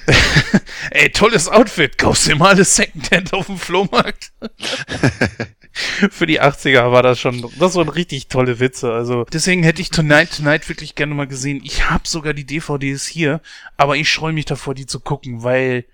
Ey, 0.90 1.10
tolles 1.10 1.48
Outfit. 1.48 1.98
Kaufst 1.98 2.26
du 2.26 2.30
dir 2.30 2.36
mal 2.36 2.54
alles 2.54 2.74
Secondhand 2.74 3.32
auf 3.32 3.46
dem 3.46 3.58
Flohmarkt? 3.58 4.32
Für 5.72 6.26
die 6.26 6.40
80er 6.40 6.90
war 6.90 7.02
das 7.02 7.20
schon, 7.20 7.48
das 7.58 7.74
waren 7.76 7.88
richtig 7.88 8.26
tolle 8.28 8.58
Witze. 8.58 8.92
Also 8.92 9.24
deswegen 9.32 9.62
hätte 9.62 9.80
ich 9.82 9.90
Tonight 9.90 10.36
Tonight 10.36 10.68
wirklich 10.68 10.94
gerne 10.94 11.14
mal 11.14 11.26
gesehen. 11.28 11.60
Ich 11.62 11.88
habe 11.88 12.08
sogar 12.08 12.34
die 12.34 12.44
DVDs 12.44 13.06
hier, 13.06 13.40
aber 13.76 13.96
ich 13.96 14.08
scheue 14.10 14.32
mich 14.32 14.46
davor, 14.46 14.74
die 14.74 14.86
zu 14.86 14.98
gucken, 14.98 15.42
weil 15.44 15.84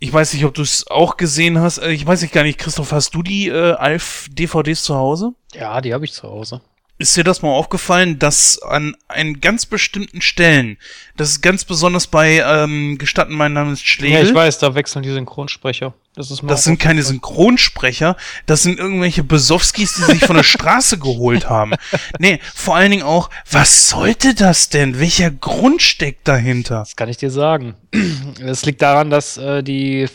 ich 0.00 0.12
weiß 0.12 0.34
nicht, 0.34 0.44
ob 0.44 0.54
du 0.54 0.62
es 0.62 0.86
auch 0.88 1.16
gesehen 1.16 1.60
hast. 1.60 1.78
Äh, 1.78 1.92
Ich 1.92 2.04
weiß 2.04 2.20
nicht 2.22 2.34
gar 2.34 2.42
nicht, 2.42 2.58
Christoph, 2.58 2.92
hast 2.92 3.14
du 3.14 3.22
die 3.22 3.48
äh, 3.48 3.72
Alf 3.74 4.28
DVDs 4.32 4.82
zu 4.82 4.96
Hause? 4.96 5.32
Ja, 5.54 5.80
die 5.80 5.94
habe 5.94 6.04
ich 6.04 6.12
zu 6.12 6.24
Hause. 6.24 6.60
Ist 6.98 7.16
dir 7.16 7.24
das 7.24 7.42
mal 7.42 7.48
aufgefallen, 7.48 8.18
dass 8.18 8.60
an 8.62 8.94
einen 9.08 9.40
ganz 9.40 9.66
bestimmten 9.66 10.20
Stellen, 10.20 10.76
das 11.16 11.30
ist 11.30 11.40
ganz 11.42 11.64
besonders 11.64 12.06
bei 12.06 12.44
ähm, 12.46 12.96
Gestatten, 12.98 13.32
mein 13.34 13.54
Name 13.54 13.72
ist 13.72 13.84
Schlegel, 13.84 14.22
Ja, 14.22 14.28
ich 14.28 14.34
weiß, 14.34 14.58
da 14.58 14.74
wechseln 14.74 15.02
die 15.02 15.10
Synchronsprecher. 15.10 15.94
Das 16.14 16.30
ist 16.30 16.42
das 16.46 16.64
sind 16.64 16.78
keine. 16.78 17.02
Synchronsprecher, 17.02 18.16
das 18.44 18.62
sind 18.62 18.78
irgendwelche 18.78 19.24
Besowskis, 19.24 19.94
die 19.94 20.02
sich 20.02 20.24
von 20.26 20.36
der 20.36 20.42
Straße 20.44 20.98
geholt 20.98 21.48
haben. 21.48 21.72
Nee, 22.18 22.38
vor 22.54 22.76
allen 22.76 22.90
Dingen 22.90 23.02
auch, 23.02 23.30
was 23.50 23.88
sollte 23.88 24.34
das 24.34 24.68
denn? 24.68 25.00
Welcher 25.00 25.30
Grund 25.30 25.80
steckt 25.80 26.28
dahinter? 26.28 26.80
Das 26.80 26.96
kann 26.96 27.08
ich 27.08 27.16
dir 27.16 27.30
sagen. 27.30 27.74
Es 28.44 28.64
liegt 28.64 28.82
daran, 28.82 29.08
dass 29.10 29.38
äh, 29.38 29.62
die 29.62 30.06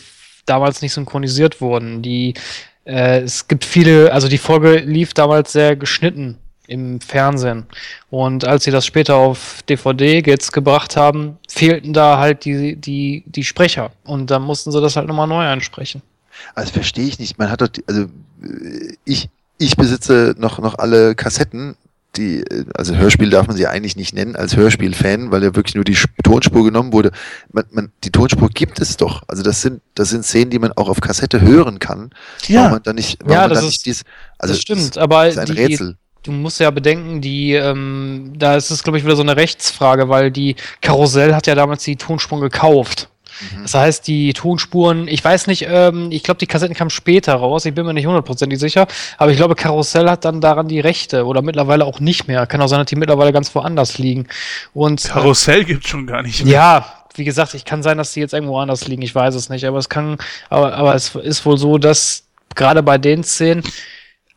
damals 0.45 0.82
nicht 0.82 0.93
synchronisiert 0.93 1.61
wurden. 1.61 2.01
Die, 2.01 2.36
äh, 2.86 3.21
es 3.21 3.47
gibt 3.47 3.65
viele, 3.65 4.13
also 4.13 4.28
die 4.28 4.38
Folge 4.38 4.78
lief 4.78 5.13
damals 5.13 5.51
sehr 5.51 5.75
geschnitten 5.75 6.38
im 6.68 6.99
Fernsehen. 7.01 7.65
Und 8.09 8.45
als 8.45 8.63
sie 8.65 8.72
das 8.72 8.86
später 8.86 9.15
auf 9.15 9.61
DVD 9.70 10.22
jetzt 10.26 10.51
gebracht 10.53 10.95
haben, 10.97 11.38
fehlten 11.49 11.93
da 11.93 12.18
halt 12.20 12.45
die, 12.45 12.76
die, 12.76 13.24
die 13.26 13.43
Sprecher. 13.43 13.91
Und 14.03 14.30
dann 14.32 14.41
mussten 14.43 14.72
sie 14.72 14.82
das 14.82 14.95
halt 14.95 15.07
nochmal 15.07 15.28
neu 15.28 15.45
einsprechen. 15.45 16.01
Also 16.55 16.72
verstehe 16.74 17.07
ich 17.07 17.20
nicht. 17.20 17.39
Man 17.39 17.49
hat 17.49 17.61
doch, 17.61 17.68
die, 17.68 17.84
also 17.88 18.03
äh, 18.43 18.93
ich, 19.05 19.30
ich 19.57 19.76
besitze 19.76 20.36
noch, 20.38 20.59
noch 20.59 20.78
alle 20.78 21.15
Kassetten, 21.15 21.76
die, 22.15 22.41
äh, 22.41 22.65
also 22.76 22.95
Hörspiel 22.95 23.30
darf 23.30 23.47
man 23.47 23.55
sie 23.57 23.65
eigentlich 23.68 23.95
nicht 23.95 24.13
nennen 24.13 24.36
als 24.36 24.55
Hörspielfan, 24.55 25.32
weil 25.32 25.43
ja 25.43 25.55
wirklich 25.55 25.76
nur 25.76 25.84
die 25.84 25.93
Sp- 25.97 26.13
Tonspur 26.24 26.63
genommen 26.63 26.93
wurde. 26.93 27.11
Man, 27.51 27.65
man, 27.72 27.91
die 28.03 28.11
Tonspur 28.11 28.49
gibt 28.49 28.80
es 28.80 28.97
doch. 28.97 29.24
Also 29.28 29.41
das 29.43 29.61
sind, 29.61 29.82
das 29.95 30.09
sind 30.09 30.26
Szenen, 30.26 30.51
die 30.51 30.59
man 30.59 30.72
auch 30.74 30.89
auf 30.89 30.99
Kassette 31.01 31.41
hören 31.41 31.80
kann. 31.80 32.11
Warum 32.49 32.72
man 32.72 32.84
dann 32.84 32.95
nicht, 32.95 33.20
warum 33.22 33.34
Ja, 33.34 33.41
man 33.41 33.49
das 33.51 33.59
dann 33.59 33.68
ist- 33.68 33.72
nicht 33.74 33.86
dies, 33.86 34.03
also 34.38 34.53
das 34.53 34.61
stimmt, 34.61 34.97
aber 34.97 35.26
das 35.26 35.36
ist 35.36 35.39
ein 35.39 35.45
die, 35.55 35.61
Rätsel. 35.61 35.97
Du 36.24 36.32
musst 36.32 36.59
ja 36.59 36.72
bedenken, 36.72 37.22
die, 37.22 37.53
ähm, 37.53 38.34
da 38.38 38.55
ist 38.55 38.70
es, 38.70 38.84
glaube 38.84 38.97
ich, 38.97 39.05
wieder 39.05 39.15
so 39.15 39.22
eine 39.22 39.36
Rechtsfrage, 39.38 40.09
weil 40.09 40.32
die 40.32 40.55
Karussell 40.82 41.34
hat 41.34 41.47
ja 41.47 41.55
damals 41.55 41.84
die 41.84 41.95
Tonspuren 41.95 42.41
gekauft. 42.41 43.09
Mhm. 43.41 43.63
Das 43.63 43.74
heißt, 43.74 44.07
die 44.07 44.34
Tonspuren, 44.34 45.07
ich 45.07 45.24
weiß 45.24 45.47
nicht, 45.47 45.68
ähm, 45.70 46.09
ich 46.11 46.24
glaube, 46.24 46.39
die 46.39 46.47
Kassetten 46.47 46.76
kamen 46.76 46.89
später 46.89 47.36
raus, 47.36 47.65
ich 47.65 47.74
bin 47.74 47.86
mir 47.86 47.93
nicht 47.93 48.07
hundertprozentig 48.07 48.59
sicher, 48.59 48.88
aber 49.18 49.32
ich 49.32 49.38
glaube, 49.38 49.55
Karussell 49.55 50.09
hat 50.09 50.26
dann 50.26 50.41
daran 50.41 50.68
die 50.68 50.80
Rechte 50.80 51.26
oder 51.26 51.41
mittlerweile 51.41 51.86
auch 51.86 51.99
nicht 51.99 52.28
mehr. 52.28 52.47
Kann 52.47 52.61
auch 52.61 52.68
sein, 52.68 52.80
dass 52.80 52.88
die 52.88 52.95
mittlerweile 52.95 53.32
ganz 53.32 53.53
woanders 53.53 53.97
liegen. 53.97 54.28
Und 54.74 55.05
äh, 55.05 55.09
Karussell 55.09 55.65
gibt's 55.65 55.89
schon 55.89 56.07
gar 56.07 56.24
nicht 56.24 56.43
mehr. 56.43 56.53
ja, 56.53 56.93
wie 57.15 57.24
gesagt, 57.24 57.53
ich 57.53 57.65
kann 57.65 57.84
sein, 57.84 57.97
dass 57.97 58.13
die 58.13 58.20
jetzt 58.20 58.34
irgendwo 58.34 58.59
anders 58.59 58.88
liegen, 58.88 59.01
ich 59.01 59.13
weiß 59.13 59.36
es 59.36 59.49
nicht, 59.49 59.66
aber 59.66 59.78
es 59.78 59.89
kann, 59.89 60.17
aber, 60.50 60.74
aber 60.75 60.96
es 60.96 61.16
ist 61.16 61.46
wohl 61.46 61.58
so, 61.58 61.78
dass 61.78 62.25
gerade 62.55 62.83
bei 62.83 62.97
den 62.97 63.24
Szenen, 63.24 63.63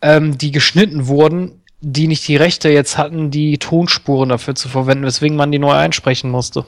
ähm, 0.02 0.38
die 0.38 0.50
geschnitten 0.50 1.08
wurden, 1.08 1.59
die 1.80 2.08
nicht 2.08 2.26
die 2.28 2.36
Rechte 2.36 2.68
jetzt 2.68 2.98
hatten, 2.98 3.30
die 3.30 3.58
Tonspuren 3.58 4.28
dafür 4.28 4.54
zu 4.54 4.68
verwenden, 4.68 5.04
weswegen 5.04 5.36
man 5.36 5.50
die 5.52 5.58
neu 5.58 5.72
einsprechen 5.72 6.30
musste. 6.30 6.66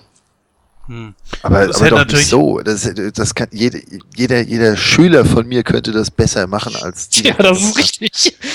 Hm. 0.86 1.14
Aber, 1.42 1.66
Das 1.66 1.76
aber 1.76 1.90
doch 1.90 1.96
natürlich- 1.98 2.24
nicht 2.24 2.30
so. 2.30 2.60
Das, 2.60 2.90
das 3.14 3.34
kann, 3.34 3.48
jede, 3.52 3.82
jeder, 4.16 4.40
jeder 4.42 4.76
Schüler 4.76 5.24
von 5.24 5.46
mir 5.46 5.62
könnte 5.62 5.92
das 5.92 6.10
besser 6.10 6.46
machen 6.46 6.74
als 6.76 7.08
die. 7.08 7.28
Ja, 7.28 7.34
das 7.34 7.60
ist 7.60 7.78
richtig. 7.78 8.36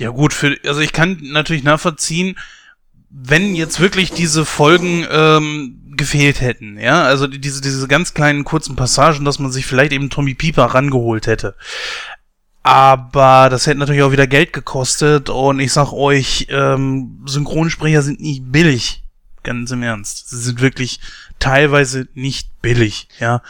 Ja 0.00 0.08
gut, 0.10 0.32
für, 0.32 0.58
also 0.66 0.80
ich 0.80 0.92
kann 0.92 1.18
natürlich 1.22 1.62
nachvollziehen, 1.62 2.36
wenn 3.10 3.54
jetzt 3.54 3.78
wirklich 3.78 4.10
diese 4.10 4.44
Folgen 4.44 5.06
ähm, 5.08 5.80
gefehlt 5.96 6.40
hätten, 6.40 6.78
ja, 6.80 7.04
also 7.04 7.28
die- 7.28 7.40
diese, 7.40 7.60
diese 7.60 7.86
ganz 7.86 8.12
kleinen 8.12 8.42
kurzen 8.42 8.74
Passagen, 8.74 9.24
dass 9.24 9.38
man 9.38 9.52
sich 9.52 9.66
vielleicht 9.66 9.92
eben 9.92 10.10
Tommy 10.10 10.34
Pieper 10.34 10.64
rangeholt 10.64 11.28
hätte. 11.28 11.54
Aber 12.64 13.50
das 13.50 13.66
hätte 13.66 13.78
natürlich 13.78 14.02
auch 14.02 14.10
wieder 14.10 14.26
Geld 14.26 14.54
gekostet 14.54 15.28
und 15.28 15.60
ich 15.60 15.70
sag 15.70 15.92
euch, 15.92 16.46
ähm, 16.48 17.22
Synchronsprecher 17.26 18.00
sind 18.00 18.20
nicht 18.20 18.50
billig. 18.50 19.04
Ganz 19.42 19.70
im 19.70 19.82
Ernst. 19.82 20.30
Sie 20.30 20.38
sind 20.38 20.62
wirklich 20.62 20.98
teilweise 21.38 22.08
nicht 22.14 22.62
billig, 22.62 23.08
ja. 23.20 23.42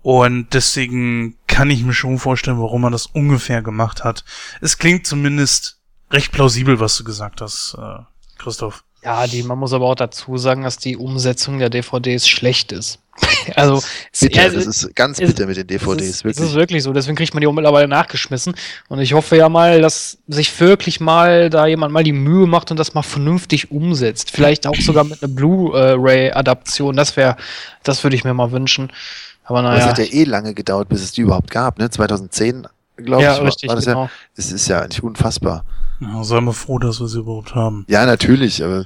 Und 0.00 0.54
deswegen 0.54 1.36
kann 1.46 1.70
ich 1.70 1.84
mir 1.84 1.92
schon 1.92 2.18
vorstellen, 2.18 2.58
warum 2.58 2.80
man 2.80 2.92
das 2.92 3.04
ungefähr 3.04 3.60
gemacht 3.60 4.04
hat. 4.04 4.24
Es 4.62 4.78
klingt 4.78 5.06
zumindest 5.06 5.78
recht 6.10 6.32
plausibel, 6.32 6.80
was 6.80 6.96
du 6.96 7.04
gesagt 7.04 7.42
hast, 7.42 7.76
äh, 7.78 7.98
Christoph. 8.38 8.84
Ja, 9.06 9.26
die, 9.28 9.42
man 9.44 9.56
muss 9.58 9.72
aber 9.72 9.86
auch 9.86 9.94
dazu 9.94 10.36
sagen, 10.36 10.62
dass 10.64 10.78
die 10.78 10.96
Umsetzung 10.96 11.58
der 11.60 11.70
DVDs 11.70 12.28
schlecht 12.28 12.72
ist. 12.72 12.98
also, 13.54 13.80
es- 14.12 14.20
Bitter, 14.20 14.42
ja, 14.42 14.50
das 14.52 14.66
ist 14.66 14.94
ganz 14.96 15.20
es- 15.20 15.28
bitter 15.28 15.46
mit 15.46 15.56
den 15.56 15.62
Es 15.62 15.68
DVDs, 15.82 16.02
ist, 16.06 16.14
es 16.16 16.24
wirklich. 16.24 16.46
ist 16.48 16.54
wirklich 16.54 16.82
so, 16.82 16.92
deswegen 16.92 17.16
kriegt 17.16 17.32
man 17.32 17.40
die 17.40 17.46
auch 17.46 17.52
mittlerweile 17.52 17.86
nachgeschmissen. 17.88 18.54
Und 18.88 18.98
ich 18.98 19.12
hoffe 19.14 19.36
ja 19.36 19.48
mal, 19.48 19.80
dass 19.80 20.18
sich 20.26 20.58
wirklich 20.60 20.98
mal 21.00 21.48
da 21.50 21.66
jemand 21.66 21.92
mal 21.92 22.02
die 22.02 22.12
Mühe 22.12 22.46
macht 22.48 22.72
und 22.72 22.78
das 22.78 22.94
mal 22.94 23.02
vernünftig 23.02 23.70
umsetzt. 23.70 24.32
Vielleicht 24.32 24.66
auch 24.66 24.74
sogar 24.76 25.04
mit 25.04 25.22
einer 25.22 25.32
Blu-ray-Adaption. 25.32 26.96
Das 26.96 27.16
wäre, 27.16 27.36
das 27.84 28.02
würde 28.04 28.16
ich 28.16 28.24
mir 28.24 28.34
mal 28.34 28.50
wünschen. 28.52 28.90
Aber 29.44 29.60
Aber 29.60 29.74
es 29.74 29.78
naja. 29.84 29.90
hat 29.90 29.98
ja 29.98 30.04
eh 30.12 30.24
lange 30.24 30.54
gedauert, 30.54 30.88
bis 30.88 31.02
es 31.02 31.12
die 31.12 31.20
überhaupt 31.20 31.50
gab, 31.52 31.78
ne? 31.78 31.88
2010, 31.88 32.66
glaube 32.96 33.22
ja, 33.22 33.34
ich, 33.34 33.38
war, 33.38 33.46
richtig, 33.46 33.68
war 33.68 33.76
das 33.76 33.84
ja. 33.84 33.92
genau. 33.92 34.10
Es 34.36 34.50
ist 34.50 34.66
ja 34.68 34.80
eigentlich 34.80 35.02
unfassbar. 35.02 35.64
Ja, 36.00 36.22
seien 36.24 36.44
wir 36.44 36.52
froh, 36.52 36.78
dass 36.78 37.00
wir 37.00 37.08
sie 37.08 37.18
überhaupt 37.20 37.54
haben. 37.54 37.84
Ja, 37.88 38.04
natürlich, 38.06 38.62
aber 38.62 38.84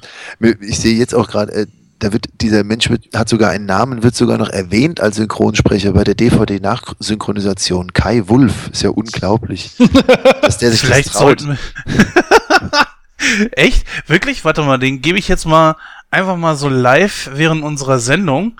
ich 0.60 0.78
sehe 0.78 0.96
jetzt 0.96 1.14
auch 1.14 1.28
gerade, 1.28 1.52
äh, 1.52 1.66
da 1.98 2.12
wird, 2.12 2.28
dieser 2.40 2.64
Mensch 2.64 2.88
wird, 2.88 3.08
hat 3.14 3.28
sogar 3.28 3.50
einen 3.50 3.66
Namen, 3.66 4.02
wird 4.02 4.14
sogar 4.14 4.38
noch 4.38 4.48
erwähnt 4.48 5.00
als 5.00 5.16
Synchronsprecher 5.16 5.92
bei 5.92 6.04
der 6.04 6.14
DVD-Nachsynchronisation. 6.14 7.92
Kai 7.92 8.22
Wulff, 8.28 8.68
ist 8.72 8.82
ja 8.82 8.90
unglaublich, 8.90 9.72
dass 10.42 10.58
der 10.58 10.70
sich 10.70 10.80
Vielleicht 10.80 11.08
das 11.08 11.14
traut. 11.14 11.40
sollten 11.40 11.58
wir. 11.58 11.58
Echt? 13.52 13.86
Wirklich? 14.08 14.44
Warte 14.44 14.62
mal, 14.62 14.78
den 14.78 15.02
gebe 15.02 15.18
ich 15.18 15.28
jetzt 15.28 15.44
mal 15.46 15.76
einfach 16.10 16.36
mal 16.36 16.56
so 16.56 16.68
live 16.68 17.30
während 17.34 17.62
unserer 17.62 17.98
Sendung, 17.98 18.58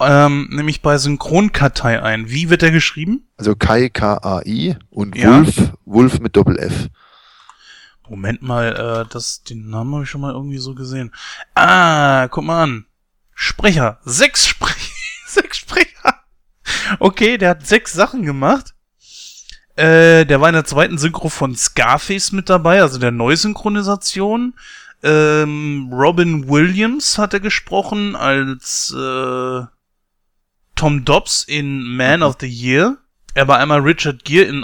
ähm, 0.00 0.48
nämlich 0.50 0.82
bei 0.82 0.98
Synchronkartei 0.98 2.02
ein. 2.02 2.28
Wie 2.28 2.50
wird 2.50 2.62
der 2.62 2.72
geschrieben? 2.72 3.28
Also 3.36 3.54
Kai 3.54 3.88
K-A-I 3.90 4.76
und 4.90 5.16
Ja. 5.16 5.36
Wulff, 5.38 5.72
Wulff 5.84 6.20
mit 6.20 6.36
Doppel-F. 6.36 6.88
Moment 8.08 8.42
mal, 8.42 9.04
äh, 9.06 9.12
das, 9.12 9.42
den 9.42 9.70
Namen 9.70 9.94
habe 9.94 10.04
ich 10.04 10.10
schon 10.10 10.20
mal 10.20 10.32
irgendwie 10.32 10.58
so 10.58 10.74
gesehen. 10.74 11.14
Ah, 11.54 12.28
guck 12.28 12.44
mal 12.44 12.62
an. 12.62 12.86
Sprecher. 13.34 13.98
Sechs 14.04 14.46
Sprecher. 14.46 14.90
sechs 15.26 15.58
Sprecher. 15.58 16.22
Okay, 16.98 17.38
der 17.38 17.50
hat 17.50 17.66
sechs 17.66 17.92
Sachen 17.92 18.22
gemacht. 18.24 18.74
Äh, 19.76 20.26
der 20.26 20.40
war 20.40 20.48
in 20.48 20.54
der 20.54 20.64
zweiten 20.64 20.98
Synchro 20.98 21.28
von 21.28 21.56
Scarface 21.56 22.32
mit 22.32 22.50
dabei, 22.50 22.82
also 22.82 22.98
der 22.98 23.10
Neusynchronisation. 23.10 24.54
Ähm, 25.02 25.90
Robin 25.92 26.48
Williams 26.48 27.18
hat 27.18 27.34
er 27.34 27.40
gesprochen 27.40 28.14
als 28.14 28.94
äh, 28.96 29.62
Tom 30.76 31.04
Dobbs 31.04 31.44
in 31.44 31.96
Man 31.96 32.20
mhm. 32.20 32.26
of 32.26 32.36
the 32.40 32.46
Year. 32.46 32.98
Er 33.34 33.48
war 33.48 33.58
einmal 33.58 33.80
Richard 33.80 34.24
Gere 34.24 34.44
in 34.44 34.62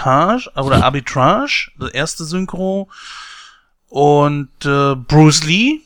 Arbitrage 0.00 0.50
oder 0.56 0.84
Arbitrage, 0.84 1.70
das 1.78 1.90
erste 1.90 2.24
Synchro. 2.24 2.90
Und 3.88 4.50
äh, 4.64 4.94
Bruce 4.94 5.44
Lee. 5.44 5.80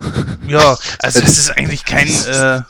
ja, 0.46 0.76
also 0.98 1.20
es 1.20 1.38
ist 1.38 1.50
eigentlich 1.50 1.84
kein. 1.84 2.08
Äh, 2.08 2.62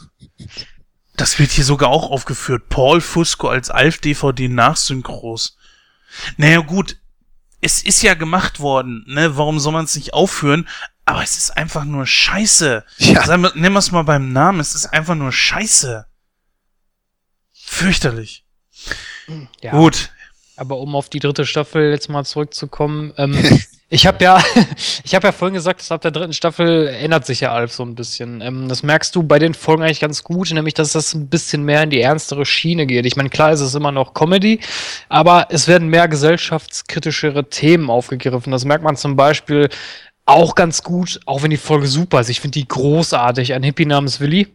das 1.17 1.39
wird 1.39 1.53
hier 1.53 1.65
sogar 1.65 1.91
auch 1.91 2.11
aufgeführt. 2.11 2.69
Paul 2.69 3.01
Fusco 3.01 3.49
als 3.49 3.71
Alf 3.71 3.99
DVD 3.99 4.49
Nachsynchros. 4.49 5.57
Naja, 6.37 6.61
gut. 6.61 6.97
Es 7.61 7.83
ist 7.83 8.03
ja 8.03 8.13
gemacht 8.13 8.61
worden, 8.61 9.05
ne? 9.07 9.39
Warum 9.39 9.59
soll 9.59 9.73
man 9.73 9.87
es 9.87 9.97
nicht 9.97 10.13
aufführen? 10.13 10.69
Aber 11.07 11.23
es 11.23 11.39
ist 11.39 11.57
einfach 11.57 11.85
nur 11.85 12.07
Scheiße. 12.07 12.85
Ja. 12.99 13.25
Sagen 13.25 13.43
wir, 13.43 13.53
nennen 13.55 13.75
wir 13.75 13.79
es 13.79 13.91
mal 13.91 14.03
beim 14.03 14.33
Namen. 14.33 14.61
Es 14.61 14.75
ist 14.75 14.87
einfach 14.87 15.15
nur 15.15 15.33
Scheiße. 15.33 16.07
Fürchterlich. 17.53 18.45
Ja. 19.63 19.71
Gut. 19.73 20.11
Aber 20.57 20.79
um 20.79 20.95
auf 20.95 21.09
die 21.09 21.19
dritte 21.19 21.47
Staffel 21.47 21.91
jetzt 21.91 22.09
mal 22.09 22.25
zurückzukommen, 22.25 23.13
ähm, 23.17 23.37
ich 23.89 24.07
habe 24.07 24.23
ja, 24.23 24.43
ich 25.05 25.15
habe 25.15 25.27
ja 25.27 25.33
vorhin 25.33 25.55
gesagt, 25.55 25.81
dass 25.81 25.91
ab 25.91 26.03
der 26.03 26.11
dritten 26.11 26.33
Staffel 26.33 26.87
ändert 26.87 27.27
sich 27.27 27.41
ja 27.41 27.53
Alf 27.53 27.73
so 27.73 27.83
ein 27.83 27.95
bisschen. 27.95 28.41
Ähm, 28.41 28.69
das 28.69 28.83
merkst 28.83 29.15
du 29.17 29.23
bei 29.23 29.39
den 29.39 29.55
Folgen 29.55 29.83
eigentlich 29.83 30.01
ganz 30.01 30.23
gut, 30.23 30.51
nämlich 30.53 30.75
dass 30.75 30.93
das 30.93 31.15
ein 31.15 31.29
bisschen 31.29 31.65
mehr 31.65 31.83
in 31.83 31.91
die 31.91 32.01
ernstere 32.01 32.47
Schiene 32.47 32.87
geht. 32.87 33.07
Ich 33.07 33.17
meine, 33.17 33.31
klar 33.31 33.53
ist 33.53 33.61
es 33.61 33.75
immer 33.75 33.93
noch 33.93 34.15
Comedy, 34.15 34.61
aber 35.09 35.49
es 35.51 35.67
werden 35.67 35.89
mehr 35.89 36.09
gesellschaftskritischere 36.09 37.49
Themen 37.49 37.91
aufgegriffen. 37.91 38.53
Das 38.53 38.65
merkt 38.65 38.85
man 38.85 38.97
zum 38.97 39.17
Beispiel 39.17 39.69
auch 40.27 40.55
ganz 40.55 40.83
gut, 40.83 41.21
auch 41.27 41.43
wenn 41.43 41.51
die 41.51 41.57
Folge 41.57 41.87
super 41.87 42.21
ist. 42.21 42.31
Ich 42.31 42.41
finde 42.41 42.59
die 42.59 42.69
großartig. 42.69 43.53
Ein 43.53 43.63
Hippie 43.63 43.87
namens 43.87 44.21
Willi 44.21 44.49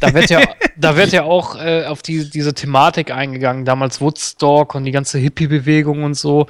da 0.00 0.14
wird 0.14 0.30
ja, 0.30 0.40
da 0.76 0.96
wird 0.96 1.12
ja 1.12 1.24
auch 1.24 1.60
äh, 1.60 1.84
auf 1.84 2.02
die, 2.02 2.28
diese 2.28 2.54
Thematik 2.54 3.10
eingegangen, 3.10 3.64
damals 3.64 4.00
Woodstock 4.00 4.74
und 4.74 4.84
die 4.84 4.92
ganze 4.92 5.18
Hippie-Bewegung 5.18 6.04
und 6.04 6.14
so. 6.14 6.46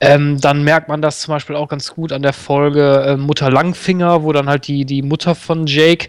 Ähm, 0.00 0.40
dann 0.40 0.64
merkt 0.64 0.88
man 0.88 1.00
das 1.00 1.20
zum 1.20 1.32
Beispiel 1.32 1.54
auch 1.54 1.68
ganz 1.68 1.94
gut 1.94 2.12
an 2.12 2.22
der 2.22 2.32
Folge 2.32 3.04
äh, 3.06 3.16
Mutter 3.16 3.50
Langfinger, 3.50 4.24
wo 4.24 4.32
dann 4.32 4.48
halt 4.48 4.66
die, 4.66 4.84
die 4.84 5.02
Mutter 5.02 5.34
von 5.34 5.66
Jake 5.66 6.08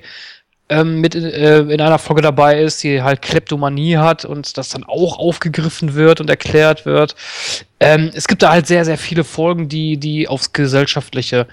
ähm, 0.69 1.01
mit 1.01 1.13
äh, 1.13 1.59
in 1.59 1.81
einer 1.81 1.99
Folge 1.99 2.21
dabei 2.21 2.59
ist, 2.59 2.83
die 2.83 3.01
halt 3.03 3.21
Kleptomanie 3.21 3.97
hat 3.97 4.25
und 4.25 4.57
das 4.57 4.69
dann 4.69 4.83
auch 4.83 5.19
aufgegriffen 5.19 5.93
wird 5.93 6.21
und 6.21 6.29
erklärt 6.29 6.85
wird. 6.85 7.15
Ähm, 7.79 8.11
es 8.13 8.27
gibt 8.27 8.41
da 8.41 8.51
halt 8.51 8.65
sehr, 8.65 8.85
sehr 8.85 8.97
viele 8.97 9.23
Folgen, 9.23 9.69
die, 9.69 9.97
die 9.97 10.27
aufs 10.27 10.53
Gesellschaftliche 10.53 11.47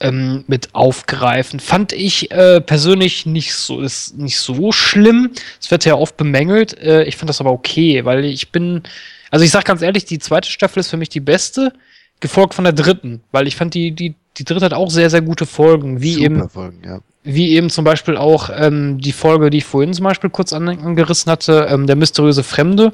ähm, 0.00 0.44
mit 0.46 0.74
aufgreifen. 0.74 1.60
Fand 1.60 1.92
ich 1.92 2.30
äh, 2.30 2.60
persönlich 2.60 3.26
nicht 3.26 3.54
so, 3.54 3.80
ist 3.80 4.16
nicht 4.16 4.38
so 4.38 4.72
schlimm. 4.72 5.30
Es 5.60 5.70
wird 5.70 5.84
ja 5.84 5.94
oft 5.94 6.16
bemängelt. 6.16 6.78
Äh, 6.78 7.04
ich 7.04 7.16
fand 7.16 7.28
das 7.28 7.40
aber 7.40 7.52
okay, 7.52 8.04
weil 8.04 8.24
ich 8.24 8.52
bin, 8.52 8.82
also 9.30 9.44
ich 9.44 9.50
sag 9.50 9.64
ganz 9.64 9.82
ehrlich, 9.82 10.04
die 10.04 10.18
zweite 10.18 10.50
Staffel 10.50 10.80
ist 10.80 10.90
für 10.90 10.96
mich 10.96 11.08
die 11.08 11.20
beste, 11.20 11.72
gefolgt 12.20 12.54
von 12.54 12.64
der 12.64 12.72
dritten, 12.72 13.22
weil 13.32 13.46
ich 13.46 13.56
fand 13.56 13.74
die, 13.74 13.92
die, 13.92 14.14
die 14.36 14.44
dritte 14.44 14.64
hat 14.64 14.72
auch 14.72 14.90
sehr, 14.90 15.10
sehr 15.10 15.22
gute 15.22 15.46
Folgen, 15.46 16.00
wie 16.00 16.14
Super 16.14 16.24
eben, 16.24 16.48
Folgen, 16.48 16.82
ja. 16.84 17.00
wie 17.24 17.50
eben 17.50 17.70
zum 17.70 17.84
Beispiel 17.84 18.16
auch 18.16 18.50
ähm, 18.54 18.98
die 19.00 19.12
Folge, 19.12 19.50
die 19.50 19.58
ich 19.58 19.64
vorhin 19.64 19.94
zum 19.94 20.04
Beispiel 20.04 20.30
kurz 20.30 20.52
angerissen 20.52 21.30
hatte, 21.30 21.68
ähm, 21.70 21.86
der 21.86 21.96
mysteriöse 21.96 22.42
Fremde. 22.42 22.92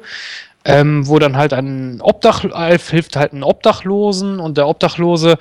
Ähm, 0.65 1.05
wo 1.09 1.19
dann 1.19 1.35
halt 1.35 1.51
ein 1.51 1.99
Obdach, 1.99 2.45
Alf 2.49 2.89
hilft 2.89 3.17
halt 3.17 3.33
einen 3.33 3.43
Obdachlosen 3.43 4.39
und 4.39 4.55
der 4.55 4.69
Obdachlose 4.69 5.37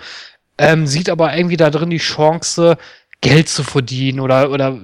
ähm, 0.59 0.87
sieht 0.87 1.09
aber 1.09 1.37
irgendwie 1.37 1.57
da 1.57 1.71
drin 1.71 1.91
die 1.91 1.99
Chance, 1.99 2.77
Geld 3.23 3.49
zu 3.49 3.63
verdienen 3.63 4.19
oder, 4.19 4.51
oder, 4.51 4.77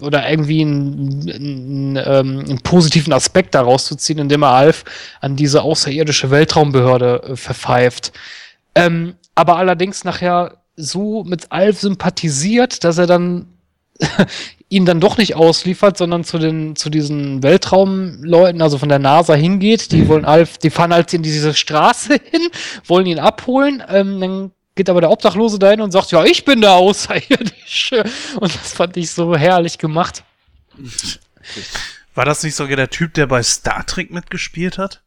oder 0.00 0.30
irgendwie 0.30 0.62
einen, 0.62 1.28
einen, 1.28 1.96
ähm, 1.96 2.44
einen 2.48 2.60
positiven 2.60 3.12
Aspekt 3.12 3.56
daraus 3.56 3.86
zu 3.86 3.96
ziehen, 3.96 4.18
indem 4.18 4.44
er 4.44 4.52
Alf 4.52 4.84
an 5.20 5.34
diese 5.34 5.62
außerirdische 5.62 6.30
Weltraumbehörde 6.30 7.22
äh, 7.22 7.36
verpfeift. 7.36 8.12
Ähm, 8.76 9.16
aber 9.34 9.56
allerdings 9.56 10.04
nachher 10.04 10.58
so 10.76 11.24
mit 11.24 11.50
Alf 11.50 11.80
sympathisiert, 11.80 12.84
dass 12.84 12.98
er 12.98 13.08
dann 13.08 13.46
ihn 14.68 14.86
dann 14.86 15.00
doch 15.00 15.18
nicht 15.18 15.34
ausliefert, 15.34 15.96
sondern 15.96 16.22
zu 16.22 16.38
den 16.38 16.76
zu 16.76 16.88
diesen 16.88 17.42
Weltraumleuten, 17.42 18.62
also 18.62 18.78
von 18.78 18.88
der 18.88 18.98
NASA 19.00 19.34
hingeht. 19.34 19.90
Die 19.90 20.06
wollen 20.08 20.24
Alf, 20.24 20.58
die 20.58 20.70
fahren 20.70 20.92
halt 20.92 21.12
in 21.14 21.22
diese 21.22 21.52
Straße 21.52 22.14
hin, 22.30 22.48
wollen 22.84 23.06
ihn 23.06 23.18
abholen. 23.18 23.82
Ähm, 23.88 24.20
dann 24.20 24.50
geht 24.76 24.88
aber 24.90 25.00
der 25.00 25.10
Obdachlose 25.10 25.58
dahin 25.58 25.80
und 25.80 25.90
sagt, 25.90 26.12
ja, 26.12 26.24
ich 26.24 26.44
bin 26.44 26.60
der 26.60 26.74
Außerirdische. 26.74 28.04
Und 28.40 28.54
das 28.54 28.74
fand 28.74 28.96
ich 28.96 29.10
so 29.10 29.36
herrlich 29.36 29.78
gemacht. 29.78 30.22
War 32.14 32.24
das 32.24 32.42
nicht 32.42 32.54
sogar 32.54 32.76
der 32.76 32.90
Typ, 32.90 33.14
der 33.14 33.26
bei 33.26 33.42
Star 33.42 33.84
Trek 33.86 34.10
mitgespielt 34.12 34.78
hat? 34.78 35.02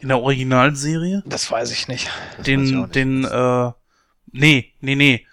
In 0.00 0.08
der 0.08 0.20
Originalserie? 0.20 1.22
Das 1.26 1.50
weiß 1.50 1.72
ich 1.72 1.88
nicht. 1.88 2.08
Den, 2.46 2.64
ich 2.64 2.70
nicht. 2.72 2.94
den, 2.94 3.24
äh, 3.24 3.70
nee, 4.32 4.72
nee, 4.80 4.94
nee. 4.94 5.26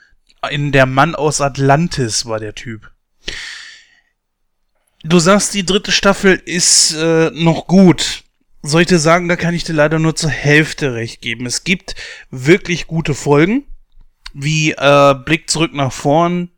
In 0.50 0.72
der 0.72 0.86
Mann 0.86 1.16
aus 1.16 1.40
Atlantis 1.40 2.26
war 2.26 2.40
der 2.40 2.56
Typ. 2.56 2.92
Du 5.04 5.20
sagst, 5.20 5.54
die 5.54 5.66
dritte 5.66 5.92
Staffel 5.92 6.36
ist 6.36 6.94
äh, 6.94 7.30
noch 7.32 7.68
gut 7.68 8.24
soll 8.68 8.82
ich 8.82 8.88
dir 8.88 9.00
sagen, 9.00 9.28
da 9.28 9.36
kann 9.36 9.54
ich 9.54 9.64
dir 9.64 9.74
leider 9.74 10.00
nur 10.00 10.16
zur 10.16 10.30
Hälfte 10.30 10.94
recht 10.94 11.22
geben. 11.22 11.46
Es 11.46 11.64
gibt 11.64 11.96
wirklich 12.30 12.88
gute 12.88 13.14
Folgen, 13.14 13.66
wie 14.34 14.72
äh, 14.72 15.16
Blick 15.26 15.50
zurück 15.50 15.74
nach 15.74 15.92
vorn. 15.92 16.50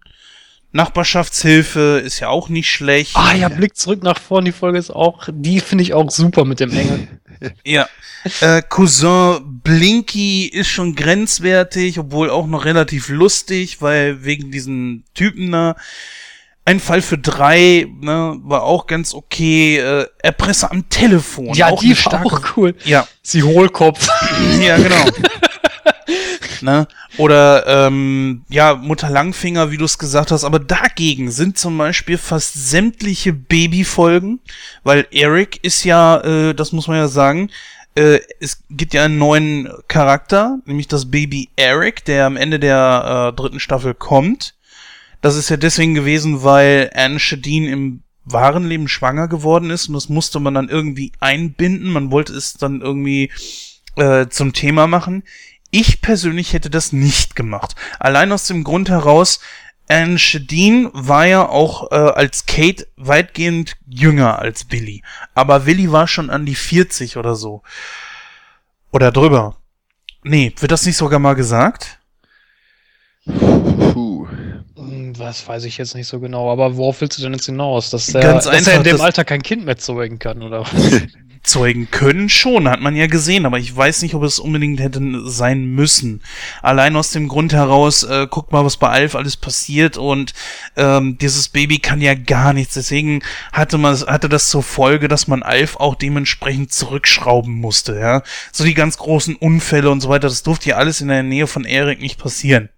Nachbarschaftshilfe 0.72 2.02
ist 2.06 2.20
ja 2.20 2.30
auch 2.30 2.48
nicht 2.48 2.70
schlecht. 2.70 3.16
Ah 3.16 3.34
ja, 3.34 3.50
Blick 3.50 3.76
zurück 3.76 4.04
nach 4.04 4.20
vorn, 4.20 4.46
die 4.46 4.52
Folge 4.52 4.78
ist 4.78 4.92
auch, 4.92 5.28
die 5.32 5.62
finde 5.62 5.84
ich 5.84 5.94
auch 5.94 6.12
super 6.12 6.46
mit 6.46 6.60
dem 6.60 6.72
Engel. 6.72 7.08
ja. 7.64 7.88
Äh, 8.42 8.62
Cousin 8.62 9.62
Blinky 9.64 10.46
ist 10.46 10.68
schon 10.68 10.96
grenzwertig, 10.96 11.98
obwohl 11.98 12.30
auch 12.30 12.46
noch 12.46 12.66
relativ 12.66 13.10
lustig, 13.10 13.82
weil 13.82 14.24
wegen 14.24 14.52
diesen 14.52 15.06
Typen 15.16 15.52
da. 15.52 15.76
Ein 16.66 16.80
Fall 16.80 17.02
für 17.02 17.18
drei, 17.18 17.88
ne, 18.00 18.38
war 18.44 18.64
auch 18.64 18.86
ganz 18.86 19.14
okay. 19.14 19.78
Äh, 19.78 20.08
Erpresser 20.22 20.72
am 20.72 20.88
Telefon. 20.90 21.54
Ja, 21.56 21.70
auch 21.70 21.80
die 21.80 21.96
war 22.06 22.26
auch 22.26 22.58
cool. 22.58 22.76
Ja. 22.86 23.08
Sie 23.24 23.42
Hohlkopf. 23.42 24.08
ja, 24.62 24.78
genau. 24.78 25.06
ne? 26.62 26.88
Oder 27.18 27.66
ähm, 27.88 28.44
ja, 28.50 28.76
Mutter 28.76 29.10
Langfinger, 29.10 29.72
wie 29.72 29.78
du 29.78 29.86
es 29.86 29.98
gesagt 29.98 30.32
hast. 30.32 30.44
Aber 30.44 30.60
dagegen 30.60 31.32
sind 31.32 31.58
zum 31.58 31.78
Beispiel 31.78 32.18
fast 32.18 32.54
sämtliche 32.70 33.34
Babyfolgen, 33.34 34.40
weil 34.84 35.08
Eric 35.12 35.64
ist 35.64 35.84
ja, 35.84 36.20
äh, 36.22 36.54
das 36.54 36.72
muss 36.72 36.88
man 36.88 36.98
ja 36.98 37.08
sagen, 37.08 37.50
äh, 37.96 38.20
es 38.40 38.64
gibt 38.70 38.94
ja 38.94 39.04
einen 39.04 39.18
neuen 39.18 39.70
Charakter, 39.88 40.60
nämlich 40.66 40.88
das 40.88 41.10
Baby 41.10 41.50
Eric, 41.56 42.06
der 42.06 42.26
am 42.26 42.38
Ende 42.38 42.60
der 42.60 43.32
äh, 43.32 43.36
dritten 43.36 43.60
Staffel 43.60 43.94
kommt. 43.94 44.56
Das 45.22 45.36
ist 45.36 45.50
ja 45.50 45.58
deswegen 45.58 45.96
gewesen, 45.96 46.44
weil 46.44 46.92
Anne 46.94 47.20
Shadeen 47.20 47.66
im 47.66 48.04
wahren 48.26 48.68
Leben 48.68 48.88
schwanger 48.88 49.28
geworden 49.28 49.70
ist 49.70 49.88
und 49.88 49.94
das 49.96 50.10
musste 50.10 50.40
man 50.40 50.54
dann 50.54 50.70
irgendwie 50.70 51.12
einbinden. 51.20 51.92
Man 51.92 52.12
wollte 52.12 52.34
es 52.34 52.54
dann 52.54 52.82
irgendwie 52.82 53.32
äh, 53.96 54.28
zum 54.28 54.54
Thema 54.54 54.88
machen. 54.88 55.24
Ich 55.72 56.02
persönlich 56.02 56.54
hätte 56.54 56.70
das 56.70 56.94
nicht 56.94 57.36
gemacht. 57.36 57.76
Allein 58.00 58.32
aus 58.32 58.46
dem 58.48 58.64
Grund 58.64 58.90
heraus, 58.90 59.40
Anne 59.88 60.20
Shadeen 60.20 60.90
war 60.94 61.26
ja 61.26 61.48
auch 61.48 61.92
äh, 61.92 61.96
als 61.96 62.46
Kate 62.46 62.88
weitgehend 62.96 63.76
jünger 63.88 64.40
als 64.40 64.66
Billy. 64.66 65.04
Aber 65.34 65.66
Willy 65.66 65.92
war 65.92 66.08
schon 66.08 66.30
an 66.30 66.46
die 66.46 66.56
40 66.56 67.18
oder 67.18 67.36
so. 67.36 67.64
Oder 68.92 69.12
drüber. 69.12 69.58
Nee, 70.24 70.54
wird 70.60 70.72
das 70.72 70.86
nicht 70.86 70.98
sogar 70.98 71.20
mal 71.20 71.34
gesagt? 71.36 72.00
Puh 73.26 74.28
was 75.18 75.48
weiß 75.48 75.64
ich 75.66 75.78
jetzt 75.78 75.96
nicht 75.96 76.08
so 76.08 76.20
genau, 76.20 76.52
aber 76.52 76.78
worauf 76.78 77.02
willst 77.02 77.18
du 77.18 77.22
denn 77.24 77.34
jetzt 77.34 77.46
hinaus? 77.46 77.90
Dass, 77.90 78.08
der, 78.08 78.22
Ganz 78.22 78.46
dass 78.46 78.68
er 78.68 78.78
in 78.78 78.84
dem 78.84 79.02
Alter 79.02 79.26
kein 79.26 79.42
Kind 79.42 79.66
mehr 79.66 79.78
zeugen 79.78 80.20
kann, 80.20 80.42
oder 80.44 80.62
was? 80.62 81.02
zeugen 81.44 81.90
können 81.90 82.30
schon, 82.30 82.70
hat 82.70 82.82
man 82.82 82.96
ja 82.96 83.08
gesehen, 83.08 83.46
aber 83.46 83.58
ich 83.58 83.76
weiß 83.76 84.02
nicht, 84.02 84.14
ob 84.14 84.24
es 84.24 84.40
unbedingt 84.40 84.80
hätte 84.80 85.02
sein 85.30 85.66
müssen. 85.66 86.22
Allein 86.62 86.96
aus 86.96 87.12
dem 87.12 87.28
Grund 87.28 87.54
heraus, 87.54 88.04
äh, 88.04 88.28
guck 88.30 88.52
mal, 88.52 88.66
was 88.66 88.78
bei 88.78 88.90
Alf 88.90 89.16
alles 89.16 89.38
passiert 89.38 89.98
und 89.98 90.34
ähm, 90.76 91.18
dieses 91.20 91.50
Baby 91.50 91.80
kann 91.80 92.02
ja 92.02 92.14
gar 92.14 92.54
nichts. 92.54 92.76
Deswegen 92.76 93.24
hatte 93.52 93.78
man 93.78 93.96
hatte 93.96 94.30
das 94.30 94.50
zur 94.50 94.64
Folge, 94.64 95.08
dass 95.08 95.28
man 95.28 95.44
Alf 95.44 95.78
auch 95.78 95.96
dementsprechend 95.96 96.72
zurückschrauben 96.72 97.54
musste, 97.54 97.98
ja. 97.98 98.22
So 98.52 98.64
die 98.64 98.74
ganz 98.74 98.98
großen 98.98 99.36
Unfälle 99.36 99.90
und 99.90 100.02
so 100.02 100.10
weiter, 100.10 100.28
das 100.28 100.44
durfte 100.44 100.70
ja 100.70 100.76
alles 100.76 101.02
in 101.02 101.08
der 101.08 101.24
Nähe 101.24 101.48
von 101.48 101.66
Erik 101.66 102.02
nicht 102.02 102.20
passieren. 102.20 102.70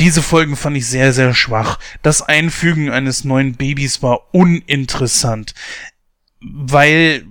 Diese 0.00 0.22
Folgen 0.22 0.56
fand 0.56 0.76
ich 0.76 0.86
sehr, 0.86 1.12
sehr 1.12 1.34
schwach. 1.34 1.78
Das 2.02 2.22
Einfügen 2.22 2.90
eines 2.90 3.24
neuen 3.24 3.54
Babys 3.54 4.02
war 4.02 4.34
uninteressant, 4.34 5.54
weil 6.40 7.24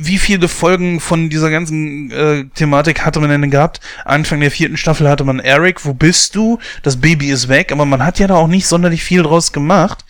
wie 0.00 0.18
viele 0.18 0.48
Folgen 0.48 0.98
von 0.98 1.28
dieser 1.28 1.50
ganzen 1.50 2.10
äh, 2.10 2.44
Thematik 2.54 3.04
hatte 3.04 3.20
man 3.20 3.28
denn 3.28 3.50
gehabt? 3.50 3.80
Anfang 4.04 4.40
der 4.40 4.50
vierten 4.50 4.76
Staffel 4.76 5.08
hatte 5.08 5.24
man 5.24 5.40
Eric, 5.40 5.84
wo 5.84 5.92
bist 5.92 6.34
du? 6.34 6.58
Das 6.82 7.00
Baby 7.00 7.30
ist 7.30 7.48
weg, 7.48 7.70
aber 7.70 7.84
man 7.84 8.02
hat 8.02 8.18
ja 8.18 8.26
da 8.26 8.36
auch 8.36 8.46
nicht 8.46 8.66
sonderlich 8.66 9.04
viel 9.04 9.22
draus 9.22 9.52
gemacht. 9.52 10.04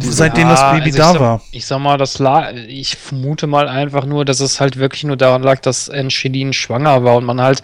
Seitdem 0.00 0.48
das 0.48 0.60
Baby 0.70 0.86
also 0.86 0.98
da 0.98 1.12
sag, 1.12 1.20
war. 1.20 1.40
Ich 1.52 1.66
sag 1.66 1.78
mal, 1.80 1.98
das 1.98 2.18
lag, 2.18 2.52
ich 2.54 2.96
vermute 2.96 3.46
mal 3.46 3.68
einfach 3.68 4.04
nur, 4.04 4.24
dass 4.24 4.40
es 4.40 4.60
halt 4.60 4.76
wirklich 4.76 5.04
nur 5.04 5.16
daran 5.16 5.42
lag, 5.42 5.60
dass 5.60 5.88
Angelin 5.90 6.52
schwanger 6.52 7.04
war 7.04 7.16
und 7.16 7.24
man 7.24 7.40
halt, 7.40 7.62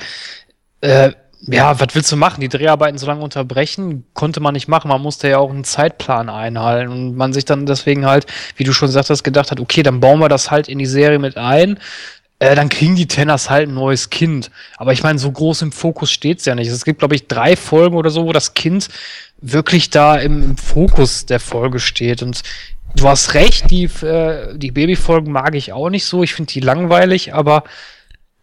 äh, 0.80 1.12
ja, 1.46 1.78
was 1.78 1.88
willst 1.94 2.10
du 2.10 2.16
machen? 2.16 2.40
Die 2.40 2.48
Dreharbeiten 2.48 2.98
so 2.98 3.06
lange 3.06 3.22
unterbrechen? 3.22 4.04
Konnte 4.14 4.40
man 4.40 4.54
nicht 4.54 4.68
machen. 4.68 4.88
Man 4.88 5.02
musste 5.02 5.28
ja 5.28 5.38
auch 5.38 5.50
einen 5.50 5.64
Zeitplan 5.64 6.28
einhalten 6.28 6.92
und 6.92 7.16
man 7.16 7.32
sich 7.32 7.44
dann 7.44 7.66
deswegen 7.66 8.06
halt, 8.06 8.26
wie 8.56 8.64
du 8.64 8.72
schon 8.72 8.88
sagtest, 8.88 9.24
gedacht 9.24 9.50
hat, 9.50 9.60
okay, 9.60 9.82
dann 9.82 10.00
bauen 10.00 10.20
wir 10.20 10.28
das 10.28 10.50
halt 10.50 10.68
in 10.68 10.78
die 10.78 10.86
Serie 10.86 11.18
mit 11.18 11.36
ein. 11.36 11.78
Äh, 12.38 12.54
dann 12.54 12.68
kriegen 12.68 12.96
die 12.96 13.06
Tenners 13.06 13.50
halt 13.50 13.68
ein 13.68 13.74
neues 13.74 14.10
Kind. 14.10 14.50
Aber 14.76 14.92
ich 14.92 15.02
meine, 15.02 15.18
so 15.18 15.30
groß 15.30 15.62
im 15.62 15.72
Fokus 15.72 16.10
steht's 16.10 16.46
ja 16.46 16.54
nicht. 16.54 16.68
Es 16.68 16.84
gibt, 16.84 17.00
glaube 17.00 17.14
ich, 17.14 17.26
drei 17.28 17.56
Folgen 17.56 17.96
oder 17.96 18.10
so, 18.10 18.24
wo 18.24 18.32
das 18.32 18.54
Kind 18.54 18.88
wirklich 19.40 19.90
da 19.90 20.16
im, 20.16 20.42
im 20.42 20.56
Fokus 20.56 21.26
der 21.26 21.40
Folge 21.40 21.78
steht. 21.78 22.22
Und 22.22 22.42
du 22.96 23.08
hast 23.08 23.34
recht, 23.34 23.70
die, 23.70 23.84
äh, 23.84 24.56
die 24.56 24.70
Babyfolgen 24.70 25.32
mag 25.32 25.54
ich 25.54 25.72
auch 25.72 25.90
nicht 25.90 26.06
so. 26.06 26.22
Ich 26.22 26.34
finde 26.34 26.52
die 26.52 26.60
langweilig, 26.60 27.34
aber 27.34 27.64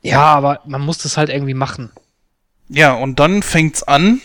ja, 0.04 0.24
aber 0.24 0.62
man 0.66 0.82
muss 0.82 1.00
das 1.00 1.18
halt 1.18 1.30
irgendwie 1.30 1.54
machen. 1.54 1.92
Ja, 2.74 2.94
und 2.94 3.20
dann 3.20 3.44
fängt's 3.44 3.84
an, 3.84 4.22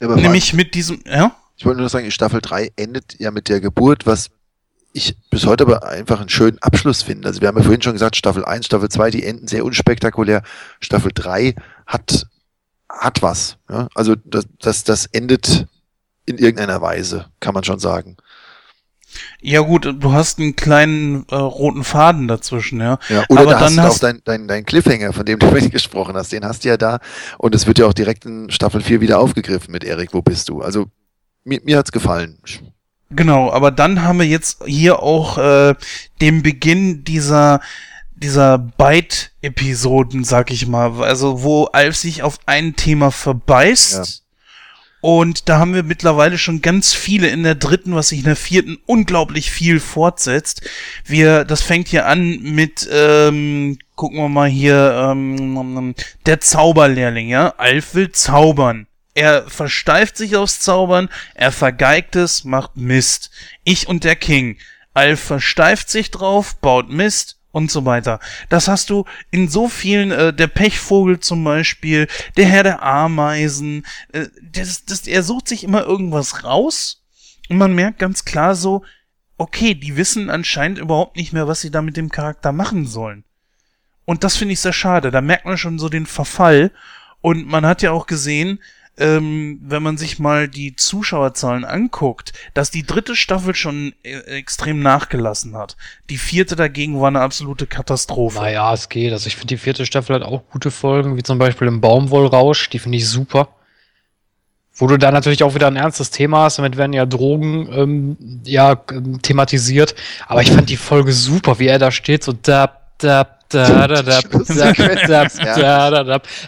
Ja, 0.00 0.14
nämlich 0.14 0.52
mit 0.52 0.74
diesem, 0.74 1.02
ja? 1.06 1.34
Ich 1.56 1.64
wollte 1.64 1.80
nur 1.80 1.88
sagen, 1.88 2.10
Staffel 2.10 2.42
3 2.42 2.72
endet 2.76 3.18
ja 3.18 3.30
mit 3.30 3.48
der 3.48 3.60
Geburt, 3.60 4.06
was 4.06 4.30
ich 4.92 5.16
bis 5.30 5.46
heute 5.46 5.64
aber 5.64 5.86
einfach 5.86 6.20
einen 6.20 6.28
schönen 6.28 6.58
Abschluss 6.60 7.02
finde. 7.02 7.28
Also 7.28 7.40
wir 7.40 7.48
haben 7.48 7.56
ja 7.56 7.62
vorhin 7.62 7.82
schon 7.82 7.94
gesagt, 7.94 8.16
Staffel 8.16 8.44
1, 8.44 8.66
Staffel 8.66 8.88
2, 8.88 9.10
die 9.10 9.24
enden 9.24 9.48
sehr 9.48 9.64
unspektakulär. 9.64 10.42
Staffel 10.80 11.12
3 11.14 11.54
hat, 11.86 12.26
hat 12.88 13.22
was. 13.22 13.56
Ja? 13.70 13.88
Also 13.94 14.14
das, 14.24 14.46
das, 14.60 14.84
das 14.84 15.06
endet 15.06 15.66
in 16.26 16.38
irgendeiner 16.38 16.82
Weise, 16.82 17.26
kann 17.40 17.54
man 17.54 17.64
schon 17.64 17.78
sagen. 17.78 18.16
Ja 19.40 19.60
gut, 19.60 19.84
du 19.84 20.12
hast 20.12 20.38
einen 20.38 20.56
kleinen 20.56 21.24
äh, 21.30 21.34
roten 21.36 21.84
Faden 21.84 22.28
dazwischen, 22.28 22.80
ja. 22.80 22.98
Ja, 23.08 23.24
oder 23.28 23.40
Aber 23.42 23.50
da 23.52 23.60
hast 23.60 23.66
dann 23.68 23.76
du 23.76 23.82
auch 23.82 23.94
hast- 23.94 24.24
dein, 24.26 24.46
dein, 24.46 24.64
Cliffhanger, 24.64 25.12
von 25.12 25.24
dem 25.24 25.38
du 25.38 25.46
vorhin 25.50 25.70
gesprochen 25.70 26.16
hast, 26.16 26.32
den 26.32 26.44
hast 26.44 26.64
du 26.64 26.68
ja 26.68 26.76
da. 26.76 26.98
Und 27.38 27.54
es 27.54 27.66
wird 27.66 27.78
ja 27.78 27.86
auch 27.86 27.94
direkt 27.94 28.26
in 28.26 28.50
Staffel 28.50 28.80
4 28.82 29.00
wieder 29.00 29.18
aufgegriffen 29.20 29.72
mit 29.72 29.84
Erik, 29.84 30.12
wo 30.12 30.22
bist 30.22 30.48
du? 30.48 30.60
Also 30.60 30.86
mir, 31.44 31.60
mir 31.64 31.78
hat's 31.78 31.92
gefallen. 31.92 32.38
Genau, 33.10 33.50
aber 33.52 33.70
dann 33.70 34.02
haben 34.02 34.18
wir 34.18 34.26
jetzt 34.26 34.64
hier 34.66 35.00
auch 35.02 35.38
äh, 35.38 35.74
den 36.20 36.42
Beginn 36.42 37.04
dieser 37.04 37.60
dieser 38.18 38.56
Bite-Episoden, 38.58 40.24
sag 40.24 40.50
ich 40.50 40.66
mal, 40.66 41.02
also 41.04 41.42
wo 41.42 41.64
Alf 41.66 41.96
sich 41.96 42.22
auf 42.22 42.38
ein 42.46 42.74
Thema 42.74 43.10
verbeißt. 43.10 44.22
Und 45.06 45.48
da 45.48 45.58
haben 45.60 45.72
wir 45.72 45.84
mittlerweile 45.84 46.36
schon 46.36 46.62
ganz 46.62 46.92
viele 46.92 47.28
in 47.28 47.44
der 47.44 47.54
dritten, 47.54 47.94
was 47.94 48.08
sich 48.08 48.18
in 48.18 48.24
der 48.24 48.34
vierten 48.34 48.76
unglaublich 48.86 49.52
viel 49.52 49.78
fortsetzt. 49.78 50.68
Wir, 51.04 51.44
das 51.44 51.62
fängt 51.62 51.86
hier 51.86 52.06
an 52.06 52.40
mit, 52.42 52.88
ähm, 52.90 53.78
gucken 53.94 54.18
wir 54.18 54.28
mal 54.28 54.48
hier, 54.48 55.12
ähm, 55.12 55.94
der 56.26 56.40
Zauberlehrling, 56.40 57.28
ja. 57.28 57.54
Alf 57.56 57.94
will 57.94 58.10
zaubern. 58.10 58.88
Er 59.14 59.48
versteift 59.48 60.16
sich 60.16 60.34
aufs 60.34 60.58
Zaubern, 60.58 61.08
er 61.34 61.52
vergeigt 61.52 62.16
es, 62.16 62.42
macht 62.42 62.76
Mist. 62.76 63.30
Ich 63.62 63.86
und 63.86 64.02
der 64.02 64.16
King. 64.16 64.58
Alf 64.92 65.20
versteift 65.20 65.88
sich 65.88 66.10
drauf, 66.10 66.56
baut 66.56 66.90
Mist 66.90 67.35
und 67.56 67.70
so 67.70 67.86
weiter. 67.86 68.20
Das 68.50 68.68
hast 68.68 68.90
du 68.90 69.06
in 69.30 69.48
so 69.48 69.66
vielen, 69.66 70.10
äh, 70.10 70.30
der 70.30 70.46
Pechvogel 70.46 71.20
zum 71.20 71.42
Beispiel, 71.42 72.06
der 72.36 72.44
Herr 72.44 72.62
der 72.62 72.82
Ameisen, 72.82 73.86
äh, 74.12 74.26
das, 74.42 74.84
das, 74.84 75.06
er 75.06 75.22
sucht 75.22 75.48
sich 75.48 75.64
immer 75.64 75.82
irgendwas 75.82 76.44
raus 76.44 77.02
und 77.48 77.56
man 77.56 77.74
merkt 77.74 77.98
ganz 77.98 78.26
klar 78.26 78.54
so, 78.56 78.84
okay, 79.38 79.74
die 79.74 79.96
wissen 79.96 80.28
anscheinend 80.28 80.76
überhaupt 80.76 81.16
nicht 81.16 81.32
mehr, 81.32 81.48
was 81.48 81.62
sie 81.62 81.70
da 81.70 81.80
mit 81.80 81.96
dem 81.96 82.10
Charakter 82.10 82.52
machen 82.52 82.86
sollen. 82.86 83.24
Und 84.04 84.22
das 84.22 84.36
finde 84.36 84.52
ich 84.52 84.60
sehr 84.60 84.74
schade. 84.74 85.10
Da 85.10 85.22
merkt 85.22 85.46
man 85.46 85.56
schon 85.56 85.78
so 85.78 85.88
den 85.88 86.04
Verfall. 86.04 86.72
Und 87.22 87.46
man 87.46 87.64
hat 87.64 87.80
ja 87.80 87.90
auch 87.90 88.06
gesehen, 88.06 88.60
ähm, 88.98 89.60
wenn 89.62 89.82
man 89.82 89.98
sich 89.98 90.18
mal 90.18 90.48
die 90.48 90.74
Zuschauerzahlen 90.74 91.64
anguckt, 91.64 92.32
dass 92.54 92.70
die 92.70 92.84
dritte 92.84 93.14
Staffel 93.14 93.54
schon 93.54 93.94
äh, 94.02 94.18
extrem 94.38 94.80
nachgelassen 94.80 95.56
hat. 95.56 95.76
Die 96.08 96.18
vierte 96.18 96.56
dagegen 96.56 97.00
war 97.00 97.08
eine 97.08 97.20
absolute 97.20 97.66
Katastrophe. 97.66 98.38
Naja, 98.38 98.72
es 98.72 98.88
geht. 98.88 99.12
Also 99.12 99.26
ich 99.26 99.36
finde 99.36 99.48
die 99.48 99.58
vierte 99.58 99.84
Staffel 99.84 100.16
hat 100.16 100.22
auch 100.22 100.42
gute 100.50 100.70
Folgen, 100.70 101.16
wie 101.16 101.22
zum 101.22 101.38
Beispiel 101.38 101.68
im 101.68 101.80
Baumwollrausch, 101.80 102.70
die 102.70 102.78
finde 102.78 102.98
ich 102.98 103.08
super. 103.08 103.48
Wo 104.78 104.86
du 104.86 104.98
da 104.98 105.10
natürlich 105.10 105.42
auch 105.42 105.54
wieder 105.54 105.68
ein 105.68 105.76
ernstes 105.76 106.10
Thema 106.10 106.44
hast, 106.44 106.58
damit 106.58 106.76
werden 106.76 106.92
ja 106.92 107.06
Drogen 107.06 107.68
ähm, 107.72 108.40
ja 108.44 108.74
thematisiert. 109.22 109.94
Aber 110.26 110.42
ich 110.42 110.50
fand 110.50 110.68
die 110.68 110.76
Folge 110.76 111.12
super, 111.12 111.58
wie 111.58 111.66
er 111.66 111.78
da 111.78 111.90
steht, 111.90 112.22
so 112.22 112.32
da, 112.32 112.85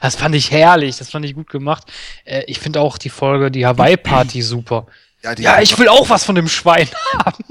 das 0.00 0.16
fand 0.16 0.34
ich 0.34 0.50
herrlich, 0.50 0.96
das 0.96 1.10
fand 1.10 1.24
ich 1.24 1.34
gut 1.34 1.48
gemacht. 1.48 1.84
Äh, 2.24 2.42
ich 2.46 2.58
finde 2.58 2.80
auch 2.80 2.98
die 2.98 3.10
Folge, 3.10 3.50
die 3.50 3.66
Hawaii-Party 3.66 4.42
super 4.42 4.86
die 5.24 5.42
Ja, 5.42 5.60
ich 5.60 5.78
will 5.78 5.88
auch 5.88 6.10
was 6.10 6.24
von 6.24 6.34
dem 6.34 6.48
Schwein 6.48 6.88
haben. 7.24 7.44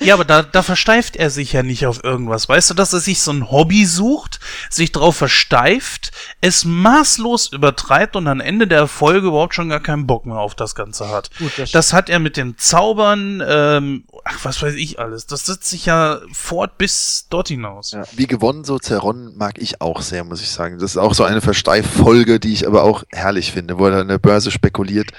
Ja, 0.00 0.14
aber 0.14 0.24
da, 0.24 0.42
da 0.42 0.62
versteift 0.62 1.16
er 1.16 1.30
sich 1.30 1.52
ja 1.52 1.62
nicht 1.62 1.86
auf 1.86 2.02
irgendwas. 2.02 2.48
Weißt 2.48 2.70
du, 2.70 2.74
dass 2.74 2.92
er 2.92 3.00
sich 3.00 3.20
so 3.20 3.30
ein 3.30 3.50
Hobby 3.50 3.86
sucht, 3.86 4.40
sich 4.68 4.90
drauf 4.90 5.16
versteift, 5.16 6.10
es 6.40 6.64
maßlos 6.64 7.52
übertreibt 7.52 8.16
und 8.16 8.26
am 8.26 8.40
Ende 8.40 8.66
der 8.66 8.88
Folge 8.88 9.28
überhaupt 9.28 9.54
schon 9.54 9.68
gar 9.68 9.80
keinen 9.80 10.06
Bock 10.06 10.26
mehr 10.26 10.38
auf 10.38 10.54
das 10.54 10.74
Ganze 10.74 11.08
hat. 11.08 11.30
Gut, 11.38 11.52
das 11.56 11.70
Das 11.70 11.92
hat 11.92 12.08
er 12.10 12.18
mit 12.18 12.36
dem 12.36 12.58
Zaubern, 12.58 13.42
ähm, 13.46 14.04
ach, 14.24 14.38
was 14.42 14.60
weiß 14.60 14.74
ich 14.74 14.98
alles. 14.98 15.26
Das 15.26 15.46
setzt 15.46 15.70
sich 15.70 15.86
ja 15.86 16.20
fort 16.32 16.78
bis 16.78 17.26
dort 17.30 17.48
hinaus. 17.48 17.92
Ja, 17.92 18.02
wie 18.12 18.26
gewonnen, 18.26 18.64
so 18.64 18.78
zerronnen 18.78 19.36
mag 19.36 19.58
ich 19.58 19.80
auch 19.80 20.02
sehr, 20.02 20.24
muss 20.24 20.42
ich 20.42 20.50
sagen. 20.50 20.78
Das 20.78 20.90
ist 20.90 20.96
auch 20.96 21.14
so 21.14 21.24
eine 21.24 21.40
Versteiffolge, 21.40 22.40
die 22.40 22.52
ich 22.52 22.66
aber 22.66 22.82
auch 22.82 23.04
herrlich 23.10 23.52
finde, 23.52 23.78
wo 23.78 23.86
er 23.86 24.00
an 24.00 24.08
der 24.08 24.18
Börse 24.18 24.50
spekuliert. 24.50 25.12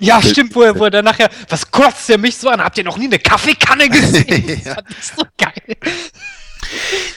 Ja, 0.00 0.20
stimmt, 0.20 0.54
wo 0.54 0.62
er, 0.62 0.78
wo 0.78 0.84
er 0.84 0.90
dann 0.90 1.04
nachher, 1.04 1.30
was 1.48 1.70
kotzt 1.70 2.08
der 2.08 2.18
mich 2.18 2.36
so 2.36 2.48
an? 2.48 2.60
Habt 2.60 2.76
ihr 2.78 2.84
noch 2.84 2.98
nie 2.98 3.06
eine 3.06 3.18
Kaffeekanne 3.18 3.88
gesehen? 3.88 4.46
Das 4.64 4.64
Ja. 4.64 4.74
fand 4.74 4.90
ich 4.90 5.04
so 5.04 5.24
geil. 5.38 5.76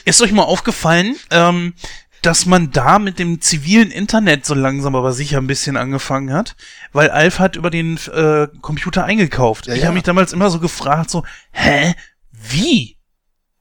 Ist 0.04 0.22
euch 0.22 0.32
mal 0.32 0.42
aufgefallen, 0.44 1.16
ähm, 1.30 1.74
dass 2.22 2.46
man 2.46 2.70
da 2.70 2.98
mit 2.98 3.18
dem 3.18 3.40
zivilen 3.40 3.90
Internet 3.90 4.44
so 4.46 4.54
langsam 4.54 4.94
aber 4.96 5.12
sicher 5.12 5.38
ein 5.38 5.46
bisschen 5.46 5.76
angefangen 5.76 6.32
hat? 6.32 6.56
Weil 6.92 7.10
Alf 7.10 7.38
hat 7.38 7.56
über 7.56 7.70
den 7.70 7.96
äh, 8.12 8.46
Computer 8.60 9.04
eingekauft. 9.04 9.66
Ja, 9.66 9.74
ich 9.74 9.80
ja. 9.80 9.86
habe 9.86 9.94
mich 9.94 10.04
damals 10.04 10.32
immer 10.32 10.50
so 10.50 10.60
gefragt, 10.60 11.10
so, 11.10 11.24
hä? 11.52 11.94
Wie? 12.32 12.98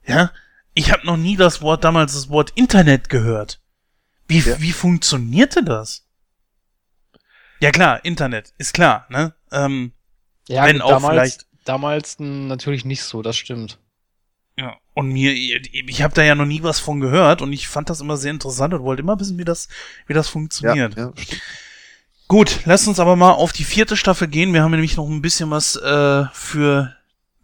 Ja? 0.06 0.31
Ich 0.73 0.91
habe 0.91 1.06
noch 1.07 1.18
nie 1.18 1.35
das 1.38 1.61
Wort, 1.61 1.84
damals 1.84 2.14
das 2.14 2.30
Wort 2.30 2.52
Internet 2.56 3.10
gehört. 3.10 3.60
Wie, 4.27 4.39
Ja. 4.39 4.60
wie 4.61 4.73
funktionierte 4.73 5.64
das? 5.64 6.03
Ja 7.59 7.71
klar, 7.71 8.03
Internet, 8.05 8.53
ist 8.57 8.73
klar, 8.73 9.05
ne? 9.09 9.34
Ähm, 9.51 9.91
Ja, 10.49 10.63
Wenn 10.65 10.81
auch 10.81 10.89
damals, 10.89 11.13
vielleicht- 11.13 11.45
damals 11.65 12.15
natürlich 12.19 12.85
nicht 12.85 13.03
so, 13.03 13.21
das 13.21 13.35
stimmt. 13.35 13.79
Ja, 14.57 14.75
und 14.93 15.09
mir, 15.09 15.34
ich 15.34 16.01
habe 16.01 16.13
da 16.13 16.23
ja 16.23 16.35
noch 16.35 16.45
nie 16.45 16.63
was 16.63 16.79
von 16.79 16.99
gehört 16.99 17.41
und 17.41 17.51
ich 17.53 17.67
fand 17.67 17.89
das 17.89 17.99
immer 18.01 18.15
sehr 18.17 18.31
interessant 18.31 18.73
und 18.73 18.84
wollte 18.84 19.01
immer 19.01 19.19
wissen, 19.19 19.38
wie 19.38 19.43
das, 19.45 19.67
wie 20.07 20.13
das 20.13 20.27
Ja, 20.27 20.31
funktioniert. 20.31 20.95
ja, 20.95 21.11
stimmt. 21.17 21.41
Gut, 22.27 22.59
lasst 22.65 22.88
uns 22.88 22.99
aber 22.99 23.15
mal 23.15 23.31
auf 23.31 23.51
die 23.53 23.63
vierte 23.63 23.95
Staffel 23.97 24.27
gehen. 24.27 24.53
Wir 24.53 24.63
haben 24.63 24.71
nämlich 24.71 24.97
noch 24.97 25.07
ein 25.09 25.21
bisschen 25.21 25.51
was 25.51 25.75
äh, 25.75 26.23
für 26.34 26.95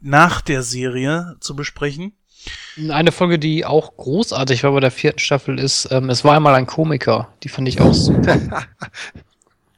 nach 0.02 0.41
der 0.41 0.64
Serie 0.64 1.35
zu 1.40 1.56
besprechen. 1.56 2.14
Eine 2.90 3.11
Folge, 3.14 3.40
die 3.40 3.65
auch 3.65 3.95
großartig 3.95 4.64
war 4.64 4.72
bei 4.73 4.80
der 4.81 4.91
vierten 4.91 5.19
Staffel, 5.19 5.60
ist, 5.60 5.88
ähm, 5.91 6.10
es 6.10 6.23
war 6.26 6.35
einmal 6.35 6.56
ein 6.56 6.65
Komiker. 6.65 7.34
Die 7.44 7.49
fand 7.49 7.68
ich 7.68 7.80
auch 7.80 7.94
super. 7.94 8.38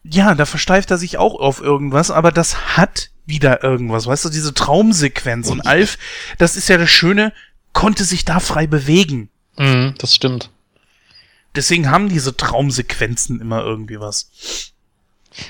Ja, 0.09 0.35
da 0.35 0.45
versteift 0.45 0.91
er 0.91 0.97
sich 0.97 1.17
auch 1.17 1.35
auf 1.35 1.61
irgendwas, 1.61 2.11
aber 2.11 2.31
das 2.31 2.77
hat 2.77 3.09
wieder 3.25 3.63
irgendwas. 3.63 4.05
Weißt 4.05 4.25
du, 4.25 4.29
diese 4.29 4.53
Traumsequenz. 4.53 5.49
Und 5.49 5.61
Alf, 5.61 5.97
das 6.37 6.55
ist 6.55 6.69
ja 6.69 6.77
das 6.77 6.89
Schöne, 6.89 7.33
konnte 7.73 8.03
sich 8.03 8.23
da 8.25 8.39
frei 8.39 8.67
bewegen. 8.67 9.29
mhm, 9.57 9.95
das 9.97 10.13
stimmt. 10.13 10.51
Deswegen 11.55 11.89
haben 11.89 12.09
diese 12.09 12.35
Traumsequenzen 12.35 13.39
immer 13.39 13.63
irgendwie 13.63 13.99
was. 13.99 14.29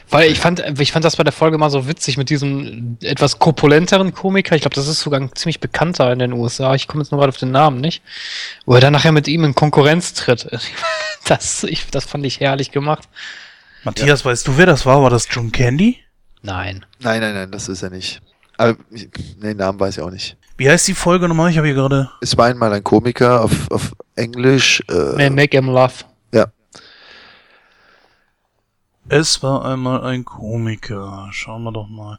Weil 0.10 0.32
ich 0.32 0.40
fand, 0.40 0.64
ich 0.80 0.92
fand 0.92 1.06
das 1.06 1.16
bei 1.16 1.24
der 1.24 1.34
Folge 1.34 1.58
mal 1.58 1.70
so 1.70 1.88
witzig 1.88 2.18
mit 2.18 2.30
diesem 2.30 2.98
etwas 3.02 3.38
korpulenteren 3.38 4.14
Komiker. 4.14 4.56
Ich 4.56 4.62
glaube, 4.62 4.76
das 4.76 4.88
ist 4.88 5.02
sogar 5.02 5.20
ein 5.20 5.36
ziemlich 5.36 5.60
bekannter 5.60 6.12
in 6.12 6.20
den 6.20 6.34
USA. 6.34 6.74
Ich 6.74 6.88
komme 6.88 7.04
jetzt 7.04 7.12
nur 7.12 7.20
gerade 7.20 7.30
auf 7.30 7.38
den 7.38 7.52
Namen 7.52 7.82
nicht. 7.82 8.02
Wo 8.66 8.74
er 8.74 8.82
dann 8.82 8.94
nachher 8.94 9.12
mit 9.12 9.28
ihm 9.28 9.44
in 9.44 9.56
Konkurrenz 9.56 10.14
tritt. 10.14 10.48
Das, 11.28 11.64
ich, 11.64 11.88
das 11.90 12.06
fand 12.06 12.24
ich 12.24 12.40
herrlich 12.40 12.70
gemacht. 12.70 13.10
Matthias, 13.86 14.26
weißt 14.26 14.48
du, 14.48 14.58
wer 14.58 14.66
das 14.66 14.86
war? 14.86 15.02
War 15.02 15.10
das 15.10 15.28
John 15.30 15.52
Candy? 15.52 16.00
Nein. 16.42 16.86
Nein, 17.00 17.22
nein, 17.22 17.34
nein, 17.34 17.52
das 17.52 17.70
ist 17.70 17.84
er 17.84 17.90
nicht. 17.92 18.22
Aber 18.58 18.76
den 19.42 19.58
Namen 19.58 19.80
weiß 19.80 19.98
ich 19.98 20.04
auch 20.04 20.12
nicht. 20.12 20.38
Wie 20.58 20.70
heißt 20.70 20.88
die 20.88 20.94
Folge 20.94 21.28
nochmal? 21.28 21.52
Ich 21.52 21.58
habe 21.58 21.68
hier 21.68 21.76
gerade. 21.76 22.10
Es 22.22 22.38
war 22.38 22.46
einmal 22.48 22.72
ein 22.74 22.84
Komiker 22.84 23.42
auf, 23.44 23.70
auf 23.72 23.92
Englisch. 24.16 24.82
Äh, 24.90 25.30
Make 25.30 25.58
him 25.58 25.68
love. 25.68 25.94
ja. 26.34 26.48
Es 29.08 29.44
war 29.44 29.66
einmal 29.66 30.04
ein 30.04 30.26
Komiker. 30.26 31.28
Schauen 31.32 31.64
wir 31.64 31.72
doch 31.72 31.88
mal. 31.88 32.18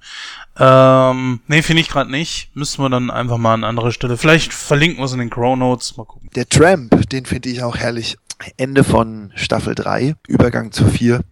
Ähm, 0.57 1.41
nee, 1.49 1.63
finde 1.63 1.81
ich 1.83 1.89
gerade 1.89 2.11
nicht. 2.11 2.55
Müssen 2.55 2.81
wir 2.85 2.89
dann 2.91 3.11
einfach 3.11 3.39
mal 3.39 3.55
an 3.55 3.65
anderer 3.65 3.91
Stelle. 3.91 4.17
Vielleicht 4.17 4.53
verlinken 4.53 4.99
wir 5.01 5.07
es 5.07 5.13
in 5.13 5.19
den 5.19 5.31
Crow 5.31 5.57
Notes. 5.57 5.97
Mal 5.97 6.05
gucken. 6.05 6.31
Der 6.37 6.49
Tramp, 6.49 7.09
den 7.09 7.27
finde 7.27 7.49
ich 7.49 7.63
auch 7.65 7.77
herrlich. 7.77 8.17
Ende 8.57 8.85
von 8.85 9.33
Staffel 9.35 9.75
3, 9.75 10.15
Übergang 10.29 10.71
zu 10.71 10.87
4. 10.87 11.23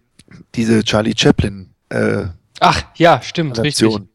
Diese 0.55 0.83
Charlie 0.83 1.13
Chaplin 1.17 1.71
äh, 1.89 2.25
Ach, 2.59 2.83
ja, 2.95 3.21
stimmt, 3.21 3.59
richtig. 3.59 3.85
Adaption. 3.87 4.09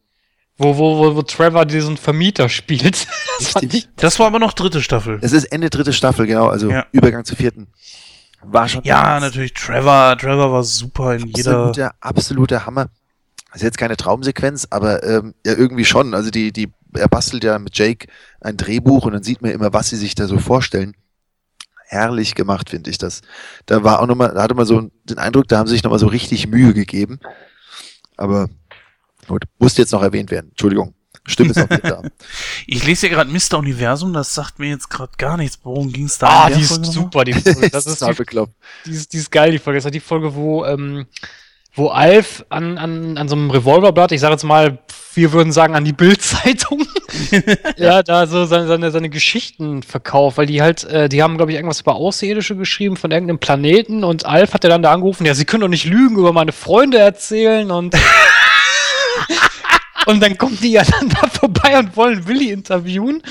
Wo, 0.57 0.77
wo, 0.77 0.97
wo, 0.99 1.15
wo 1.15 1.21
Trevor 1.23 1.65
diesen 1.65 1.97
Vermieter 1.97 2.49
spielt. 2.49 3.07
Das 3.39 3.47
fand 3.53 3.63
Richtig. 3.65 3.85
ich, 3.85 3.95
Das 3.95 4.19
war 4.19 4.27
aber 4.27 4.37
noch 4.37 4.53
dritte 4.53 4.81
Staffel. 4.83 5.17
Es 5.21 5.31
ist 5.31 5.45
Ende 5.45 5.71
dritte 5.71 5.93
Staffel, 5.93 6.27
genau, 6.27 6.47
also 6.47 6.69
Ja. 6.69 6.85
Übergang 6.91 7.25
zur 7.25 7.37
vierten. 7.37 7.67
War 8.43 8.67
schon 8.67 8.83
Ja, 8.83 9.03
ganz- 9.19 9.23
natürlich. 9.25 9.53
Trevor, 9.53 10.15
Trevor 10.17 10.51
war 10.51 10.63
super 10.63 11.15
in 11.15 11.27
jeder. 11.27 11.51
absoluter, 11.57 11.91
absoluter 12.01 12.65
Hammer. 12.67 12.89
ist 13.55 13.63
jetzt 13.63 13.79
keine 13.79 13.97
Traumsequenz, 13.97 14.67
aber 14.69 15.03
ähm, 15.03 15.33
ja 15.45 15.53
irgendwie 15.53 15.85
schon. 15.85 16.13
Also 16.13 16.29
die, 16.29 16.51
die, 16.51 16.71
er 16.93 17.07
bastelt 17.07 17.43
ja 17.43 17.57
mit 17.57 17.75
Jake 17.75 18.07
ein 18.41 18.57
Drehbuch 18.57 19.05
und 19.05 19.13
dann 19.13 19.23
sieht 19.23 19.41
man 19.41 19.51
immer, 19.51 19.73
was 19.73 19.89
sie 19.89 19.97
sich 19.97 20.13
da 20.13 20.27
so 20.27 20.37
vorstellen. 20.37 20.93
Herrlich 21.91 22.35
gemacht, 22.35 22.69
finde 22.69 22.89
ich 22.89 22.97
das. 22.97 23.21
Da 23.65 23.83
war 23.83 23.99
auch 23.99 24.07
nochmal, 24.07 24.33
da 24.33 24.43
hatte 24.43 24.55
man 24.55 24.65
so 24.65 24.89
den 25.03 25.17
Eindruck, 25.17 25.49
da 25.49 25.57
haben 25.57 25.67
sie 25.67 25.73
sich 25.73 25.83
nochmal 25.83 25.99
so 25.99 26.07
richtig 26.07 26.47
Mühe 26.47 26.73
gegeben. 26.73 27.19
Aber 28.15 28.49
gut, 29.27 29.43
musste 29.59 29.81
jetzt 29.81 29.91
noch 29.91 30.01
erwähnt 30.01 30.31
werden. 30.31 30.51
Entschuldigung. 30.51 30.93
Stimme 31.27 31.51
ist 31.51 31.57
auch 31.57 31.69
wieder 31.69 31.77
da. 31.79 32.01
Ich 32.65 32.85
lese 32.85 33.07
hier 33.07 33.17
gerade 33.17 33.29
Mr. 33.29 33.57
Universum, 33.57 34.13
das 34.13 34.33
sagt 34.33 34.57
mir 34.57 34.69
jetzt 34.69 34.89
gerade 34.89 35.11
gar 35.17 35.35
nichts. 35.35 35.59
Worum 35.63 35.91
ging 35.91 36.05
es 36.05 36.17
da? 36.17 36.27
ah, 36.45 36.49
die 36.49 36.61
ist 36.61 36.69
Folge 36.69 36.85
super, 36.85 37.25
die 37.25 37.33
Folge. 37.33 37.69
Das 37.71 37.85
ist 37.85 37.99
total 37.99 38.15
die, 38.15 38.45
die, 38.85 38.91
ist, 38.95 39.11
die 39.11 39.17
ist 39.17 39.29
geil, 39.29 39.51
die 39.51 39.59
Folge. 39.59 39.77
Das 39.77 39.81
ist 39.81 39.85
halt 39.87 39.95
die 39.95 39.99
Folge, 39.99 40.33
wo, 40.33 40.63
ähm, 40.63 41.07
wo 41.73 41.87
Alf 41.87 42.45
an, 42.49 42.77
an, 42.77 43.17
an 43.17 43.29
so 43.29 43.35
einem 43.35 43.49
Revolverblatt, 43.49 44.11
ich 44.11 44.19
sage 44.19 44.33
jetzt 44.33 44.43
mal, 44.43 44.79
wir 45.13 45.31
würden 45.31 45.53
sagen 45.53 45.75
an 45.75 45.85
die 45.85 45.93
Bild-Zeitung, 45.93 46.85
ja, 47.77 48.03
da 48.03 48.27
so 48.27 48.45
seine, 48.45 48.67
seine, 48.67 48.91
seine 48.91 49.09
Geschichten 49.09 49.83
verkauft, 49.83 50.37
weil 50.37 50.45
die 50.45 50.61
halt, 50.61 50.83
äh, 50.85 51.07
die 51.07 51.23
haben, 51.23 51.37
glaube 51.37 51.51
ich, 51.51 51.57
irgendwas 51.57 51.81
über 51.81 51.95
Außerirdische 51.95 52.55
geschrieben 52.55 52.97
von 52.97 53.11
irgendeinem 53.11 53.39
Planeten 53.39 54.03
und 54.03 54.25
Alf 54.25 54.53
hat 54.53 54.63
ja 54.63 54.69
dann 54.69 54.83
da 54.83 54.91
angerufen, 54.91 55.25
ja, 55.25 55.33
sie 55.33 55.45
können 55.45 55.61
doch 55.61 55.69
nicht 55.69 55.85
lügen, 55.85 56.17
über 56.17 56.33
meine 56.33 56.51
Freunde 56.51 56.97
erzählen 56.97 57.71
und 57.71 57.95
und 60.05 60.21
dann 60.21 60.37
kommen 60.37 60.57
die 60.61 60.71
ja 60.71 60.83
dann 60.83 61.09
da 61.09 61.27
vorbei 61.27 61.79
und 61.79 61.95
wollen 61.95 62.27
Willi 62.27 62.51
interviewen 62.51 63.21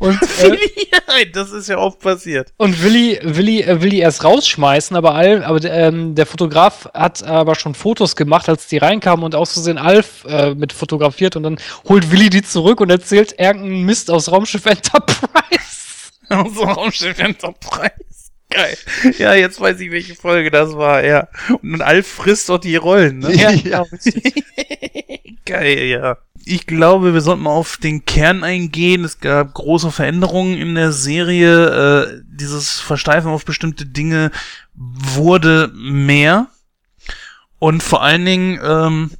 und 0.00 0.18
äh, 0.42 1.26
das 1.32 1.52
ist 1.52 1.68
ja 1.68 1.78
oft 1.78 2.00
passiert. 2.00 2.52
und 2.56 2.82
Willi, 2.82 3.20
Willi 3.22 3.62
äh, 3.62 3.80
will 3.82 3.90
die 3.90 3.98
erst 4.00 4.24
rausschmeißen, 4.24 4.96
aber, 4.96 5.14
Al, 5.14 5.44
aber 5.44 5.62
ähm, 5.64 6.14
der 6.14 6.26
Fotograf 6.26 6.88
hat 6.94 7.22
aber 7.22 7.54
schon 7.54 7.74
Fotos 7.74 8.16
gemacht, 8.16 8.48
als 8.48 8.66
die 8.66 8.78
reinkamen 8.78 9.24
und 9.24 9.34
aus 9.34 9.52
Versehen 9.52 9.78
Alf 9.78 10.24
äh, 10.26 10.54
mit 10.54 10.72
fotografiert 10.72 11.36
und 11.36 11.42
dann 11.42 11.58
holt 11.88 12.10
Willi 12.10 12.30
die 12.30 12.42
zurück 12.42 12.80
und 12.80 12.90
erzählt 12.90 13.34
irgendeinen 13.38 13.84
Mist 13.84 14.10
aus 14.10 14.32
Raumschiff 14.32 14.64
Enterprise. 14.64 15.30
so 16.54 16.64
Raumschiff 16.64 17.18
Enterprise. 17.18 18.09
Geil. 18.50 18.76
Ja, 19.18 19.34
jetzt 19.34 19.60
weiß 19.60 19.78
ich, 19.80 19.90
welche 19.92 20.16
Folge 20.16 20.50
das 20.50 20.74
war, 20.74 21.04
ja. 21.04 21.28
Und 21.62 21.82
Alf 21.82 22.06
frisst 22.06 22.48
doch 22.48 22.58
die 22.58 22.76
Rollen, 22.76 23.20
ne? 23.20 23.32
Ja, 23.32 23.52
genau. 23.52 23.86
Geil, 25.46 25.84
ja. 25.84 26.18
Ich 26.44 26.66
glaube, 26.66 27.14
wir 27.14 27.20
sollten 27.20 27.44
mal 27.44 27.50
auf 27.50 27.76
den 27.76 28.04
Kern 28.04 28.42
eingehen. 28.42 29.04
Es 29.04 29.20
gab 29.20 29.54
große 29.54 29.92
Veränderungen 29.92 30.56
in 30.56 30.74
der 30.74 30.90
Serie. 30.90 31.66
Äh, 32.08 32.22
dieses 32.26 32.80
Versteifen 32.80 33.30
auf 33.30 33.44
bestimmte 33.44 33.86
Dinge 33.86 34.32
wurde 34.74 35.70
mehr. 35.74 36.48
Und 37.60 37.82
vor 37.82 38.02
allen 38.02 38.24
Dingen 38.24 38.58
ähm, 38.64 39.10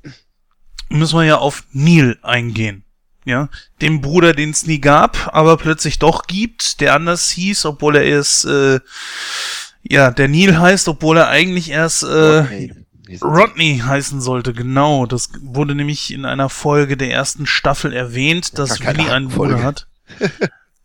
müssen 0.89 1.19
wir 1.19 1.25
ja 1.25 1.39
auf 1.39 1.65
Neil 1.73 2.19
eingehen. 2.23 2.85
Ja, 3.31 3.49
dem 3.81 4.01
Bruder, 4.01 4.33
den 4.35 4.51
es 4.51 4.67
nie 4.67 4.81
gab, 4.81 5.31
aber 5.33 5.57
plötzlich 5.57 6.01
doch 6.01 6.27
gibt, 6.27 6.81
der 6.81 6.95
anders 6.95 7.31
hieß, 7.31 7.65
obwohl 7.65 7.97
er 7.97 8.03
erst, 8.03 8.45
äh, 8.45 8.81
ja, 9.83 10.11
der 10.11 10.27
Neil 10.27 10.59
heißt, 10.59 10.89
obwohl 10.89 11.19
er 11.19 11.29
eigentlich 11.29 11.71
erst 11.71 12.03
äh, 12.03 12.41
Okay. 12.41 12.75
Rodney 13.23 13.83
heißen 13.85 14.21
sollte, 14.21 14.53
genau. 14.53 15.07
Das 15.07 15.31
wurde 15.43 15.75
nämlich 15.75 16.13
in 16.13 16.25
einer 16.25 16.49
Folge 16.49 16.97
der 16.97 17.11
ersten 17.11 17.47
Staffel 17.47 17.93
erwähnt, 17.93 18.59
dass 18.59 18.81
Willi 18.81 19.09
einen 19.09 19.29
Bruder 19.29 19.63
hat. 19.63 19.89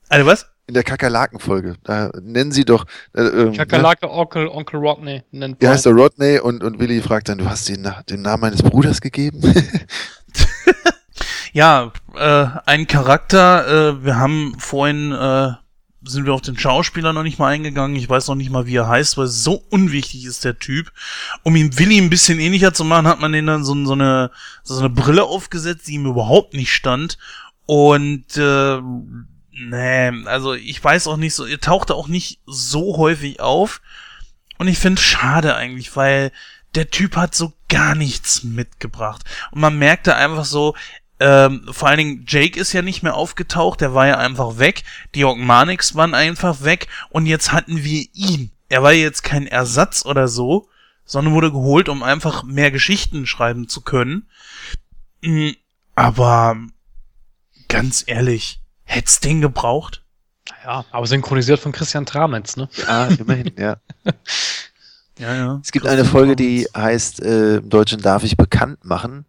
Also 0.10 0.26
was? 0.28 0.46
In 0.68 0.74
der 0.74 0.84
Kakerlakenfolge. 0.84 1.76
Da 1.84 2.12
nennen 2.22 2.52
sie 2.52 2.66
doch. 2.66 2.86
Äh, 3.14 3.22
ähm, 3.22 3.50
ne? 3.52 3.58
Kakerlake 3.58 4.10
Onkel, 4.10 4.48
Onkel 4.48 4.80
Rodney 4.80 5.24
nennt 5.32 5.62
Wie 5.62 5.68
heißt 5.68 5.86
der 5.86 5.94
Rodney? 5.94 6.40
Und, 6.40 6.64
und 6.64 6.80
Willi 6.80 7.02
fragt 7.02 7.30
dann, 7.30 7.38
du 7.38 7.50
hast 7.50 7.70
den, 7.70 7.88
den 8.10 8.22
Namen 8.24 8.42
meines 8.42 8.64
Bruders 8.64 9.02
gegeben? 9.02 9.42
Ja, 11.56 11.94
äh, 12.16 12.48
ein 12.66 12.86
Charakter, 12.86 13.66
äh, 13.66 14.04
wir 14.04 14.18
haben 14.18 14.60
vorhin, 14.60 15.14
äh, 15.14 15.54
sind 16.04 16.26
wir 16.26 16.34
auf 16.34 16.42
den 16.42 16.60
Schauspieler 16.60 17.14
noch 17.14 17.24
nicht 17.24 17.40
mal 17.40 17.48
eingegangen. 17.48 17.96
Ich 17.96 18.10
weiß 18.10 18.28
noch 18.28 18.36
nicht 18.36 18.50
mal, 18.50 18.66
wie 18.66 18.76
er 18.76 18.90
heißt, 18.90 19.18
weil 19.18 19.28
so 19.28 19.64
unwichtig 19.70 20.26
ist 20.26 20.44
der 20.44 20.60
Typ. 20.60 20.92
Um 21.44 21.56
ihm 21.56 21.80
Willi 21.80 21.98
ein 21.98 22.10
bisschen 22.10 22.42
ähnlicher 22.42 22.74
zu 22.74 22.84
machen, 22.84 23.08
hat 23.08 23.22
man 23.22 23.32
den 23.32 23.48
dann 23.48 23.64
so, 23.64 23.86
so, 23.86 23.94
eine, 23.94 24.32
so 24.64 24.78
eine 24.78 24.90
Brille 24.90 25.24
aufgesetzt, 25.24 25.88
die 25.88 25.94
ihm 25.94 26.06
überhaupt 26.06 26.56
nicht 26.56 26.74
stand. 26.74 27.18
Und 27.66 28.36
äh, 28.36 28.82
nee, 29.52 30.26
also 30.26 30.56
ich 30.56 30.84
weiß 30.84 31.08
auch 31.08 31.16
nicht 31.16 31.36
so, 31.36 31.46
er 31.46 31.62
tauchte 31.62 31.96
auch 31.96 32.10
nicht 32.10 32.42
so 32.46 32.98
häufig 32.98 33.40
auf. 33.40 33.80
Und 34.58 34.68
ich 34.68 34.78
finde 34.78 35.02
schade 35.02 35.56
eigentlich, 35.56 35.96
weil 35.96 36.34
der 36.76 36.90
Typ 36.90 37.16
hat 37.16 37.34
so 37.34 37.54
gar 37.70 37.96
nichts 37.96 38.44
mitgebracht. 38.44 39.24
Und 39.52 39.62
man 39.62 39.80
merkte 39.80 40.18
einfach 40.18 40.44
so, 40.44 40.76
ähm, 41.20 41.68
vor 41.72 41.88
allen 41.88 41.98
Dingen 41.98 42.26
Jake 42.28 42.60
ist 42.60 42.74
ja 42.74 42.82
nicht 42.82 43.04
mehr 43.04 43.16
aufgetaucht, 43.16 43.82
der 43.82 43.94
war 43.94 44.08
ja 44.08 44.18
einfach 44.18 44.58
weg. 44.58 44.84
Die 45.14 45.26
Ogmanics 45.26 45.96
waren 45.96 46.14
einfach 46.14 46.64
weg 46.64 46.88
und 47.10 47.26
jetzt 47.26 47.52
hatten 47.52 47.84
wir 47.84 48.06
ihn. 48.14 48.52
Er 48.68 48.84
war 48.84 48.94
jetzt 48.94 49.24
kein 49.24 49.48
Ersatz 49.48 50.06
oder 50.06 50.28
so, 50.28 50.68
sondern 51.06 51.34
wurde 51.34 51.52
geholt, 51.52 51.88
um 51.88 52.04
einfach 52.04 52.44
mehr 52.44 52.72
Geschichten 52.72 53.28
schreiben 53.28 53.70
zu 53.70 53.82
können. 53.82 54.28
Mm, 55.22 55.52
Aber 55.96 56.58
ganz 57.68 58.04
ehrlich, 58.08 58.60
hätt's 58.84 59.20
den 59.20 59.42
gebraucht? 59.42 60.04
Ja, 60.64 60.86
aber 60.92 61.08
synchronisiert 61.08 61.60
von 61.60 61.72
Christian 61.72 62.06
Tramitz, 62.06 62.58
ne? 62.58 62.70
ah, 62.88 63.08
immerhin, 63.08 63.52
ja. 63.58 63.78
Ja, 65.18 65.34
ja. 65.34 65.62
Es 65.64 65.72
gibt 65.72 65.88
eine 65.88 66.04
Folge, 66.04 66.36
die 66.36 66.68
heißt, 66.76 67.22
äh, 67.22 67.58
im 67.58 67.70
Deutschen 67.70 68.02
darf 68.02 68.24
ich 68.24 68.36
bekannt 68.36 68.84
machen. 68.84 69.26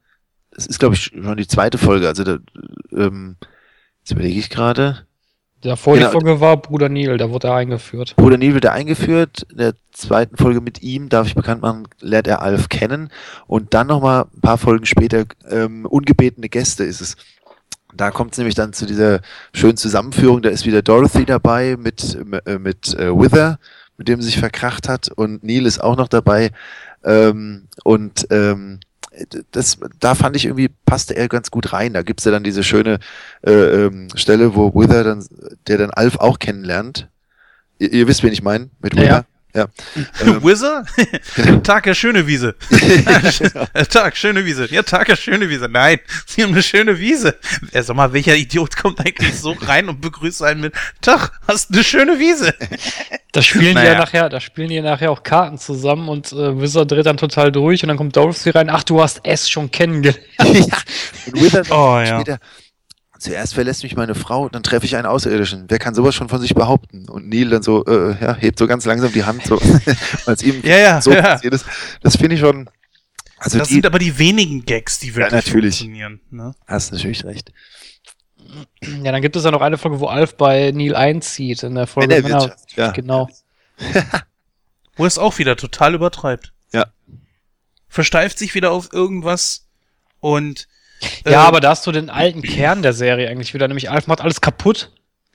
Das 0.57 0.67
ist, 0.67 0.79
glaube 0.79 0.95
ich, 0.95 1.05
schon 1.05 1.37
die 1.37 1.47
zweite 1.47 1.77
Folge. 1.77 2.09
Also, 2.09 2.25
da, 2.25 2.39
ähm, 2.93 3.37
jetzt 4.01 4.11
überlege 4.11 4.39
ich 4.41 4.49
gerade. 4.51 5.07
Der 5.65 5.77
vor 5.77 5.95
Genau. 5.97 6.11
Folge 6.11 6.41
war 6.41 6.57
Bruder 6.59 6.89
Neil, 6.89 7.17
da 7.19 7.31
wurde 7.31 7.49
er 7.49 7.55
eingeführt. 7.57 8.15
Bruder 8.17 8.39
Neil 8.39 8.55
wird 8.55 8.65
er 8.65 8.73
eingeführt. 8.73 9.47
In 9.51 9.59
der 9.59 9.75
zweiten 9.93 10.37
Folge 10.37 10.61
mit 10.61 10.83
ihm, 10.83 11.09
darf 11.09 11.27
ich 11.27 11.35
bekannt 11.35 11.61
machen, 11.63 11.89
lernt 12.01 12.27
er 12.27 12.41
Alf 12.43 12.69
kennen. 12.69 13.11
Und 13.47 13.75
dann 13.75 13.87
nochmal 13.87 14.27
ein 14.35 14.41
paar 14.41 14.59
Folgen 14.59 14.87
später, 14.87 15.25
ähm, 15.49 15.85
ungebetene 15.87 16.49
Gäste 16.49 16.85
ist 16.85 17.01
es. 17.01 17.17
Da 17.95 18.11
kommt 18.11 18.33
es 18.33 18.39
nämlich 18.39 18.55
dann 18.55 18.73
zu 18.75 18.87
dieser 18.87 19.21
schönen 19.53 19.77
Zusammenführung. 19.77 20.43
Da 20.43 20.51
ist 20.51 20.67
wieder 20.67 20.83
Dorothy 20.83 21.25
dabei 21.25 21.77
mit, 21.79 22.17
äh, 22.47 22.59
mit 22.59 22.95
äh, 22.95 23.11
Wither, 23.11 23.59
mit 23.97 24.09
dem 24.09 24.21
sie 24.21 24.27
sich 24.29 24.39
verkracht 24.39 24.89
hat. 24.89 25.09
Und 25.09 25.43
Neil 25.43 25.67
ist 25.67 25.83
auch 25.83 25.97
noch 25.97 26.09
dabei. 26.09 26.51
Ähm, 27.03 27.69
und 27.85 28.27
ähm, 28.31 28.81
das, 29.51 29.79
da 30.01 30.15
fand 30.15 30.37
ich 30.37 30.47
irgendwie, 30.47 30.69
passte 30.85 31.17
er 31.17 31.29
ganz 31.29 31.51
gut 31.51 31.73
rein. 31.73 31.95
Da 31.95 32.03
gibt's 32.03 32.25
ja 32.25 32.31
dann 32.31 32.45
diese 32.45 32.63
schöne 32.63 32.99
äh, 33.43 33.53
ähm, 33.53 34.09
Stelle, 34.15 34.55
wo 34.55 34.75
Wither 34.75 35.05
dann, 35.05 35.27
der 35.67 35.79
dann 35.79 35.91
Alf 35.91 36.17
auch 36.17 36.39
kennenlernt. 36.39 37.09
Ihr, 37.79 37.93
ihr 37.93 38.09
wisst, 38.09 38.23
wen 38.23 38.33
ich 38.33 38.43
meine, 38.43 38.71
mit 38.81 38.95
Wither. 38.95 39.07
Ja. 39.07 39.25
Ähm, 40.21 40.43
Wizard? 40.43 40.87
Tag, 41.65 41.87
Herr 41.87 41.95
schöne 41.95 42.27
Wiese. 42.27 42.55
Tag, 43.91 44.17
schöne 44.17 44.45
Wiese. 44.45 44.67
Ja, 44.73 44.83
Tag, 44.83 45.09
Herr 45.09 45.17
schöne 45.17 45.49
Wiese. 45.49 45.69
Nein, 45.69 45.99
Sie 46.27 46.43
haben 46.43 46.53
eine 46.53 46.63
schöne 46.63 46.99
Wiese. 46.99 47.37
Ja, 47.73 47.83
sag 47.83 47.97
mal, 47.97 48.13
welcher 48.13 48.37
Idiot 48.37 48.77
kommt 48.77 49.01
eigentlich 49.01 49.39
so 49.39 49.53
rein 49.53 49.89
und 49.89 50.01
begrüßt 50.01 50.43
einen 50.43 50.61
mit 50.61 50.75
Tag, 51.01 51.33
hast 51.49 51.73
eine 51.73 51.85
schöne 51.85 52.19
Wiese. 52.19 52.55
Da 53.33 53.43
spielen 53.43 53.69
die 53.69 53.75
Naja. 53.75 53.93
ja 53.95 53.99
nachher, 53.99 54.29
da 54.29 54.41
spielen 54.41 54.69
die 54.69 54.77
ja 54.77 54.83
nachher 54.83 55.11
auch 55.11 55.23
Karten 55.23 55.59
zusammen 55.59 56.09
und 56.09 56.33
äh, 56.33 56.61
Wizard 56.61 56.91
dreht 56.91 57.07
dann 57.07 57.17
total 57.19 57.53
durch 57.53 57.83
und 57.83 57.89
dann 57.89 57.97
kommt 57.97 58.17
Dorothy 58.17 58.51
rein, 58.51 58.71
ach, 58.71 58.83
du 58.85 59.03
hast 59.03 59.25
S 59.27 59.49
schon 59.51 59.71
kennengelernt. 59.71 60.21
ja. 60.39 60.79
Und 61.27 61.43
Wither 61.43 61.65
sagt 61.65 61.71
Oh, 61.73 61.99
ja. 61.99 62.21
später, 62.21 62.39
zuerst 63.19 63.55
verlässt 63.55 63.83
mich 63.83 63.97
meine 63.97 64.15
Frau, 64.15 64.49
dann 64.49 64.63
treffe 64.63 64.87
ich 64.87 64.97
einen 64.97 65.07
Außerirdischen. 65.07 65.65
Wer 65.69 65.79
kann 65.79 65.95
sowas 65.95 66.15
schon 66.15 66.29
von 66.29 66.41
sich 66.41 66.55
behaupten? 66.55 67.09
Und 67.09 67.29
Neil 67.29 67.49
dann 67.49 67.63
so, 67.63 67.85
äh, 67.85 68.17
ja, 68.21 68.35
hebt 68.35 68.59
so 68.59 68.67
ganz 68.67 68.85
langsam 68.85 69.13
die 69.13 69.25
Hand, 69.25 69.45
so, 69.47 69.61
als 70.27 70.43
ihm 70.43 70.61
Ja, 70.63 70.77
ja, 70.79 71.01
so 71.01 71.13
ja. 71.13 71.23
passiert 71.23 71.55
ist. 71.55 71.67
Das 72.03 72.17
finde 72.17 72.35
ich 72.35 72.41
schon, 72.41 72.69
also 73.39 73.59
Das 73.59 73.69
die, 73.69 73.75
sind 73.75 73.87
aber 73.87 73.99
die 73.99 74.19
wenigen 74.19 74.65
Gags, 74.65 74.99
die 74.99 75.15
wirklich 75.15 75.33
natürlich. 75.33 75.79
funktionieren. 75.79 76.21
Ne? 76.31 76.55
hast 76.67 76.93
natürlich 76.93 77.25
recht. 77.25 77.53
Ja, 78.83 79.13
dann 79.13 79.23
gibt 79.23 79.37
es 79.37 79.45
ja 79.45 79.51
noch 79.51 79.61
eine 79.61 79.77
Folge, 79.77 80.01
wo 80.01 80.07
Alf 80.07 80.37
bei 80.37 80.71
Neil 80.73 80.95
einzieht 80.95 81.63
in 81.63 81.75
der 81.75 81.87
Folge. 81.87 82.09
Männerwirtschaft, 82.09 82.77
ja. 82.77 82.91
Genau. 82.93 83.29
Wo 84.97 85.05
er 85.05 85.09
es 85.09 85.19
auch 85.19 85.37
wieder 85.39 85.57
total 85.57 85.95
übertreibt. 85.95 86.53
Ja. 86.73 86.87
Versteift 87.89 88.39
sich 88.39 88.55
wieder 88.55 88.71
auf 88.71 88.93
irgendwas 88.93 89.67
und. 90.21 90.69
Ja, 91.25 91.33
äh, 91.45 91.47
aber 91.47 91.61
da 91.61 91.71
hast 91.71 91.87
du 91.87 91.93
den 91.93 92.11
alten 92.11 92.43
Kern 92.43 92.83
der 92.83 92.93
Serie 92.93 93.29
eigentlich 93.29 93.55
wieder, 93.55 93.69
nämlich 93.69 93.91
Alf 93.91 94.07
macht 94.07 94.21
alles 94.21 94.41
kaputt. 94.41 94.91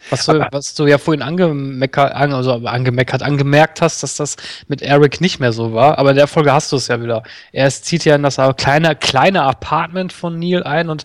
Was 0.10 0.26
du, 0.26 0.48
was 0.52 0.74
du 0.74 0.88
ja 0.88 0.98
vorhin 0.98 1.22
angemeckert, 1.22 2.12
an- 2.14 2.34
also 2.34 2.54
angemeckert, 2.66 3.22
angemerkt 3.22 3.82
hast, 3.82 4.02
dass 4.02 4.16
das 4.16 4.36
mit 4.68 4.82
Eric 4.82 5.22
nicht 5.22 5.40
mehr 5.40 5.54
so 5.54 5.74
war. 5.74 6.00
Aber 6.00 6.10
in 6.10 6.16
der 6.16 6.26
Folge 6.26 6.52
hast 6.52 6.72
du 6.72 6.78
es 6.78 6.88
ja 6.88 7.00
wieder. 7.04 7.22
Er 7.52 7.70
zieht 7.70 8.04
ja 8.06 8.16
in 8.16 8.24
das 8.24 8.38
kleine, 8.58 8.96
kleine 8.96 9.44
Apartment 9.44 10.12
von 10.12 10.40
Neil 10.40 10.64
ein 10.64 10.90
und 10.90 11.04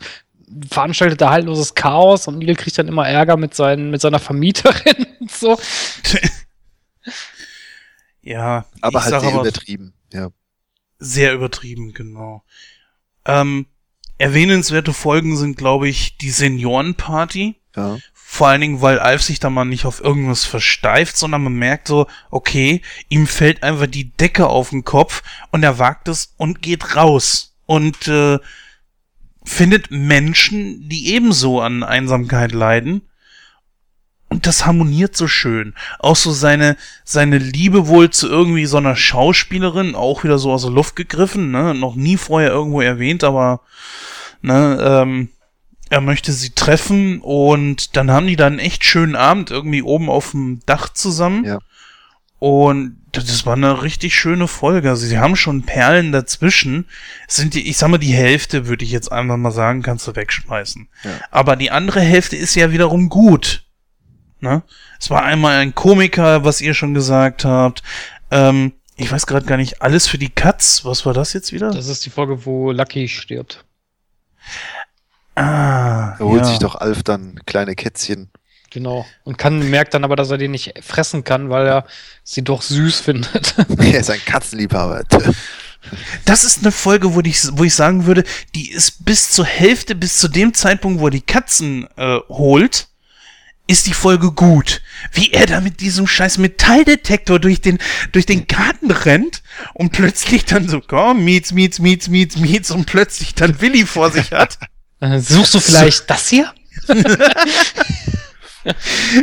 veranstaltet 0.71 1.21
da 1.21 1.29
haltloses 1.31 1.75
Chaos 1.75 2.27
und 2.27 2.39
Neil 2.39 2.55
kriegt 2.57 2.79
dann 2.79 2.89
immer 2.89 3.07
Ärger 3.07 3.37
mit, 3.37 3.53
seinen, 3.55 3.91
mit 3.91 4.01
seiner 4.01 4.19
Vermieterin 4.19 5.07
und 5.21 5.31
so. 5.31 5.59
Ja, 8.23 8.65
Aber 8.81 8.99
ich 8.99 9.05
halt 9.05 9.21
sehr 9.21 9.31
aber 9.33 9.41
übertrieben. 9.43 9.95
Ja. 10.13 10.31
sehr 10.99 11.33
übertrieben, 11.35 11.93
genau. 11.93 12.43
Ähm, 13.25 13.67
erwähnenswerte 14.19 14.93
Folgen 14.93 15.37
sind, 15.37 15.57
glaube 15.57 15.89
ich, 15.89 16.17
die 16.19 16.31
Seniorenparty. 16.31 17.57
ja. 17.77 17.99
Vor 18.29 18.49
allen 18.49 18.61
Dingen, 18.61 18.83
weil 18.83 18.99
Alf 18.99 19.23
sich 19.23 19.39
da 19.39 19.51
mal 19.51 19.65
nicht 19.65 19.87
auf 19.87 20.03
irgendwas 20.03 20.45
versteift, 20.45 21.17
sondern 21.17 21.45
man 21.45 21.55
merkt 21.55 21.87
so, 21.87 22.09
okay, 22.31 22.83
ihm 23.09 23.29
fällt 23.29 23.63
einfach 23.63 23.87
die 23.87 24.11
Decke 24.11 24.49
auf 24.49 24.71
den 24.71 24.85
Kopf 24.85 25.23
und 25.53 25.63
er 25.63 25.79
wagt 25.79 26.09
es 26.09 26.35
und 26.37 26.61
geht 26.61 26.97
raus 26.97 27.55
und 27.67 28.09
äh, 28.09 28.39
findet 29.45 29.93
Menschen, 29.93 30.89
die 30.89 31.15
ebenso 31.15 31.61
an 31.61 31.85
Einsamkeit 31.85 32.53
leiden. 32.53 33.03
Und 34.29 34.47
das 34.47 34.67
harmoniert 34.67 35.17
so 35.17 35.29
schön. 35.29 35.75
Auch 35.99 36.17
so 36.17 36.33
seine, 36.33 36.77
seine 37.05 37.39
Liebe 37.39 37.87
wohl 37.87 38.11
zu 38.11 38.29
irgendwie 38.29 38.67
so 38.67 38.77
einer 38.77 38.97
Schauspielerin, 38.97 39.95
auch 39.95 40.25
wieder 40.25 40.39
so 40.39 40.53
aus 40.53 40.63
der 40.63 40.73
Luft 40.73 40.97
gegriffen, 40.97 41.53
ne? 41.53 41.75
Noch 41.75 41.95
nie 41.95 42.17
vorher 42.17 42.51
irgendwo 42.51 42.81
erwähnt, 42.81 43.23
aber 43.23 43.61
ne, 44.43 44.79
ähm, 44.81 45.29
er 45.91 46.01
möchte 46.01 46.33
sie 46.33 46.51
treffen 46.51 47.21
und 47.21 47.97
dann 47.97 48.11
haben 48.11 48.27
die 48.27 48.37
dann 48.37 48.55
einen 48.55 48.59
echt 48.59 48.85
schönen 48.85 49.15
Abend 49.15 49.51
irgendwie 49.51 49.83
oben 49.83 50.11
auf 50.11 50.33
dem 50.33 50.61
Dach 50.67 50.89
zusammen. 50.89 51.45
Ja. 51.45 51.59
Und 52.39 52.99
das 53.13 53.47
war 53.47 53.55
eine 53.55 53.83
richtig 53.83 54.15
schöne 54.15 54.49
Folge. 54.49 54.91
Also 54.91 55.07
sie 55.07 55.19
haben 55.19 55.37
schon 55.37 55.63
Perlen 55.63 56.13
dazwischen. 56.13 56.87
Sind 57.29 57.55
die, 57.55 57.69
ich 57.69 57.79
sag 57.79 57.89
mal, 57.89 57.99
die 57.99 58.13
Hälfte 58.13 58.67
würde 58.67 58.85
ich 58.85 58.91
jetzt 58.91 59.11
einfach 59.11 59.37
mal 59.37 59.53
sagen, 59.53 59.83
kannst 59.83 60.07
du 60.07 60.17
wegschmeißen. 60.17 60.89
Ja. 61.05 61.11
Aber 61.31 61.57
die 61.57 61.71
andere 61.71 62.01
Hälfte 62.01 62.37
ist 62.37 62.55
ja 62.57 62.73
wiederum 62.73 63.09
gut. 63.09 63.66
Ne? 64.47 64.63
Es 65.01 65.11
war 65.11 65.25
einmal 65.25 65.57
ein 65.57 65.75
Komiker, 65.75 66.45
was 66.45 66.61
ihr 66.61 66.73
schon 66.73 66.95
gesagt 66.95 67.45
habt. 67.45 67.83
Ähm, 68.31 68.73
ich 68.97 69.11
weiß 69.11 69.27
gerade 69.27 69.45
gar 69.45 69.57
nicht, 69.57 69.83
alles 69.83 70.07
für 70.07 70.19
die 70.19 70.31
Katz. 70.31 70.85
Was 70.85 71.05
war 71.05 71.13
das 71.13 71.33
jetzt 71.33 71.53
wieder? 71.53 71.71
Das 71.71 71.89
ist 71.89 72.07
die 72.07 72.11
Folge, 72.11 72.47
wo 72.47 72.73
Lucky 72.73 73.09
stirbt. 73.09 73.65
ah, 75.35 76.17
Da 76.19 76.25
holt 76.25 76.43
ja. 76.43 76.47
sich 76.47 76.59
doch 76.59 76.77
Alf 76.77 77.03
dann 77.03 77.41
kleine 77.45 77.75
Kätzchen. 77.75 78.31
Genau. 78.71 79.07
Und 79.25 79.39
kann, 79.39 79.71
merkt 79.71 79.95
dann 79.95 80.05
aber, 80.05 80.17
dass 80.17 80.31
er 80.31 80.39
die 80.39 80.49
nicht 80.49 80.75
fressen 80.83 81.25
kann, 81.25 81.51
weil 81.51 81.67
er 81.67 81.87
sie 82.25 82.43
doch 82.43 82.63
süß 82.63 83.01
findet. 83.01 83.55
er 83.79 84.01
ist 84.01 84.11
ein 84.11 84.25
Katzenliebhaber. 84.25 85.03
Das 86.25 86.43
ist 86.43 86.63
eine 86.63 86.73
Folge, 86.73 87.15
wo 87.15 87.21
ich, 87.21 87.47
wo 87.53 87.63
ich 87.63 87.73
sagen 87.73 88.07
würde, 88.07 88.25
die 88.57 88.73
ist 88.73 89.05
bis 89.05 89.31
zur 89.31 89.45
Hälfte, 89.45 89.95
bis 89.95 90.19
zu 90.19 90.27
dem 90.27 90.53
Zeitpunkt, 90.53 91.01
wo 91.01 91.07
er 91.07 91.13
die 91.13 91.21
Katzen 91.21 91.87
äh, 91.97 92.19
holt, 92.29 92.89
ist 93.67 93.87
die 93.87 93.95
Folge 93.95 94.33
gut. 94.33 94.83
Wie 95.13 95.33
er 95.33 95.47
da 95.47 95.61
mit 95.61 95.81
diesem 95.81 96.07
scheiß 96.07 96.39
Metalldetektor 96.39 97.39
durch 97.39 97.61
den, 97.61 97.79
durch 98.13 98.27
den 98.27 98.47
Garten 98.47 98.91
rennt 98.91 99.43
und 99.75 99.93
plötzlich 99.93 100.45
dann 100.45 100.69
so, 100.69 100.81
komm, 100.81 101.25
Miets, 101.25 101.53
Miets, 101.53 101.79
Miets, 101.79 102.09
Miets, 102.09 102.37
Miets 102.37 102.71
und 102.71 102.87
plötzlich 102.87 103.35
dann 103.35 103.61
Willi 103.61 103.87
vor 103.87 104.11
sich 104.11 104.33
hat. 104.33 104.59
Äh, 105.01 105.21
Suchst 105.21 105.55
du 105.55 105.61
vielleicht 105.61 106.09
das 106.11 106.29
hier? 106.29 106.53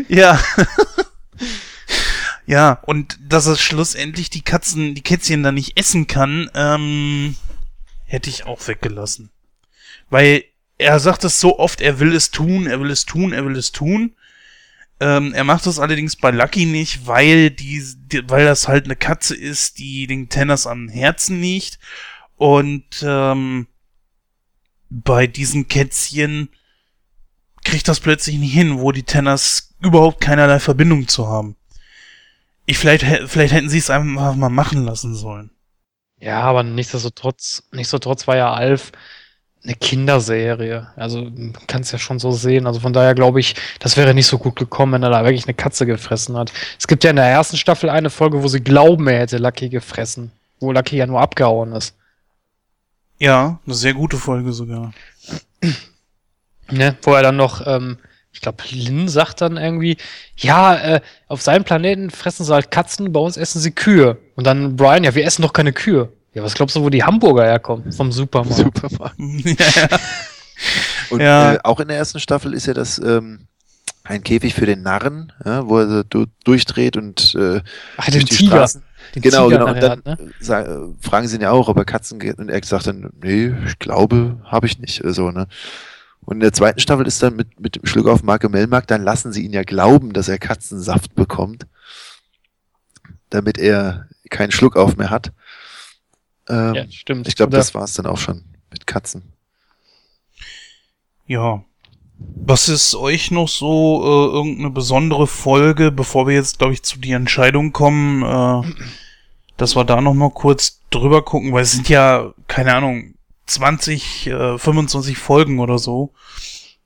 Ja. 0.07 0.41
ja, 2.45 2.74
und 2.84 3.18
dass 3.22 3.48
er 3.48 3.57
schlussendlich 3.57 4.30
die 4.30 4.41
Katzen, 4.41 4.95
die 4.95 5.02
Kätzchen 5.02 5.44
dann 5.44 5.56
nicht 5.56 5.78
essen 5.78 6.07
kann, 6.07 6.49
ähm, 6.53 7.36
hätte 8.06 8.30
ich 8.30 8.45
auch 8.45 8.68
weggelassen. 8.68 9.32
Weil 10.10 10.45
er 10.78 10.99
sagt 10.99 11.24
es 11.24 11.40
so 11.40 11.60
oft, 11.60 11.82
er 11.82 11.99
will 11.99 12.15
es 12.15 12.32
tun, 12.32 12.68
er 12.68 12.80
will 12.80 12.91
es 12.91 13.06
tun, 13.06 13.34
er 13.34 13.45
will 13.45 13.57
es 13.57 13.72
tun. 13.72 14.15
Ähm, 15.04 15.34
er 15.34 15.44
macht 15.44 15.66
das 15.66 15.80
allerdings 15.80 16.16
bei 16.16 16.32
Lucky 16.32 16.66
nicht, 16.66 17.06
weil 17.06 17.50
die, 17.50 17.84
die, 18.06 18.30
weil 18.30 18.46
das 18.46 18.70
halt 18.70 18.86
eine 18.86 18.96
Katze 18.96 19.36
ist, 19.36 19.78
die 19.78 20.08
den 20.08 20.30
Tenners 20.30 20.66
am 20.66 20.88
Herzen 20.88 21.42
liegt. 21.42 21.78
Und 22.38 23.04
ähm, 23.06 23.68
bei 24.90 25.28
diesen 25.28 25.68
Kätzchen 25.68 26.48
kriegt 27.66 27.90
das 27.90 28.00
plötzlich 28.00 28.38
nicht 28.38 28.54
hin, 28.54 28.80
wo 28.80 28.94
die 28.94 29.04
Tenners 29.04 29.76
überhaupt 29.82 30.22
keinerlei 30.22 30.62
Verbindung 30.62 31.10
zu 31.10 31.28
haben. 31.28 31.58
Ich 32.66 32.78
vielleicht, 32.78 33.04
vielleicht 33.30 33.54
hätten 33.54 33.70
sie 33.70 33.80
es 33.80 33.90
einfach 33.90 34.36
mal 34.36 34.50
machen 34.50 34.86
lassen 34.86 35.16
sollen. 35.16 35.52
Ja, 36.18 36.40
aber 36.44 36.64
nichtsdestotrotz, 36.64 37.64
nichtsdestotrotz 37.74 38.26
war 38.26 38.38
ja 38.38 38.54
Alf 38.54 38.94
eine 39.64 39.76
Kinderserie. 39.76 40.88
Also 40.95 41.22
man 41.22 41.53
kann 41.68 41.81
es 41.81 41.91
ja 41.91 41.98
schon 41.98 42.19
so 42.19 42.31
sehen. 42.31 42.68
Also 42.68 42.80
von 42.80 42.94
daher 42.94 43.15
glaube 43.15 43.40
ich, 43.40 43.56
das 43.80 43.95
wäre 43.95 44.14
nicht 44.14 44.27
so 44.27 44.38
gut 44.38 44.56
gekommen, 44.56 44.94
wenn 44.94 45.03
er 45.03 45.10
da 45.10 45.23
wirklich 45.23 45.45
eine 45.45 45.53
Katze 45.53 45.85
gefressen 45.85 46.35
hat. 46.35 46.52
Es 46.77 46.88
gibt 46.88 47.03
ja 47.03 47.11
in 47.11 47.15
der 47.15 47.26
ersten 47.26 47.57
Staffel 47.57 47.90
eine 47.90 48.10
Folge, 48.10 48.44
wo 48.44 48.48
sie 48.48 48.61
glauben, 48.61 49.07
er 49.07 49.19
hätte 49.19 49.38
Lucky 49.38 49.69
gefressen. 49.69 50.31
Wo 50.60 50.72
Lucky 50.72 50.98
ja 50.98 51.07
nur 51.07 51.22
abgehauen 51.22 51.73
ist. 51.73 51.95
Ja, 53.19 53.60
eine 53.65 53.76
sehr 53.76 53.94
gute 53.94 54.18
Folge 54.18 54.52
sogar. 54.53 54.94
Ne? 56.72 56.95
Wo 57.02 57.14
er 57.14 57.22
dann 57.22 57.35
noch, 57.35 57.68
ähm, 57.68 57.98
ich 58.31 58.40
glaube, 58.40 58.64
Lin 58.72 59.10
sagt 59.10 59.41
dann 59.41 59.57
irgendwie, 59.57 59.98
ja, 60.38 60.76
äh, 60.76 61.02
auf 61.27 61.41
seinem 61.41 61.65
Planeten 61.65 62.10
fressen 62.10 62.45
sie 62.45 62.53
halt 62.53 62.72
Katzen, 62.72 63.11
bei 63.11 63.19
uns 63.19 63.35
essen 63.35 63.60
sie 63.60 63.72
Kühe. 63.72 64.18
Und 64.35 64.48
dann 64.48 64.77
Brian, 64.77 65.03
ja, 65.03 65.14
wir 65.14 65.26
essen 65.26 65.41
doch 65.41 65.52
keine 65.52 65.73
Kühe. 65.73 66.10
Ja, 66.34 66.44
was 66.44 66.54
glaubst 66.56 66.76
du, 66.76 66.82
wo 66.82 66.90
die 66.90 67.04
Hamburger 67.04 67.44
herkommen? 67.44 67.92
Vom 67.92 68.12
Supermarkt. 68.12 68.56
Supermarkt. 68.56 69.16
ja, 69.20 69.66
ja. 69.76 70.00
Und 71.10 71.22
Ja. 71.22 71.54
äh, 71.54 71.60
auch 71.64 71.80
in 71.80 71.88
der 71.88 71.98
ersten 71.98 72.20
Staffel 72.20 72.54
ist 72.54 72.66
ja 72.66 72.74
das 72.74 72.98
ähm, 73.00 73.48
ein 74.04 74.24
Käfig 74.24 74.54
für 74.54 74.66
den 74.66 74.82
Narren, 74.82 75.32
ja, 75.46 75.68
wo 75.68 75.80
er 75.80 75.88
so 75.90 76.04
du 76.04 76.26
durchdreht 76.44 76.98
und 76.98 77.36
äh, 77.36 77.62
Ach, 77.98 78.06
den 78.06 78.14
durch 78.14 78.26
die 78.26 78.36
Tiger. 78.38 78.52
Straßen. 78.58 78.84
Den 79.16 79.22
Genau, 79.22 79.50
Tiger 79.50 79.60
genau. 79.60 79.72
Und 79.72 79.82
dann 79.82 80.02
hat, 80.08 80.20
ne? 80.20 80.94
äh, 81.02 81.08
fragen 81.08 81.28
sie 81.28 81.36
ihn 81.36 81.42
ja 81.42 81.52
auch, 81.52 81.68
ob 81.68 81.78
er 81.78 81.86
Katzen 81.86 82.20
geht. 82.20 82.40
Und 82.40 82.50
er 82.50 82.64
sagt 82.64 82.88
dann, 82.88 83.10
nee, 83.22 83.54
ich 83.68 83.80
glaube, 83.80 84.38
habe 84.46 84.66
ich 84.66 84.80
nicht. 84.80 85.02
So, 85.06 85.30
ne? 85.32 85.48
Und 86.22 86.36
in 86.38 86.40
der 86.42 86.54
zweiten 86.54 86.80
Staffel 86.80 87.06
ist 87.06 87.22
dann 87.22 87.36
mit, 87.36 87.60
mit 87.60 87.76
dem 87.76 87.86
Schluck 87.86 88.08
auf 88.08 88.24
Marke 88.24 88.48
Melmark, 88.50 88.88
dann 88.88 89.04
lassen 89.04 89.34
sie 89.34 89.44
ihn 89.44 89.52
ja 89.54 89.64
glauben, 89.64 90.14
dass 90.14 90.30
er 90.30 90.38
Katzensaft 90.38 91.16
bekommt, 91.16 91.68
damit 93.30 93.58
er 93.58 94.08
keinen 94.30 94.52
Schluck 94.52 94.78
auf 94.78 94.96
mehr 94.96 95.10
hat. 95.10 95.32
Ähm, 96.49 96.74
Ja, 96.76 96.91
stimmt. 96.91 97.28
ich 97.28 97.36
glaube, 97.36 97.56
das 97.56 97.74
war 97.74 97.84
es 97.84 97.94
dann 97.94 98.06
auch 98.06 98.18
schon 98.18 98.44
mit 98.72 98.86
Katzen. 98.88 99.24
ja. 101.28 101.64
Was 102.45 102.70
ist 102.70 102.95
euch 102.95 103.32
noch 103.32 103.49
so 103.49 104.02
äh, 104.03 104.36
irgendeine 104.38 104.70
besondere 104.70 105.28
Folge, 105.28 105.91
bevor 105.91 106.28
wir 106.28 106.36
jetzt, 106.36 106.60
glaube 106.60 106.74
ich, 106.74 106.84
zu 106.84 106.99
die 106.99 107.11
Entscheidung 107.11 107.74
kommen, 107.74 108.24
äh, 108.24 108.72
dass 109.57 109.76
wir 109.76 109.84
da 109.84 109.99
noch 109.99 110.14
mal 110.14 110.30
kurz 110.30 110.80
drüber 110.90 111.24
gucken, 111.26 111.52
weil 111.52 111.64
es 111.64 111.72
sind 111.74 111.90
ja, 111.90 112.34
keine 112.48 112.76
Ahnung, 112.76 113.15
20, 113.48 114.28
äh, 114.28 114.57
25 114.57 115.18
Folgen 115.18 115.60
oder 115.60 115.80
so. 115.80 116.14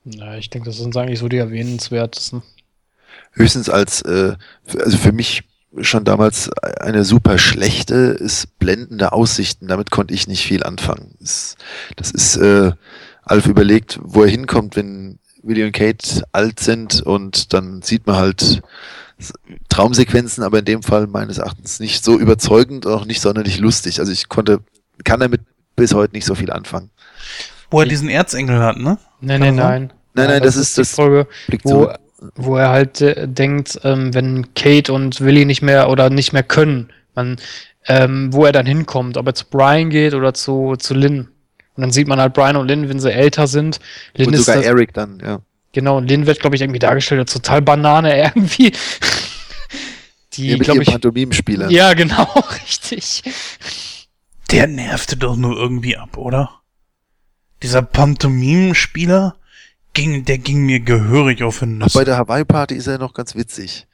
Ja, 0.06 0.36
ich 0.38 0.50
denke, 0.50 0.70
das 0.70 0.78
sind 0.78 0.96
eigentlich 0.98 1.20
so 1.20 1.28
die 1.28 1.38
erwähnenswertesten. 1.38 2.42
höchstens 3.34 3.70
als, 3.70 4.02
äh, 4.04 4.36
für- 4.64 4.84
also 4.84 4.98
für 4.98 5.12
mich 5.12 5.44
schon 5.82 6.04
damals 6.06 6.50
eine 6.80 7.04
super 7.04 7.38
schlechte 7.38 7.96
ist 7.96 8.58
blendende 8.60 9.12
Aussichten. 9.12 9.68
Damit 9.68 9.92
konnte 9.92 10.14
ich 10.14 10.28
nicht 10.28 10.46
viel 10.46 10.64
anfangen. 10.64 11.16
Das, 11.20 11.56
das 11.96 12.12
ist, 12.12 12.38
äh, 12.38 12.72
Alf 13.24 13.46
überlegt, 13.48 14.00
wo 14.02 14.24
er 14.24 14.30
hinkommt, 14.30 14.76
wenn 14.78 15.20
Willie 15.44 15.66
und 15.66 15.74
Kate 15.74 16.24
alt 16.32 16.60
sind 16.60 17.02
und 17.02 17.54
dann 17.54 17.82
sieht 17.82 18.08
man 18.08 18.16
halt 18.16 18.62
Traumsequenzen, 19.70 20.44
aber 20.44 20.60
in 20.60 20.66
dem 20.66 20.84
Fall 20.84 21.08
meines 21.08 21.38
Erachtens 21.38 21.80
nicht 21.80 22.04
so 22.04 22.18
überzeugend 22.20 22.86
und 22.86 22.94
auch 22.94 23.06
nicht 23.06 23.22
sonderlich 23.22 23.60
lustig. 23.60 24.00
Also 24.00 24.12
ich 24.12 24.30
konnte, 24.30 24.60
kann 25.04 25.20
damit 25.20 25.42
bis 25.76 25.94
heute 25.94 26.14
nicht 26.16 26.26
so 26.26 26.36
viel 26.36 26.52
anfangen. 26.52 26.90
Wo 27.70 27.82
er 27.82 27.86
diesen 27.88 28.10
Erzengel 28.10 28.60
hat, 28.60 28.78
ne? 28.78 28.98
Nein, 29.20 29.42
nein, 29.42 29.58
das 29.58 29.66
nein. 29.66 29.94
Nein, 30.14 30.28
nein, 30.30 30.42
das 30.42 30.56
ist 30.56 30.78
die 30.78 30.82
das- 30.82 30.96
Folge, 30.96 31.28
Blick 31.48 31.62
wo. 31.64 31.92
Wo 32.36 32.58
er 32.58 32.70
halt 32.70 33.02
äh, 33.02 33.28
denkt, 33.28 33.80
ähm, 33.84 34.14
wenn 34.14 34.54
Kate 34.54 34.92
und 34.92 35.22
Willy 35.22 35.46
nicht 35.46 35.62
mehr 35.62 35.90
oder 35.90 36.10
nicht 36.10 36.34
mehr 36.34 36.44
können, 36.44 36.92
man, 37.16 37.38
ähm, 37.88 38.34
wo 38.34 38.46
er 38.46 38.52
dann 38.52 38.66
hinkommt, 38.66 39.18
ob 39.18 39.28
er 39.28 39.36
zu 39.36 39.46
Brian 39.50 39.90
geht 39.90 40.14
oder 40.14 40.34
zu, 40.34 40.76
zu 40.78 40.94
Lynn. 40.94 41.30
Und 41.76 41.82
dann 41.82 41.92
sieht 41.92 42.08
man 42.08 42.20
halt 42.20 42.34
Brian 42.34 42.56
und 42.56 42.68
Lynn, 42.68 42.90
wenn 42.90 43.00
sie 43.00 43.14
älter 43.14 43.48
sind. 43.48 43.80
Lynn 44.16 44.30
Und 44.30 44.34
ist 44.34 44.46
sogar 44.46 44.58
das, 44.58 44.66
Eric 44.66 44.94
dann, 44.94 45.20
ja. 45.24 45.42
Genau, 45.74 45.98
und 45.98 46.08
Lin 46.08 46.26
wird, 46.26 46.40
glaube 46.40 46.56
ich, 46.56 46.62
irgendwie 46.64 46.80
dargestellt 46.80 47.22
als 47.22 47.34
total 47.34 47.62
Banane 47.62 48.18
irgendwie. 48.24 48.72
Die, 50.34 50.50
ja, 50.50 50.58
glaube 50.58 50.82
ich. 50.82 50.90
Pantomimspieler. 50.90 51.70
Ja, 51.70 51.94
genau, 51.94 52.24
richtig. 52.64 53.24
Der 54.52 54.68
nervte 54.68 55.18
doch 55.18 55.36
nur 55.36 55.56
irgendwie 55.56 55.98
ab, 55.98 56.18
oder? 56.18 56.62
Dieser 57.62 57.82
Pantomimenspieler, 57.82 59.36
ging, 59.98 60.26
der 60.26 60.38
ging 60.38 60.66
mir 60.66 60.80
gehörig 60.80 61.42
auf 61.42 61.60
den 61.60 61.80
Nuss. 61.80 61.94
Bei 61.94 62.06
der 62.06 62.18
Hawaii-Party 62.18 62.76
ist 62.76 62.88
er 62.88 63.00
noch 63.00 63.14
ganz 63.14 63.36
witzig. 63.36 63.88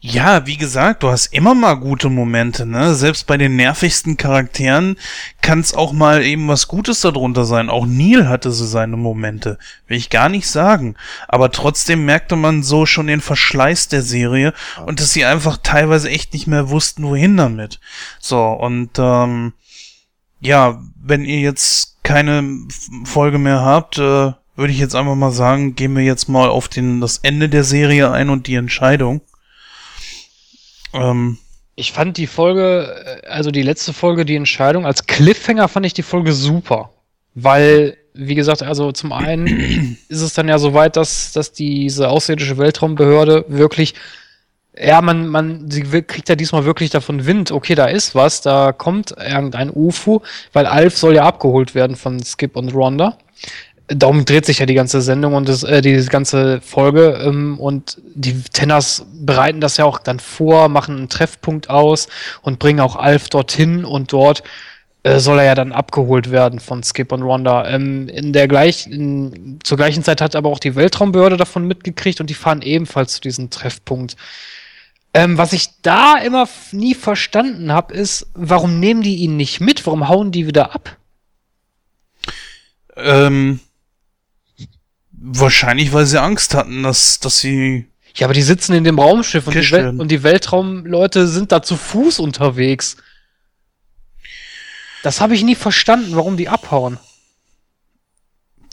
Ja, 0.00 0.46
wie 0.46 0.56
gesagt, 0.56 1.02
du 1.02 1.08
hast 1.08 1.26
immer 1.32 1.54
mal 1.54 1.74
gute 1.74 2.10
Momente, 2.10 2.66
ne? 2.66 2.94
Selbst 2.94 3.26
bei 3.26 3.36
den 3.36 3.56
nervigsten 3.56 4.16
Charakteren 4.16 4.96
kann 5.40 5.60
es 5.60 5.74
auch 5.74 5.92
mal 5.92 6.24
eben 6.24 6.48
was 6.48 6.68
Gutes 6.68 7.00
darunter 7.00 7.44
sein. 7.44 7.70
Auch 7.70 7.86
Neil 7.86 8.28
hatte 8.28 8.50
so 8.50 8.66
seine 8.66 8.96
Momente, 8.96 9.58
will 9.86 9.96
ich 9.96 10.10
gar 10.10 10.28
nicht 10.28 10.48
sagen. 10.48 10.96
Aber 11.28 11.50
trotzdem 11.50 12.04
merkte 12.04 12.36
man 12.36 12.62
so 12.62 12.84
schon 12.84 13.06
den 13.06 13.20
Verschleiß 13.20 13.88
der 13.88 14.02
Serie 14.02 14.52
und 14.84 15.00
dass 15.00 15.12
sie 15.12 15.24
einfach 15.24 15.58
teilweise 15.62 16.10
echt 16.10 16.32
nicht 16.34 16.46
mehr 16.46 16.68
wussten, 16.68 17.04
wohin 17.04 17.36
damit. 17.36 17.80
So, 18.18 18.42
und 18.48 18.90
ähm, 18.98 19.52
ja, 20.40 20.82
wenn 21.00 21.24
ihr 21.24 21.40
jetzt 21.40 22.02
keine 22.02 22.66
Folge 23.04 23.38
mehr 23.38 23.60
habt, 23.60 23.98
äh, 23.98 24.32
würde 24.56 24.72
ich 24.72 24.78
jetzt 24.78 24.94
einfach 24.94 25.14
mal 25.14 25.30
sagen, 25.30 25.74
gehen 25.74 25.96
wir 25.96 26.02
jetzt 26.02 26.28
mal 26.28 26.48
auf 26.48 26.68
den, 26.68 27.00
das 27.00 27.18
Ende 27.18 27.48
der 27.48 27.64
Serie 27.64 28.10
ein 28.10 28.28
und 28.28 28.46
die 28.46 28.54
Entscheidung. 28.54 29.22
Ähm, 30.92 31.38
ich 31.74 31.92
fand 31.92 32.16
die 32.16 32.26
Folge, 32.26 33.22
äh, 33.22 33.26
also 33.28 33.50
die 33.50 33.62
letzte 33.62 33.92
Folge, 33.92 34.24
die 34.24 34.36
Entscheidung, 34.36 34.84
als 34.84 35.06
Cliffhanger 35.06 35.68
fand 35.68 35.86
ich 35.86 35.94
die 35.94 36.02
Folge 36.02 36.32
super. 36.32 36.90
Weil, 37.34 37.96
wie 38.12 38.34
gesagt, 38.34 38.62
also 38.62 38.92
zum 38.92 39.12
einen 39.12 39.96
ist 40.08 40.20
es 40.20 40.34
dann 40.34 40.48
ja 40.48 40.58
so 40.58 40.74
weit, 40.74 40.96
dass, 40.96 41.32
dass 41.32 41.52
diese 41.52 42.08
außerirdische 42.08 42.58
Weltraumbehörde 42.58 43.46
wirklich, 43.48 43.94
ja, 44.76 45.00
man, 45.00 45.28
man, 45.28 45.70
sie 45.70 45.82
kriegt 45.82 46.28
ja 46.28 46.36
diesmal 46.36 46.66
wirklich 46.66 46.90
davon 46.90 47.24
Wind, 47.24 47.52
okay, 47.52 47.74
da 47.74 47.86
ist 47.86 48.14
was, 48.14 48.42
da 48.42 48.72
kommt 48.72 49.12
irgendein 49.12 49.70
UFO, 49.70 50.22
weil 50.52 50.66
Alf 50.66 50.98
soll 50.98 51.14
ja 51.14 51.24
abgeholt 51.24 51.74
werden 51.74 51.96
von 51.96 52.22
Skip 52.22 52.54
und 52.56 52.74
Rhonda 52.74 53.16
darum 53.88 54.24
dreht 54.24 54.46
sich 54.46 54.58
ja 54.58 54.66
die 54.66 54.74
ganze 54.74 55.00
Sendung 55.00 55.34
und 55.34 55.48
das, 55.48 55.62
äh, 55.62 55.80
die 55.82 56.04
ganze 56.06 56.60
Folge. 56.60 57.20
Ähm, 57.24 57.58
und 57.58 58.00
die 58.14 58.42
Tenners 58.52 59.06
bereiten 59.12 59.60
das 59.60 59.76
ja 59.76 59.84
auch 59.84 59.98
dann 59.98 60.20
vor, 60.20 60.68
machen 60.68 60.96
einen 60.96 61.08
Treffpunkt 61.08 61.70
aus 61.70 62.08
und 62.42 62.58
bringen 62.58 62.80
auch 62.80 62.96
Alf 62.96 63.28
dorthin 63.28 63.84
und 63.84 64.12
dort 64.12 64.42
äh, 65.02 65.18
soll 65.18 65.38
er 65.38 65.44
ja 65.44 65.54
dann 65.54 65.72
abgeholt 65.72 66.30
werden 66.30 66.60
von 66.60 66.82
Skip 66.82 67.12
und 67.12 67.22
Rhonda. 67.22 67.68
Ähm, 67.68 68.08
in 68.08 68.32
der 68.32 68.48
gleichen, 68.48 69.58
zur 69.64 69.76
gleichen 69.76 70.04
Zeit 70.04 70.20
hat 70.20 70.36
aber 70.36 70.48
auch 70.48 70.60
die 70.60 70.76
Weltraumbehörde 70.76 71.36
davon 71.36 71.66
mitgekriegt 71.66 72.20
und 72.20 72.30
die 72.30 72.34
fahren 72.34 72.62
ebenfalls 72.62 73.14
zu 73.14 73.20
diesem 73.20 73.50
Treffpunkt. 73.50 74.16
Ähm, 75.14 75.36
was 75.36 75.52
ich 75.52 75.68
da 75.82 76.16
immer 76.16 76.48
nie 76.70 76.94
verstanden 76.94 77.72
habe, 77.72 77.92
ist, 77.94 78.28
warum 78.34 78.80
nehmen 78.80 79.02
die 79.02 79.16
ihn 79.16 79.36
nicht 79.36 79.60
mit? 79.60 79.84
Warum 79.86 80.08
hauen 80.08 80.30
die 80.32 80.46
wieder 80.46 80.74
ab? 80.74 80.96
Ähm, 82.96 83.60
Wahrscheinlich, 85.24 85.92
weil 85.92 86.04
sie 86.04 86.20
Angst 86.20 86.54
hatten, 86.54 86.82
dass, 86.82 87.20
dass 87.20 87.38
sie. 87.38 87.86
Ja, 88.16 88.26
aber 88.26 88.34
die 88.34 88.42
sitzen 88.42 88.74
in 88.74 88.82
dem 88.82 88.98
Raumschiff 88.98 89.46
und 89.46 89.54
die, 89.54 89.70
Wel 89.70 90.00
und 90.00 90.10
die 90.10 90.22
Weltraumleute 90.24 91.28
sind 91.28 91.52
da 91.52 91.62
zu 91.62 91.76
Fuß 91.76 92.18
unterwegs. 92.18 92.96
Das 95.04 95.20
habe 95.20 95.34
ich 95.34 95.44
nie 95.44 95.54
verstanden, 95.54 96.16
warum 96.16 96.36
die 96.36 96.48
abhauen. 96.48 96.98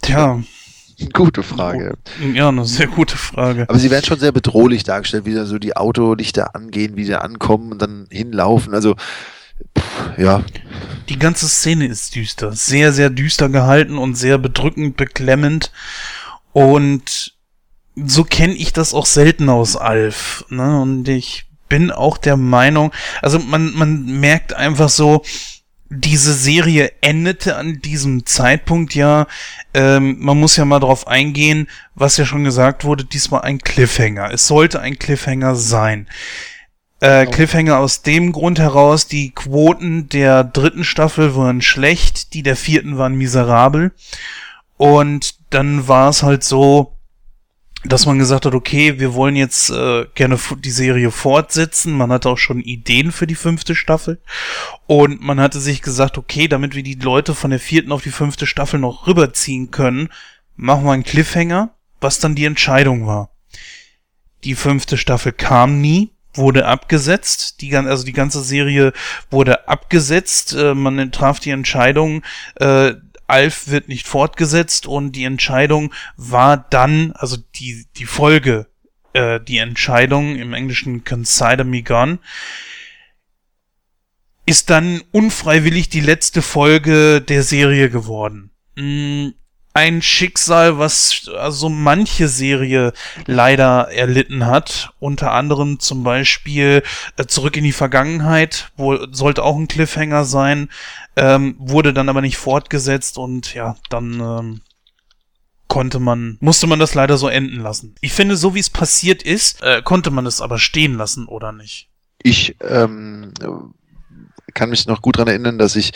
Tja. 0.01 0.41
Gute 1.13 1.43
Frage. 1.43 1.97
Ja, 2.33 2.49
eine 2.49 2.65
sehr 2.65 2.87
gute 2.87 3.15
Frage. 3.15 3.65
Aber 3.69 3.79
sie 3.79 3.89
werden 3.89 4.03
schon 4.03 4.19
sehr 4.19 4.33
bedrohlich 4.33 4.83
dargestellt, 4.83 5.25
wie 5.25 5.33
da 5.33 5.45
so 5.45 5.57
die 5.57 5.77
Autolichter 5.77 6.55
angehen, 6.55 6.97
wie 6.97 7.05
sie 7.05 7.15
ankommen 7.15 7.71
und 7.71 7.81
dann 7.81 8.07
hinlaufen. 8.11 8.73
Also, 8.73 8.95
pff, 9.77 10.17
ja. 10.17 10.43
Die 11.07 11.17
ganze 11.17 11.47
Szene 11.47 11.87
ist 11.87 12.15
düster. 12.15 12.51
Sehr, 12.51 12.91
sehr 12.91 13.09
düster 13.09 13.47
gehalten 13.47 13.97
und 13.97 14.15
sehr 14.15 14.37
bedrückend, 14.37 14.97
beklemmend. 14.97 15.71
Und 16.59 17.35
so 17.95 18.25
kenne 18.25 18.53
ich 18.53 18.73
das 18.73 18.93
auch 18.93 19.05
selten 19.05 19.47
aus 19.47 19.77
Alf. 19.77 20.43
Ne? 20.49 20.81
Und 20.81 21.07
ich 21.07 21.45
bin 21.69 21.89
auch 21.89 22.17
der 22.17 22.35
Meinung, 22.35 22.91
also 23.21 23.39
man, 23.39 23.73
man 23.75 24.19
merkt 24.19 24.53
einfach 24.53 24.89
so, 24.89 25.23
diese 25.89 26.33
Serie 26.33 26.91
endete 26.99 27.55
an 27.55 27.79
diesem 27.79 28.25
Zeitpunkt 28.25 28.93
ja, 28.93 29.25
ähm, 29.73 30.17
man 30.19 30.37
muss 30.37 30.57
ja 30.57 30.65
mal 30.65 30.81
drauf 30.81 31.07
eingehen, 31.07 31.69
was 31.95 32.17
ja 32.17 32.25
schon 32.25 32.43
gesagt 32.43 32.83
wurde, 32.83 33.05
diesmal 33.05 33.43
ein 33.43 33.59
Cliffhanger. 33.59 34.29
Es 34.33 34.45
sollte 34.45 34.81
ein 34.81 34.99
Cliffhanger 34.99 35.55
sein. 35.55 36.09
Äh, 36.99 37.23
genau. 37.23 37.31
Cliffhanger 37.31 37.79
aus 37.79 38.01
dem 38.01 38.33
Grund 38.33 38.59
heraus, 38.59 39.07
die 39.07 39.31
Quoten 39.31 40.09
der 40.09 40.43
dritten 40.43 40.83
Staffel 40.83 41.37
waren 41.37 41.61
schlecht, 41.61 42.33
die 42.33 42.43
der 42.43 42.57
vierten 42.57 42.97
waren 42.97 43.15
miserabel. 43.15 43.93
Und 44.75 45.38
dann 45.49 45.87
war 45.87 46.09
es 46.09 46.23
halt 46.23 46.43
so, 46.43 46.99
dass 47.85 48.05
man 48.05 48.19
gesagt 48.19 48.45
hat, 48.45 48.53
okay, 48.53 48.99
wir 48.99 49.13
wollen 49.13 49.37
jetzt 49.37 49.69
äh, 49.69 50.05
gerne 50.13 50.37
die 50.57 50.71
Serie 50.71 51.11
fortsetzen. 51.11 51.93
Man 51.93 52.11
hatte 52.11 52.29
auch 52.29 52.37
schon 52.37 52.59
Ideen 52.59 53.11
für 53.11 53.25
die 53.25 53.35
fünfte 53.35 53.73
Staffel. 53.73 54.21
Und 54.85 55.21
man 55.21 55.39
hatte 55.39 55.59
sich 55.61 55.81
gesagt, 55.81 56.17
okay, 56.17 56.49
damit 56.49 56.75
wir 56.75 56.83
die 56.83 56.95
Leute 56.95 57.33
von 57.33 57.51
der 57.51 57.59
vierten 57.59 57.93
auf 57.93 58.01
die 58.01 58.09
fünfte 58.09 58.45
Staffel 58.45 58.79
noch 58.79 59.07
rüberziehen 59.07 59.71
können, 59.71 60.09
machen 60.57 60.83
wir 60.83 60.91
einen 60.91 61.03
Cliffhanger, 61.03 61.73
was 62.01 62.19
dann 62.19 62.35
die 62.35 62.45
Entscheidung 62.45 63.07
war. 63.07 63.31
Die 64.43 64.55
fünfte 64.55 64.97
Staffel 64.97 65.31
kam 65.31 65.79
nie, 65.79 66.11
wurde 66.33 66.65
abgesetzt. 66.65 67.61
Die, 67.61 67.73
also 67.75 68.03
die 68.03 68.13
ganze 68.13 68.43
Serie 68.43 68.91
wurde 69.31 69.69
abgesetzt. 69.69 70.53
Äh, 70.53 70.73
man 70.73 71.13
traf 71.13 71.39
die 71.39 71.51
Entscheidung, 71.51 72.23
äh, 72.55 72.93
Alf 73.29 73.67
wird 73.67 73.87
nicht 73.87 74.07
fortgesetzt 74.07 74.87
und 74.87 75.13
die 75.13 75.23
Entscheidung 75.23 75.93
war 76.17 76.57
dann, 76.57 77.11
also 77.13 77.37
die, 77.55 77.85
die 77.97 78.05
Folge, 78.05 78.67
äh, 79.13 79.39
die 79.39 79.57
Entscheidung 79.57 80.35
im 80.35 80.53
Englischen 80.53 81.03
Consider 81.03 81.63
Me 81.63 81.83
Gone, 81.83 82.19
ist 84.45 84.69
dann 84.69 85.01
unfreiwillig 85.11 85.89
die 85.89 85.99
letzte 85.99 86.41
Folge 86.41 87.21
der 87.21 87.43
Serie 87.43 87.89
geworden. 87.89 88.51
Mm, 88.75 89.29
ein 89.79 90.01
Schicksal, 90.01 90.77
was 90.77 91.29
also 91.37 91.69
manche 91.69 92.27
Serie 92.27 92.91
leider 93.27 93.89
erlitten 93.91 94.45
hat. 94.45 94.91
Unter 94.99 95.31
anderem 95.31 95.79
zum 95.79 96.03
Beispiel 96.03 96.83
äh, 97.15 97.25
Zurück 97.25 97.55
in 97.55 97.63
die 97.63 97.71
Vergangenheit, 97.71 98.71
wo 98.75 98.97
sollte 99.11 99.43
auch 99.43 99.55
ein 99.55 99.69
Cliffhanger 99.69 100.25
sein, 100.25 100.69
ähm, 101.15 101.55
wurde 101.59 101.93
dann 101.93 102.09
aber 102.09 102.19
nicht 102.19 102.37
fortgesetzt 102.37 103.17
und 103.17 103.53
ja, 103.53 103.77
dann 103.89 104.19
ähm, 104.19 104.61
konnte 105.69 105.99
man, 105.99 106.37
musste 106.41 106.67
man 106.67 106.79
das 106.79 106.93
leider 106.93 107.17
so 107.17 107.29
enden 107.29 107.61
lassen. 107.61 107.95
Ich 108.01 108.11
finde, 108.11 108.35
so 108.35 108.55
wie 108.55 108.59
es 108.59 108.69
passiert 108.69 109.23
ist, 109.23 109.63
äh, 109.63 109.81
konnte 109.81 110.11
man 110.11 110.25
es 110.25 110.41
aber 110.41 110.59
stehen 110.59 110.95
lassen, 110.95 111.25
oder 111.25 111.53
nicht? 111.53 111.87
Ich 112.21 112.57
ähm, 112.59 113.33
kann 114.53 114.71
mich 114.71 114.87
noch 114.87 115.01
gut 115.01 115.17
dran 115.17 115.29
erinnern, 115.29 115.57
dass 115.57 115.77
ich 115.77 115.93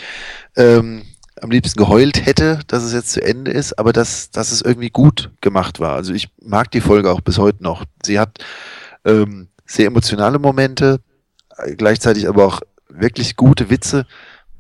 ähm, 0.55 1.03
am 1.41 1.51
liebsten 1.51 1.77
geheult 1.77 2.25
hätte, 2.25 2.59
dass 2.67 2.83
es 2.83 2.93
jetzt 2.93 3.11
zu 3.11 3.21
Ende 3.21 3.51
ist, 3.51 3.77
aber 3.79 3.93
dass, 3.93 4.31
dass 4.31 4.51
es 4.51 4.61
irgendwie 4.61 4.89
gut 4.89 5.31
gemacht 5.41 5.79
war. 5.79 5.95
Also 5.95 6.13
ich 6.13 6.29
mag 6.41 6.71
die 6.71 6.81
Folge 6.81 7.11
auch 7.11 7.21
bis 7.21 7.37
heute 7.37 7.63
noch. 7.63 7.85
Sie 8.03 8.19
hat 8.19 8.39
ähm, 9.05 9.49
sehr 9.65 9.87
emotionale 9.87 10.39
Momente, 10.39 11.01
gleichzeitig 11.77 12.27
aber 12.27 12.45
auch 12.45 12.61
wirklich 12.89 13.35
gute 13.35 13.69
Witze. 13.69 14.05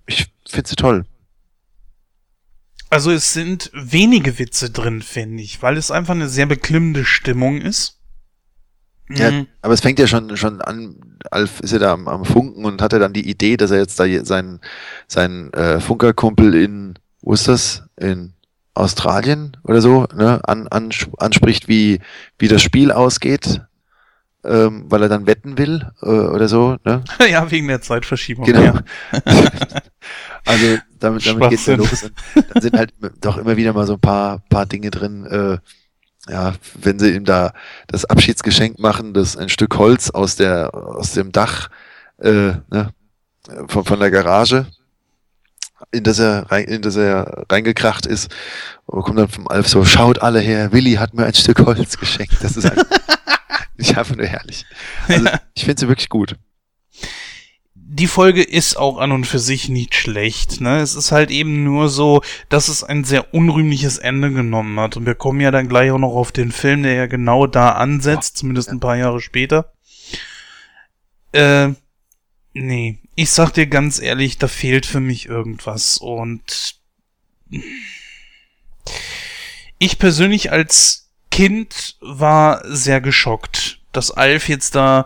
Ich 0.05 0.31
finde 0.47 0.69
sie 0.69 0.75
toll. 0.75 1.05
Also 2.89 3.11
es 3.11 3.33
sind 3.33 3.71
wenige 3.73 4.37
Witze 4.37 4.69
drin, 4.69 5.01
finde 5.01 5.41
ich, 5.41 5.61
weil 5.61 5.77
es 5.77 5.89
einfach 5.89 6.13
eine 6.13 6.29
sehr 6.29 6.45
beklimmende 6.45 7.05
Stimmung 7.05 7.59
ist. 7.59 7.99
Ja, 9.09 9.31
mhm. 9.31 9.47
aber 9.61 9.73
es 9.73 9.81
fängt 9.81 9.99
ja 9.99 10.07
schon, 10.07 10.37
schon 10.37 10.61
an, 10.61 11.12
Alf 11.31 11.59
ist 11.61 11.71
ja 11.71 11.79
da 11.79 11.93
am, 11.93 12.07
am 12.07 12.25
Funken 12.25 12.65
und 12.65 12.81
hat 12.81 12.93
ja 12.93 12.99
dann 12.99 13.13
die 13.13 13.29
Idee, 13.29 13.57
dass 13.57 13.71
er 13.71 13.77
jetzt 13.79 13.99
da 13.99 14.05
seinen, 14.23 14.59
seinen 15.07 15.51
äh, 15.53 15.79
Funkerkumpel 15.79 16.53
in, 16.55 16.95
wo 17.21 17.33
ist 17.33 17.47
das? 17.47 17.83
In 17.97 18.33
Australien 18.73 19.57
oder 19.63 19.81
so, 19.81 20.07
ne, 20.15 20.41
an, 20.47 20.67
an, 20.67 20.89
anspricht, 21.17 21.67
wie, 21.67 21.99
wie 22.39 22.47
das 22.47 22.61
Spiel 22.61 22.91
ausgeht, 22.91 23.61
ähm, 24.43 24.85
weil 24.89 25.03
er 25.03 25.09
dann 25.09 25.27
wetten 25.27 25.57
will 25.57 25.91
äh, 26.01 26.07
oder 26.07 26.47
so, 26.47 26.77
ne? 26.83 27.03
ja, 27.29 27.49
wegen 27.51 27.67
der 27.67 27.81
Zeitverschiebung. 27.81 28.45
Genau. 28.45 28.61
Ja. 28.61 28.83
also 30.45 30.77
damit, 30.99 31.25
damit 31.25 31.49
geht's 31.49 31.65
ja 31.67 31.75
los. 31.75 32.03
Und 32.03 32.13
dann 32.53 32.61
sind 32.61 32.77
halt 32.77 32.93
doch 33.21 33.37
immer 33.37 33.55
wieder 33.57 33.73
mal 33.73 33.85
so 33.85 33.93
ein 33.93 34.01
paar, 34.01 34.39
paar 34.49 34.65
Dinge 34.65 34.89
drin, 34.89 35.25
äh, 35.25 35.57
ja, 36.29 36.53
wenn 36.75 36.99
sie 36.99 37.11
ihm 37.11 37.25
da 37.25 37.53
das 37.87 38.05
Abschiedsgeschenk 38.05 38.79
machen, 38.79 39.13
das 39.13 39.35
ein 39.35 39.49
Stück 39.49 39.77
Holz 39.77 40.09
aus 40.09 40.35
der 40.35 40.73
aus 40.73 41.13
dem 41.13 41.31
Dach 41.31 41.69
äh, 42.19 42.53
ne, 42.69 42.93
von, 43.67 43.85
von 43.85 43.99
der 43.99 44.11
Garage. 44.11 44.67
in 45.91 46.03
das 46.03 46.19
er, 46.19 46.49
rein, 46.51 46.65
in 46.65 46.81
das 46.81 46.95
er 46.95 47.45
reingekracht 47.49 48.05
ist. 48.05 48.33
Und 48.85 49.03
kommt 49.03 49.19
dann 49.19 49.27
vom 49.27 49.47
Alf 49.47 49.67
so, 49.67 49.83
schaut 49.83 50.21
alle 50.21 50.39
her, 50.39 50.71
Willi 50.71 50.93
hat 50.93 51.13
mir 51.13 51.25
ein 51.25 51.33
Stück 51.33 51.59
Holz 51.59 51.97
geschenkt. 51.97 52.37
Das 52.41 52.55
ist 52.55 52.65
einfach, 52.65 52.85
ich 53.77 53.97
einfach 53.97 54.15
nur 54.15 54.25
herrlich. 54.25 54.65
Also, 55.07 55.29
ich 55.53 55.65
finde 55.65 55.79
sie 55.81 55.87
wirklich 55.87 56.09
gut. 56.09 56.35
Die 57.95 58.07
Folge 58.07 58.41
ist 58.41 58.75
auch 58.75 58.97
an 58.97 59.11
und 59.11 59.25
für 59.25 59.37
sich 59.37 59.69
nicht 59.69 59.93
schlecht. 59.93 60.61
Ne? 60.61 60.79
Es 60.79 60.95
ist 60.95 61.11
halt 61.11 61.29
eben 61.29 61.63
nur 61.63 61.89
so, 61.89 62.23
dass 62.49 62.67
es 62.67 62.83
ein 62.83 63.03
sehr 63.03 63.35
unrühmliches 63.35 63.99
Ende 63.99 64.31
genommen 64.31 64.79
hat. 64.79 64.97
Und 64.97 65.05
wir 65.05 65.13
kommen 65.13 65.39
ja 65.41 65.51
dann 65.51 65.69
gleich 65.69 65.91
auch 65.91 65.99
noch 65.99 66.15
auf 66.15 66.31
den 66.31 66.51
Film, 66.51 66.81
der 66.81 66.93
ja 66.93 67.05
genau 67.05 67.45
da 67.45 67.73
ansetzt, 67.73 68.37
zumindest 68.37 68.69
ein 68.69 68.79
paar 68.79 68.95
Jahre 68.95 69.21
später. 69.21 69.73
Äh, 71.33 71.69
nee, 72.53 72.97
ich 73.13 73.29
sag 73.29 73.51
dir 73.51 73.67
ganz 73.67 74.01
ehrlich, 74.01 74.39
da 74.39 74.47
fehlt 74.47 74.87
für 74.87 74.99
mich 74.99 75.27
irgendwas. 75.27 75.99
Und 75.99 76.79
ich 79.77 79.99
persönlich 79.99 80.51
als 80.51 81.11
Kind 81.29 81.97
war 82.01 82.63
sehr 82.65 83.01
geschockt, 83.01 83.81
dass 83.91 84.09
Alf 84.09 84.49
jetzt 84.49 84.73
da 84.73 85.05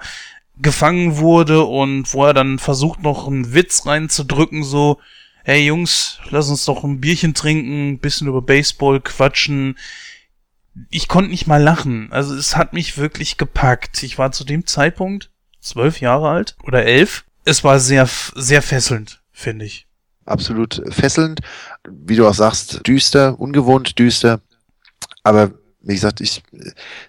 gefangen 0.61 1.17
wurde 1.17 1.63
und 1.63 2.13
wo 2.13 2.25
er 2.25 2.33
dann 2.33 2.59
versucht 2.59 3.01
noch 3.03 3.27
einen 3.27 3.53
Witz 3.53 3.85
reinzudrücken, 3.85 4.63
so, 4.63 4.99
hey 5.43 5.65
Jungs, 5.65 6.19
lass 6.29 6.49
uns 6.49 6.65
doch 6.65 6.83
ein 6.83 6.99
Bierchen 6.99 7.33
trinken, 7.33 7.99
bisschen 7.99 8.27
über 8.27 8.41
Baseball 8.41 8.99
quatschen. 8.99 9.77
Ich 10.89 11.07
konnte 11.07 11.31
nicht 11.31 11.47
mal 11.47 11.61
lachen. 11.61 12.11
Also 12.11 12.35
es 12.35 12.55
hat 12.55 12.73
mich 12.73 12.97
wirklich 12.97 13.37
gepackt. 13.37 14.03
Ich 14.03 14.17
war 14.17 14.31
zu 14.31 14.43
dem 14.43 14.65
Zeitpunkt 14.67 15.31
zwölf 15.59 16.01
Jahre 16.01 16.29
alt 16.29 16.55
oder 16.63 16.85
elf. 16.85 17.25
Es 17.45 17.63
war 17.63 17.79
sehr, 17.79 18.07
sehr 18.35 18.61
fesselnd, 18.61 19.21
finde 19.31 19.65
ich. 19.65 19.87
Absolut 20.25 20.81
fesselnd. 20.89 21.39
Wie 21.89 22.15
du 22.15 22.27
auch 22.27 22.33
sagst, 22.33 22.85
düster, 22.85 23.39
ungewohnt 23.39 23.97
düster. 23.97 24.41
Aber 25.23 25.51
wie 25.81 25.93
gesagt, 25.93 26.19
ich, 26.19 26.43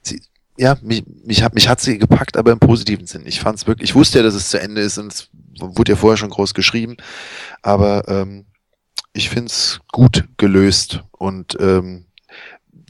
sie, 0.02 0.22
ja, 0.58 0.76
mich, 0.82 1.04
mich, 1.24 1.42
hat, 1.42 1.54
mich 1.54 1.68
hat 1.68 1.80
sie 1.80 1.98
gepackt, 1.98 2.36
aber 2.36 2.52
im 2.52 2.58
positiven 2.58 3.06
Sinn. 3.06 3.22
Ich 3.26 3.40
fand 3.40 3.58
es 3.58 3.66
wirklich, 3.66 3.90
ich 3.90 3.94
wusste 3.94 4.18
ja, 4.18 4.24
dass 4.24 4.34
es 4.34 4.50
zu 4.50 4.60
Ende 4.60 4.80
ist 4.80 4.98
und 4.98 5.12
es 5.12 5.30
wurde 5.60 5.92
ja 5.92 5.96
vorher 5.96 6.16
schon 6.16 6.30
groß 6.30 6.52
geschrieben, 6.52 6.96
aber 7.62 8.08
ähm, 8.08 8.46
ich 9.12 9.28
finde 9.28 9.46
es 9.46 9.80
gut 9.92 10.24
gelöst 10.36 11.04
und 11.12 11.56
ähm, 11.60 12.06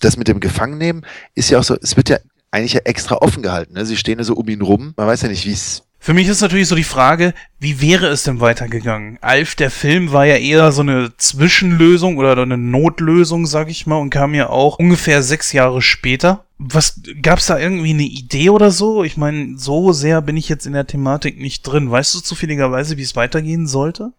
das 0.00 0.16
mit 0.16 0.28
dem 0.28 0.40
Gefangennehmen 0.40 1.04
ist 1.34 1.50
ja 1.50 1.58
auch 1.58 1.64
so, 1.64 1.76
es 1.80 1.96
wird 1.96 2.08
ja 2.08 2.18
eigentlich 2.50 2.72
ja 2.72 2.80
extra 2.84 3.16
offen 3.16 3.42
gehalten. 3.42 3.74
Ne? 3.74 3.84
Sie 3.84 3.96
stehen 3.96 4.18
ja 4.18 4.24
so 4.24 4.34
um 4.34 4.48
ihn 4.48 4.62
rum, 4.62 4.94
man 4.96 5.06
weiß 5.06 5.22
ja 5.22 5.28
nicht, 5.28 5.44
wie 5.44 5.52
für 6.00 6.14
mich 6.14 6.28
ist 6.28 6.40
natürlich 6.40 6.68
so 6.68 6.76
die 6.76 6.84
Frage, 6.84 7.34
wie 7.58 7.80
wäre 7.80 8.06
es 8.06 8.22
denn 8.22 8.40
weitergegangen? 8.40 9.18
Alf, 9.20 9.56
der 9.56 9.70
Film, 9.70 10.12
war 10.12 10.26
ja 10.26 10.36
eher 10.36 10.70
so 10.70 10.82
eine 10.82 11.12
Zwischenlösung 11.16 12.18
oder 12.18 12.40
eine 12.40 12.56
Notlösung, 12.56 13.46
sag 13.46 13.68
ich 13.68 13.86
mal, 13.86 13.96
und 13.96 14.10
kam 14.10 14.32
ja 14.32 14.48
auch 14.48 14.78
ungefähr 14.78 15.22
sechs 15.22 15.52
Jahre 15.52 15.82
später. 15.82 16.44
Was 16.58 17.00
gab's 17.20 17.46
da 17.46 17.58
irgendwie 17.58 17.90
eine 17.90 18.04
Idee 18.04 18.50
oder 18.50 18.70
so? 18.70 19.04
Ich 19.04 19.16
meine, 19.16 19.58
so 19.58 19.92
sehr 19.92 20.22
bin 20.22 20.36
ich 20.36 20.48
jetzt 20.48 20.66
in 20.66 20.72
der 20.72 20.86
Thematik 20.86 21.38
nicht 21.38 21.62
drin. 21.62 21.90
Weißt 21.90 22.14
du 22.14 22.20
zufälligerweise, 22.20 22.96
wie 22.96 23.02
es 23.02 23.16
weitergehen 23.16 23.66
sollte? 23.66 24.12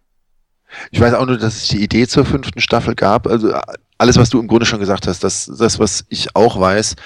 Ich 0.90 1.00
weiß 1.00 1.14
auch 1.14 1.26
nur, 1.26 1.38
dass 1.38 1.56
es 1.56 1.68
die 1.68 1.82
Idee 1.82 2.06
zur 2.06 2.24
fünften 2.24 2.60
Staffel 2.60 2.94
gab. 2.94 3.26
Also 3.26 3.52
alles, 3.98 4.16
was 4.16 4.30
du 4.30 4.38
im 4.38 4.48
Grunde 4.48 4.66
schon 4.66 4.80
gesagt 4.80 5.06
hast, 5.06 5.24
das, 5.24 5.50
das 5.58 5.78
was 5.78 6.04
ich 6.08 6.36
auch 6.36 6.60
weiß. 6.60 6.96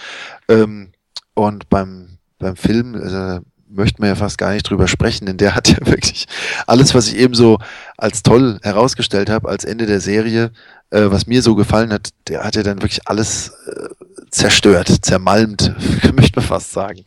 Ähm, 0.48 0.92
und 1.34 1.68
beim, 1.68 2.18
beim 2.38 2.56
Film, 2.56 2.94
also 2.94 3.40
möchte 3.74 4.00
man 4.00 4.08
ja 4.08 4.14
fast 4.14 4.38
gar 4.38 4.52
nicht 4.52 4.68
drüber 4.68 4.88
sprechen, 4.88 5.26
denn 5.26 5.36
der 5.36 5.54
hat 5.54 5.68
ja 5.68 5.78
wirklich 5.86 6.26
alles, 6.66 6.94
was 6.94 7.08
ich 7.08 7.16
eben 7.16 7.34
so 7.34 7.58
als 7.96 8.22
toll 8.22 8.58
herausgestellt 8.62 9.30
habe, 9.30 9.48
als 9.48 9.64
Ende 9.64 9.86
der 9.86 10.00
Serie, 10.00 10.52
äh, 10.90 11.02
was 11.06 11.26
mir 11.26 11.42
so 11.42 11.54
gefallen 11.54 11.92
hat, 11.92 12.10
der 12.28 12.44
hat 12.44 12.56
ja 12.56 12.62
dann 12.62 12.82
wirklich 12.82 13.06
alles 13.06 13.52
äh, 13.66 13.88
zerstört, 14.30 14.88
zermalmt, 15.02 15.74
möchte 16.14 16.40
man 16.40 16.46
fast 16.46 16.72
sagen. 16.72 17.04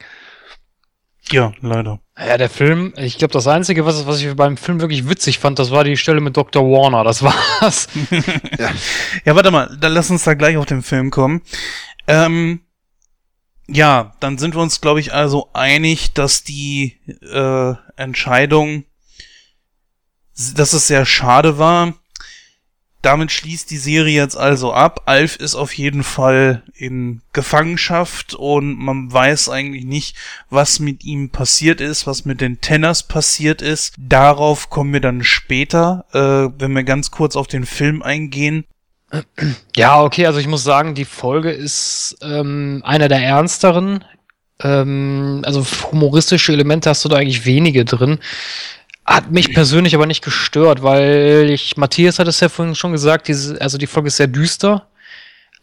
Ja, 1.32 1.52
leider. 1.62 2.00
Ja, 2.18 2.38
der 2.38 2.50
Film, 2.50 2.94
ich 2.96 3.18
glaube, 3.18 3.34
das 3.34 3.48
Einzige, 3.48 3.86
was, 3.86 4.08
was 4.08 4.22
ich 4.22 4.34
beim 4.36 4.56
Film 4.56 4.80
wirklich 4.80 5.10
witzig 5.10 5.40
fand, 5.40 5.60
das 5.60 5.72
war 5.72 5.84
die 5.84 5.98
Stelle 5.98 6.22
mit 6.22 6.38
Dr. 6.38 6.64
Warner. 6.64 7.04
Das 7.04 7.22
war's. 7.62 7.88
ja. 8.58 8.72
ja, 9.26 9.36
warte 9.36 9.52
mal, 9.52 9.76
dann 9.80 9.92
lass 9.92 10.10
uns 10.10 10.24
da 10.24 10.36
gleich 10.36 10.56
auf 10.56 10.66
den 10.66 10.84
Film 10.84 11.12
kommen. 11.12 11.42
Ähm, 12.08 12.62
ja, 13.68 14.14
dann 14.20 14.38
sind 14.38 14.56
wir 14.56 14.62
uns, 14.62 14.82
glaube 14.82 15.00
ich, 15.00 15.14
also 15.14 15.50
einig, 15.54 16.14
dass 16.14 16.44
die 16.44 16.98
äh, 17.22 17.74
Entscheidung, 17.96 18.86
dass 20.56 20.74
es 20.74 20.88
sehr 20.88 21.06
schade 21.06 21.58
war. 21.58 21.94
Damit 23.02 23.32
schließt 23.32 23.70
die 23.70 23.78
Serie 23.78 24.16
jetzt 24.16 24.36
also 24.36 24.74
ab. 24.74 25.04
Alf 25.06 25.36
ist 25.36 25.56
auf 25.56 25.72
jeden 25.74 26.04
Fall 26.04 26.64
in 26.74 27.22
Gefangenschaft 27.32 28.34
und 28.34 28.76
man 28.78 29.12
weiß 29.12 29.50
eigentlich 29.50 29.86
nicht, 29.86 30.16
was 30.50 30.80
mit 30.80 31.04
ihm 31.04 31.30
passiert 31.30 31.80
ist, 31.80 32.08
was 32.08 32.26
mit 32.26 32.42
den 32.42 32.60
Tenners 32.60 33.04
passiert 33.04 33.62
ist. 33.62 33.94
Darauf 33.98 34.70
kommen 34.70 34.94
wir 34.94 35.00
dann 35.00 35.24
später, 35.24 36.06
äh, 36.12 36.60
wenn 36.60 36.74
wir 36.74 36.84
ganz 36.84 37.12
kurz 37.12 37.36
auf 37.36 37.48
den 37.48 37.66
Film 37.66 38.02
eingehen. 38.02 38.66
Ja, 39.76 40.02
okay, 40.02 40.26
also 40.26 40.40
ich 40.40 40.48
muss 40.48 40.64
sagen, 40.64 40.94
die 40.94 41.06
Folge 41.06 41.52
ist 41.52 42.18
ähm, 42.22 42.82
einer 42.86 43.08
der 43.08 43.22
ernsteren. 43.22 44.04
Ähm, 44.62 45.42
also 45.46 45.66
humoristische 45.92 46.52
Elemente 46.52 46.90
hast 46.90 47.06
du 47.06 47.10
da 47.10 47.18
eigentlich 47.18 47.46
wenige 47.46 47.86
drin. 47.86 48.20
Hat 49.06 49.32
mich 49.32 49.54
persönlich 49.54 49.96
aber 49.96 50.06
nicht 50.06 50.24
gestört, 50.24 50.84
weil 50.84 51.50
ich, 51.50 51.78
Matthias 51.78 52.20
hat 52.20 52.28
es 52.28 52.42
ja 52.42 52.50
vorhin 52.50 52.76
schon 52.76 52.92
gesagt, 52.92 53.30
diese, 53.30 53.62
also 53.62 53.78
die 53.78 53.88
Folge 53.88 54.08
ist 54.08 54.18
sehr 54.18 54.28
düster 54.28 54.88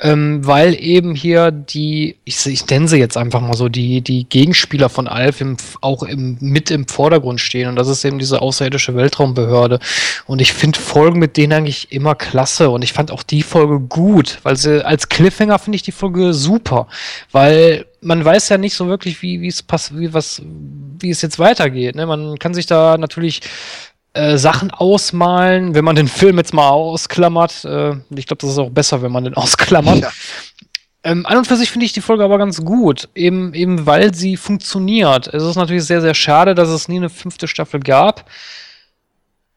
ähm, 0.00 0.44
weil 0.44 0.74
eben 0.80 1.14
hier 1.14 1.50
die, 1.50 2.16
ich, 2.24 2.44
ich 2.46 2.66
nenne 2.68 2.88
sie 2.88 2.98
jetzt 2.98 3.16
einfach 3.16 3.40
mal 3.40 3.54
so, 3.54 3.68
die, 3.68 4.00
die 4.00 4.24
Gegenspieler 4.28 4.88
von 4.88 5.06
Alf 5.06 5.40
im, 5.40 5.56
auch 5.80 6.02
im, 6.02 6.36
mit 6.40 6.70
im 6.70 6.88
Vordergrund 6.88 7.40
stehen 7.40 7.68
und 7.68 7.76
das 7.76 7.88
ist 7.88 8.04
eben 8.04 8.18
diese 8.18 8.42
außerirdische 8.42 8.94
Weltraumbehörde 8.96 9.78
und 10.26 10.40
ich 10.40 10.52
finde 10.52 10.80
Folgen 10.80 11.18
mit 11.18 11.36
denen 11.36 11.52
eigentlich 11.52 11.92
immer 11.92 12.14
klasse 12.14 12.70
und 12.70 12.82
ich 12.82 12.92
fand 12.92 13.10
auch 13.10 13.22
die 13.22 13.42
Folge 13.42 13.80
gut, 13.80 14.40
weil 14.42 14.56
sie 14.56 14.84
als 14.84 15.08
Cliffhanger 15.08 15.58
finde 15.58 15.76
ich 15.76 15.82
die 15.82 15.92
Folge 15.92 16.34
super, 16.34 16.88
weil 17.30 17.86
man 18.00 18.24
weiß 18.24 18.50
ja 18.50 18.58
nicht 18.58 18.74
so 18.74 18.86
wirklich, 18.86 19.22
wie, 19.22 19.46
es 19.46 19.62
passt, 19.62 19.98
wie 19.98 20.12
was, 20.12 20.42
wie 21.00 21.10
es 21.10 21.22
jetzt 21.22 21.38
weitergeht. 21.38 21.94
Ne? 21.94 22.06
Man 22.06 22.38
kann 22.38 22.54
sich 22.54 22.66
da 22.66 22.98
natürlich 22.98 23.40
äh, 24.14 24.38
Sachen 24.38 24.70
ausmalen, 24.70 25.74
wenn 25.74 25.84
man 25.84 25.96
den 25.96 26.06
Film 26.06 26.38
jetzt 26.38 26.54
mal 26.54 26.68
ausklammert. 26.68 27.64
Äh, 27.64 27.96
ich 28.14 28.26
glaube, 28.26 28.40
das 28.40 28.50
ist 28.50 28.58
auch 28.58 28.70
besser, 28.70 29.02
wenn 29.02 29.10
man 29.10 29.24
den 29.24 29.34
ausklammert. 29.34 30.02
Ja. 30.02 30.10
Ähm, 31.02 31.26
an 31.26 31.36
und 31.36 31.46
für 31.46 31.56
sich 31.56 31.70
finde 31.70 31.84
ich 31.84 31.92
die 31.92 32.00
Folge 32.00 32.24
aber 32.24 32.38
ganz 32.38 32.64
gut, 32.64 33.08
eben, 33.14 33.52
eben 33.54 33.86
weil 33.86 34.14
sie 34.14 34.36
funktioniert. 34.36 35.26
Es 35.26 35.42
ist 35.42 35.56
natürlich 35.56 35.84
sehr, 35.84 36.00
sehr 36.00 36.14
schade, 36.14 36.54
dass 36.54 36.68
es 36.68 36.88
nie 36.88 36.96
eine 36.96 37.10
fünfte 37.10 37.48
Staffel 37.48 37.80
gab. 37.80 38.30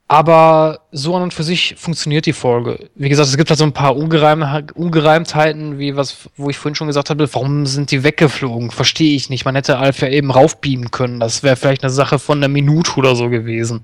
Aber 0.10 0.80
so 0.92 1.16
an 1.16 1.24
und 1.24 1.34
für 1.34 1.44
sich 1.44 1.76
funktioniert 1.78 2.26
die 2.26 2.34
Folge. 2.34 2.90
Wie 2.96 3.10
gesagt, 3.10 3.28
es 3.30 3.38
gibt 3.38 3.50
halt 3.50 3.60
so 3.60 3.66
ein 3.66 3.74
paar 3.74 3.96
Ungereim 3.96 4.66
Ungereimtheiten, 4.74 5.80
wie 5.80 5.98
was, 5.98 6.30
wo 6.36 6.50
ich 6.50 6.58
vorhin 6.58 6.76
schon 6.76 6.88
gesagt 6.88 7.10
habe, 7.10 7.32
warum 7.34 7.66
sind 7.66 7.92
die 7.92 8.04
weggeflogen? 8.04 8.72
Verstehe 8.72 9.16
ich 9.16 9.30
nicht. 9.30 9.46
Man 9.46 9.56
hätte 9.56 9.78
Alf 9.78 10.00
ja 10.02 10.08
eben 10.08 10.32
raufbeamen 10.32 10.92
können. 10.92 11.20
Das 11.20 11.44
wäre 11.44 11.58
vielleicht 11.58 11.84
eine 11.84 11.92
Sache 11.92 12.20
von 12.20 12.40
einer 12.40 12.48
Minute 12.48 12.96
oder 12.96 13.16
so 13.16 13.30
gewesen 13.30 13.84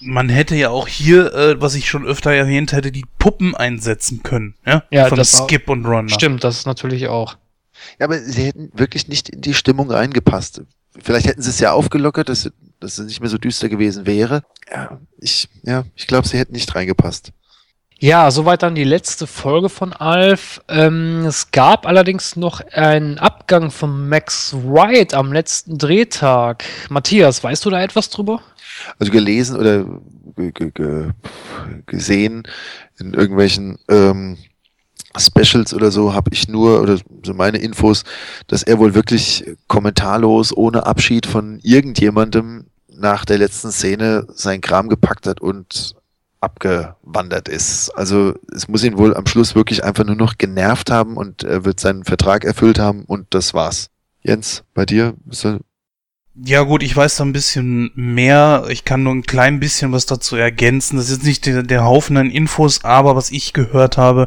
man 0.00 0.28
hätte 0.28 0.56
ja 0.56 0.70
auch 0.70 0.88
hier, 0.88 1.32
äh, 1.34 1.60
was 1.60 1.74
ich 1.74 1.88
schon 1.88 2.04
öfter 2.04 2.32
erwähnt 2.32 2.72
hätte, 2.72 2.92
die 2.92 3.04
Puppen 3.18 3.54
einsetzen 3.54 4.22
können, 4.22 4.54
ja? 4.66 4.84
ja 4.90 5.06
Von 5.06 5.24
Skip 5.24 5.68
und 5.68 5.84
Runner. 5.86 6.08
Stimmt, 6.08 6.44
das 6.44 6.58
ist 6.58 6.66
natürlich 6.66 7.08
auch. 7.08 7.36
Ja, 7.98 8.06
aber 8.06 8.18
sie 8.18 8.44
hätten 8.44 8.70
wirklich 8.74 9.08
nicht 9.08 9.28
in 9.28 9.40
die 9.40 9.54
Stimmung 9.54 9.90
reingepasst. 9.90 10.62
Vielleicht 10.98 11.26
hätten 11.26 11.42
sie 11.42 11.50
es 11.50 11.60
ja 11.60 11.72
aufgelockert, 11.72 12.28
dass, 12.28 12.50
dass 12.80 12.98
es 12.98 13.06
nicht 13.06 13.20
mehr 13.20 13.28
so 13.28 13.38
düster 13.38 13.68
gewesen 13.68 14.06
wäre. 14.06 14.42
Ja, 14.70 14.98
ich, 15.18 15.48
ja, 15.62 15.84
ich 15.94 16.06
glaube, 16.06 16.26
sie 16.26 16.38
hätten 16.38 16.54
nicht 16.54 16.74
reingepasst. 16.74 17.32
Ja, 17.98 18.30
soweit 18.30 18.62
dann 18.62 18.74
die 18.74 18.84
letzte 18.84 19.26
Folge 19.26 19.70
von 19.70 19.94
Alf. 19.94 20.60
Ähm, 20.68 21.24
es 21.26 21.50
gab 21.50 21.86
allerdings 21.86 22.36
noch 22.36 22.60
einen 22.72 23.18
Abgang 23.18 23.70
von 23.70 24.08
Max 24.08 24.54
Wright 24.54 25.14
am 25.14 25.32
letzten 25.32 25.78
Drehtag. 25.78 26.64
Matthias, 26.90 27.42
weißt 27.42 27.64
du 27.64 27.70
da 27.70 27.82
etwas 27.82 28.10
drüber? 28.10 28.42
also 28.98 29.12
gelesen 29.12 29.56
oder 29.56 29.86
gesehen 31.86 32.42
in 32.98 33.14
irgendwelchen 33.14 33.78
ähm, 33.88 34.36
Specials 35.18 35.72
oder 35.72 35.90
so 35.90 36.12
habe 36.12 36.30
ich 36.32 36.48
nur, 36.48 36.82
oder 36.82 36.98
so 37.24 37.32
meine 37.32 37.58
Infos, 37.58 38.04
dass 38.48 38.62
er 38.62 38.78
wohl 38.78 38.94
wirklich 38.94 39.44
kommentarlos, 39.66 40.54
ohne 40.54 40.84
Abschied 40.84 41.24
von 41.24 41.58
irgendjemandem 41.62 42.66
nach 42.88 43.24
der 43.24 43.38
letzten 43.38 43.72
Szene 43.72 44.26
sein 44.34 44.60
Kram 44.60 44.88
gepackt 44.90 45.26
hat 45.26 45.40
und 45.40 45.94
abgewandert 46.40 47.48
ist. 47.48 47.90
Also 47.90 48.34
es 48.54 48.68
muss 48.68 48.84
ihn 48.84 48.98
wohl 48.98 49.16
am 49.16 49.26
Schluss 49.26 49.54
wirklich 49.54 49.84
einfach 49.84 50.04
nur 50.04 50.16
noch 50.16 50.38
genervt 50.38 50.90
haben 50.90 51.16
und 51.16 51.42
er 51.42 51.64
wird 51.64 51.80
seinen 51.80 52.04
Vertrag 52.04 52.44
erfüllt 52.44 52.78
haben 52.78 53.04
und 53.04 53.26
das 53.30 53.54
war's. 53.54 53.90
Jens, 54.22 54.64
bei 54.74 54.84
dir? 54.84 55.14
Ja 56.38 56.62
gut, 56.64 56.82
ich 56.82 56.94
weiß 56.94 57.16
da 57.16 57.24
ein 57.24 57.32
bisschen 57.32 57.92
mehr. 57.94 58.66
Ich 58.68 58.84
kann 58.84 59.02
nur 59.02 59.14
ein 59.14 59.22
klein 59.22 59.58
bisschen 59.58 59.92
was 59.92 60.04
dazu 60.04 60.36
ergänzen. 60.36 60.98
Das 60.98 61.08
ist 61.08 61.24
nicht 61.24 61.46
der, 61.46 61.62
der 61.62 61.84
Haufen 61.84 62.18
an 62.18 62.30
Infos, 62.30 62.84
aber 62.84 63.16
was 63.16 63.30
ich 63.30 63.54
gehört 63.54 63.96
habe, 63.96 64.26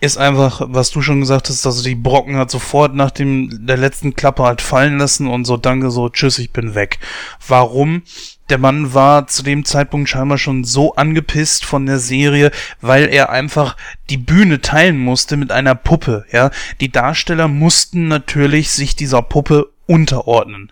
ist 0.00 0.18
einfach, 0.18 0.60
was 0.66 0.90
du 0.90 1.02
schon 1.02 1.20
gesagt 1.20 1.48
hast, 1.48 1.66
dass 1.66 1.82
die 1.82 1.96
Brocken 1.96 2.36
hat 2.36 2.50
sofort 2.50 2.94
nach 2.94 3.10
dem 3.10 3.66
der 3.66 3.76
letzten 3.76 4.14
Klappe 4.14 4.44
halt 4.44 4.60
fallen 4.60 4.98
lassen 4.98 5.26
und 5.26 5.46
so 5.46 5.56
danke 5.56 5.90
so 5.90 6.08
tschüss, 6.08 6.38
ich 6.38 6.52
bin 6.52 6.76
weg. 6.76 7.00
Warum? 7.48 8.02
Der 8.50 8.58
Mann 8.58 8.94
war 8.94 9.26
zu 9.26 9.42
dem 9.42 9.64
Zeitpunkt 9.64 10.08
scheinbar 10.08 10.38
schon 10.38 10.64
so 10.64 10.94
angepisst 10.94 11.64
von 11.64 11.86
der 11.86 11.98
Serie, 11.98 12.50
weil 12.80 13.08
er 13.08 13.30
einfach 13.30 13.76
die 14.08 14.16
Bühne 14.16 14.60
teilen 14.60 14.98
musste 14.98 15.36
mit 15.36 15.52
einer 15.52 15.74
Puppe, 15.74 16.24
ja. 16.32 16.50
Die 16.80 16.90
Darsteller 16.90 17.48
mussten 17.48 18.08
natürlich 18.08 18.70
sich 18.70 18.96
dieser 18.96 19.22
Puppe 19.22 19.70
unterordnen. 19.86 20.70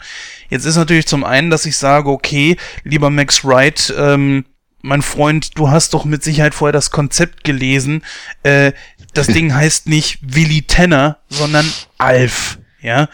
Jetzt 0.50 0.64
ist 0.64 0.76
natürlich 0.76 1.06
zum 1.06 1.24
einen, 1.24 1.50
dass 1.50 1.66
ich 1.66 1.76
sage, 1.76 2.10
okay, 2.10 2.56
lieber 2.84 3.10
Max 3.10 3.44
Wright, 3.44 3.92
ähm, 3.96 4.44
mein 4.82 5.02
Freund, 5.02 5.58
du 5.58 5.70
hast 5.70 5.94
doch 5.94 6.04
mit 6.04 6.22
Sicherheit 6.22 6.54
vorher 6.54 6.72
das 6.72 6.90
Konzept 6.90 7.44
gelesen. 7.44 8.02
Äh, 8.42 8.72
das 9.14 9.26
Ding 9.26 9.54
heißt 9.54 9.88
nicht 9.88 10.18
Willy 10.22 10.62
Tenner, 10.62 11.18
sondern 11.28 11.70
Alf. 11.98 12.58
Ja. 12.80 13.08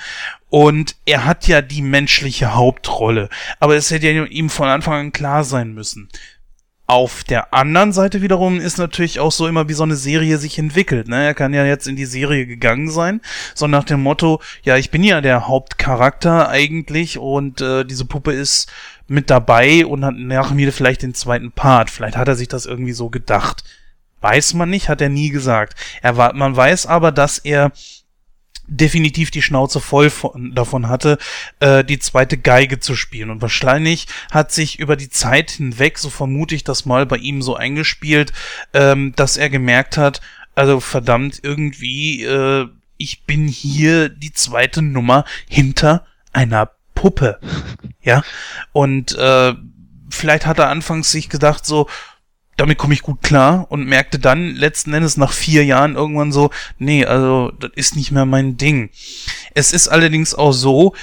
Und 0.53 0.97
er 1.07 1.24
hat 1.24 1.49
ja 1.49 1.62
die 1.62 1.81
menschliche 1.81 2.55
Hauptrolle. 2.55 3.31
Aber 3.59 3.74
es 3.74 3.91
hätte 3.91 4.11
ja 4.11 4.24
ihm 4.27 4.51
von 4.51 4.69
Anfang 4.69 5.07
an 5.07 5.12
klar 5.12 5.45
sein 5.45 5.73
müssen. 5.73 6.11
Auf 6.87 7.24
der 7.24 7.55
anderen 7.55 7.95
Seite 7.95 8.20
wiederum 8.20 8.61
ist 8.61 8.77
natürlich 8.77 9.19
auch 9.19 9.33
so 9.33 9.47
immer, 9.47 9.70
wie 9.70 9.73
so 9.73 9.85
eine 9.85 9.97
Serie 9.97 10.37
sich 10.37 10.59
entwickelt. 10.59 11.09
Ne? 11.09 11.24
Er 11.24 11.33
kann 11.33 11.55
ja 11.55 11.65
jetzt 11.65 11.89
in 11.89 11.97
die 11.97 12.05
Serie 12.05 12.45
gegangen 12.45 12.91
sein, 12.91 13.23
so 13.55 13.66
nach 13.66 13.85
dem 13.85 14.03
Motto, 14.03 14.43
ja, 14.62 14.77
ich 14.77 14.91
bin 14.91 15.03
ja 15.03 15.23
der 15.23 15.49
Hauptcharakter 15.49 16.51
eigentlich 16.51 17.16
und 17.16 17.62
äh, 17.62 17.87
diese 17.87 18.05
Puppe 18.05 18.33
ist 18.33 18.70
mit 19.09 19.31
dabei 19.31 19.87
und 19.87 20.05
hat 20.05 20.16
nach 20.16 20.51
mir 20.53 20.70
vielleicht 20.70 21.01
den 21.01 21.15
zweiten 21.15 21.53
Part. 21.53 21.89
Vielleicht 21.89 22.19
hat 22.19 22.29
er 22.29 22.37
sich 22.37 22.49
das 22.49 22.66
irgendwie 22.66 22.93
so 22.93 23.09
gedacht. 23.09 23.65
Weiß 24.20 24.53
man 24.53 24.69
nicht, 24.69 24.91
hat 24.91 25.01
er 25.01 25.09
nie 25.09 25.31
gesagt. 25.31 25.79
Er 26.03 26.19
war, 26.19 26.35
man 26.35 26.55
weiß 26.55 26.85
aber, 26.85 27.11
dass 27.11 27.39
er 27.39 27.73
definitiv 28.66 29.30
die 29.30 29.43
Schnauze 29.43 29.80
voll 29.80 30.10
von, 30.10 30.55
davon 30.55 30.89
hatte, 30.89 31.18
äh, 31.60 31.84
die 31.84 31.98
zweite 31.98 32.39
Geige 32.39 32.80
zu 32.80 32.94
spielen. 32.94 33.30
Und 33.30 33.43
wahrscheinlich 33.43 34.06
hat 34.30 34.52
sich 34.52 34.78
über 34.78 34.97
die 34.97 35.10
Zeit 35.10 35.51
hinweg, 35.52 35.98
so 35.98 36.10
vermute 36.10 36.55
ich 36.55 36.64
das 36.64 36.86
mal, 36.86 37.06
bei 37.06 37.16
ihm 37.16 37.43
so 37.43 37.56
eingespielt, 37.56 38.32
ähm, 38.72 39.12
dass 39.16 39.36
er 39.36 39.51
gemerkt 39.51 39.97
hat, 39.97 40.20
also 40.55 40.80
verdammt, 40.80 41.40
irgendwie, 41.43 42.24
äh, 42.24 42.68
ich 42.97 43.24
bin 43.24 43.48
hier 43.48 44.09
die 44.09 44.32
zweite 44.32 44.82
Nummer 44.82 45.24
hinter 45.48 46.06
einer 46.32 46.70
Puppe. 46.94 47.40
Ja. 48.02 48.22
Und 48.72 49.16
äh, 49.16 49.55
vielleicht 50.10 50.47
hat 50.47 50.59
er 50.59 50.68
anfangs 50.68 51.10
sich 51.10 51.28
gedacht, 51.28 51.66
so, 51.66 51.89
damit 52.57 52.79
komme 52.79 52.95
ich 52.95 53.03
gut 53.03 53.23
klar 53.23 53.66
und 53.70 53.87
merkte 53.87 54.19
dann 54.19 54.55
letzten 54.55 54.93
Endes 54.93 55.16
nach 55.16 55.33
vier 55.33 55.65
Jahren 55.65 55.95
irgendwann 55.95 56.33
so, 56.33 56.51
nee, 56.79 57.05
also 57.05 57.51
das 57.59 57.70
ist 57.74 57.97
nicht 57.97 58.12
mehr 58.12 58.27
mein 58.27 58.57
Ding. 58.57 58.91
Es 59.55 59.73
ist 59.73 59.89
allerdings 59.89 60.35
auch 60.35 60.53
so, 60.53 60.95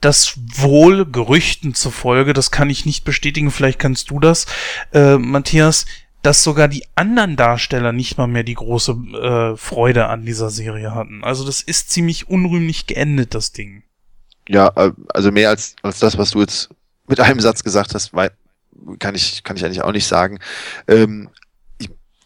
dass 0.00 0.34
wohl 0.36 1.06
Gerüchten 1.10 1.74
zufolge, 1.74 2.32
das 2.32 2.50
kann 2.50 2.70
ich 2.70 2.86
nicht 2.86 3.04
bestätigen, 3.04 3.50
vielleicht 3.50 3.78
kannst 3.78 4.10
du 4.10 4.20
das, 4.20 4.46
äh, 4.92 5.18
Matthias, 5.18 5.86
dass 6.22 6.42
sogar 6.42 6.68
die 6.68 6.84
anderen 6.94 7.36
Darsteller 7.36 7.92
nicht 7.92 8.18
mal 8.18 8.26
mehr 8.26 8.42
die 8.42 8.54
große 8.54 8.92
äh, 8.92 9.56
Freude 9.56 10.06
an 10.06 10.24
dieser 10.24 10.50
Serie 10.50 10.94
hatten. 10.94 11.22
Also 11.22 11.44
das 11.44 11.62
ist 11.62 11.90
ziemlich 11.90 12.28
unrühmlich 12.28 12.86
geendet, 12.86 13.34
das 13.34 13.52
Ding. 13.52 13.82
Ja, 14.48 14.72
also 15.08 15.30
mehr 15.30 15.50
als, 15.50 15.76
als 15.82 15.98
das, 16.00 16.18
was 16.18 16.30
du 16.30 16.40
jetzt 16.40 16.70
mit 17.06 17.20
einem 17.20 17.40
Satz 17.40 17.62
gesagt 17.62 17.94
hast, 17.94 18.14
weil 18.14 18.32
kann 18.98 19.14
ich, 19.14 19.42
kann 19.44 19.56
ich 19.56 19.64
eigentlich 19.64 19.82
auch 19.82 19.92
nicht 19.92 20.06
sagen. 20.06 20.38
Ähm, 20.86 21.30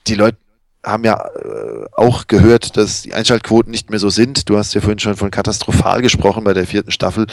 die 0.07 0.15
Leute 0.15 0.39
haben 0.85 1.05
ja 1.05 1.25
äh, 1.29 1.87
auch 1.93 2.27
gehört, 2.27 2.77
dass 2.77 3.03
die 3.03 3.15
Einschaltquoten 3.15 3.71
nicht 3.71 3.91
mehr 3.91 3.99
so 3.99 4.11
sind. 4.11 4.49
Du 4.49 4.59
hast 4.59 4.75
ja 4.75 4.81
vorhin 4.81 4.99
schon 4.99 5.17
von 5.17 5.31
katastrophal 5.31 6.03
gesprochen 6.03 6.45
bei 6.45 6.55
der 6.55 6.67
vierten 6.67 6.91
Staffel. 6.91 7.27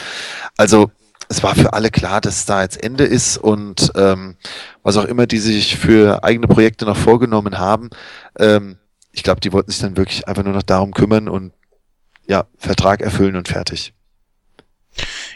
Also 0.56 0.90
es 1.28 1.42
war 1.42 1.54
für 1.54 1.72
alle 1.72 1.90
klar, 1.90 2.20
dass 2.20 2.46
da 2.46 2.62
jetzt 2.62 2.82
Ende 2.82 3.04
ist 3.04 3.38
und 3.38 3.92
ähm, 3.96 4.36
was 4.82 4.96
auch 4.96 5.04
immer 5.04 5.26
die 5.26 5.38
sich 5.38 5.76
für 5.76 6.24
eigene 6.24 6.48
Projekte 6.48 6.84
noch 6.84 6.96
vorgenommen 6.96 7.58
haben. 7.58 7.90
Ähm, 8.38 8.78
ich 9.12 9.22
glaube, 9.22 9.40
die 9.40 9.52
wollten 9.52 9.70
sich 9.70 9.80
dann 9.80 9.96
wirklich 9.96 10.28
einfach 10.28 10.44
nur 10.44 10.52
noch 10.52 10.62
darum 10.62 10.92
kümmern 10.92 11.28
und 11.28 11.52
ja, 12.26 12.46
Vertrag 12.56 13.00
erfüllen 13.00 13.36
und 13.36 13.48
fertig. 13.48 13.92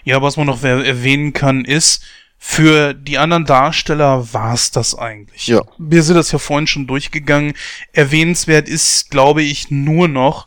Ja, 0.05 0.23
was 0.23 0.36
man 0.36 0.47
noch 0.47 0.62
erwähnen 0.62 1.32
kann, 1.32 1.65
ist, 1.65 2.02
für 2.47 2.93
die 2.93 3.16
anderen 3.16 3.47
Darsteller 3.47 4.35
war's 4.35 4.71
das 4.71 4.95
eigentlich. 4.95 5.47
Ja. 5.47 5.62
Wir 5.79 6.03
sind 6.03 6.16
das 6.16 6.31
ja 6.31 6.39
vorhin 6.39 6.66
schon 6.66 6.87
durchgegangen. 6.87 7.55
Erwähnenswert 7.95 8.69
ist, 8.69 9.11
glaube 9.11 9.43
ich, 9.43 9.71
nur 9.71 10.09
noch, 10.09 10.47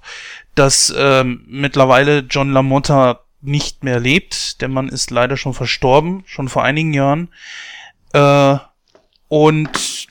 dass 0.53 0.93
ähm, 0.95 1.43
mittlerweile 1.47 2.19
John 2.19 2.51
LaMotta 2.51 3.21
nicht 3.41 3.83
mehr 3.83 3.99
lebt. 3.99 4.61
Der 4.61 4.69
Mann 4.69 4.89
ist 4.89 5.09
leider 5.09 5.37
schon 5.37 5.55
verstorben, 5.55 6.23
schon 6.27 6.49
vor 6.49 6.63
einigen 6.63 6.93
Jahren. 6.93 7.29
Äh, 8.13 8.57
und 9.27 10.07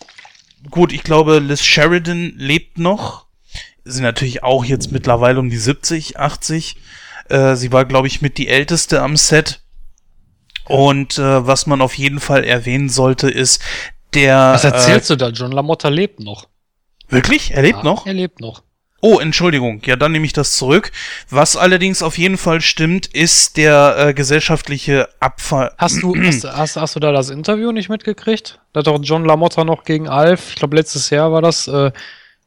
gut, 0.68 0.92
ich 0.92 1.04
glaube, 1.04 1.38
Liz 1.38 1.62
Sheridan 1.62 2.32
lebt 2.36 2.78
noch. 2.78 3.26
Sie 3.84 4.02
natürlich 4.02 4.42
auch 4.42 4.64
jetzt 4.64 4.90
mittlerweile 4.90 5.38
um 5.38 5.50
die 5.50 5.56
70, 5.56 6.18
80. 6.18 6.76
Äh, 7.28 7.54
sie 7.54 7.70
war, 7.70 7.84
glaube 7.84 8.08
ich, 8.08 8.22
mit 8.22 8.38
die 8.38 8.48
älteste 8.48 9.02
am 9.02 9.16
Set. 9.16 9.62
Und 10.68 11.18
äh, 11.18 11.46
was 11.46 11.66
man 11.66 11.80
auf 11.80 11.94
jeden 11.94 12.20
Fall 12.20 12.44
erwähnen 12.44 12.88
sollte, 12.88 13.28
ist 13.28 13.62
der. 14.14 14.52
Was 14.54 14.64
erzählst 14.64 15.10
äh, 15.10 15.16
du 15.16 15.24
da? 15.24 15.28
John 15.30 15.52
Lamotta 15.52 15.88
lebt 15.88 16.20
noch. 16.20 16.48
Wirklich? 17.08 17.52
Er 17.52 17.62
lebt 17.62 17.78
ja, 17.78 17.84
noch? 17.84 18.06
Er 18.06 18.14
lebt 18.14 18.40
noch. 18.40 18.62
Oh, 19.02 19.20
Entschuldigung. 19.20 19.82
Ja, 19.84 19.94
dann 19.94 20.12
nehme 20.12 20.24
ich 20.24 20.32
das 20.32 20.56
zurück. 20.56 20.90
Was 21.30 21.56
allerdings 21.56 22.02
auf 22.02 22.18
jeden 22.18 22.38
Fall 22.38 22.60
stimmt, 22.60 23.06
ist 23.06 23.56
der 23.56 23.94
äh, 23.98 24.14
gesellschaftliche 24.14 25.08
Abfall. 25.20 25.70
Hast 25.78 26.02
du, 26.02 26.16
hast, 26.16 26.44
hast, 26.44 26.76
hast, 26.76 26.96
du 26.96 27.00
da 27.00 27.12
das 27.12 27.30
Interview 27.30 27.70
nicht 27.72 27.88
mitgekriegt? 27.88 28.58
Da 28.72 28.80
hat 28.80 28.86
doch 28.86 28.98
John 29.00 29.24
Lamotta 29.24 29.64
noch 29.64 29.84
gegen 29.84 30.08
Alf, 30.08 30.48
ich 30.50 30.56
glaube 30.56 30.76
letztes 30.76 31.10
Jahr 31.10 31.30
war 31.30 31.42
das, 31.42 31.68
äh, 31.68 31.92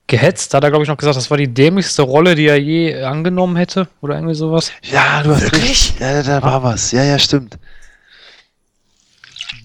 gehetzt. 0.08 0.54
Da 0.54 0.58
hat 0.58 0.64
er, 0.64 0.72
glaube 0.72 0.84
ich, 0.84 0.90
noch 0.90 0.98
gesagt, 0.98 1.16
das 1.16 1.30
war 1.30 1.38
die 1.38 1.54
dämlichste 1.54 2.02
Rolle, 2.02 2.36
die 2.36 2.48
er 2.48 2.60
je 2.60 3.04
angenommen 3.04 3.56
hätte. 3.56 3.88
Oder 4.02 4.16
irgendwie 4.16 4.34
sowas. 4.34 4.72
Ja, 4.82 5.22
du 5.24 5.36
hast 5.36 5.44
Wirklich? 5.44 5.94
Ja, 6.00 6.24
da 6.24 6.42
war 6.42 6.64
was. 6.64 6.92
Ja, 6.92 7.04
ja, 7.04 7.20
stimmt 7.20 7.60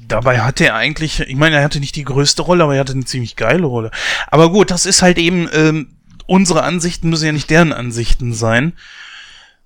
dabei 0.09 0.41
hatte 0.41 0.67
er 0.67 0.75
eigentlich, 0.75 1.21
ich 1.21 1.37
meine, 1.37 1.57
er 1.57 1.65
hatte 1.65 1.81
nicht 1.81 1.97
die 1.97 2.05
größte 2.05 2.43
Rolle, 2.43 2.65
aber 2.65 2.75
er 2.75 2.81
hatte 2.81 2.93
eine 2.93 3.05
ziemlich 3.05 3.37
geile 3.37 3.67
Rolle. 3.67 3.91
Aber 4.29 4.51
gut, 4.51 4.71
das 4.71 4.87
ist 4.87 5.03
halt 5.03 5.19
eben, 5.19 5.49
ähm, 5.53 5.89
unsere 6.27 6.63
Ansichten 6.63 7.11
müssen 7.11 7.27
ja 7.27 7.33
nicht 7.33 7.51
deren 7.51 7.73
Ansichten 7.73 8.33
sein. 8.33 8.75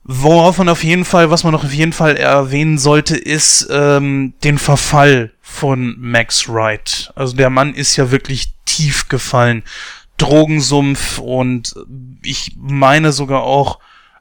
Worauf 0.05 0.59
man 0.59 0.71
auf 0.71 0.85
jeden 0.85 1.05
Fall, 1.05 1.31
was 1.31 1.45
man 1.45 1.53
noch 1.53 1.65
auf 1.65 1.73
jeden 1.73 1.93
Fall 1.93 2.17
erwähnen 2.17 2.79
sollte, 2.79 3.17
ist 3.17 3.69
ähm, 3.71 4.33
den 4.43 4.59
Verfall 4.59 5.33
von 5.43 5.97
Max 5.99 6.49
Wright. 6.49 7.13
Also 7.15 7.37
der 7.37 7.51
Mann 7.51 7.75
ist 7.75 7.97
ja 7.97 8.11
wirklich 8.11 8.53
tief 8.65 9.09
gefallen. 9.09 9.63
Drogensumpf 10.17 11.19
und 11.19 11.75
ich 12.23 12.57
meine 12.57 13.13
sogar 13.13 13.43
auch 13.43 13.79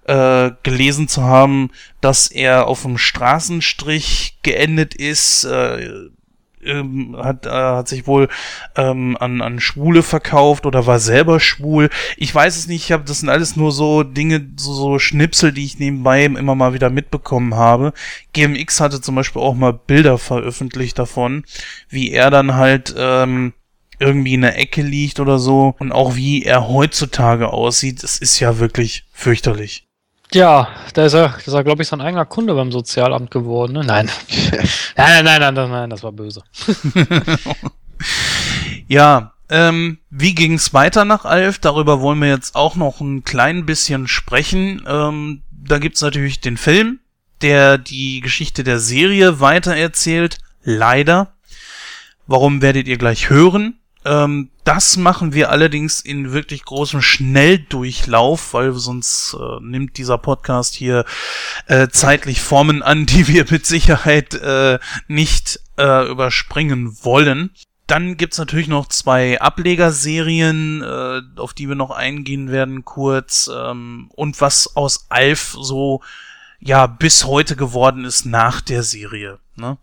äh, 0.08 0.52
gelesen 0.64 1.08
zu 1.08 1.24
haben, 1.24 1.70
dass 2.02 2.28
er 2.28 2.68
auf 2.68 2.82
dem 2.82 2.98
Straßenstrich 2.98 4.40
geendet 4.42 4.96
ist, 4.96 5.44
äh, 5.44 6.10
ähm, 6.68 7.16
hat, 7.18 7.46
äh, 7.46 7.50
hat 7.50 7.88
sich 7.88 8.08
wohl 8.08 8.28
ähm, 8.76 9.18
an, 9.20 9.42
an 9.42 9.60
Schwule 9.60 10.04
verkauft 10.04 10.66
oder 10.66 10.86
war 10.86 11.00
selber 11.00 11.40
schwul. 11.40 11.90
Ich 12.18 12.34
weiß 12.34 12.58
es 12.58 12.68
nicht, 12.68 12.86
ich 12.86 12.92
hab, 12.92 13.06
das 13.06 13.20
sind 13.20 13.30
alles 13.30 13.56
nur 13.56 13.72
so 13.72 14.04
Dinge, 14.04 14.48
so, 14.58 14.74
so 14.74 15.00
Schnipsel, 15.00 15.52
die 15.52 15.66
ich 15.66 15.80
nebenbei 15.80 16.26
immer 16.26 16.56
mal 16.56 16.74
wieder 16.74 16.90
mitbekommen 16.90 17.56
habe. 17.56 17.94
GMX 18.34 18.80
hatte 18.80 19.02
zum 19.02 19.16
Beispiel 19.16 19.42
auch 19.42 19.56
mal 19.56 19.74
Bilder 19.74 20.18
veröffentlicht 20.18 21.00
davon, 21.00 21.44
wie 21.90 22.12
er 22.12 22.32
dann 22.32 22.56
halt 22.56 22.94
ähm, 22.98 23.54
irgendwie 24.00 24.36
in 24.36 24.42
der 24.42 24.60
Ecke 24.60 24.82
liegt 24.82 25.20
oder 25.20 25.40
so 25.40 25.76
und 25.80 25.92
auch 25.92 26.16
wie 26.16 26.44
er 26.44 26.68
heutzutage 26.68 27.50
aussieht, 27.50 28.04
das 28.04 28.18
ist 28.20 28.40
ja 28.40 28.60
wirklich 28.60 29.06
fürchterlich. 29.12 29.87
Ja, 30.34 30.68
da 30.94 31.06
ist 31.06 31.14
er, 31.14 31.30
das 31.30 31.48
ist 31.48 31.54
er, 31.54 31.64
glaube 31.64 31.82
ich, 31.82 31.88
sein 31.88 32.02
eigener 32.02 32.26
Kunde 32.26 32.54
beim 32.54 32.72
Sozialamt 32.72 33.32
geworden. 33.32 33.74
Ne? 33.74 33.86
Nein. 33.86 34.12
nein, 34.98 35.24
nein, 35.24 35.40
nein, 35.40 35.54
nein, 35.54 35.72
nein, 35.72 35.90
das 35.90 36.04
war 36.04 36.12
böse. 36.12 36.44
ja, 38.88 39.34
ähm, 39.50 40.00
wie 40.10 40.36
ging's 40.36 40.74
weiter 40.74 41.06
nach 41.06 41.24
Alf? 41.24 41.60
Darüber 41.60 42.02
wollen 42.02 42.20
wir 42.20 42.28
jetzt 42.28 42.56
auch 42.56 42.76
noch 42.76 43.00
ein 43.00 43.24
klein 43.24 43.66
bisschen 43.66 44.08
sprechen. 44.08 44.84
Ähm, 44.86 45.44
da 45.52 45.80
gibt's 45.80 46.02
natürlich 46.02 46.42
den 46.42 46.58
Film, 46.58 47.00
der 47.42 47.78
die 47.78 48.20
Geschichte 48.20 48.66
der 48.66 48.80
Serie 48.80 49.40
weitererzählt. 49.40 50.40
Leider. 50.64 51.34
Warum 52.26 52.62
werdet 52.62 52.90
ihr 52.90 52.98
gleich 52.98 53.30
hören? 53.30 53.80
Ähm, 54.08 54.50
das 54.64 54.96
machen 54.96 55.34
wir 55.34 55.52
allerdings 55.52 56.00
in 56.00 56.32
wirklich 56.32 56.64
großem 56.64 57.02
Schnelldurchlauf, 57.02 58.54
weil 58.54 58.72
sonst 58.74 59.36
äh, 59.40 59.62
nimmt 59.62 59.98
dieser 59.98 60.18
Podcast 60.18 60.76
hier 60.76 61.04
äh, 61.68 61.90
zeitlich 61.90 62.42
Formen 62.42 62.82
an, 62.84 63.06
die 63.06 63.28
wir 63.28 63.46
mit 63.50 63.66
Sicherheit 63.66 64.34
äh, 64.34 64.80
nicht 65.08 65.60
äh, 65.78 66.10
überspringen 66.10 66.98
wollen. 67.04 67.52
Dann 67.86 68.18
gibt's 68.18 68.38
natürlich 68.38 68.68
noch 68.68 68.88
zwei 68.88 69.40
Ablegerserien, 69.40 70.84
äh, 70.84 71.22
auf 71.40 71.54
die 71.54 71.68
wir 71.68 71.76
noch 71.76 71.92
eingehen 71.92 72.52
werden 72.52 72.86
kurz. 72.86 73.50
Ähm, 73.54 74.10
und 74.16 74.40
was 74.42 74.76
aus 74.76 75.06
Alf 75.10 75.58
so 75.60 76.02
ja 76.60 76.88
bis 76.88 77.26
heute 77.26 77.56
geworden 77.56 78.06
ist 78.06 78.26
nach 78.26 78.62
der 78.62 78.84
Serie. 78.84 79.40
Ne? 79.56 79.78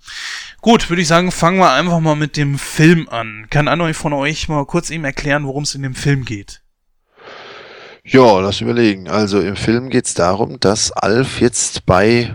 Gut, 0.60 0.88
würde 0.88 1.02
ich 1.02 1.08
sagen, 1.08 1.32
fangen 1.32 1.58
wir 1.58 1.72
einfach 1.72 2.00
mal 2.00 2.16
mit 2.16 2.36
dem 2.36 2.58
Film 2.58 3.08
an. 3.08 3.46
Kann 3.50 3.68
einer 3.68 3.92
von 3.94 4.12
euch 4.12 4.48
mal 4.48 4.64
kurz 4.66 4.90
eben 4.90 5.04
erklären, 5.04 5.46
worum 5.46 5.64
es 5.64 5.74
in 5.74 5.82
dem 5.82 5.94
Film 5.94 6.24
geht? 6.24 6.62
Ja, 8.04 8.40
lass 8.40 8.60
überlegen. 8.60 9.08
Also 9.08 9.40
im 9.40 9.56
Film 9.56 9.88
geht 9.88 10.06
es 10.06 10.14
darum, 10.14 10.60
dass 10.60 10.92
Alf 10.92 11.40
jetzt 11.40 11.86
bei 11.86 12.34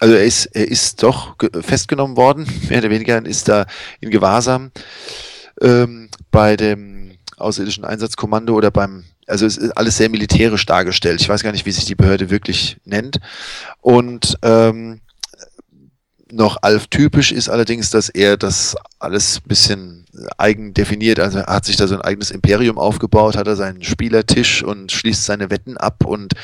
also 0.00 0.14
er 0.14 0.24
ist, 0.24 0.46
er 0.46 0.66
ist 0.66 1.02
doch 1.02 1.36
festgenommen 1.60 2.16
worden, 2.16 2.46
mehr 2.68 2.78
oder 2.78 2.90
weniger, 2.90 3.24
ist 3.24 3.48
da 3.48 3.66
in 4.00 4.10
Gewahrsam 4.10 4.72
ähm, 5.60 6.08
bei 6.30 6.56
dem 6.56 7.18
außerirdischen 7.36 7.84
Einsatzkommando 7.84 8.54
oder 8.54 8.70
beim 8.70 9.04
also 9.26 9.46
es 9.46 9.56
ist 9.56 9.70
alles 9.72 9.96
sehr 9.96 10.08
militärisch 10.08 10.66
dargestellt. 10.66 11.20
Ich 11.20 11.28
weiß 11.28 11.42
gar 11.42 11.52
nicht, 11.52 11.66
wie 11.66 11.72
sich 11.72 11.84
die 11.84 11.94
Behörde 11.94 12.30
wirklich 12.30 12.78
nennt. 12.84 13.20
Und 13.80 14.36
ähm, 14.42 15.00
noch 16.32 16.58
Alf-typisch 16.62 17.32
ist 17.32 17.48
allerdings, 17.48 17.90
dass 17.90 18.08
er 18.08 18.36
das 18.36 18.76
alles 18.98 19.40
bisschen 19.40 20.06
eigen 20.38 20.74
definiert. 20.74 21.20
Also 21.20 21.38
er 21.38 21.46
hat 21.46 21.64
sich 21.64 21.76
da 21.76 21.86
so 21.86 21.94
ein 21.94 22.02
eigenes 22.02 22.30
Imperium 22.30 22.78
aufgebaut, 22.78 23.36
hat 23.36 23.46
er 23.46 23.56
seinen 23.56 23.82
Spielertisch 23.82 24.62
und 24.62 24.92
schließt 24.92 25.24
seine 25.24 25.50
Wetten 25.50 25.76
ab 25.76 26.04
und 26.04 26.34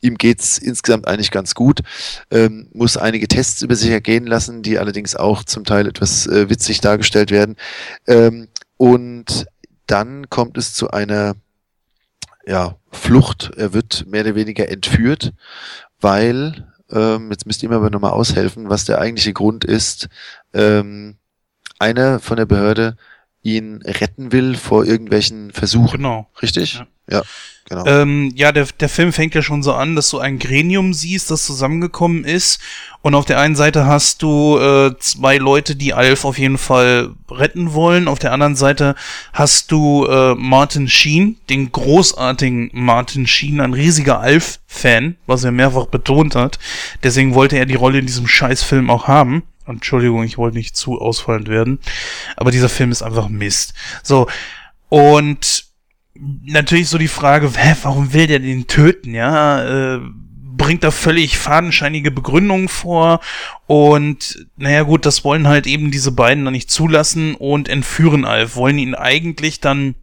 ihm 0.00 0.16
geht's 0.16 0.58
insgesamt 0.58 1.06
eigentlich 1.08 1.30
ganz 1.30 1.54
gut. 1.54 1.80
Ähm, 2.30 2.68
muss 2.72 2.96
einige 2.96 3.28
Tests 3.28 3.62
über 3.62 3.76
sich 3.76 3.90
ergehen 3.90 4.26
lassen, 4.26 4.62
die 4.62 4.78
allerdings 4.78 5.16
auch 5.16 5.44
zum 5.44 5.64
Teil 5.64 5.86
etwas 5.86 6.26
äh, 6.26 6.50
witzig 6.50 6.80
dargestellt 6.80 7.30
werden. 7.30 7.56
Ähm, 8.06 8.48
und 8.76 9.46
dann 9.86 10.28
kommt 10.30 10.56
es 10.56 10.72
zu 10.72 10.90
einer 10.90 11.34
ja, 12.50 12.74
Flucht. 12.90 13.52
Er 13.56 13.72
wird 13.72 14.06
mehr 14.08 14.22
oder 14.22 14.34
weniger 14.34 14.68
entführt, 14.68 15.32
weil, 16.00 16.66
ähm, 16.90 17.30
jetzt 17.30 17.46
müsst 17.46 17.62
ihr 17.62 17.68
mir 17.68 17.76
aber 17.76 17.90
nochmal 17.90 18.10
aushelfen, 18.10 18.68
was 18.68 18.84
der 18.84 18.98
eigentliche 18.98 19.32
Grund 19.32 19.64
ist. 19.64 20.08
Ähm, 20.52 21.16
einer 21.78 22.18
von 22.18 22.36
der 22.36 22.46
Behörde 22.46 22.96
ihn 23.42 23.82
retten 23.84 24.32
will 24.32 24.56
vor 24.56 24.84
irgendwelchen 24.84 25.50
Versuchen. 25.52 25.98
Genau. 25.98 26.28
Richtig? 26.42 26.74
Ja. 26.74 26.86
ja. 27.10 27.22
Genau. 27.70 27.86
Ähm, 27.86 28.32
ja, 28.34 28.50
der, 28.50 28.66
der 28.80 28.88
Film 28.88 29.12
fängt 29.12 29.36
ja 29.36 29.42
schon 29.42 29.62
so 29.62 29.72
an, 29.72 29.94
dass 29.94 30.10
du 30.10 30.18
ein 30.18 30.40
Gremium 30.40 30.92
siehst, 30.92 31.30
das 31.30 31.46
zusammengekommen 31.46 32.24
ist. 32.24 32.60
Und 33.02 33.14
auf 33.14 33.26
der 33.26 33.38
einen 33.38 33.54
Seite 33.54 33.86
hast 33.86 34.22
du 34.22 34.58
äh, 34.58 34.98
zwei 34.98 35.36
Leute, 35.36 35.76
die 35.76 35.94
Alf 35.94 36.24
auf 36.24 36.36
jeden 36.36 36.58
Fall 36.58 37.10
retten 37.30 37.72
wollen. 37.72 38.08
Auf 38.08 38.18
der 38.18 38.32
anderen 38.32 38.56
Seite 38.56 38.96
hast 39.32 39.70
du 39.70 40.04
äh, 40.06 40.34
Martin 40.34 40.88
Sheen, 40.88 41.36
den 41.48 41.70
großartigen 41.70 42.70
Martin 42.72 43.28
Sheen, 43.28 43.60
ein 43.60 43.72
riesiger 43.72 44.18
Alf-Fan, 44.18 45.16
was 45.26 45.44
er 45.44 45.52
mehrfach 45.52 45.86
betont 45.86 46.34
hat. 46.34 46.58
Deswegen 47.04 47.34
wollte 47.34 47.56
er 47.56 47.66
die 47.66 47.74
Rolle 47.76 48.00
in 48.00 48.06
diesem 48.06 48.26
Scheißfilm 48.26 48.90
auch 48.90 49.06
haben. 49.06 49.44
Entschuldigung, 49.66 50.24
ich 50.24 50.38
wollte 50.38 50.56
nicht 50.56 50.76
zu 50.76 51.00
ausfallend 51.00 51.48
werden. 51.48 51.78
Aber 52.36 52.50
dieser 52.50 52.68
Film 52.68 52.90
ist 52.90 53.02
einfach 53.02 53.28
Mist. 53.28 53.74
So. 54.02 54.26
Und 54.88 55.64
natürlich 56.44 56.88
so 56.88 56.98
die 56.98 57.08
Frage, 57.08 57.50
hä, 57.54 57.76
warum 57.82 58.12
will 58.12 58.26
der 58.26 58.40
den 58.40 58.66
töten, 58.66 59.14
ja? 59.14 59.96
Äh, 59.96 60.00
bringt 60.60 60.84
da 60.84 60.90
völlig 60.90 61.38
fadenscheinige 61.38 62.10
Begründungen 62.10 62.68
vor 62.68 63.20
und 63.66 64.46
naja 64.58 64.82
gut, 64.82 65.06
das 65.06 65.24
wollen 65.24 65.48
halt 65.48 65.66
eben 65.66 65.90
diese 65.90 66.12
beiden 66.12 66.44
dann 66.44 66.52
nicht 66.52 66.70
zulassen 66.70 67.34
und 67.34 67.66
entführen 67.68 68.26
Alf, 68.26 68.56
wollen 68.56 68.76
ihn 68.76 68.94
eigentlich 68.94 69.60
dann 69.60 69.94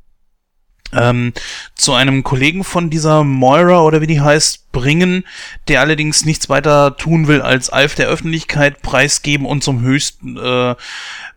ähm, 0.93 1.33
zu 1.75 1.93
einem 1.93 2.23
Kollegen 2.23 2.63
von 2.63 2.89
dieser 2.89 3.23
Moira 3.23 3.81
oder 3.81 4.01
wie 4.01 4.07
die 4.07 4.21
heißt 4.21 4.71
bringen, 4.71 5.25
der 5.67 5.81
allerdings 5.81 6.25
nichts 6.25 6.49
weiter 6.49 6.95
tun 6.97 7.27
will 7.27 7.41
als 7.41 7.69
Alf 7.69 7.95
der 7.95 8.07
Öffentlichkeit 8.07 8.81
preisgeben 8.81 9.45
und 9.45 9.63
zum 9.63 9.81
höchsten 9.81 10.37
äh, 10.37 10.75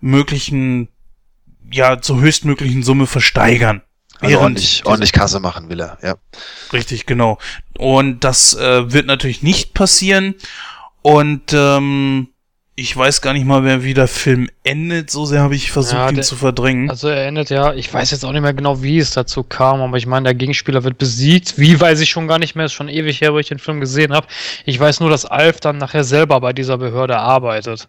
möglichen 0.01 0.89
ja 1.73 2.01
zur 2.01 2.21
höchstmöglichen 2.21 2.83
Summe 2.83 3.07
versteigern. 3.07 3.83
Also 4.21 4.39
ordentlich, 4.39 4.85
ordentlich 4.85 5.13
Kasse 5.13 5.41
machen 5.41 5.71
will 5.71 5.81
er, 5.81 5.99
ja. 6.03 6.17
Richtig, 6.73 7.07
genau. 7.07 7.39
Und 7.79 8.23
das 8.23 8.55
äh, 8.55 8.93
wird 8.93 9.07
natürlich 9.07 9.43
nicht 9.43 9.73
passieren. 9.73 10.35
Und 11.01 11.55
ähm, 11.55 12.29
ich 12.81 12.97
weiß 12.97 13.21
gar 13.21 13.35
nicht 13.35 13.45
mal 13.45 13.61
mehr, 13.61 13.85
wie 13.85 13.93
der 13.93 14.09
Film 14.09 14.49
endet. 14.65 15.11
So 15.11 15.27
sehr 15.27 15.43
habe 15.43 15.55
ich 15.55 15.71
versucht, 15.71 15.99
ja, 15.99 16.09
ihn 16.09 16.23
zu 16.23 16.35
verdrängen. 16.35 16.89
Also 16.89 17.09
er 17.09 17.27
endet 17.27 17.51
ja, 17.51 17.75
ich 17.75 17.93
weiß 17.93 18.11
jetzt 18.11 18.25
auch 18.25 18.33
nicht 18.33 18.41
mehr 18.41 18.55
genau, 18.55 18.83
wie 18.83 18.97
es 18.97 19.11
dazu 19.11 19.43
kam, 19.43 19.83
aber 19.83 19.99
ich 19.99 20.07
meine, 20.07 20.25
der 20.25 20.35
Gegenspieler 20.35 20.83
wird 20.83 20.97
besiegt. 20.97 21.59
Wie 21.59 21.79
weiß 21.79 22.01
ich 22.01 22.09
schon 22.09 22.27
gar 22.27 22.39
nicht 22.39 22.57
mehr, 22.57 22.65
ist 22.65 22.73
schon 22.73 22.89
ewig 22.89 23.21
her, 23.21 23.35
wo 23.35 23.39
ich 23.39 23.49
den 23.49 23.59
Film 23.59 23.81
gesehen 23.81 24.15
habe. 24.15 24.27
Ich 24.65 24.81
weiß 24.81 25.01
nur, 25.01 25.11
dass 25.11 25.27
Alf 25.27 25.61
dann 25.61 25.77
nachher 25.77 26.05
selber 26.05 26.41
bei 26.41 26.55
dieser 26.55 26.79
Behörde 26.79 27.19
arbeitet. 27.19 27.89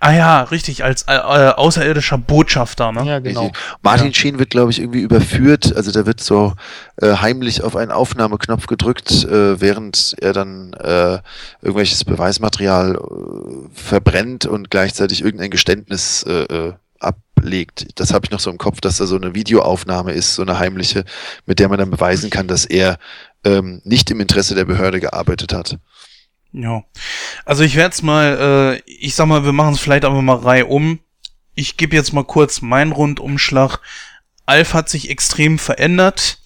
Ah 0.00 0.12
ja, 0.12 0.42
richtig, 0.42 0.84
als 0.84 1.02
äh, 1.02 1.14
äh, 1.14 1.50
außerirdischer 1.52 2.18
Botschafter, 2.18 2.92
ne? 2.92 3.04
Ja, 3.04 3.18
genau. 3.20 3.52
Martin 3.82 4.08
ja. 4.08 4.14
Sheen 4.14 4.38
wird, 4.38 4.50
glaube 4.50 4.70
ich, 4.70 4.80
irgendwie 4.80 5.00
überführt. 5.00 5.74
Also 5.76 5.92
der 5.92 6.06
wird 6.06 6.20
so 6.20 6.54
äh, 7.00 7.16
heimlich 7.16 7.62
auf 7.62 7.76
einen 7.76 7.90
Aufnahmeknopf 7.90 8.66
gedrückt, 8.66 9.24
äh, 9.24 9.60
während 9.60 10.14
er 10.20 10.32
dann 10.32 10.72
äh, 10.74 11.18
irgendwelches 11.62 12.04
Beweismaterial 12.04 12.96
äh, 12.96 13.68
verbrennt 13.72 14.46
und 14.46 14.70
gleichzeitig 14.70 15.22
irgendein 15.22 15.50
Geständnis 15.50 16.24
äh, 16.24 16.42
äh 16.42 16.72
ablegt. 17.00 18.00
Das 18.00 18.14
habe 18.14 18.24
ich 18.24 18.30
noch 18.30 18.40
so 18.40 18.50
im 18.50 18.56
Kopf, 18.56 18.80
dass 18.80 18.96
da 18.96 19.06
so 19.06 19.16
eine 19.16 19.34
Videoaufnahme 19.34 20.12
ist, 20.12 20.36
so 20.36 20.42
eine 20.42 20.58
heimliche, 20.58 21.04
mit 21.44 21.58
der 21.58 21.68
man 21.68 21.78
dann 21.78 21.90
beweisen 21.90 22.30
kann, 22.30 22.48
dass 22.48 22.64
er 22.64 22.98
ähm, 23.44 23.82
nicht 23.84 24.10
im 24.10 24.20
Interesse 24.20 24.54
der 24.54 24.64
Behörde 24.64 25.00
gearbeitet 25.00 25.52
hat. 25.52 25.76
Ja. 26.54 26.84
Also 27.44 27.64
ich 27.64 27.74
werde 27.74 27.92
es 27.92 28.02
mal, 28.02 28.80
äh, 28.86 28.90
ich 28.90 29.14
sag 29.14 29.26
mal, 29.26 29.44
wir 29.44 29.52
machen 29.52 29.74
es 29.74 29.80
vielleicht 29.80 30.04
einfach 30.04 30.22
mal 30.22 30.36
Reihe 30.36 30.66
um. 30.66 31.00
Ich 31.54 31.76
gebe 31.76 31.96
jetzt 31.96 32.12
mal 32.12 32.24
kurz 32.24 32.62
meinen 32.62 32.92
Rundumschlag. 32.92 33.80
Alf 34.46 34.72
hat 34.72 34.88
sich 34.88 35.10
extrem 35.10 35.58
verändert. 35.58 36.38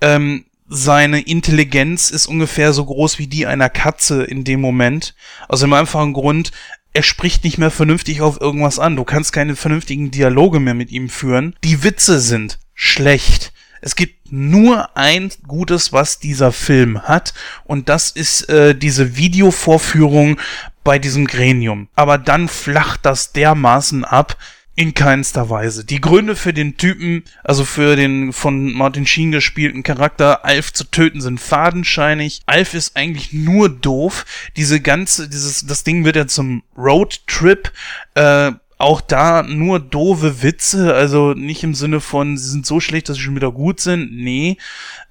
Ähm, 0.00 0.44
seine 0.68 1.20
Intelligenz 1.20 2.10
ist 2.10 2.26
ungefähr 2.26 2.72
so 2.72 2.84
groß 2.84 3.18
wie 3.18 3.26
die 3.26 3.46
einer 3.46 3.68
Katze 3.68 4.22
in 4.22 4.44
dem 4.44 4.60
Moment. 4.60 5.14
Aus 5.48 5.60
dem 5.60 5.72
einfachen 5.72 6.12
Grund, 6.12 6.52
er 6.92 7.02
spricht 7.02 7.42
nicht 7.42 7.58
mehr 7.58 7.70
vernünftig 7.70 8.20
auf 8.20 8.40
irgendwas 8.40 8.78
an. 8.78 8.94
Du 8.94 9.04
kannst 9.04 9.32
keine 9.32 9.56
vernünftigen 9.56 10.10
Dialoge 10.10 10.60
mehr 10.60 10.74
mit 10.74 10.90
ihm 10.90 11.08
führen. 11.08 11.56
Die 11.64 11.82
Witze 11.82 12.20
sind 12.20 12.58
schlecht. 12.74 13.52
Es 13.80 13.96
gibt 13.96 14.32
nur 14.32 14.96
ein 14.96 15.30
Gutes, 15.46 15.92
was 15.92 16.18
dieser 16.18 16.52
Film 16.52 17.02
hat, 17.02 17.34
und 17.64 17.88
das 17.88 18.10
ist 18.10 18.48
äh, 18.48 18.74
diese 18.74 19.16
Videovorführung 19.16 20.38
bei 20.84 20.98
diesem 20.98 21.26
Gremium. 21.26 21.88
Aber 21.94 22.18
dann 22.18 22.48
flacht 22.48 23.00
das 23.04 23.32
dermaßen 23.32 24.04
ab, 24.04 24.36
in 24.78 24.94
keinster 24.94 25.50
Weise. 25.50 25.84
Die 25.84 26.00
Gründe 26.00 26.36
für 26.36 26.52
den 26.52 26.76
Typen, 26.76 27.24
also 27.42 27.64
für 27.64 27.96
den 27.96 28.32
von 28.32 28.72
Martin 28.72 29.08
Sheen 29.08 29.32
gespielten 29.32 29.82
Charakter, 29.82 30.44
Alf 30.44 30.72
zu 30.72 30.84
töten, 30.84 31.20
sind 31.20 31.40
fadenscheinig. 31.40 32.42
Alf 32.46 32.74
ist 32.74 32.96
eigentlich 32.96 33.32
nur 33.32 33.70
doof. 33.70 34.24
Diese 34.56 34.80
ganze, 34.80 35.28
dieses, 35.28 35.66
das 35.66 35.82
Ding 35.82 36.04
wird 36.04 36.14
ja 36.14 36.28
zum 36.28 36.62
Roadtrip. 36.76 37.72
Äh, 38.14 38.52
auch 38.78 39.00
da 39.00 39.42
nur 39.42 39.80
doofe 39.80 40.42
Witze, 40.42 40.94
also 40.94 41.34
nicht 41.34 41.64
im 41.64 41.74
Sinne 41.74 42.00
von, 42.00 42.38
sie 42.38 42.48
sind 42.48 42.64
so 42.64 42.78
schlecht, 42.78 43.08
dass 43.08 43.16
sie 43.16 43.22
schon 43.22 43.36
wieder 43.36 43.52
gut 43.52 43.80
sind. 43.80 44.12
Nee. 44.12 44.56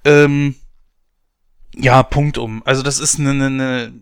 Ähm, 0.04 0.54
ja, 1.76 2.02
Punkt 2.02 2.38
um. 2.38 2.62
Also 2.64 2.82
das 2.82 2.98
ist 2.98 3.20
eine, 3.20 3.30
eine, 3.30 3.92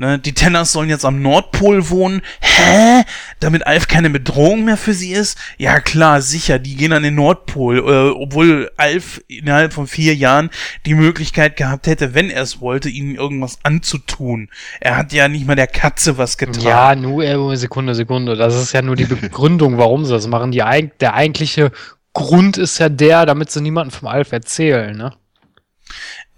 Ne, 0.00 0.16
die 0.16 0.32
Tenners 0.32 0.70
sollen 0.70 0.88
jetzt 0.88 1.04
am 1.04 1.22
Nordpol 1.22 1.90
wohnen. 1.90 2.22
Hä? 2.38 3.02
Damit 3.40 3.66
Alf 3.66 3.88
keine 3.88 4.10
Bedrohung 4.10 4.64
mehr 4.64 4.76
für 4.76 4.94
sie 4.94 5.10
ist? 5.10 5.36
Ja 5.56 5.80
klar, 5.80 6.22
sicher, 6.22 6.60
die 6.60 6.76
gehen 6.76 6.92
an 6.92 7.02
den 7.02 7.16
Nordpol, 7.16 7.78
äh, 7.78 8.10
obwohl 8.10 8.70
Alf 8.76 9.20
innerhalb 9.26 9.72
von 9.72 9.88
vier 9.88 10.14
Jahren 10.14 10.50
die 10.86 10.94
Möglichkeit 10.94 11.56
gehabt 11.56 11.88
hätte, 11.88 12.14
wenn 12.14 12.30
er 12.30 12.42
es 12.42 12.60
wollte, 12.60 12.88
ihnen 12.88 13.16
irgendwas 13.16 13.58
anzutun. 13.64 14.50
Er 14.78 14.96
hat 14.96 15.12
ja 15.12 15.26
nicht 15.26 15.48
mal 15.48 15.56
der 15.56 15.66
Katze 15.66 16.16
was 16.16 16.38
getan. 16.38 16.62
Ja, 16.62 16.94
nur 16.94 17.24
äh, 17.24 17.56
Sekunde, 17.56 17.96
Sekunde. 17.96 18.36
Das 18.36 18.54
ist 18.54 18.72
ja 18.72 18.82
nur 18.82 18.94
die 18.94 19.04
Begründung, 19.16 19.78
warum 19.78 20.04
sie 20.04 20.12
das 20.12 20.28
machen. 20.28 20.52
Die, 20.52 20.62
der 21.00 21.14
eigentliche 21.14 21.72
Grund 22.12 22.56
ist 22.56 22.78
ja 22.78 22.88
der, 22.88 23.26
damit 23.26 23.50
sie 23.50 23.62
niemanden 23.62 23.90
vom 23.90 24.06
Alf 24.06 24.30
erzählen, 24.30 24.96
ne? 24.96 25.12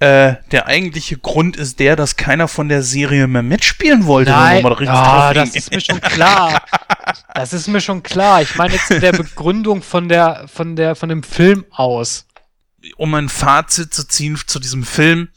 Äh, 0.01 0.37
der 0.51 0.67
eigentliche 0.67 1.19
Grund 1.19 1.59
ist 1.59 1.79
der, 1.79 1.95
dass 1.95 2.17
keiner 2.17 2.49
von 2.49 2.71
der 2.71 2.83
Serie 2.83 3.27
mehr 3.27 3.43
mitspielen 3.43 4.07
wollte. 4.07 4.31
Nein, 4.31 4.65
ja, 4.81 5.35
das 5.35 5.55
ist 5.55 5.71
mir 5.71 5.81
schon 5.83 6.01
klar. 6.01 6.63
Das 7.35 7.53
ist 7.53 7.69
mir 7.69 7.83
schon 7.83 8.03
klar. 8.03 8.41
Ich 8.41 8.57
meine 8.57 8.75
jetzt 8.75 8.91
in 8.91 9.03
der 9.03 9.13
Begründung 9.17 9.83
von 9.83 10.09
der, 10.09 10.49
von 10.49 10.75
der, 10.75 10.97
von 10.97 11.11
dem 11.11 11.23
Film 11.23 11.67
aus. 11.71 12.27
Um 12.97 13.15
ein 13.15 13.29
Fazit 13.29 13.93
zu 13.93 14.09
ziehen 14.09 14.39
zu 14.47 14.59
diesem 14.59 14.85
Film, 14.85 15.29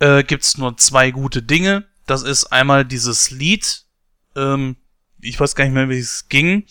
äh, 0.00 0.24
gibt's 0.24 0.58
nur 0.58 0.76
zwei 0.76 1.12
gute 1.12 1.40
Dinge. 1.40 1.84
Das 2.06 2.24
ist 2.24 2.46
einmal 2.46 2.84
dieses 2.84 3.30
Lied, 3.30 3.84
ähm, 4.34 4.74
ich 5.20 5.38
weiß 5.38 5.54
gar 5.54 5.62
nicht 5.64 5.74
mehr, 5.74 5.88
wie 5.88 5.98
es 5.98 6.28
ging. 6.28 6.64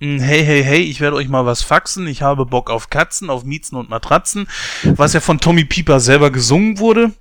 Hm, 0.00 0.20
hey, 0.20 0.44
hey, 0.44 0.62
hey, 0.62 0.82
ich 0.82 1.00
werde 1.00 1.16
euch 1.16 1.28
mal 1.28 1.46
was 1.46 1.62
faxen. 1.62 2.06
Ich 2.06 2.20
habe 2.20 2.44
Bock 2.44 2.70
auf 2.70 2.90
Katzen, 2.90 3.30
auf 3.30 3.44
Miezen 3.44 3.76
und 3.76 3.88
Matratzen. 3.88 4.46
Was 4.82 5.14
ja 5.14 5.20
von 5.20 5.40
Tommy 5.40 5.64
Pieper 5.64 6.00
selber 6.00 6.30
gesungen 6.30 6.78
wurde. 6.78 7.12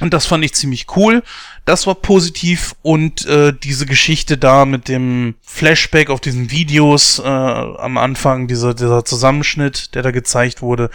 Und 0.00 0.12
das 0.12 0.26
fand 0.26 0.44
ich 0.44 0.54
ziemlich 0.54 0.86
cool. 0.96 1.22
Das 1.64 1.86
war 1.86 1.94
positiv. 1.94 2.74
Und 2.82 3.26
äh, 3.26 3.52
diese 3.52 3.86
Geschichte 3.86 4.38
da 4.38 4.64
mit 4.64 4.88
dem 4.88 5.36
Flashback 5.42 6.10
auf 6.10 6.20
diesen 6.20 6.50
Videos 6.50 7.20
äh, 7.20 7.22
am 7.28 7.96
Anfang, 7.96 8.48
dieser, 8.48 8.74
dieser 8.74 9.04
Zusammenschnitt, 9.04 9.94
der 9.94 10.02
da 10.02 10.10
gezeigt 10.10 10.62
wurde. 10.62 10.90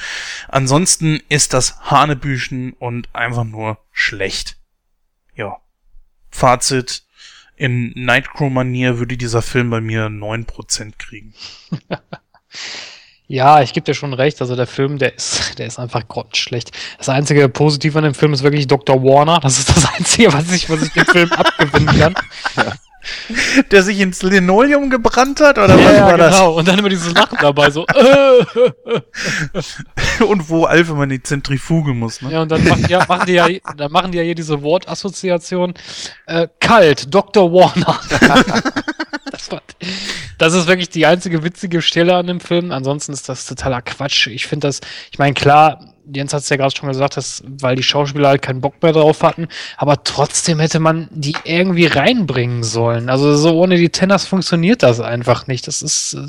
Ansonsten 0.49 1.21
ist 1.29 1.53
das 1.53 1.79
Hanebüchen 1.81 2.73
und 2.73 3.07
einfach 3.13 3.45
nur 3.45 3.77
schlecht. 3.91 4.57
Ja. 5.35 5.57
Fazit 6.29 7.03
in 7.59 7.91
Nightcrow-Manier 7.93 8.99
würde 8.99 9.17
dieser 9.17 9.41
Film 9.41 9.69
bei 9.69 9.81
mir 9.81 10.07
9% 10.07 10.93
kriegen. 10.97 11.33
ja, 13.27 13.61
ich 13.61 13.73
gebe 13.73 13.83
dir 13.83 13.93
schon 13.93 14.13
recht. 14.13 14.39
Also 14.41 14.55
der 14.55 14.65
Film, 14.65 14.97
der 14.97 15.13
ist, 15.15 15.53
der 15.59 15.67
ist 15.67 15.77
einfach 15.77 16.07
grottenschlecht. 16.07 16.71
Das 16.97 17.09
einzige 17.09 17.49
Positive 17.49 17.97
an 17.97 18.05
dem 18.05 18.13
Film 18.13 18.31
ist 18.31 18.43
wirklich 18.43 18.67
Dr. 18.67 19.03
Warner. 19.03 19.41
Das 19.41 19.59
ist 19.59 19.69
das 19.69 19.85
Einzige, 19.97 20.31
was 20.33 20.51
ich, 20.53 20.69
was 20.69 20.81
ich 20.81 20.93
dem 20.93 21.05
Film 21.05 21.31
abgewinnen 21.33 21.99
kann. 21.99 22.15
Ja. 22.55 22.73
Der 23.71 23.83
sich 23.83 23.99
ins 23.99 24.21
Linoleum 24.23 24.89
gebrannt 24.89 25.39
hat, 25.41 25.57
oder 25.57 25.77
ja, 25.77 25.85
was 25.85 26.01
war 26.01 26.17
genau. 26.17 26.53
Und 26.57 26.67
dann 26.67 26.79
immer 26.79 26.89
dieses 26.89 27.13
Lachen 27.13 27.37
dabei, 27.41 27.69
so. 27.69 27.85
und 30.27 30.49
wo 30.49 30.65
Alf 30.65 30.89
immer 30.89 31.03
in 31.03 31.09
die 31.09 31.23
Zentrifuge 31.23 31.93
muss, 31.93 32.21
ne? 32.21 32.31
Ja, 32.31 32.41
und 32.41 32.51
dann 32.51 32.63
machen, 32.67 32.85
ja, 32.89 33.05
machen 33.07 33.25
die 33.27 33.33
ja, 33.33 33.47
dann 33.77 33.91
machen 33.91 34.11
die 34.11 34.17
ja 34.17 34.23
hier 34.23 34.35
diese 34.35 34.61
Wortassoziation. 34.61 35.73
Äh, 36.25 36.47
kalt, 36.59 37.13
Dr. 37.13 37.51
Warner. 37.51 37.99
das, 39.31 39.51
war, 39.51 39.61
das 40.37 40.53
ist 40.53 40.67
wirklich 40.67 40.89
die 40.89 41.05
einzige 41.05 41.43
witzige 41.43 41.81
Stelle 41.81 42.15
an 42.15 42.27
dem 42.27 42.39
Film. 42.39 42.71
Ansonsten 42.71 43.13
ist 43.13 43.29
das 43.29 43.45
totaler 43.45 43.81
Quatsch. 43.81 44.27
Ich 44.27 44.47
finde 44.47 44.67
das, 44.67 44.81
ich 45.11 45.19
meine, 45.19 45.33
klar, 45.33 45.79
Jens 46.13 46.33
hat 46.33 46.41
es 46.41 46.49
ja 46.49 46.57
gerade 46.57 46.75
schon 46.75 46.89
gesagt, 46.89 47.17
dass, 47.17 47.43
weil 47.45 47.75
die 47.75 47.83
Schauspieler 47.83 48.29
halt 48.29 48.41
keinen 48.41 48.61
Bock 48.61 48.81
mehr 48.81 48.93
drauf 48.93 49.21
hatten, 49.21 49.47
aber 49.77 50.03
trotzdem 50.03 50.59
hätte 50.59 50.79
man 50.79 51.07
die 51.11 51.35
irgendwie 51.43 51.85
reinbringen 51.85 52.63
sollen. 52.63 53.09
Also 53.09 53.35
so 53.35 53.55
ohne 53.55 53.77
die 53.77 53.89
Tenners 53.89 54.25
funktioniert 54.25 54.83
das 54.83 54.99
einfach 54.99 55.47
nicht. 55.47 55.67
Das 55.67 55.81
ist 55.81 56.13
äh, 56.15 56.27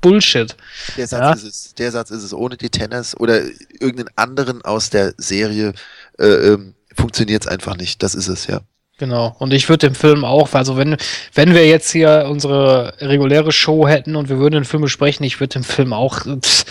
Bullshit. 0.00 0.56
Der 0.96 1.06
Satz 1.06 1.20
ja? 1.20 1.32
ist 1.32 1.42
es. 1.44 1.74
Der 1.74 1.92
Satz 1.92 2.10
ist 2.10 2.22
es. 2.22 2.32
Ohne 2.32 2.56
die 2.56 2.70
Tenners 2.70 3.18
oder 3.18 3.42
irgendeinen 3.80 4.10
anderen 4.16 4.62
aus 4.62 4.90
der 4.90 5.14
Serie 5.16 5.74
äh, 6.18 6.26
ähm, 6.26 6.74
funktioniert 6.94 7.42
es 7.44 7.48
einfach 7.48 7.76
nicht. 7.76 8.02
Das 8.02 8.14
ist 8.14 8.28
es, 8.28 8.46
ja. 8.46 8.60
Genau. 8.98 9.34
Und 9.38 9.54
ich 9.54 9.68
würde 9.68 9.88
den 9.88 9.94
Film 9.94 10.26
auch, 10.26 10.52
also 10.52 10.76
wenn, 10.76 10.96
wenn 11.32 11.54
wir 11.54 11.66
jetzt 11.66 11.90
hier 11.90 12.26
unsere 12.28 12.94
reguläre 13.00 13.50
Show 13.50 13.88
hätten 13.88 14.14
und 14.14 14.28
wir 14.28 14.38
würden 14.38 14.56
den 14.56 14.64
Film 14.66 14.82
besprechen, 14.82 15.24
ich 15.24 15.40
würde 15.40 15.54
den 15.54 15.64
Film 15.64 15.94
auch. 15.94 16.20
Pff, 16.20 16.66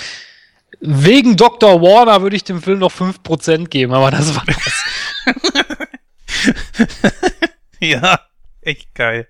Wegen 0.82 1.36
Dr. 1.36 1.82
Warner 1.82 2.22
würde 2.22 2.36
ich 2.36 2.44
dem 2.44 2.62
Film 2.62 2.80
noch 2.80 2.94
5% 2.94 3.68
geben, 3.68 3.94
aber 3.94 4.12
das 4.12 4.36
war 4.36 4.46
das. 4.46 4.84
ja, 7.80 8.20
echt 8.62 8.96
geil. 8.96 9.28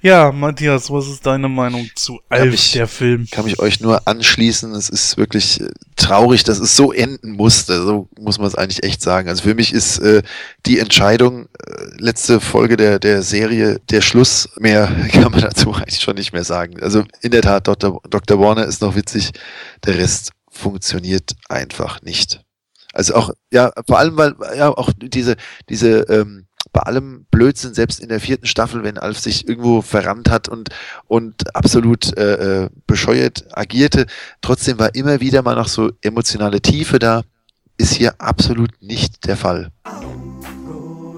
Ja, 0.00 0.32
Matthias, 0.32 0.90
was 0.90 1.08
ist 1.08 1.24
deine 1.24 1.48
Meinung 1.48 1.88
zu 1.94 2.20
Alf, 2.28 2.50
mich, 2.50 2.72
der 2.72 2.86
Film? 2.86 3.26
Kann 3.30 3.46
mich 3.46 3.58
euch 3.58 3.80
nur 3.80 4.06
anschließen. 4.06 4.74
Es 4.74 4.88
ist 4.88 5.16
wirklich 5.16 5.60
äh, 5.60 5.70
traurig, 5.96 6.44
dass 6.44 6.58
es 6.58 6.76
so 6.76 6.92
enden 6.92 7.32
musste. 7.32 7.82
So 7.82 8.08
muss 8.18 8.38
man 8.38 8.46
es 8.46 8.54
eigentlich 8.54 8.82
echt 8.82 9.02
sagen. 9.02 9.28
Also 9.28 9.42
für 9.42 9.54
mich 9.54 9.72
ist 9.72 9.98
äh, 9.98 10.22
die 10.66 10.78
Entscheidung, 10.78 11.46
äh, 11.46 11.86
letzte 11.98 12.40
Folge 12.40 12.76
der, 12.76 12.98
der 12.98 13.22
Serie, 13.22 13.80
der 13.90 14.02
Schluss. 14.02 14.48
Mehr 14.58 14.86
kann 15.12 15.32
man 15.32 15.40
dazu 15.40 15.72
eigentlich 15.72 16.00
schon 16.00 16.16
nicht 16.16 16.32
mehr 16.32 16.44
sagen. 16.44 16.80
Also 16.82 17.04
in 17.22 17.30
der 17.30 17.42
Tat, 17.42 17.66
Dr. 17.66 18.00
Dr. 18.08 18.38
Warner 18.38 18.66
ist 18.66 18.82
noch 18.82 18.94
witzig. 18.94 19.32
Der 19.84 19.96
Rest 19.96 20.32
funktioniert 20.54 21.34
einfach 21.48 22.02
nicht. 22.02 22.44
Also 22.92 23.14
auch, 23.14 23.30
ja, 23.52 23.72
vor 23.86 23.98
allem, 23.98 24.16
weil 24.16 24.34
ja 24.56 24.68
auch 24.68 24.90
diese, 24.96 25.36
diese, 25.68 26.02
ähm, 26.02 26.46
bei 26.72 26.80
allem 26.80 27.26
Blödsinn, 27.30 27.74
selbst 27.74 28.00
in 28.00 28.08
der 28.08 28.20
vierten 28.20 28.46
Staffel, 28.46 28.82
wenn 28.82 28.98
Alf 28.98 29.18
sich 29.18 29.48
irgendwo 29.48 29.82
verrannt 29.82 30.30
hat 30.30 30.48
und, 30.48 30.70
und 31.06 31.54
absolut 31.54 32.16
äh, 32.16 32.64
äh, 32.64 32.70
bescheuert 32.86 33.44
agierte, 33.52 34.06
trotzdem 34.40 34.78
war 34.78 34.94
immer 34.94 35.20
wieder 35.20 35.42
mal 35.42 35.56
noch 35.56 35.68
so 35.68 35.90
emotionale 36.02 36.60
Tiefe 36.60 36.98
da. 36.98 37.22
Ist 37.76 37.94
hier 37.94 38.20
absolut 38.20 38.70
nicht 38.80 39.26
der 39.26 39.36
Fall. 39.36 39.72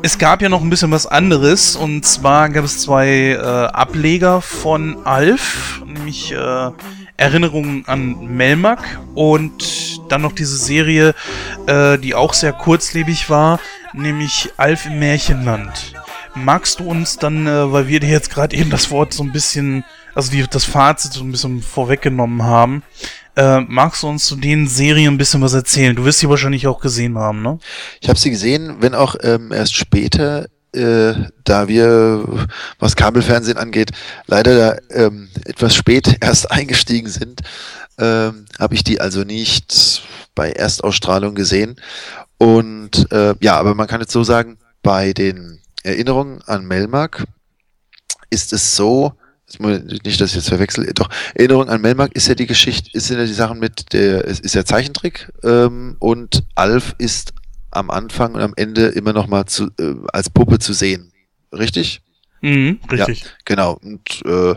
Es 0.03 0.19
gab 0.19 0.41
ja 0.41 0.49
noch 0.49 0.63
ein 0.63 0.71
bisschen 0.71 0.91
was 0.91 1.07
anderes 1.07 1.77
und 1.77 2.05
zwar 2.05 2.49
gab 2.49 2.65
es 2.65 2.81
zwei 2.81 3.33
äh, 3.33 3.39
Ableger 3.39 4.41
von 4.41 5.05
Alf, 5.05 5.83
nämlich 5.85 6.33
äh, 6.33 6.71
Erinnerungen 7.17 7.85
an 7.87 8.37
Melmac 8.37 8.99
und 9.15 10.01
dann 10.11 10.23
noch 10.23 10.33
diese 10.33 10.57
Serie, 10.57 11.15
äh, 11.67 11.99
die 11.99 12.15
auch 12.15 12.35
sehr 12.35 12.53
kurzlebig 12.53 13.31
war, 13.31 13.59
nämlich 13.93 14.51
Alf 14.57 14.87
im 14.87 14.99
Märchenland. 14.99 15.95
Magst 16.35 16.81
du 16.81 16.85
uns 16.85 17.17
dann, 17.17 17.47
äh, 17.47 17.73
weil 17.73 17.89
wir 17.89 18.01
dir 18.01 18.11
jetzt 18.11 18.31
gerade 18.31 18.57
eben 18.57 18.71
das 18.71 18.91
Wort 18.91 19.15
so 19.15 19.23
ein 19.23 19.33
bisschen, 19.33 19.85
also 20.15 20.31
die, 20.31 20.45
das 20.49 20.65
Fazit 20.65 21.13
so 21.13 21.25
ein 21.25 21.33
bisschen 21.33 21.63
vorweggenommen 21.63 22.43
haben, 22.43 22.83
äh, 23.37 23.61
magst 23.61 24.03
du 24.03 24.09
uns 24.09 24.27
zu 24.27 24.37
den 24.37 24.67
Serien 24.67 25.15
ein 25.15 25.19
bisschen 25.19 25.43
was 25.43 25.55
erzählen? 25.55 25.97
Du 25.97 26.05
wirst 26.05 26.21
sie 26.21 26.29
wahrscheinlich 26.29 26.67
auch 26.67 26.81
gesehen 26.81 27.19
haben, 27.19 27.43
ne? 27.43 27.59
Ich 28.01 28.09
habe 28.09 28.19
sie 28.19 28.31
gesehen, 28.31 28.77
wenn 28.81 28.95
auch 28.95 29.17
ähm, 29.23 29.53
erst 29.53 29.75
später 29.75 30.47
äh, 30.77 31.15
da 31.45 31.69
wir, 31.69 32.47
was 32.79 32.97
Kabelfernsehen 32.97 33.59
angeht, 33.59 33.91
leider 34.27 34.79
ähm, 34.91 35.29
etwas 35.45 35.75
spät 35.75 36.19
erst 36.21 36.51
eingestiegen 36.51 37.09
sind, 37.09 37.43
ähm, 37.99 38.47
habe 38.59 38.75
ich 38.75 38.85
die 38.85 39.01
also 39.01 39.25
nicht 39.25 40.03
bei 40.35 40.53
Erstausstrahlung 40.53 41.35
gesehen. 41.35 41.77
Und 42.39 43.11
äh, 43.11 43.35
ja, 43.41 43.57
aber 43.57 43.75
man 43.75 43.87
kann 43.87 44.01
jetzt 44.01 44.13
so 44.13 44.23
sagen, 44.23 44.59
bei 44.83 45.13
den 45.13 45.61
Erinnerungen 45.83 46.43
an 46.47 46.67
Melmark 46.67 47.25
ist 48.31 48.53
es 48.53 48.77
so, 48.77 49.15
nicht, 49.59 50.21
dass 50.21 50.31
ich 50.31 50.37
jetzt 50.37 50.49
verwechsel, 50.49 50.91
doch, 50.95 51.09
Erinnerung 51.35 51.69
an 51.69 51.81
Melmark 51.81 52.15
ist 52.15 52.27
ja 52.27 52.35
die 52.35 52.47
Geschichte, 52.47 52.91
ist 52.93 53.11
ja 53.11 53.25
die 53.25 53.33
Sachen 53.33 53.61
mit 53.61 53.93
der, 53.93 54.27
es 54.27 54.41
ist 54.41 54.55
ja 54.55 54.65
Zeichentrick 54.65 55.33
ähm, 55.45 55.97
und 56.01 56.45
Alf 56.57 56.95
ist 56.99 57.33
am 57.77 57.91
Anfang 57.91 58.35
und 58.35 58.41
am 58.41 58.55
Ende 58.57 58.87
immer 58.87 59.13
noch 59.13 59.27
mal 59.27 59.47
zu, 59.47 59.69
äh, 59.79 59.95
als 60.13 60.31
Puppe 60.31 60.59
zu 60.59 60.73
sehen. 60.73 61.13
Richtig? 61.53 62.01
Mhm, 62.41 62.81
richtig. 62.91 63.23
Ja, 63.23 63.31
genau. 63.45 63.79
Und 63.83 64.23
äh, 64.25 64.55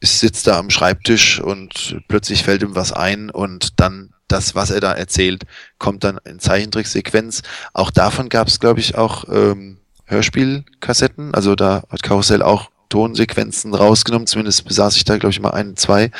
ist, 0.00 0.20
sitzt 0.20 0.46
da 0.46 0.58
am 0.58 0.70
Schreibtisch 0.70 1.40
und 1.40 1.96
plötzlich 2.08 2.42
fällt 2.42 2.62
ihm 2.62 2.74
was 2.74 2.92
ein 2.92 3.30
und 3.30 3.80
dann 3.80 4.10
das, 4.28 4.54
was 4.54 4.70
er 4.70 4.80
da 4.80 4.92
erzählt, 4.92 5.44
kommt 5.78 6.04
dann 6.04 6.18
in 6.24 6.38
Zeichentricksequenz. 6.38 7.42
Auch 7.72 7.90
davon 7.90 8.28
gab 8.28 8.48
es, 8.48 8.58
glaube 8.58 8.80
ich, 8.80 8.96
auch 8.96 9.24
ähm, 9.28 9.78
Hörspielkassetten. 10.06 11.34
Also 11.34 11.54
da 11.54 11.84
hat 11.90 12.02
Karussell 12.02 12.42
auch 12.42 12.70
Tonsequenzen 12.88 13.74
rausgenommen. 13.74 14.26
Zumindest 14.26 14.64
besaß 14.64 14.96
ich 14.96 15.04
da, 15.04 15.16
glaube 15.18 15.32
ich, 15.32 15.40
mal 15.40 15.50
ein, 15.50 15.76
zwei. 15.76 16.10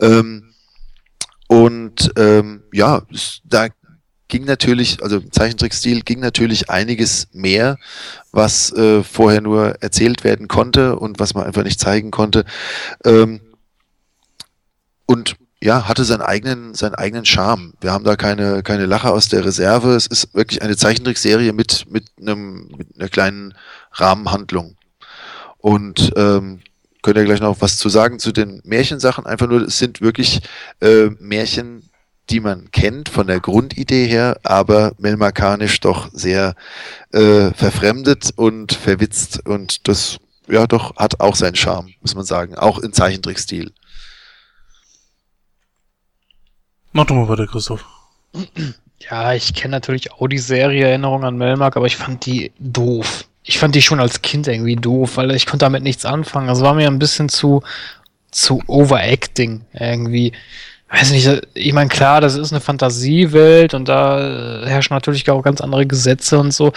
Ähm, 0.00 0.52
und 1.48 2.12
ähm, 2.16 2.62
ja, 2.72 3.02
da 3.44 3.68
ging 4.32 4.46
natürlich, 4.46 5.02
also 5.02 5.18
im 5.18 5.30
Zeichentrickstil 5.30 6.00
ging 6.00 6.18
natürlich 6.18 6.70
einiges 6.70 7.28
mehr, 7.34 7.76
was 8.32 8.72
äh, 8.72 9.02
vorher 9.02 9.42
nur 9.42 9.82
erzählt 9.82 10.24
werden 10.24 10.48
konnte 10.48 10.96
und 10.98 11.20
was 11.20 11.34
man 11.34 11.44
einfach 11.44 11.64
nicht 11.64 11.78
zeigen 11.78 12.10
konnte. 12.10 12.46
Ähm, 13.04 13.42
und 15.04 15.36
ja, 15.62 15.86
hatte 15.86 16.04
seinen 16.04 16.22
eigenen, 16.22 16.72
seinen 16.72 16.94
eigenen 16.94 17.26
Charme. 17.26 17.74
Wir 17.82 17.92
haben 17.92 18.04
da 18.04 18.16
keine, 18.16 18.62
keine 18.62 18.86
Lache 18.86 19.10
aus 19.10 19.28
der 19.28 19.44
Reserve. 19.44 19.94
Es 19.94 20.06
ist 20.06 20.34
wirklich 20.34 20.62
eine 20.62 20.78
Zeichentrickserie 20.78 21.52
mit, 21.52 21.84
mit 21.90 22.06
einem, 22.18 22.68
mit 22.74 22.88
einer 22.98 23.10
kleinen 23.10 23.52
Rahmenhandlung. 23.92 24.76
Und 25.58 26.10
ähm, 26.16 26.62
könnt 27.02 27.18
ihr 27.18 27.24
gleich 27.24 27.40
noch 27.40 27.60
was 27.60 27.76
zu 27.76 27.90
sagen 27.90 28.18
zu 28.18 28.32
den 28.32 28.62
Märchensachen. 28.64 29.26
Einfach 29.26 29.46
nur, 29.46 29.60
es 29.60 29.76
sind 29.76 30.00
wirklich 30.00 30.40
äh, 30.80 31.10
Märchen, 31.18 31.82
die 32.30 32.40
man 32.40 32.70
kennt 32.70 33.08
von 33.08 33.26
der 33.26 33.40
Grundidee 33.40 34.06
her, 34.06 34.38
aber 34.42 34.92
melmarkanisch 34.98 35.80
doch 35.80 36.08
sehr 36.12 36.54
äh, 37.12 37.50
verfremdet 37.52 38.30
und 38.36 38.72
verwitzt 38.72 39.46
und 39.46 39.88
das 39.88 40.18
ja 40.48 40.66
doch 40.66 40.96
hat 40.96 41.20
auch 41.20 41.36
seinen 41.36 41.56
Charme, 41.56 41.94
muss 42.00 42.14
man 42.14 42.24
sagen, 42.24 42.54
auch 42.56 42.78
in 42.78 42.92
Zeichentrickstil. 42.92 43.72
Mach 46.92 47.06
doch 47.06 47.14
mal 47.14 47.28
weiter, 47.28 47.46
Christoph. 47.46 47.84
Ja, 49.10 49.32
ich 49.32 49.54
kenne 49.54 49.72
natürlich 49.72 50.12
auch 50.12 50.28
die 50.28 50.38
Serie 50.38 50.86
Erinnerung 50.86 51.24
an 51.24 51.36
Melmark, 51.36 51.76
aber 51.76 51.86
ich 51.86 51.96
fand 51.96 52.26
die 52.26 52.52
doof. 52.58 53.24
Ich 53.42 53.58
fand 53.58 53.74
die 53.74 53.82
schon 53.82 53.98
als 53.98 54.22
Kind 54.22 54.46
irgendwie 54.46 54.76
doof, 54.76 55.16
weil 55.16 55.32
ich 55.32 55.46
konnte 55.46 55.64
damit 55.64 55.82
nichts 55.82 56.04
anfangen. 56.04 56.46
Das 56.46 56.60
war 56.60 56.74
mir 56.74 56.86
ein 56.86 56.98
bisschen 56.98 57.28
zu, 57.28 57.62
zu 58.30 58.62
overacting 58.66 59.62
irgendwie. 59.72 60.32
Weiß 60.92 61.10
nicht, 61.10 61.26
ich 61.54 61.72
meine, 61.72 61.88
klar, 61.88 62.20
das 62.20 62.36
ist 62.36 62.52
eine 62.52 62.60
Fantasiewelt 62.60 63.72
und 63.72 63.88
da 63.88 64.62
herrschen 64.66 64.94
natürlich 64.94 65.28
auch 65.30 65.42
ganz 65.42 65.62
andere 65.62 65.86
Gesetze 65.86 66.38
und 66.38 66.52
so. 66.52 66.72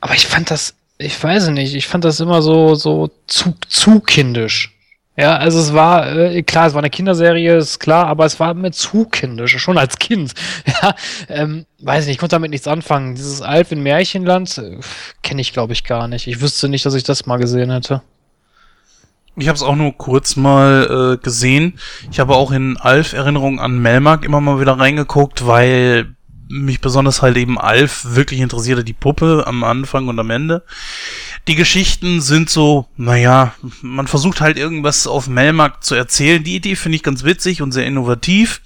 Aber 0.00 0.14
ich 0.14 0.28
fand 0.28 0.52
das, 0.52 0.74
ich 0.98 1.20
weiß 1.20 1.48
nicht, 1.48 1.74
ich 1.74 1.88
fand 1.88 2.04
das 2.04 2.20
immer 2.20 2.42
so, 2.42 2.76
so 2.76 3.10
zu, 3.26 3.54
zu 3.68 3.98
kindisch. 3.98 4.72
Ja, 5.16 5.36
also 5.38 5.58
es 5.58 5.72
war, 5.72 6.14
äh, 6.14 6.42
klar, 6.42 6.68
es 6.68 6.74
war 6.74 6.80
eine 6.80 6.90
Kinderserie, 6.90 7.56
ist 7.56 7.80
klar, 7.80 8.06
aber 8.06 8.26
es 8.26 8.38
war 8.38 8.54
mir 8.54 8.70
zu 8.70 9.06
kindisch, 9.06 9.58
schon 9.58 9.78
als 9.78 9.98
Kind. 9.98 10.32
Ja, 10.82 10.94
ähm, 11.28 11.64
weiß 11.80 12.04
nicht, 12.04 12.14
ich 12.14 12.18
konnte 12.18 12.36
damit 12.36 12.50
nichts 12.50 12.68
anfangen. 12.68 13.14
Dieses 13.14 13.40
Alf 13.42 13.72
in 13.72 13.82
Märchenland 13.82 14.58
äh, 14.58 14.78
kenne 15.22 15.40
ich, 15.40 15.52
glaube 15.52 15.72
ich, 15.72 15.84
gar 15.84 16.06
nicht. 16.06 16.26
Ich 16.28 16.40
wüsste 16.40 16.68
nicht, 16.68 16.84
dass 16.86 16.94
ich 16.94 17.02
das 17.02 17.26
mal 17.26 17.38
gesehen 17.38 17.70
hätte. 17.70 18.02
Ich 19.36 19.48
habe 19.48 19.56
es 19.56 19.62
auch 19.62 19.76
nur 19.76 19.92
kurz 19.96 20.36
mal 20.36 21.16
äh, 21.18 21.22
gesehen. 21.22 21.78
Ich 22.10 22.20
habe 22.20 22.34
auch 22.34 22.52
in 22.52 22.78
Alf 22.78 23.12
Erinnerung 23.12 23.60
an 23.60 23.78
Melmark 23.78 24.24
immer 24.24 24.40
mal 24.40 24.60
wieder 24.60 24.78
reingeguckt, 24.78 25.46
weil 25.46 26.16
mich 26.48 26.80
besonders 26.80 27.22
halt 27.22 27.36
eben 27.36 27.58
Alf 27.58 28.06
wirklich 28.14 28.40
interessierte, 28.40 28.84
die 28.84 28.92
Puppe 28.92 29.44
am 29.46 29.62
Anfang 29.64 30.08
und 30.08 30.18
am 30.18 30.30
Ende. 30.30 30.64
Die 31.48 31.54
Geschichten 31.54 32.20
sind 32.20 32.48
so, 32.48 32.86
naja, 32.96 33.52
man 33.82 34.06
versucht 34.06 34.40
halt 34.40 34.56
irgendwas 34.56 35.06
auf 35.06 35.28
Melmark 35.28 35.84
zu 35.84 35.94
erzählen. 35.94 36.42
Die 36.42 36.56
Idee 36.56 36.76
finde 36.76 36.96
ich 36.96 37.02
ganz 37.02 37.24
witzig 37.24 37.62
und 37.62 37.72
sehr 37.72 37.86
innovativ. 37.86 38.62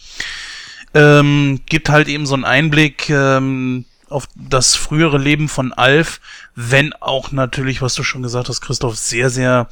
Ähm, 0.94 1.60
gibt 1.66 1.88
halt 1.88 2.08
eben 2.08 2.26
so 2.26 2.34
einen 2.34 2.44
Einblick 2.44 3.10
ähm, 3.10 3.86
auf 4.08 4.28
das 4.34 4.74
frühere 4.74 5.18
Leben 5.18 5.48
von 5.48 5.72
Alf, 5.72 6.20
wenn 6.54 6.92
auch 6.94 7.32
natürlich, 7.32 7.80
was 7.80 7.94
du 7.94 8.02
schon 8.02 8.22
gesagt 8.22 8.48
hast, 8.48 8.60
Christoph, 8.60 8.96
sehr, 8.96 9.30
sehr 9.30 9.68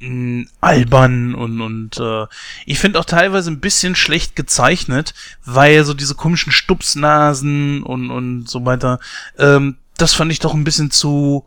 mh, 0.00 0.46
albern 0.60 1.34
und, 1.34 1.60
und 1.60 1.98
äh, 1.98 2.26
ich 2.64 2.78
finde 2.78 2.98
auch 2.98 3.04
teilweise 3.04 3.50
ein 3.50 3.60
bisschen 3.60 3.94
schlecht 3.94 4.36
gezeichnet, 4.36 5.14
weil 5.44 5.84
so 5.84 5.94
diese 5.94 6.14
komischen 6.14 6.52
Stupsnasen 6.52 7.82
und, 7.82 8.10
und 8.10 8.48
so 8.48 8.64
weiter, 8.64 9.00
ähm, 9.38 9.76
das 9.96 10.14
fand 10.14 10.32
ich 10.32 10.38
doch 10.38 10.54
ein 10.54 10.64
bisschen 10.64 10.90
zu 10.90 11.46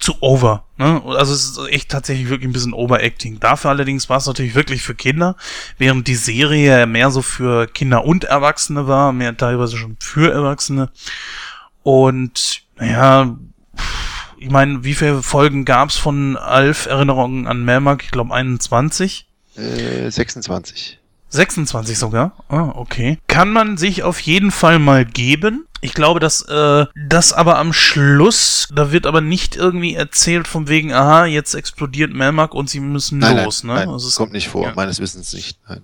zu 0.00 0.22
over. 0.22 0.64
Ne? 0.78 1.02
Also 1.04 1.34
es 1.34 1.44
ist 1.44 1.58
echt 1.68 1.90
tatsächlich 1.90 2.30
wirklich 2.30 2.48
ein 2.48 2.54
bisschen 2.54 2.72
Overacting. 2.72 3.38
Dafür 3.38 3.70
allerdings 3.70 4.08
war 4.08 4.16
es 4.16 4.26
natürlich 4.26 4.54
wirklich 4.54 4.82
für 4.82 4.94
Kinder, 4.94 5.36
während 5.76 6.08
die 6.08 6.14
Serie 6.14 6.86
mehr 6.86 7.10
so 7.10 7.20
für 7.20 7.66
Kinder 7.66 8.04
und 8.04 8.24
Erwachsene 8.24 8.88
war, 8.88 9.12
mehr 9.12 9.36
teilweise 9.36 9.76
schon 9.76 9.96
für 10.00 10.32
Erwachsene. 10.32 10.90
Und 11.82 12.62
naja, 12.76 13.36
ich 14.40 14.50
meine, 14.50 14.84
wie 14.84 14.94
viele 14.94 15.22
Folgen 15.22 15.66
gab's 15.66 15.96
von 15.96 16.38
Alf 16.38 16.86
Erinnerungen 16.86 17.46
an 17.46 17.62
Melmark? 17.62 18.02
Ich 18.02 18.10
glaube 18.10 18.32
21. 18.32 19.26
Äh, 19.56 20.10
26. 20.10 20.98
26 21.28 21.98
sogar? 21.98 22.32
Ah, 22.48 22.72
okay. 22.74 23.18
Kann 23.28 23.52
man 23.52 23.76
sich 23.76 24.02
auf 24.02 24.18
jeden 24.20 24.50
Fall 24.50 24.78
mal 24.78 25.04
geben. 25.04 25.66
Ich 25.82 25.92
glaube, 25.92 26.20
dass 26.20 26.40
äh, 26.48 26.86
das 26.96 27.34
aber 27.34 27.58
am 27.58 27.74
Schluss, 27.74 28.68
da 28.74 28.92
wird 28.92 29.06
aber 29.06 29.20
nicht 29.20 29.56
irgendwie 29.56 29.94
erzählt 29.94 30.48
von 30.48 30.68
wegen, 30.68 30.92
aha, 30.92 31.26
jetzt 31.26 31.54
explodiert 31.54 32.12
Melmark 32.12 32.54
und 32.54 32.70
sie 32.70 32.80
müssen 32.80 33.18
nein, 33.18 33.44
los, 33.44 33.62
nein, 33.62 33.74
ne? 33.74 33.80
Nein, 33.80 33.88
also 33.90 34.06
das 34.08 34.16
kommt 34.16 34.32
nicht 34.32 34.48
vor, 34.48 34.64
ja. 34.64 34.72
meines 34.74 35.00
Wissens 35.00 35.34
nicht. 35.34 35.58
Nein. 35.68 35.82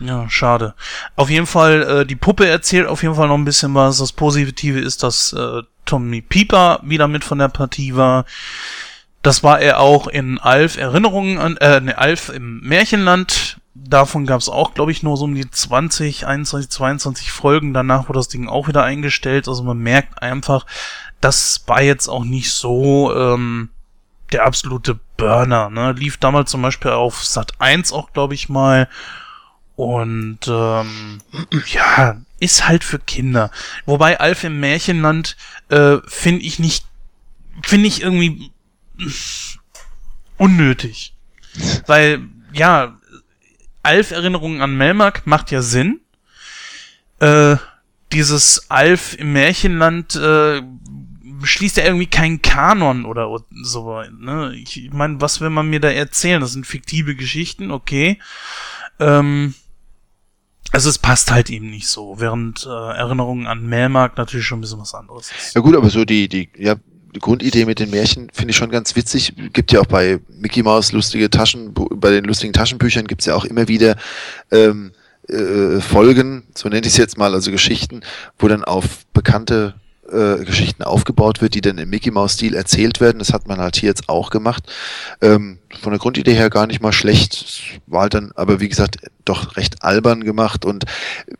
Ja, 0.00 0.30
schade. 0.30 0.74
Auf 1.16 1.30
jeden 1.30 1.46
Fall, 1.46 1.82
äh, 1.82 2.06
die 2.06 2.16
Puppe 2.16 2.46
erzählt 2.46 2.86
auf 2.86 3.02
jeden 3.02 3.16
Fall 3.16 3.26
noch 3.26 3.34
ein 3.34 3.44
bisschen 3.44 3.74
was. 3.74 3.98
Das 3.98 4.12
Positive 4.12 4.78
ist, 4.78 5.02
dass 5.02 5.32
äh, 5.32 5.62
Tommy 5.88 6.20
Pieper 6.20 6.80
wieder 6.82 7.08
mit 7.08 7.24
von 7.24 7.38
der 7.38 7.48
Partie 7.48 7.96
war. 7.96 8.24
Das 9.22 9.42
war 9.42 9.60
er 9.60 9.80
auch 9.80 10.06
in 10.06 10.38
Alf 10.38 10.76
Erinnerungen 10.76 11.38
an, 11.38 11.56
äh, 11.56 11.80
ne, 11.80 11.98
Alf 11.98 12.28
im 12.28 12.60
Märchenland 12.60 13.58
davon 13.88 14.26
gab 14.26 14.40
es 14.40 14.48
auch, 14.48 14.74
glaube 14.74 14.92
ich, 14.92 15.02
nur 15.02 15.16
so 15.16 15.24
um 15.24 15.34
die 15.34 15.48
20, 15.48 16.26
21, 16.26 16.70
22 16.70 17.32
Folgen. 17.32 17.74
Danach 17.74 18.08
wurde 18.08 18.18
das 18.18 18.28
Ding 18.28 18.48
auch 18.48 18.68
wieder 18.68 18.84
eingestellt. 18.84 19.48
Also 19.48 19.62
man 19.62 19.78
merkt 19.78 20.22
einfach, 20.22 20.66
das 21.20 21.64
war 21.66 21.82
jetzt 21.82 22.08
auch 22.08 22.24
nicht 22.24 22.52
so 22.52 23.14
ähm, 23.14 23.70
der 24.32 24.44
absolute 24.44 24.98
Burner. 25.16 25.70
Ne? 25.70 25.92
Lief 25.92 26.18
damals 26.18 26.50
zum 26.50 26.62
Beispiel 26.62 26.90
auf 26.90 27.24
Sat 27.24 27.52
1 27.60 27.92
auch, 27.92 28.12
glaube 28.12 28.34
ich, 28.34 28.48
mal. 28.48 28.88
Und 29.78 30.40
ähm, 30.48 31.20
ja, 31.72 32.20
ist 32.40 32.66
halt 32.66 32.82
für 32.82 32.98
Kinder. 32.98 33.52
Wobei 33.86 34.18
Alf 34.18 34.42
im 34.42 34.58
Märchenland 34.58 35.36
äh, 35.68 35.98
finde 36.08 36.44
ich 36.44 36.58
nicht, 36.58 36.84
finde 37.62 37.86
ich 37.86 38.02
irgendwie 38.02 38.50
unnötig. 40.36 41.14
Weil, 41.86 42.22
ja, 42.52 42.98
Alf-Erinnerungen 43.84 44.62
an 44.62 44.76
Melmark 44.76 45.28
macht 45.28 45.52
ja 45.52 45.62
Sinn. 45.62 46.00
Äh, 47.20 47.54
dieses 48.10 48.68
Alf 48.72 49.14
im 49.16 49.32
Märchenland 49.32 50.16
äh, 50.16 50.60
schließt 51.44 51.76
ja 51.76 51.84
irgendwie 51.84 52.10
keinen 52.10 52.42
Kanon 52.42 53.04
oder 53.04 53.28
so. 53.62 54.02
Ne? 54.02 54.56
Ich 54.56 54.90
meine, 54.92 55.20
was 55.20 55.40
will 55.40 55.50
man 55.50 55.70
mir 55.70 55.78
da 55.78 55.88
erzählen? 55.88 56.40
Das 56.40 56.50
sind 56.50 56.66
fiktive 56.66 57.14
Geschichten, 57.14 57.70
okay. 57.70 58.18
Ähm, 58.98 59.54
also 60.72 60.90
es 60.90 60.98
passt 60.98 61.30
halt 61.30 61.50
eben 61.50 61.70
nicht 61.70 61.88
so, 61.88 62.16
während 62.18 62.66
äh, 62.66 62.68
Erinnerungen 62.68 63.46
an 63.46 63.66
Melmark 63.66 64.16
natürlich 64.16 64.46
schon 64.46 64.58
ein 64.58 64.60
bisschen 64.62 64.80
was 64.80 64.94
anderes 64.94 65.30
ist. 65.36 65.54
Ja 65.54 65.60
gut, 65.60 65.76
aber 65.76 65.88
so 65.90 66.04
die, 66.04 66.28
die, 66.28 66.50
ja, 66.56 66.76
die 67.14 67.20
Grundidee 67.20 67.64
mit 67.64 67.78
den 67.78 67.90
Märchen 67.90 68.28
finde 68.32 68.50
ich 68.50 68.56
schon 68.56 68.70
ganz 68.70 68.94
witzig. 68.94 69.34
Gibt 69.52 69.72
ja 69.72 69.80
auch 69.80 69.86
bei 69.86 70.20
Mickey 70.28 70.62
Mouse 70.62 70.92
lustige 70.92 71.30
Taschen, 71.30 71.72
bei 71.74 72.10
den 72.10 72.24
lustigen 72.24 72.52
Taschenbüchern 72.52 73.06
gibt 73.06 73.22
es 73.22 73.26
ja 73.26 73.34
auch 73.34 73.44
immer 73.44 73.68
wieder 73.68 73.96
ähm, 74.50 74.92
äh, 75.28 75.80
Folgen, 75.80 76.44
so 76.54 76.68
nenne 76.68 76.86
ich 76.86 76.92
es 76.92 76.96
jetzt 76.96 77.18
mal, 77.18 77.34
also 77.34 77.50
Geschichten, 77.50 78.02
wo 78.38 78.48
dann 78.48 78.64
auf 78.64 79.06
bekannte 79.12 79.74
äh, 80.12 80.44
Geschichten 80.44 80.82
aufgebaut 80.82 81.40
wird, 81.40 81.54
die 81.54 81.60
dann 81.60 81.78
im 81.78 81.90
Mickey 81.90 82.10
Mouse 82.10 82.34
Stil 82.34 82.54
erzählt 82.54 83.00
werden. 83.00 83.18
Das 83.18 83.32
hat 83.32 83.48
man 83.48 83.58
halt 83.58 83.76
hier 83.76 83.88
jetzt 83.88 84.08
auch 84.08 84.30
gemacht. 84.30 84.64
Ähm, 85.20 85.58
von 85.80 85.92
der 85.92 85.98
Grundidee 85.98 86.34
her 86.34 86.50
gar 86.50 86.66
nicht 86.66 86.80
mal 86.80 86.92
schlecht. 86.92 87.80
War 87.86 88.02
halt 88.02 88.14
dann, 88.14 88.32
aber 88.34 88.60
wie 88.60 88.68
gesagt, 88.68 88.98
doch 89.24 89.56
recht 89.56 89.82
albern 89.82 90.24
gemacht 90.24 90.64
und 90.64 90.84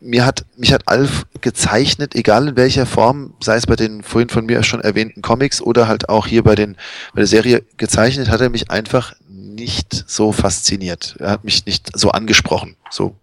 mir 0.00 0.26
hat, 0.26 0.44
mich 0.56 0.72
hat 0.72 0.82
Alf 0.86 1.24
gezeichnet, 1.40 2.14
egal 2.14 2.48
in 2.48 2.56
welcher 2.56 2.86
Form, 2.86 3.32
sei 3.40 3.56
es 3.56 3.66
bei 3.66 3.76
den 3.76 4.02
vorhin 4.02 4.28
von 4.28 4.46
mir 4.46 4.62
schon 4.62 4.80
erwähnten 4.80 5.22
Comics 5.22 5.62
oder 5.62 5.88
halt 5.88 6.08
auch 6.08 6.26
hier 6.26 6.42
bei 6.42 6.54
den, 6.54 6.76
bei 7.14 7.20
der 7.20 7.26
Serie 7.26 7.64
gezeichnet, 7.78 8.28
hat 8.28 8.40
er 8.40 8.50
mich 8.50 8.70
einfach 8.70 9.14
nicht 9.28 10.04
so 10.06 10.32
fasziniert. 10.32 11.16
Er 11.18 11.30
hat 11.30 11.44
mich 11.44 11.66
nicht 11.66 11.90
so 11.98 12.10
angesprochen. 12.10 12.76
So 12.90 13.16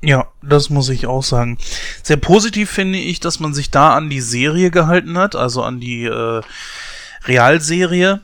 ja, 0.00 0.28
das 0.42 0.70
muss 0.70 0.88
ich 0.88 1.06
auch 1.06 1.22
sagen. 1.22 1.58
Sehr 2.02 2.16
positiv 2.18 2.70
finde 2.70 2.98
ich, 2.98 3.20
dass 3.20 3.40
man 3.40 3.52
sich 3.54 3.70
da 3.70 3.94
an 3.96 4.10
die 4.10 4.20
Serie 4.20 4.70
gehalten 4.70 5.18
hat, 5.18 5.34
also 5.34 5.62
an 5.62 5.80
die 5.80 6.04
äh, 6.04 6.40
Realserie. 7.24 8.20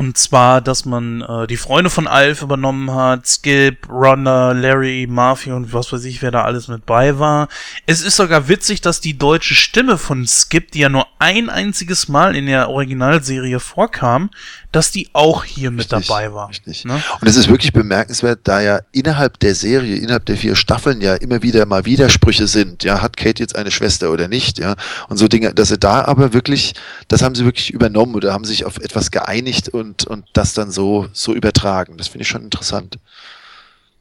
Und 0.00 0.16
zwar, 0.16 0.62
dass 0.62 0.86
man 0.86 1.20
äh, 1.20 1.46
die 1.46 1.58
Freunde 1.58 1.90
von 1.90 2.06
Alf 2.06 2.40
übernommen 2.40 2.90
hat, 2.94 3.26
Skip, 3.26 3.86
Rhonda, 3.86 4.52
Larry, 4.52 5.06
Murphy 5.06 5.52
und 5.52 5.74
was 5.74 5.92
weiß 5.92 6.04
ich, 6.04 6.22
wer 6.22 6.30
da 6.30 6.44
alles 6.44 6.68
mit 6.68 6.86
bei 6.86 7.18
war. 7.18 7.48
Es 7.84 8.00
ist 8.00 8.16
sogar 8.16 8.48
witzig, 8.48 8.80
dass 8.80 9.02
die 9.02 9.18
deutsche 9.18 9.54
Stimme 9.54 9.98
von 9.98 10.26
Skip, 10.26 10.72
die 10.72 10.78
ja 10.78 10.88
nur 10.88 11.06
ein 11.18 11.50
einziges 11.50 12.08
Mal 12.08 12.34
in 12.34 12.46
der 12.46 12.70
Originalserie 12.70 13.60
vorkam, 13.60 14.30
dass 14.72 14.92
die 14.92 15.08
auch 15.12 15.44
hier 15.44 15.70
richtig, 15.70 15.90
mit 15.90 16.08
dabei 16.08 16.32
war. 16.32 16.48
Richtig. 16.48 16.84
Ne? 16.84 17.02
Und 17.20 17.26
es 17.28 17.36
ist 17.36 17.48
wirklich 17.48 17.72
bemerkenswert, 17.72 18.40
da 18.44 18.60
ja 18.60 18.80
innerhalb 18.92 19.38
der 19.40 19.54
Serie, 19.54 19.96
innerhalb 19.96 20.26
der 20.26 20.36
vier 20.36 20.54
Staffeln 20.54 21.00
ja 21.00 21.14
immer 21.14 21.42
wieder 21.42 21.66
mal 21.66 21.84
Widersprüche 21.84 22.46
sind. 22.46 22.84
Ja, 22.84 23.02
hat 23.02 23.16
Kate 23.16 23.42
jetzt 23.42 23.56
eine 23.56 23.70
Schwester 23.70 24.10
oder 24.10 24.28
nicht? 24.28 24.58
Ja, 24.58 24.76
und 25.08 25.16
so 25.16 25.28
Dinge, 25.28 25.54
dass 25.54 25.68
sie 25.68 25.78
da 25.78 26.04
aber 26.04 26.32
wirklich, 26.32 26.74
das 27.08 27.22
haben 27.22 27.34
sie 27.34 27.44
wirklich 27.44 27.72
übernommen 27.72 28.14
oder 28.14 28.32
haben 28.32 28.44
sich 28.44 28.64
auf 28.64 28.76
etwas 28.78 29.10
geeinigt 29.10 29.68
und, 29.68 30.04
und 30.04 30.26
das 30.32 30.54
dann 30.54 30.70
so, 30.70 31.08
so 31.12 31.34
übertragen. 31.34 31.96
Das 31.96 32.08
finde 32.08 32.22
ich 32.22 32.28
schon 32.28 32.44
interessant. 32.44 32.98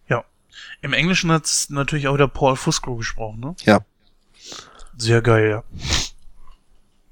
Ja. 0.07 0.23
Im 0.81 0.93
Englischen 0.93 1.31
hat 1.31 1.45
es 1.45 1.69
natürlich 1.69 2.07
auch 2.07 2.13
wieder 2.13 2.27
Paul 2.27 2.55
Fusco 2.55 2.95
gesprochen, 2.95 3.39
ne? 3.39 3.55
Ja. 3.65 3.79
Sehr 4.97 5.21
geil, 5.21 5.49
ja. 5.49 5.63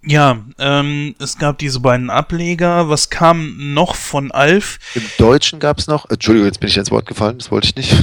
Ja, 0.07 0.37
ähm, 0.57 1.15
es 1.19 1.37
gab 1.37 1.57
diese 1.57 1.81
beiden 1.81 2.09
Ableger. 2.09 2.87
Was 2.87 3.09
kam 3.09 3.73
noch 3.73 3.95
von 3.95 4.31
Alf? 4.31 4.79
Im 4.95 5.03
Deutschen 5.17 5.59
gab 5.59 5.79
es 5.79 5.87
noch. 5.87 6.09
Entschuldigung, 6.09 6.47
jetzt 6.47 6.61
bin 6.61 6.69
ich 6.69 6.77
ins 6.77 6.91
Wort 6.91 7.05
gefallen, 7.05 7.37
das 7.39 7.51
wollte 7.51 7.67
ich 7.67 7.75
nicht. 7.75 7.93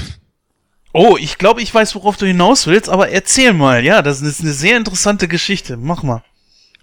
Oh, 0.93 1.17
ich 1.19 1.39
glaube, 1.39 1.63
ich 1.63 1.75
weiß, 1.75 1.95
worauf 1.95 2.17
du 2.19 2.27
hinaus 2.27 2.67
willst, 2.67 2.89
aber 2.89 3.09
erzähl 3.09 3.53
mal. 3.55 3.85
Ja, 3.85 4.03
das 4.03 4.21
ist 4.21 4.43
eine 4.43 4.53
sehr 4.53 4.77
interessante 4.77 5.29
Geschichte. 5.29 5.77
Mach 5.77 6.03
mal. 6.03 6.23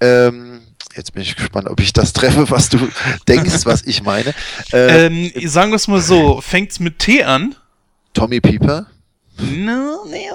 Ähm, 0.02 0.62
jetzt 0.96 1.14
bin 1.14 1.22
ich 1.22 1.36
gespannt, 1.36 1.70
ob 1.70 1.80
ich 1.80 1.94
das 1.94 2.14
treffe, 2.14 2.50
was 2.50 2.70
du 2.70 2.80
denkst, 3.28 3.66
was 3.66 3.84
ich 3.84 4.02
meine. 4.02 4.34
Ähm, 4.74 5.32
ähm, 5.36 5.48
sagen 5.48 5.72
wir 5.72 5.76
es 5.76 5.88
mal 5.88 6.02
so, 6.02 6.42
fängt's 6.42 6.80
mit 6.80 6.98
T 7.00 7.24
an? 7.24 7.56
Tommy 8.14 8.42
Pieper. 8.42 8.88
No, 9.40 10.06
nee, 10.08 10.30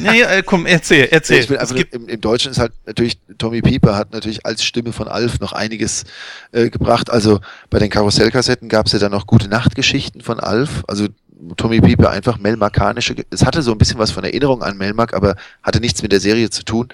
nee, 0.00 0.42
komm, 0.44 0.66
erzähl, 0.66 1.08
erzähl. 1.10 1.48
Will 1.48 1.58
einfach, 1.58 1.76
im, 1.76 2.08
im, 2.08 2.20
Deutschen 2.20 2.50
ist 2.50 2.58
halt 2.58 2.72
natürlich, 2.84 3.18
Tommy 3.38 3.62
Pieper 3.62 3.96
hat 3.96 4.12
natürlich 4.12 4.44
als 4.44 4.64
Stimme 4.64 4.92
von 4.92 5.08
Alf 5.08 5.40
noch 5.40 5.52
einiges 5.52 6.04
äh, 6.52 6.68
gebracht. 6.68 7.10
Also 7.10 7.40
bei 7.70 7.78
den 7.78 7.90
Karussellkassetten 7.90 8.68
gab 8.68 8.86
es 8.86 8.92
ja 8.92 8.98
dann 8.98 9.12
noch 9.12 9.26
gute 9.26 9.48
Nachtgeschichten 9.48 10.20
von 10.20 10.40
Alf. 10.40 10.82
Also 10.88 11.08
Tommy 11.56 11.80
Pieper 11.80 12.10
einfach 12.10 12.38
melmarkanische, 12.38 13.14
es 13.30 13.44
hatte 13.44 13.62
so 13.62 13.72
ein 13.72 13.78
bisschen 13.78 13.98
was 13.98 14.10
von 14.10 14.24
Erinnerung 14.24 14.62
an 14.62 14.76
Melmark, 14.76 15.14
aber 15.14 15.36
hatte 15.62 15.80
nichts 15.80 16.02
mit 16.02 16.12
der 16.12 16.20
Serie 16.20 16.50
zu 16.50 16.64
tun, 16.64 16.88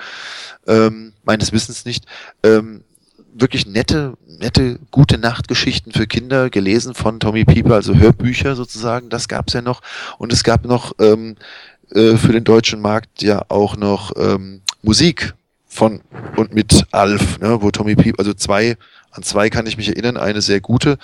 ähm, 0.67 1.13
meines 1.25 1.53
Wissens 1.53 1.85
nicht. 1.85 2.05
Ähm, 2.43 2.85
wirklich 3.41 3.67
nette, 3.67 4.15
nette, 4.27 4.79
gute 4.91 5.19
Nachtgeschichten 5.19 5.93
für 5.93 6.07
Kinder, 6.07 6.51
gelesen 6.51 6.95
von 6.95 7.21
Tommy 7.21 7.45
Pieper, 7.45 7.75
also 7.75 7.95
Hörbücher 7.95 8.57
sozusagen, 8.57 9.09
das 9.09 9.29
gab's 9.29 9.53
ja 9.53 9.63
noch. 9.63 9.83
Und 10.19 10.33
es 10.33 10.45
gab 10.45 10.65
noch 10.65 10.93
ähm, 11.01 11.37
äh, 11.91 12.17
für 12.17 12.33
den 12.33 12.45
deutschen 12.45 12.81
Markt 12.81 13.23
ja 13.23 13.43
auch 13.49 13.77
noch 13.77 14.13
ähm, 14.17 14.63
Musik 14.83 15.35
von 15.67 16.01
und 16.37 16.55
mit 16.55 16.87
Alf, 16.91 17.39
ne, 17.39 17.61
wo 17.61 17.71
Tommy 17.71 17.97
Pieper, 17.97 18.19
also 18.19 18.33
zwei, 18.33 18.77
an 19.11 19.23
zwei 19.23 19.51
kann 19.51 19.67
ich 19.67 19.77
mich 19.77 19.89
erinnern, 19.89 20.17
eine 20.17 20.41
sehr 20.41 20.61
gute 20.61 20.99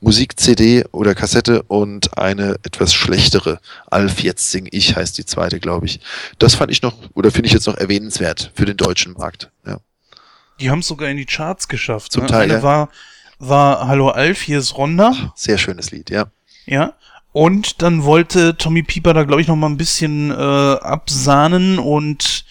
Musik-CD 0.00 0.84
oder 0.92 1.14
Kassette 1.14 1.62
und 1.64 2.16
eine 2.18 2.56
etwas 2.62 2.94
schlechtere. 2.94 3.60
Alf, 3.90 4.22
jetzt 4.22 4.50
sing 4.50 4.68
ich 4.70 4.96
heißt 4.96 5.18
die 5.18 5.26
zweite, 5.26 5.60
glaube 5.60 5.86
ich. 5.86 6.00
Das 6.38 6.54
fand 6.54 6.70
ich 6.70 6.82
noch, 6.82 6.94
oder 7.14 7.30
finde 7.30 7.48
ich 7.48 7.52
jetzt 7.52 7.66
noch 7.66 7.76
erwähnenswert 7.76 8.52
für 8.54 8.66
den 8.66 8.76
deutschen 8.76 9.14
Markt. 9.14 9.50
Ja. 9.66 9.78
Die 10.60 10.70
haben 10.70 10.80
es 10.80 10.88
sogar 10.88 11.08
in 11.08 11.16
die 11.16 11.26
Charts 11.26 11.68
geschafft. 11.68 12.12
Zum 12.12 12.22
ne? 12.22 12.28
Teil. 12.28 12.42
Eine 12.42 12.54
ja. 12.54 12.62
war, 12.62 12.88
war 13.38 13.88
Hallo 13.88 14.10
Alf, 14.10 14.42
hier 14.42 14.58
ist 14.58 14.76
Ronda. 14.76 15.32
Sehr 15.34 15.58
schönes 15.58 15.90
Lied, 15.90 16.10
ja. 16.10 16.26
Ja. 16.66 16.94
Und 17.32 17.80
dann 17.82 18.04
wollte 18.04 18.56
Tommy 18.56 18.82
Pieper 18.82 19.14
da, 19.14 19.24
glaube 19.24 19.40
ich, 19.40 19.48
noch 19.48 19.56
mal 19.56 19.68
ein 19.68 19.76
bisschen 19.76 20.30
äh, 20.30 20.34
absahnen 20.34 21.78
und 21.78 22.44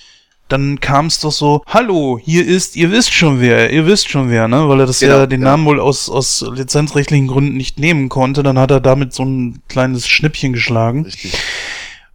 dann 0.50 0.80
kam 0.80 1.06
es 1.06 1.20
doch 1.20 1.32
so, 1.32 1.62
hallo, 1.68 2.20
hier 2.22 2.46
ist, 2.46 2.76
ihr 2.76 2.92
wisst 2.92 3.14
schon 3.14 3.40
wer, 3.40 3.72
ihr 3.72 3.86
wisst 3.86 4.10
schon 4.10 4.32
wer, 4.32 4.48
ne? 4.48 4.68
Weil 4.68 4.80
er 4.80 4.86
das 4.88 5.00
genau, 5.00 5.18
ja 5.18 5.28
den 5.28 5.42
ja. 5.42 5.50
Namen 5.50 5.66
wohl 5.66 5.80
aus, 5.80 6.10
aus 6.10 6.44
lizenzrechtlichen 6.54 7.28
Gründen 7.28 7.56
nicht 7.56 7.78
nehmen 7.78 8.10
konnte. 8.10 8.42
Dann 8.42 8.58
hat 8.58 8.72
er 8.72 8.80
damit 8.80 9.14
so 9.14 9.24
ein 9.24 9.62
kleines 9.68 10.08
Schnippchen 10.08 10.52
geschlagen. 10.52 11.06
Richtig. 11.06 11.38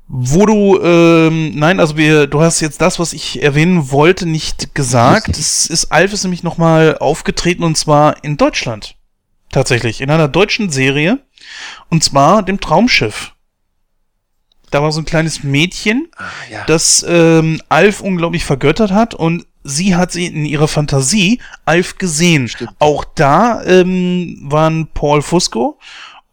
Wo 0.07 0.45
du, 0.45 0.81
ähm, 0.83 1.59
nein, 1.59 1.81
also 1.81 1.97
wir, 1.97 2.27
du 2.27 2.43
hast 2.43 2.61
jetzt 2.61 2.81
das, 2.81 2.99
was 2.99 3.15
ich 3.15 3.43
erwähnen 3.43 3.91
wollte, 3.91 4.27
nicht 4.27 4.75
gesagt. 4.75 5.31
Es 5.39 5.67
ist 5.67 5.91
Alf 5.93 6.13
ist 6.13 6.25
nämlich 6.25 6.43
nochmal 6.43 6.99
aufgetreten 6.99 7.65
und 7.65 7.77
zwar 7.79 8.23
in 8.23 8.37
Deutschland. 8.37 8.97
Tatsächlich, 9.51 10.01
in 10.01 10.11
einer 10.11 10.29
deutschen 10.29 10.71
Serie. 10.71 11.21
Und 11.89 12.05
zwar 12.05 12.43
dem 12.43 12.61
Traumschiff. 12.61 13.33
Da 14.71 14.83
war 14.83 14.93
so 14.93 15.01
ein 15.01 15.05
kleines 15.05 15.45
Mädchen, 15.45 16.09
ah, 16.17 16.25
ja. 16.51 16.65
das 16.67 17.05
ähm, 17.09 17.63
Alf 17.69 18.01
unglaublich 18.01 18.45
vergöttert 18.45 18.91
hat 18.91 19.15
und 19.15 19.47
sie 19.63 19.95
hat 19.95 20.11
sie 20.11 20.27
in 20.27 20.45
ihrer 20.45 20.67
Fantasie 20.67 21.41
Alf 21.65 21.97
gesehen. 21.99 22.49
Stimmt. 22.49 22.73
Auch 22.81 23.05
da 23.05 23.63
ähm, 23.65 24.39
waren 24.43 24.89
Paul 24.93 25.23
Fusco 25.23 25.79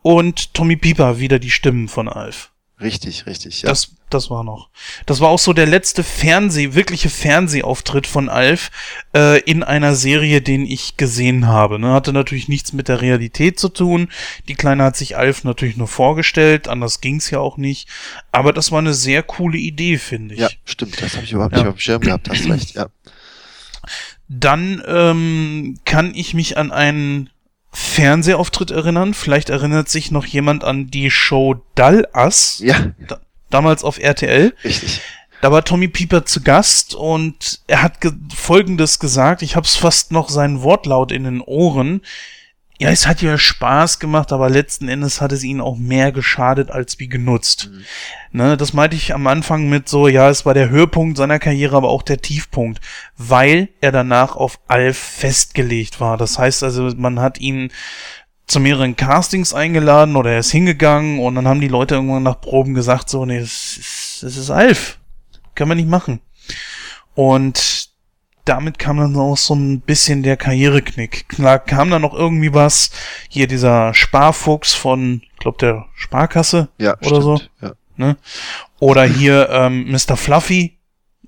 und 0.02 0.54
Tommy 0.56 0.76
Pieper 0.76 1.20
wieder 1.20 1.38
die 1.38 1.52
Stimmen 1.52 1.88
von 1.88 2.10
Alf. 2.10 2.51
Richtig, 2.82 3.28
richtig, 3.28 3.62
ja. 3.62 3.70
Das, 3.70 3.92
das 4.10 4.32
war 4.32 4.44
noch. 4.44 4.70
Das 5.06 5.20
war 5.20 5.30
auch 5.30 5.40
so 5.40 5.54
der 5.54 5.68
letzte 5.68 6.04
Fernseh, 6.04 6.74
wirkliche 6.74 7.10
Fernsehauftritt 7.10 8.08
von 8.08 8.28
Alf 8.28 8.72
äh, 9.16 9.40
in 9.42 9.62
einer 9.62 9.94
Serie, 9.94 10.42
den 10.42 10.66
ich 10.66 10.98
gesehen 10.98 11.48
habe. 11.48 11.78
Ne? 11.78 11.94
Hatte 11.94 12.12
natürlich 12.12 12.48
nichts 12.48 12.74
mit 12.74 12.88
der 12.88 13.02
Realität 13.02 13.60
zu 13.60 13.70
tun. 13.70 14.10
Die 14.48 14.56
Kleine 14.56 14.84
hat 14.84 14.98
sich 14.98 15.16
Alf 15.16 15.44
natürlich 15.44 15.78
nur 15.78 15.88
vorgestellt, 15.88 16.68
anders 16.68 17.02
ging's 17.02 17.30
ja 17.30 17.40
auch 17.40 17.58
nicht. 17.58 17.88
Aber 18.32 18.52
das 18.52 18.72
war 18.72 18.80
eine 18.80 18.96
sehr 18.96 19.22
coole 19.22 19.60
Idee, 19.60 20.00
finde 20.00 20.34
ich. 20.34 20.42
Ja, 20.42 20.50
stimmt, 20.66 21.00
das 21.02 21.16
habe 21.16 21.26
ich 21.26 21.34
überhaupt 21.34 21.54
ja. 21.54 21.60
nicht 21.60 21.68
auf 21.68 21.76
dem 21.76 21.80
Schirm 21.80 22.02
gehabt, 22.02 22.30
hast 22.30 22.50
recht, 22.50 22.74
ja. 22.74 22.88
Dann 24.28 24.82
ähm, 24.88 25.80
kann 25.86 26.16
ich 26.16 26.34
mich 26.34 26.58
an 26.58 26.72
einen 26.72 27.30
Fernsehauftritt 27.72 28.72
erinnern. 28.72 29.14
Vielleicht 29.14 29.50
erinnert 29.50 29.90
sich 29.90 30.12
noch 30.12 30.26
jemand 30.26 30.64
an 30.64 30.88
die 30.88 31.10
Show 31.10 31.64
Dallas. 31.76 32.60
Ja. 32.64 32.92
Da, 33.08 33.20
damals 33.50 33.84
auf 33.84 34.00
RTL. 34.00 34.54
Richtig. 34.64 35.02
Da 35.42 35.52
war 35.52 35.64
Tommy 35.64 35.88
Pieper 35.88 36.26
zu 36.26 36.42
Gast 36.42 36.94
und 36.94 37.62
er 37.66 37.82
hat 37.82 38.00
ge 38.00 38.12
Folgendes 38.34 39.00
gesagt. 39.00 39.42
Ich 39.42 39.56
hab's 39.56 39.76
fast 39.76 40.12
noch 40.12 40.30
seinen 40.30 40.62
Wortlaut 40.62 41.12
in 41.12 41.24
den 41.24 41.42
Ohren 41.42 42.02
ja, 42.82 42.90
es 42.90 43.06
hat 43.06 43.22
ja 43.22 43.38
Spaß 43.38 44.00
gemacht, 44.00 44.32
aber 44.32 44.50
letzten 44.50 44.88
Endes 44.88 45.22
hat 45.22 45.32
es 45.32 45.44
ihnen 45.44 45.62
auch 45.62 45.78
mehr 45.78 46.12
geschadet 46.12 46.72
als 46.72 46.98
wie 46.98 47.08
genutzt. 47.08 47.70
Mhm. 47.72 47.84
Ne, 48.32 48.58
das 48.58 48.74
meinte 48.74 48.96
ich 48.96 49.14
am 49.14 49.28
Anfang 49.28 49.70
mit 49.70 49.88
so, 49.88 50.08
ja, 50.08 50.32
es 50.32 50.48
war 50.48 50.56
der 50.56 50.70
Höhepunkt 50.70 51.16
seiner 51.16 51.38
Karriere, 51.38 51.78
aber 51.78 51.90
auch 51.90 52.02
der 52.02 52.22
Tiefpunkt, 52.22 52.82
weil 53.18 53.70
er 53.82 53.92
danach 53.92 54.36
auf 54.36 54.60
Alf 54.68 54.98
festgelegt 54.98 56.00
war. 56.00 56.18
Das 56.18 56.40
heißt 56.40 56.64
also, 56.64 56.90
man 56.98 57.20
hat 57.20 57.40
ihn 57.40 57.72
zu 58.48 58.60
mehreren 58.60 58.96
Castings 58.96 59.54
eingeladen 59.54 60.16
oder 60.16 60.32
er 60.32 60.40
ist 60.40 60.50
hingegangen 60.50 61.20
und 61.20 61.36
dann 61.36 61.48
haben 61.48 61.62
die 61.62 61.68
Leute 61.68 61.94
irgendwann 61.94 62.24
nach 62.24 62.42
Proben 62.42 62.74
gesagt, 62.74 63.10
so, 63.10 63.28
nee, 63.28 63.38
es 63.38 63.78
ist, 63.78 64.24
es 64.24 64.38
ist 64.38 64.50
Alf. 64.50 64.98
Kann 65.54 65.68
man 65.68 65.78
nicht 65.78 65.88
machen. 65.88 66.20
Und 67.14 67.91
damit 68.52 68.80
kam 68.80 68.98
dann 68.98 69.16
auch 69.16 69.38
so 69.38 69.56
ein 69.56 69.80
bisschen 69.80 70.24
der 70.24 70.36
Karriereknick. 70.36 71.30
Klar 71.30 71.58
kam 71.58 71.90
dann 71.90 72.02
noch 72.02 72.14
irgendwie 72.14 72.54
was. 72.54 72.92
Hier 73.30 73.48
dieser 73.48 73.94
Sparfuchs 73.94 74.74
von, 74.74 75.22
ich 75.24 75.40
glaube, 75.40 75.58
der 75.60 75.86
Sparkasse 75.96 76.68
ja, 76.78 76.98
oder 76.98 77.06
stimmt, 77.06 77.24
so. 77.24 77.42
Ja. 77.62 77.72
Ne? 77.96 78.18
Oder 78.80 79.06
hier 79.06 79.50
ähm, 79.50 79.90
Mr. 79.90 80.18
Fluffy. 80.18 80.78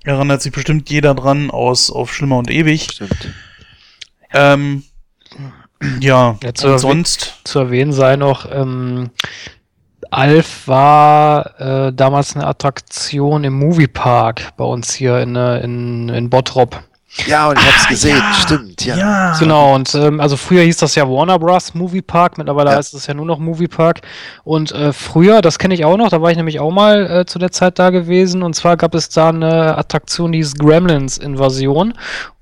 Erinnert 0.03 0.41
sich 0.41 0.51
bestimmt 0.51 0.89
jeder 0.89 1.15
dran 1.15 1.49
aus 1.49 1.89
auf 1.89 2.13
Schlimmer 2.13 2.37
und 2.37 2.51
Ewig. 2.51 2.91
Stimmt. 2.91 3.33
Ähm, 4.33 4.83
ja, 6.01 6.37
ja 6.43 6.53
zu 6.53 6.77
sonst. 6.77 7.39
Zu 7.45 7.59
erwähnen 7.59 7.93
sei 7.93 8.17
noch, 8.17 8.51
ähm, 8.51 9.11
Alf 10.11 10.67
war 10.67 11.57
äh, 11.87 11.93
damals 11.93 12.35
eine 12.35 12.47
Attraktion 12.47 13.45
im 13.45 13.53
Moviepark 13.53 14.57
bei 14.57 14.65
uns 14.65 14.93
hier 14.93 15.19
in, 15.19 15.37
äh, 15.37 15.61
in, 15.61 16.09
in 16.09 16.29
Bottrop. 16.29 16.83
Ja, 17.27 17.49
und 17.49 17.60
ich 17.60 17.65
hab's 17.65 17.85
ah, 17.85 17.90
gesehen, 17.90 18.18
ja. 18.18 18.34
stimmt, 18.34 18.85
ja. 18.85 18.98
ja. 18.98 19.38
Genau, 19.38 19.76
und 19.76 19.94
ähm, 19.94 20.19
also 20.19 20.35
früher 20.35 20.64
hieß 20.64 20.77
das 20.77 20.95
ja 20.95 21.07
Warner 21.07 21.38
Bros. 21.38 21.76
Movie 21.76 22.02
Park, 22.02 22.38
mittlerweile 22.38 22.72
ja. 22.72 22.77
heißt 22.77 22.94
es 22.95 23.06
ja 23.06 23.14
nur 23.14 23.26
noch 23.26 23.40
Movie 23.40 23.68
Park. 23.68 24.02
Und 24.44 24.72
äh, 24.72 24.91
früher, 24.94 25.41
das 25.41 25.60
kenne 25.60 25.76
ich 25.76 25.85
auch 25.85 25.98
noch, 25.98 26.10
da 26.10 26.22
war 26.22 26.31
ich 26.31 26.38
nämlich 26.38 26.60
auch 26.60 26.72
mal 26.72 27.19
äh, 27.19 27.26
zu 27.26 27.38
der 27.38 27.52
Zeit 27.52 27.77
da 27.77 27.91
gewesen, 27.91 28.41
und 28.41 28.56
zwar 28.56 28.77
gab 28.77 28.95
es 28.95 29.10
da 29.10 29.30
eine 29.30 29.77
Attraktion, 29.77 30.31
die 30.31 30.40
hieß 30.40 30.56
Gremlins 30.56 31.18
Invasion. 31.18 31.94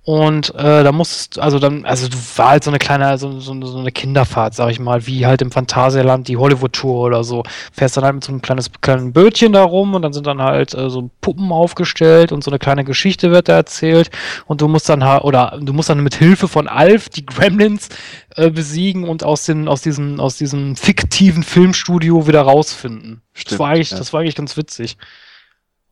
Und 0.04 0.56
äh, 0.56 0.84
da 0.84 0.92
musst 0.92 1.38
also 1.38 1.60
dann, 1.60 1.86
also 1.86 2.08
du 2.08 2.18
war 2.36 2.50
halt 2.50 2.64
so 2.64 2.72
eine 2.72 2.80
kleine, 2.80 3.20
so, 3.20 3.40
so, 3.40 3.54
so 3.64 3.78
eine 3.78 3.92
Kinderfahrt, 3.92 4.56
sag 4.56 4.72
ich 4.72 4.80
mal, 4.80 5.06
wie 5.06 5.28
halt 5.28 5.44
im 5.44 5.52
Phantasialand 5.52 6.28
die 6.28 6.38
Hollywood-Tour 6.38 7.02
oder 7.02 7.24
so. 7.24 7.44
Fährst 7.72 7.98
dann 7.98 8.06
halt 8.06 8.16
mit 8.16 8.24
so 8.24 8.32
einem 8.32 8.42
kleines, 8.42 8.72
kleinen 8.82 9.14
Bötchen 9.14 9.54
da 9.54 9.62
rum 9.64 9.94
und 9.94 10.02
dann 10.02 10.12
sind 10.12 10.26
dann 10.26 10.42
halt 10.42 10.74
äh, 10.74 10.90
so 10.90 11.12
Puppen 11.22 11.52
aufgestellt 11.52 12.32
und 12.32 12.44
so 12.44 12.50
eine 12.50 12.58
kleine 12.58 12.84
Geschichte 12.84 13.30
wird 13.30 13.48
da 13.48 13.54
erzählt 13.54 14.10
und 14.48 14.62
du 14.62 14.68
musst 14.68 14.90
dann 14.90 15.04
halt, 15.04 15.24
oder 15.24 15.60
du 15.62 15.72
musst 15.72 15.90
dann 15.90 16.02
mit 16.02 16.16
Hilfe 16.16 16.48
von 16.48 16.68
Alf 16.68 17.10
die 17.10 17.26
Gremlins 17.26 17.90
äh, 18.36 18.50
besiegen 18.50 19.08
und 19.08 19.24
aus 19.24 19.46
den, 19.46 19.68
aus 19.68 19.82
diesem, 19.82 20.20
aus 20.20 20.36
diesem 20.36 20.76
fiktiven 20.78 21.44
Filmstudio 21.44 22.26
wieder 22.26 22.42
rausfinden. 22.42 23.22
Stimmt, 23.34 23.52
das 23.52 23.60
war 23.60 23.70
eigentlich, 23.70 23.92
ja. 23.92 23.98
das 24.00 24.14
war 24.14 24.22
eigentlich 24.22 24.36
ganz 24.36 24.58
witzig. 24.58 24.98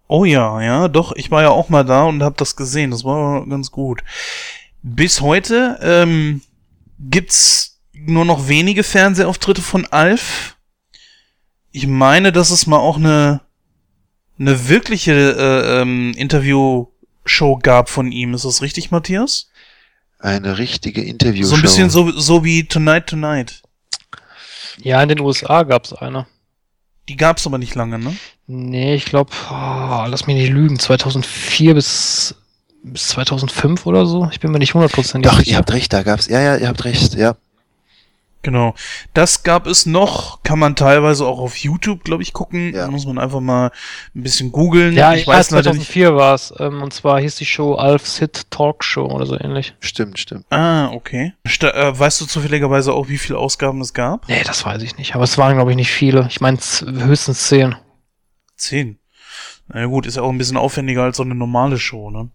Oh 0.09 0.25
ja, 0.25 0.59
ja, 0.59 0.87
doch, 0.87 1.11
ich 1.15 1.29
war 1.29 1.43
ja 1.43 1.49
auch 1.49 1.69
mal 1.69 1.85
da 1.85 2.03
und 2.03 2.23
habe 2.23 2.35
das 2.35 2.55
gesehen. 2.55 2.89
Das 2.89 3.03
war 3.03 3.45
ganz 3.45 3.69
gut. 3.69 4.03
Bis 4.81 5.21
heute 5.21 5.77
ähm, 5.83 6.41
gibt's 6.99 7.79
nur 7.93 8.25
noch 8.25 8.47
wenige 8.47 8.83
Fernsehauftritte 8.83 9.61
von 9.61 9.85
Alf. 9.85 10.57
Ich 11.71 11.85
meine, 11.85 12.31
dass 12.31 12.49
es 12.49 12.65
mal 12.65 12.79
auch 12.79 12.97
eine 12.97 13.41
eine 14.39 14.67
wirkliche 14.67 15.11
äh, 15.13 15.81
ähm, 15.81 16.13
Interviewshow 16.15 17.59
gab 17.61 17.89
von 17.89 18.11
ihm. 18.11 18.33
Ist 18.33 18.45
das 18.45 18.61
richtig, 18.63 18.89
Matthias? 18.89 19.51
Eine 20.17 20.57
richtige 20.57 21.03
Interviewshow. 21.03 21.49
So 21.49 21.55
ein 21.55 21.61
bisschen 21.61 21.89
so, 21.89 22.11
so 22.11 22.43
wie 22.43 22.63
Tonight 22.63 23.07
Tonight. 23.07 23.61
Ja, 24.77 25.03
in 25.03 25.09
den 25.09 25.19
USA 25.19 25.63
gab's 25.63 25.93
eine. 25.93 26.25
Die 27.09 27.17
gab's 27.17 27.47
aber 27.47 27.57
nicht 27.57 27.73
lange, 27.73 27.97
ne? 27.97 28.15
Nee, 28.45 28.93
ich 28.93 29.05
glaube, 29.05 29.31
oh, 29.49 30.05
lass 30.07 30.27
mich 30.27 30.35
nicht 30.35 30.51
lügen, 30.51 30.77
2004 30.77 31.73
bis, 31.73 32.35
bis 32.83 33.07
2005 33.09 33.87
oder 33.87 34.05
so. 34.05 34.29
Ich 34.31 34.39
bin 34.39 34.51
mir 34.51 34.59
nicht 34.59 34.75
hundertprozentig 34.75 35.31
sicher. 35.31 35.43
Doch, 35.43 35.51
ihr 35.51 35.57
habt 35.57 35.71
recht, 35.73 35.91
da 35.91 36.03
gab's, 36.03 36.27
ja, 36.27 36.39
ja, 36.39 36.55
ihr 36.57 36.67
habt 36.67 36.85
recht, 36.85 37.15
ja. 37.15 37.35
Genau. 38.41 38.73
Das 39.13 39.43
gab 39.43 39.67
es 39.67 39.85
noch, 39.85 40.43
kann 40.43 40.59
man 40.59 40.75
teilweise 40.75 41.25
auch 41.25 41.39
auf 41.39 41.57
YouTube, 41.57 42.05
glaube 42.05 42.23
ich, 42.23 42.31
gucken. 42.31 42.73
Ja. 42.73 42.85
Da 42.85 42.91
muss 42.91 43.05
man 43.05 43.17
einfach 43.17 43.41
mal 43.41 43.71
ein 44.15 44.23
bisschen 44.23 44.51
googeln. 44.51 44.95
Ja, 44.95 45.13
ich 45.13 45.27
weiß 45.27 45.49
2004 45.49 46.15
war 46.15 46.35
es. 46.35 46.53
Ähm, 46.57 46.81
und 46.81 46.93
zwar 46.93 47.19
hieß 47.19 47.35
die 47.35 47.45
Show 47.45 47.75
Alf's 47.75 48.17
Hit 48.19 48.49
Talk 48.49 48.83
Show 48.83 49.05
oder 49.05 49.25
so 49.25 49.37
ähnlich. 49.37 49.75
Stimmt, 49.81 50.19
stimmt. 50.19 50.45
Ah, 50.51 50.89
okay. 50.91 51.33
St 51.47 51.63
äh, 51.63 51.99
weißt 51.99 52.21
du 52.21 52.25
zufälligerweise 52.25 52.93
auch, 52.93 53.09
wie 53.09 53.17
viele 53.17 53.37
Ausgaben 53.37 53.81
es 53.81 53.93
gab? 53.93 54.27
Nee, 54.29 54.43
das 54.45 54.65
weiß 54.65 54.81
ich 54.83 54.97
nicht. 54.97 55.15
Aber 55.15 55.25
es 55.25 55.37
waren, 55.37 55.55
glaube 55.55 55.71
ich, 55.71 55.77
nicht 55.77 55.91
viele. 55.91 56.27
Ich 56.29 56.39
meine 56.39 56.57
höchstens 56.57 57.47
zehn. 57.47 57.75
Zehn. 58.55 58.99
Na 59.71 59.85
gut, 59.85 60.05
ist 60.05 60.17
ja 60.17 60.23
auch 60.23 60.31
ein 60.31 60.37
bisschen 60.37 60.57
aufwendiger 60.57 61.03
als 61.03 61.17
so 61.17 61.23
eine 61.23 61.35
normale 61.35 61.77
Show, 61.77 62.09
ne? 62.09 62.29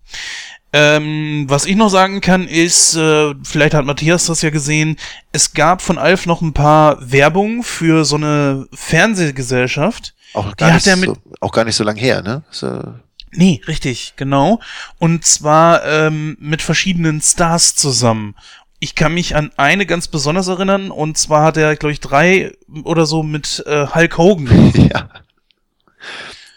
Ähm, 0.73 1.45
was 1.47 1.67
ich 1.67 1.77
noch 1.77 1.89
sagen 1.89 2.21
kann, 2.21 2.49
ist, 2.49 2.97
äh, 2.97 3.33
vielleicht 3.45 3.75
hat 3.75 3.85
Matthias 3.85 4.27
das 4.27 4.43
ja 4.43 4.51
gesehen, 4.51 4.97
es 5.31 5.55
gab 5.55 5.83
von 5.83 5.99
Alf 5.99 6.27
noch 6.27 6.43
ein 6.43 6.53
paar 6.53 6.99
Werbung 7.01 7.63
für 7.63 8.05
so 8.05 8.17
eine 8.17 8.67
Fernsehgesellschaft. 8.73 10.15
Auch 10.33 10.57
gar, 10.57 10.75
nicht, 10.75 10.85
so, 10.85 11.17
auch 11.41 11.53
gar 11.53 11.65
nicht 11.65 11.77
so 11.77 11.85
lang 11.85 11.95
her, 11.95 12.23
ne? 12.23 12.43
So. 12.51 12.83
Nee, 13.31 13.61
richtig, 13.69 14.15
genau. 14.17 14.61
Und 14.99 15.25
zwar 15.25 15.85
ähm, 15.85 16.37
mit 16.41 16.61
verschiedenen 16.61 17.21
Stars 17.21 17.77
zusammen. 17.77 18.35
Ich 18.81 18.97
kann 18.97 19.15
mich 19.15 19.37
an 19.37 19.53
eine 19.57 19.87
ganz 19.87 20.09
besonders 20.09 20.49
erinnern, 20.49 20.91
und 20.91 21.17
zwar 21.19 21.45
hat 21.45 21.57
er, 21.57 21.77
glaube 21.77 21.93
ich, 21.93 22.01
drei 22.01 22.53
oder 22.83 23.07
so 23.07 23.23
mit 23.23 23.63
äh, 23.67 23.87
Hulk 23.95 24.19
Hogan. 24.19 24.73
ja. 24.93 25.09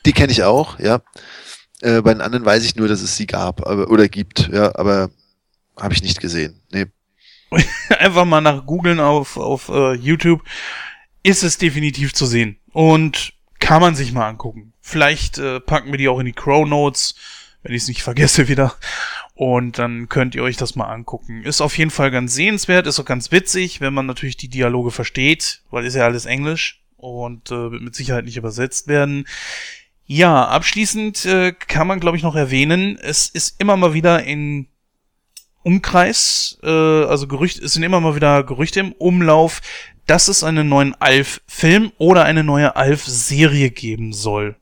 Die 0.07 0.13
kenne 0.13 0.31
ich 0.31 0.43
auch, 0.43 0.79
ja. 0.79 1.01
Äh, 1.81 2.01
bei 2.01 2.13
den 2.13 2.21
anderen 2.21 2.45
weiß 2.45 2.63
ich 2.63 2.77
nur, 2.77 2.87
dass 2.87 3.01
es 3.01 3.17
sie 3.17 3.27
gab 3.27 3.67
aber, 3.67 3.89
oder 3.89 4.07
gibt, 4.07 4.49
ja, 4.51 4.73
aber 4.75 5.11
habe 5.75 5.93
ich 5.93 6.01
nicht 6.01 6.21
gesehen. 6.21 6.61
Nee. 6.71 6.85
Einfach 7.89 8.23
mal 8.23 8.39
nach 8.39 8.65
googeln 8.65 9.01
auf, 9.01 9.35
auf 9.35 9.67
uh, 9.67 9.91
YouTube. 9.91 10.43
Ist 11.23 11.43
es 11.43 11.57
definitiv 11.57 12.13
zu 12.13 12.25
sehen. 12.25 12.57
Und 12.71 13.33
kann 13.59 13.81
man 13.81 13.95
sich 13.95 14.13
mal 14.13 14.29
angucken. 14.29 14.71
Vielleicht 14.79 15.39
äh, 15.39 15.59
packen 15.59 15.91
wir 15.91 15.97
die 15.97 16.07
auch 16.07 16.19
in 16.19 16.25
die 16.25 16.31
Crow 16.31 16.65
Notes, 16.65 17.15
wenn 17.63 17.73
ich 17.73 17.81
es 17.81 17.87
nicht 17.89 18.01
vergesse 18.01 18.47
wieder. 18.47 18.75
Und 19.35 19.77
dann 19.77 20.07
könnt 20.07 20.35
ihr 20.35 20.43
euch 20.43 20.55
das 20.55 20.75
mal 20.75 20.85
angucken. 20.85 21.43
Ist 21.43 21.59
auf 21.59 21.77
jeden 21.77 21.91
Fall 21.91 22.11
ganz 22.11 22.33
sehenswert, 22.33 22.87
ist 22.87 22.99
auch 22.99 23.05
ganz 23.05 23.33
witzig, 23.33 23.81
wenn 23.81 23.93
man 23.93 24.05
natürlich 24.05 24.37
die 24.37 24.47
Dialoge 24.47 24.91
versteht, 24.91 25.63
weil 25.69 25.83
ist 25.83 25.95
ja 25.95 26.05
alles 26.05 26.25
Englisch 26.25 26.81
und 26.97 27.51
äh, 27.51 27.71
wird 27.71 27.81
mit 27.81 27.95
Sicherheit 27.95 28.25
nicht 28.25 28.37
übersetzt 28.37 28.87
werden. 28.87 29.27
Ja, 30.09 30.45
abschließend 30.45 31.25
äh, 31.25 31.51
kann 31.51 31.85
man, 31.85 31.99
glaube 31.99 32.15
ich, 32.15 32.23
noch 32.23 32.35
erwähnen, 32.35 32.97
es 32.97 33.27
ist 33.27 33.59
immer 33.59 33.75
mal 33.75 33.93
wieder 33.93 34.23
in 34.23 34.67
Umkreis, 35.63 36.57
äh, 36.63 36.69
also 36.69 37.27
Gerüchte, 37.27 37.65
es 37.65 37.73
sind 37.73 37.83
immer 37.83 37.99
mal 37.99 38.15
wieder 38.15 38.43
Gerüchte 38.43 38.79
im 38.79 38.93
Umlauf, 38.93 39.61
dass 40.05 40.29
es 40.29 40.45
einen 40.45 40.69
neuen 40.69 40.95
Alf-Film 40.95 41.91
oder 41.97 42.23
eine 42.23 42.45
neue 42.45 42.77
Alf-Serie 42.77 43.69
geben 43.69 44.13
soll. 44.13 44.55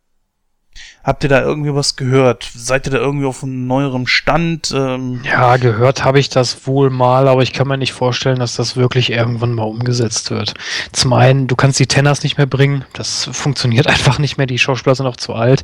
Habt 1.05 1.23
ihr 1.23 1.29
da 1.29 1.39
irgendwie 1.39 1.71
was 1.75 1.97
gehört? 1.97 2.49
Seid 2.55 2.87
ihr 2.87 2.91
da 2.91 2.97
irgendwie 2.97 3.27
auf 3.27 3.43
einem 3.43 3.67
neueren 3.67 4.07
Stand? 4.07 4.73
Ähm 4.75 5.21
ja, 5.23 5.57
gehört 5.57 6.03
habe 6.03 6.19
ich 6.19 6.29
das 6.29 6.65
wohl 6.65 6.89
mal, 6.89 7.27
aber 7.27 7.43
ich 7.43 7.53
kann 7.53 7.67
mir 7.67 7.77
nicht 7.77 7.93
vorstellen, 7.93 8.39
dass 8.39 8.55
das 8.55 8.75
wirklich 8.75 9.11
irgendwann 9.11 9.53
mal 9.53 9.65
umgesetzt 9.65 10.31
wird. 10.31 10.55
Zum 10.93 11.13
einen, 11.13 11.45
du 11.45 11.55
kannst 11.55 11.79
die 11.79 11.85
Tenners 11.85 12.23
nicht 12.23 12.39
mehr 12.39 12.47
bringen, 12.47 12.85
das 12.93 13.29
funktioniert 13.31 13.85
einfach 13.95 14.17
nicht 14.17 14.37
mehr, 14.37 14.47
die 14.47 14.57
Schauspieler 14.57 14.95
sind 14.95 15.05
auch 15.05 15.15
zu 15.15 15.35
alt. 15.35 15.63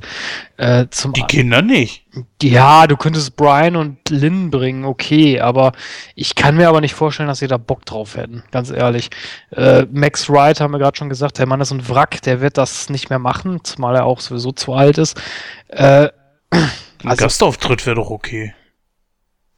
Äh, 0.58 0.86
die 1.16 1.24
Kinder 1.24 1.64
nicht. 1.64 2.04
Ja, 2.42 2.88
du 2.88 2.98
könntest 2.98 3.38
Brian 3.38 3.78
und 3.78 4.10
Lynn 4.10 4.52
bringen, 4.52 4.84
okay, 4.84 5.40
aber 5.40 5.72
ich 6.16 6.36
kann 6.36 6.58
mir 6.58 6.68
aber 6.68 6.82
nicht 6.82 6.94
vorstellen, 6.94 7.30
dass 7.30 7.40
sie 7.40 7.48
da 7.48 7.58
Bock 7.58 7.86
drauf 7.86 8.18
hätten, 8.18 8.44
ganz 8.52 8.70
ehrlich. 8.70 9.10
Äh, 9.52 9.86
Max 9.92 10.30
Wright 10.30 10.60
haben 10.60 10.72
wir 10.72 10.80
gerade 10.80 10.98
schon 10.98 11.08
gesagt, 11.08 11.40
der 11.40 11.46
Mann 11.46 11.62
ist 11.62 11.72
ein 11.72 11.88
Wrack, 11.88 12.22
der 12.24 12.42
wird 12.42 12.58
das 12.58 12.90
nicht 12.90 13.10
mehr 13.10 13.20
machen, 13.20 13.64
zumal 13.64 13.96
er 13.96 14.06
auch 14.06 14.20
sowieso 14.20 14.52
zu 14.52 14.74
alt 14.74 14.98
ist. 14.98 15.22
Äh, 15.70 16.10
ein 16.50 16.70
also, 17.06 17.24
Gastauftritt 17.24 17.86
wäre 17.86 17.96
doch 17.96 18.10
okay. 18.10 18.54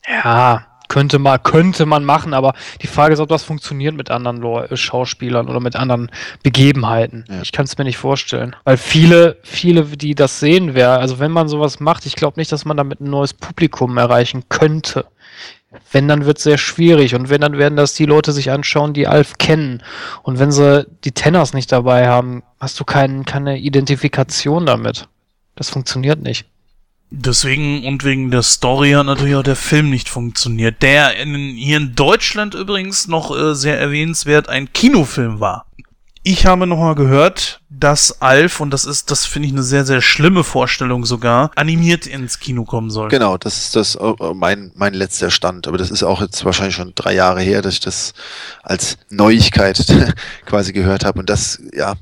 Ja, 0.08 0.73
könnte 0.94 1.18
man, 1.18 1.42
könnte 1.42 1.88
man 1.88 2.06
machen, 2.06 2.36
aber 2.36 2.54
die 2.84 2.88
Frage 2.88 3.16
ist, 3.16 3.20
ob 3.20 3.28
das 3.28 3.44
funktioniert 3.44 3.96
mit 3.96 4.12
anderen 4.12 4.38
Leu 4.38 4.66
äh, 4.66 4.78
Schauspielern 4.78 5.50
oder 5.50 5.60
mit 5.60 5.76
anderen 5.76 6.12
Begebenheiten. 6.44 7.26
Ja. 7.28 7.42
Ich 7.42 7.52
kann 7.52 7.66
es 7.66 7.76
mir 7.80 7.84
nicht 7.84 7.98
vorstellen. 7.98 8.56
Weil 8.64 8.78
viele, 8.78 9.38
viele, 9.42 9.86
die 9.86 10.14
das 10.14 10.40
sehen 10.40 10.76
werden, 10.76 11.02
also 11.02 11.18
wenn 11.18 11.32
man 11.32 11.48
sowas 11.48 11.80
macht, 11.80 12.06
ich 12.06 12.16
glaube 12.16 12.40
nicht, 12.40 12.52
dass 12.52 12.64
man 12.66 12.78
damit 12.78 13.02
ein 13.02 13.10
neues 13.10 13.34
Publikum 13.34 13.98
erreichen 13.98 14.44
könnte. 14.50 15.06
Wenn, 15.92 16.08
dann 16.08 16.26
wird 16.26 16.38
es 16.38 16.44
sehr 16.44 16.60
schwierig. 16.60 17.16
Und 17.16 17.32
wenn, 17.32 17.42
dann 17.42 17.58
werden 17.58 17.76
das 17.76 17.96
die 17.96 18.06
Leute 18.06 18.32
sich 18.32 18.52
anschauen, 18.52 18.94
die 18.94 19.08
Alf 19.08 19.40
kennen. 19.40 19.82
Und 20.22 20.38
wenn 20.38 20.52
sie 20.52 20.86
die 21.06 21.14
Tenners 21.14 21.54
nicht 21.54 21.72
dabei 21.72 22.08
haben, 22.08 22.44
hast 22.60 22.80
du 22.80 22.84
kein, 22.84 23.26
keine 23.26 23.58
Identifikation 23.58 24.68
damit. 24.68 25.08
Das 25.56 25.72
funktioniert 25.72 26.22
nicht. 26.22 26.46
Deswegen 27.16 27.86
und 27.86 28.04
wegen 28.04 28.32
der 28.32 28.42
Story 28.42 28.94
hat 28.94 29.06
natürlich 29.06 29.36
auch 29.36 29.44
der 29.44 29.56
Film 29.56 29.92
nicht 29.92 30.10
funktioniert, 30.10 30.82
der 30.82 31.16
in, 31.16 31.36
hier 31.36 31.78
in 31.78 31.94
Deutschland 31.94 32.56
übrigens 32.56 33.08
noch 33.08 33.38
äh, 33.38 33.54
sehr 33.54 33.80
erwähnenswert 33.80 34.50
ein 34.50 34.74
Kinofilm 34.74 35.40
war. 35.40 35.68
Ich 36.24 36.48
habe 36.48 36.66
nochmal 36.66 36.96
gehört, 36.96 37.62
dass 37.70 38.20
Alf, 38.24 38.62
und 38.62 38.72
das 38.72 38.86
ist, 38.86 39.12
das 39.12 39.28
finde 39.28 39.48
ich 39.48 39.54
eine 39.54 39.62
sehr, 39.62 39.86
sehr 39.86 40.02
schlimme 40.02 40.44
Vorstellung 40.44 41.06
sogar, 41.06 41.52
animiert 41.56 42.08
ins 42.08 42.40
Kino 42.40 42.64
kommen 42.64 42.90
soll. 42.90 43.10
Genau, 43.10 43.38
das 43.38 43.60
ist 43.60 43.76
das 43.76 43.94
äh, 43.94 44.34
mein, 44.34 44.72
mein 44.74 44.96
letzter 44.96 45.30
Stand. 45.30 45.68
Aber 45.68 45.78
das 45.78 45.92
ist 45.92 46.02
auch 46.02 46.20
jetzt 46.20 46.44
wahrscheinlich 46.46 46.76
schon 46.76 46.94
drei 46.96 47.14
Jahre 47.14 47.42
her, 47.42 47.62
dass 47.62 47.76
ich 47.76 47.80
das 47.80 48.16
als 48.64 48.98
Neuigkeit 49.12 49.86
quasi 50.48 50.74
gehört 50.74 51.06
habe. 51.06 51.20
Und 51.20 51.30
das, 51.30 51.62
ja, 51.74 51.94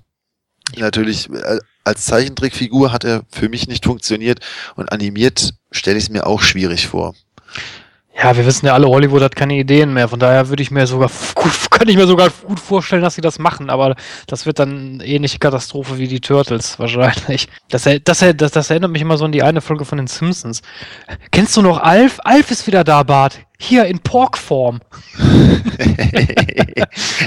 natürlich 0.78 1.30
äh, 1.30 1.60
als 1.84 2.06
Zeichentrickfigur 2.06 2.92
hat 2.92 3.04
er 3.04 3.24
für 3.30 3.50
mich 3.50 3.68
nicht 3.68 3.86
funktioniert 3.86 4.40
und 4.76 4.92
animiert 4.92 5.54
stelle 5.72 5.98
ich 5.98 6.06
es 6.06 6.10
mir 6.10 6.28
auch 6.28 6.42
schwierig 6.42 6.88
vor. 6.88 7.16
Ja, 8.22 8.36
wir 8.36 8.46
wissen 8.46 8.66
ja 8.66 8.74
alle, 8.74 8.88
Hollywood 8.88 9.22
hat 9.24 9.36
keine 9.36 9.56
Ideen 9.56 9.94
mehr. 9.94 10.08
Von 10.10 10.20
daher 10.20 10.50
würde 10.50 10.62
ich 10.62 10.70
mir 10.70 10.86
sogar 10.86 11.10
gut, 11.36 11.52
könnte 11.72 11.92
ich 11.92 11.98
mir 11.98 12.06
sogar 12.08 12.30
gut 12.30 12.60
vorstellen, 12.60 13.02
dass 13.02 13.16
sie 13.16 13.22
das 13.22 13.40
machen. 13.40 13.70
Aber 13.70 13.96
das 14.28 14.46
wird 14.46 14.60
dann 14.60 14.96
eine 14.96 15.06
ähnliche 15.06 15.40
Katastrophe 15.40 15.98
wie 15.98 16.08
die 16.08 16.20
Turtles 16.20 16.78
wahrscheinlich. 16.78 17.48
Das, 17.70 17.88
das, 18.04 18.26
das, 18.36 18.52
das 18.52 18.70
erinnert 18.70 18.92
mich 18.92 19.02
immer 19.02 19.18
so 19.18 19.26
an 19.26 19.32
die 19.32 19.44
eine 19.44 19.62
Folge 19.62 19.86
von 19.86 19.98
den 19.98 20.08
Simpsons. 20.08 20.62
Kennst 21.32 21.56
du 21.58 21.62
noch 21.62 21.80
Alf? 21.80 22.20
Alf 22.24 22.52
ist 22.52 22.68
wieder 22.68 22.84
da, 22.84 23.02
Bart. 23.04 23.40
Hier 23.58 23.86
in 23.86 24.00
Porkform. 24.00 24.82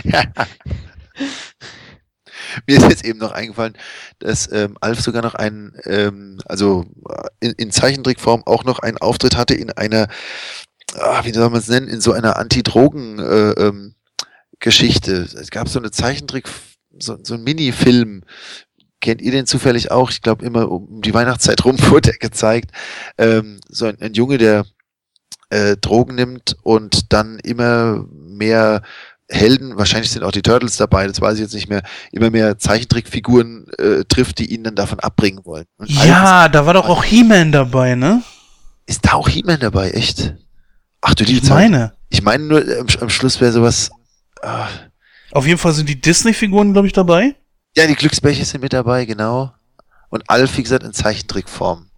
Mir 2.66 2.78
ist 2.78 2.88
jetzt 2.88 3.04
eben 3.04 3.18
noch 3.18 3.32
eingefallen, 3.32 3.76
dass 4.18 4.50
ähm, 4.52 4.78
Alf 4.80 5.00
sogar 5.00 5.22
noch 5.22 5.34
einen, 5.34 5.74
ähm, 5.84 6.38
also 6.46 6.86
in, 7.40 7.52
in 7.52 7.70
Zeichentrickform 7.70 8.42
auch 8.46 8.64
noch 8.64 8.78
einen 8.80 8.98
Auftritt 8.98 9.36
hatte 9.36 9.54
in 9.54 9.70
einer, 9.72 10.08
ah, 10.94 11.24
wie 11.24 11.32
soll 11.32 11.48
man 11.50 11.60
es 11.60 11.68
nennen, 11.68 11.88
in 11.88 12.00
so 12.00 12.12
einer 12.12 12.36
Anti-Drogen-Geschichte. 12.36 15.12
Äh, 15.12 15.16
ähm, 15.16 15.28
es 15.40 15.50
gab 15.50 15.68
so 15.68 15.78
eine 15.78 15.90
Zeichentrick, 15.90 16.48
so, 16.98 17.18
so 17.22 17.34
ein 17.34 17.44
Mini-Film, 17.44 18.22
kennt 19.00 19.20
ihr 19.20 19.32
den 19.32 19.46
zufällig 19.46 19.90
auch? 19.90 20.10
Ich 20.10 20.22
glaube, 20.22 20.44
immer 20.44 20.70
um 20.70 21.02
die 21.02 21.12
Weihnachtszeit 21.12 21.64
rum 21.64 21.76
wurde 21.90 22.12
er 22.12 22.18
gezeigt. 22.18 22.70
Ähm, 23.18 23.60
so 23.68 23.86
ein, 23.86 24.00
ein 24.00 24.14
Junge, 24.14 24.38
der 24.38 24.64
äh, 25.50 25.76
Drogen 25.76 26.14
nimmt 26.14 26.56
und 26.62 27.12
dann 27.12 27.38
immer 27.38 28.06
mehr 28.10 28.82
Helden, 29.28 29.76
wahrscheinlich 29.76 30.10
sind 30.10 30.22
auch 30.22 30.32
die 30.32 30.42
Turtles 30.42 30.76
dabei, 30.76 31.06
das 31.06 31.20
weiß 31.20 31.34
ich 31.34 31.40
jetzt 31.40 31.54
nicht 31.54 31.68
mehr, 31.68 31.82
immer 32.12 32.30
mehr 32.30 32.58
Zeichentrickfiguren 32.58 33.66
äh, 33.78 34.04
trifft, 34.04 34.38
die 34.38 34.52
ihn 34.52 34.64
dann 34.64 34.74
davon 34.74 35.00
abbringen 35.00 35.44
wollen. 35.44 35.64
Und 35.78 35.90
ja, 35.90 36.48
da 36.48 36.66
war 36.66 36.74
doch 36.74 36.88
auch 36.88 37.04
He-Man 37.04 37.50
dabei, 37.50 37.94
ne? 37.94 38.22
Ist 38.86 39.06
da 39.06 39.14
auch 39.14 39.28
He-Man 39.28 39.60
dabei, 39.60 39.92
echt? 39.92 40.34
Ach 41.00 41.14
du 41.14 41.24
liebe 41.24 41.42
Ich 41.42 41.50
meine. 41.50 41.94
Ich 42.10 42.22
meine 42.22 42.44
nur, 42.44 42.60
am, 42.60 42.86
am 43.00 43.10
Schluss 43.10 43.40
wäre 43.40 43.52
sowas. 43.52 43.90
Ah. 44.42 44.68
Auf 45.32 45.46
jeden 45.46 45.58
Fall 45.58 45.72
sind 45.72 45.88
die 45.88 46.00
Disney-Figuren, 46.00 46.72
glaube 46.72 46.86
ich, 46.86 46.92
dabei. 46.92 47.34
Ja, 47.76 47.86
die 47.86 47.94
Glücksbärchen 47.94 48.44
sind 48.44 48.60
mit 48.60 48.72
dabei, 48.72 49.04
genau. 49.04 49.52
Und 50.10 50.22
Alf, 50.28 50.56
wie 50.58 50.62
gesagt, 50.62 50.84
in 50.84 50.92
Zeichentrickform. 50.92 51.88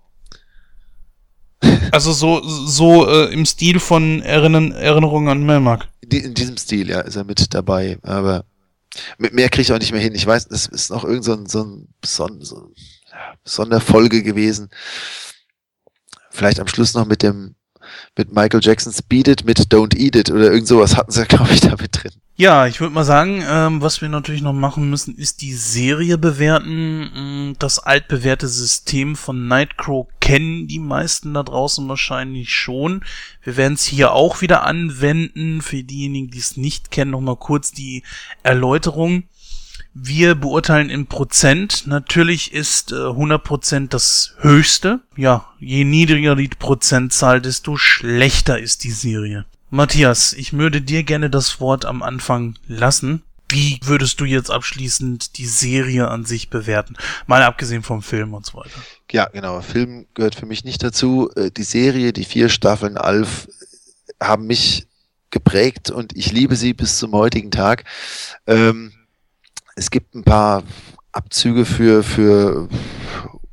Also 1.93 2.13
so, 2.13 2.43
so 2.43 3.09
äh, 3.09 3.33
im 3.33 3.47
Stil 3.47 3.79
von 3.81 4.21
Erinnern, 4.23 4.73
Erinnerungen 4.73 5.29
an 5.29 5.45
Melmark. 5.45 5.89
In 6.01 6.35
diesem 6.35 6.57
Stil, 6.57 6.91
ja, 6.91 7.01
ist 7.01 7.17
er 7.17 7.25
mit 7.25 7.55
dabei. 7.55 7.99
Aber 8.03 8.45
mehr 9.19 9.49
kriege 9.49 9.63
ich 9.63 9.73
auch 9.73 9.79
nicht 9.79 9.93
mehr 9.93 10.01
hin. 10.01 10.15
Ich 10.15 10.27
weiß, 10.27 10.49
das 10.49 10.67
ist 10.67 10.91
noch 10.91 11.05
irgend 11.05 11.25
so 11.25 11.33
ein, 11.35 11.47
so 11.47 11.65
ein, 11.65 11.89
Son, 12.05 12.43
so 12.43 12.57
ein 12.57 12.75
Sonderfolge 13.45 14.23
gewesen. 14.23 14.71
Vielleicht 16.31 16.61
am 16.61 16.69
Schluss 16.69 16.95
noch 16.95 17.07
mit 17.07 17.23
dem 17.23 17.55
mit 18.17 18.33
Michael 18.33 18.61
Jackson's 18.63 19.03
Beat 19.03 19.29
It 19.29 19.45
mit 19.45 19.59
Don't 19.73 19.97
Eat 19.97 20.17
It 20.17 20.31
oder 20.31 20.51
irgend 20.53 20.69
sowas 20.69 20.97
hatten 20.97 21.13
sie, 21.13 21.25
glaube 21.29 21.53
ich, 21.53 21.61
da 21.61 21.77
mit 21.77 22.03
drin. 22.03 22.13
Ja, 22.39 22.67
ich 22.67 22.81
würde 22.81 22.93
mal 22.93 23.05
sagen, 23.05 23.43
ähm, 23.49 23.81
was 23.81 24.03
wir 24.03 24.11
natürlich 24.11 24.43
noch 24.43 24.53
machen 24.53 24.91
müssen, 24.91 25.17
ist 25.17 25.41
die 25.41 25.55
Serie 25.55 26.19
bewerten. 26.19 27.51
Mm, 27.51 27.57
das 27.59 27.79
altbewährte 27.79 28.47
System 28.47 29.17
von 29.17 29.49
Nightcrow 29.49 30.07
kennen 30.21 30.67
die 30.67 30.79
meisten 30.79 31.33
da 31.33 31.43
draußen 31.43 31.89
wahrscheinlich 31.89 32.53
schon. 32.53 33.03
Wir 33.43 33.57
werden 33.57 33.73
es 33.73 33.85
hier 33.85 34.13
auch 34.13 34.43
wieder 34.43 34.65
anwenden. 34.65 35.63
Für 35.63 35.83
diejenigen, 35.83 36.31
die 36.31 36.39
es 36.39 36.59
nicht 36.59 36.91
kennen, 36.91 37.13
nochmal 37.13 37.37
kurz 37.37 37.73
die 37.73 38.03
Erläuterung. 38.43 39.25
Wir 39.99 40.35
beurteilen 40.35 40.91
in 40.91 41.07
Prozent. 41.07 41.87
Natürlich 41.87 42.53
ist 42.53 42.93
äh, 42.93 42.97
100% 42.97 43.89
das 43.89 44.35
höchste. 44.41 45.01
Ja, 45.17 45.49
je 45.59 45.85
niedriger 45.85 46.37
die 46.37 46.49
Prozentzahl, 46.49 47.41
desto 47.41 47.79
schlechter 47.79 48.59
ist 48.59 48.85
die 48.85 48.91
Serie. 48.91 49.47
Matthias, 49.71 50.35
ich 50.35 50.53
würde 50.53 50.83
dir 50.83 51.03
gerne 51.03 51.31
das 51.31 51.61
Wort 51.61 51.87
am 51.87 52.03
Anfang 52.03 52.59
lassen. 52.69 53.23
wie 53.49 53.81
würdest 53.85 54.21
du 54.21 54.27
jetzt 54.27 54.51
abschließend 54.51 55.39
die 55.39 55.47
Serie 55.47 56.09
an 56.09 56.27
sich 56.27 56.51
bewerten? 56.51 56.97
Mal 57.27 57.43
abgesehen 57.43 57.83
vom 57.83 58.03
Film 58.03 58.35
und 58.35 58.45
so 58.45 58.59
weiter. 58.59 58.79
Ja, 59.11 59.31
genau. 59.31 59.63
Film 59.63 60.07
gehört 60.13 60.35
für 60.35 60.45
mich 60.45 60.63
nicht 60.63 60.83
dazu. 60.83 61.31
Äh, 61.37 61.51
die 61.51 61.63
Serie, 61.63 62.13
die 62.13 62.25
vier 62.25 62.51
Staffeln 62.51 62.99
Alf, 62.99 63.49
haben 64.23 64.47
mich 64.47 64.89
geprägt 65.31 65.91
und 65.91 66.15
ich 66.15 66.33
liebe 66.33 66.55
sie 66.55 66.75
bis 66.75 66.99
zum 66.99 67.13
heutigen 67.13 67.51
Tag. 67.51 67.85
Ähm, 68.47 68.93
es 69.77 69.91
gibt 69.91 70.15
ein 70.15 70.25
paar 70.25 70.65
Abzüge 71.13 71.65
für, 71.65 72.03
für 72.03 72.69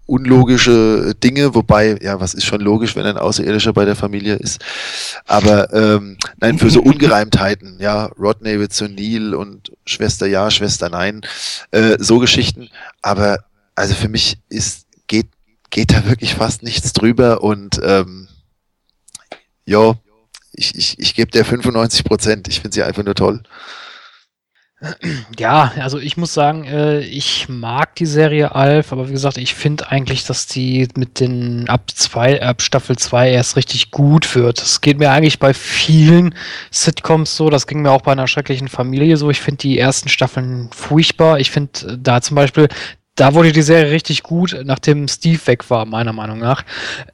unlogische 0.06 1.14
Dinge, 1.16 1.54
wobei, 1.54 1.98
ja, 2.02 2.20
was 2.20 2.34
ist 2.34 2.46
schon 2.46 2.62
logisch, 2.62 2.96
wenn 2.96 3.06
ein 3.06 3.18
Außerirdischer 3.18 3.74
bei 3.74 3.86
der 3.86 3.96
Familie 3.96 4.36
ist. 4.36 4.64
Aber 5.26 5.72
ähm, 5.74 6.18
nein, 6.40 6.58
für 6.58 6.70
so 6.70 6.82
Ungereimtheiten, 6.84 7.78
ja, 7.80 8.06
Rodney 8.18 8.60
wird 8.60 8.74
zu 8.74 8.88
Neil 8.88 9.36
und 9.36 9.72
Schwester 9.86 10.26
ja, 10.26 10.50
Schwester 10.50 10.90
nein, 10.90 11.22
äh, 11.72 11.98
so 12.00 12.20
Geschichten. 12.20 12.70
Aber 13.02 13.40
also 13.76 13.94
für 13.94 14.10
mich 14.10 14.38
ist, 14.50 14.88
geht, 15.08 15.28
geht 15.70 15.92
da 15.92 16.08
wirklich 16.08 16.36
fast 16.36 16.64
nichts 16.64 16.94
drüber 16.94 17.44
und 17.44 17.80
ähm, 17.84 18.28
ja, 19.66 19.96
ich, 20.52 20.76
ich, 20.76 21.00
ich 21.00 21.16
gebe 21.16 21.32
der 21.32 21.46
95 21.46 22.04
Prozent. 22.04 22.48
Ich 22.48 22.62
finde 22.62 22.76
sie 22.76 22.84
einfach 22.84 23.04
nur 23.04 23.16
toll. 23.16 23.42
Ja, 25.40 25.72
also 25.80 25.98
ich 25.98 26.18
muss 26.18 26.34
sagen, 26.34 26.66
äh, 26.66 27.00
ich 27.00 27.48
mag 27.48 27.96
die 27.96 28.06
Serie 28.06 28.54
Alf, 28.54 28.92
aber 28.92 29.08
wie 29.08 29.14
gesagt, 29.14 29.38
ich 29.38 29.54
finde 29.54 29.90
eigentlich, 29.90 30.26
dass 30.26 30.48
die 30.48 30.88
mit 30.98 31.20
den 31.20 31.70
ab 31.70 31.92
zwei, 31.94 32.42
ab 32.42 32.62
Staffel 32.62 32.98
2 32.98 33.32
erst 33.32 33.56
richtig 33.56 33.92
gut 33.92 34.36
wird. 34.36 34.62
Das 34.62 34.82
geht 34.82 35.00
mir 35.00 35.12
eigentlich 35.12 35.40
bei 35.40 35.54
vielen 35.54 36.36
Sitcoms 36.72 37.36
so, 37.36 37.50
das 37.50 37.68
ging 37.68 37.82
mir 37.82 37.92
auch 37.92 38.02
bei 38.02 38.12
einer 38.12 38.28
schrecklichen 38.28 38.68
Familie 38.68 39.18
so. 39.18 39.30
Ich 39.30 39.42
finde 39.42 39.60
die 39.60 39.80
ersten 39.80 40.10
Staffeln 40.10 40.70
furchtbar. 40.74 41.40
Ich 41.40 41.52
finde 41.52 41.88
äh, 41.88 41.98
da 42.00 42.22
zum 42.22 42.36
Beispiel, 42.36 42.68
da 43.16 43.34
wurde 43.34 43.52
die 43.52 43.62
Serie 43.62 43.92
richtig 43.92 44.24
gut, 44.24 44.58
nachdem 44.66 45.08
Steve 45.08 45.40
weg 45.46 45.70
war, 45.70 45.86
meiner 45.86 46.14
Meinung 46.14 46.40
nach. 46.40 46.64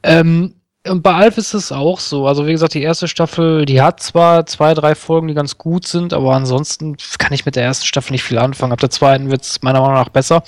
Ähm, 0.01 0.55
und 0.89 1.01
bei 1.03 1.13
Alf 1.13 1.37
ist 1.37 1.53
es 1.53 1.71
auch 1.71 1.99
so. 1.99 2.27
Also 2.27 2.47
wie 2.47 2.51
gesagt, 2.51 2.73
die 2.73 2.81
erste 2.81 3.07
Staffel, 3.07 3.65
die 3.65 3.81
hat 3.81 4.01
zwar 4.01 4.45
zwei, 4.45 4.73
drei 4.73 4.95
Folgen, 4.95 5.27
die 5.27 5.33
ganz 5.33 5.57
gut 5.57 5.87
sind, 5.87 6.13
aber 6.13 6.33
ansonsten 6.33 6.97
kann 7.17 7.33
ich 7.33 7.45
mit 7.45 7.55
der 7.55 7.63
ersten 7.63 7.85
Staffel 7.85 8.13
nicht 8.13 8.23
viel 8.23 8.37
anfangen. 8.37 8.73
Ab 8.73 8.79
der 8.79 8.89
zweiten 8.89 9.31
wird 9.31 9.43
es 9.43 9.61
meiner 9.61 9.81
Meinung 9.81 9.95
nach 9.95 10.09
besser. 10.09 10.43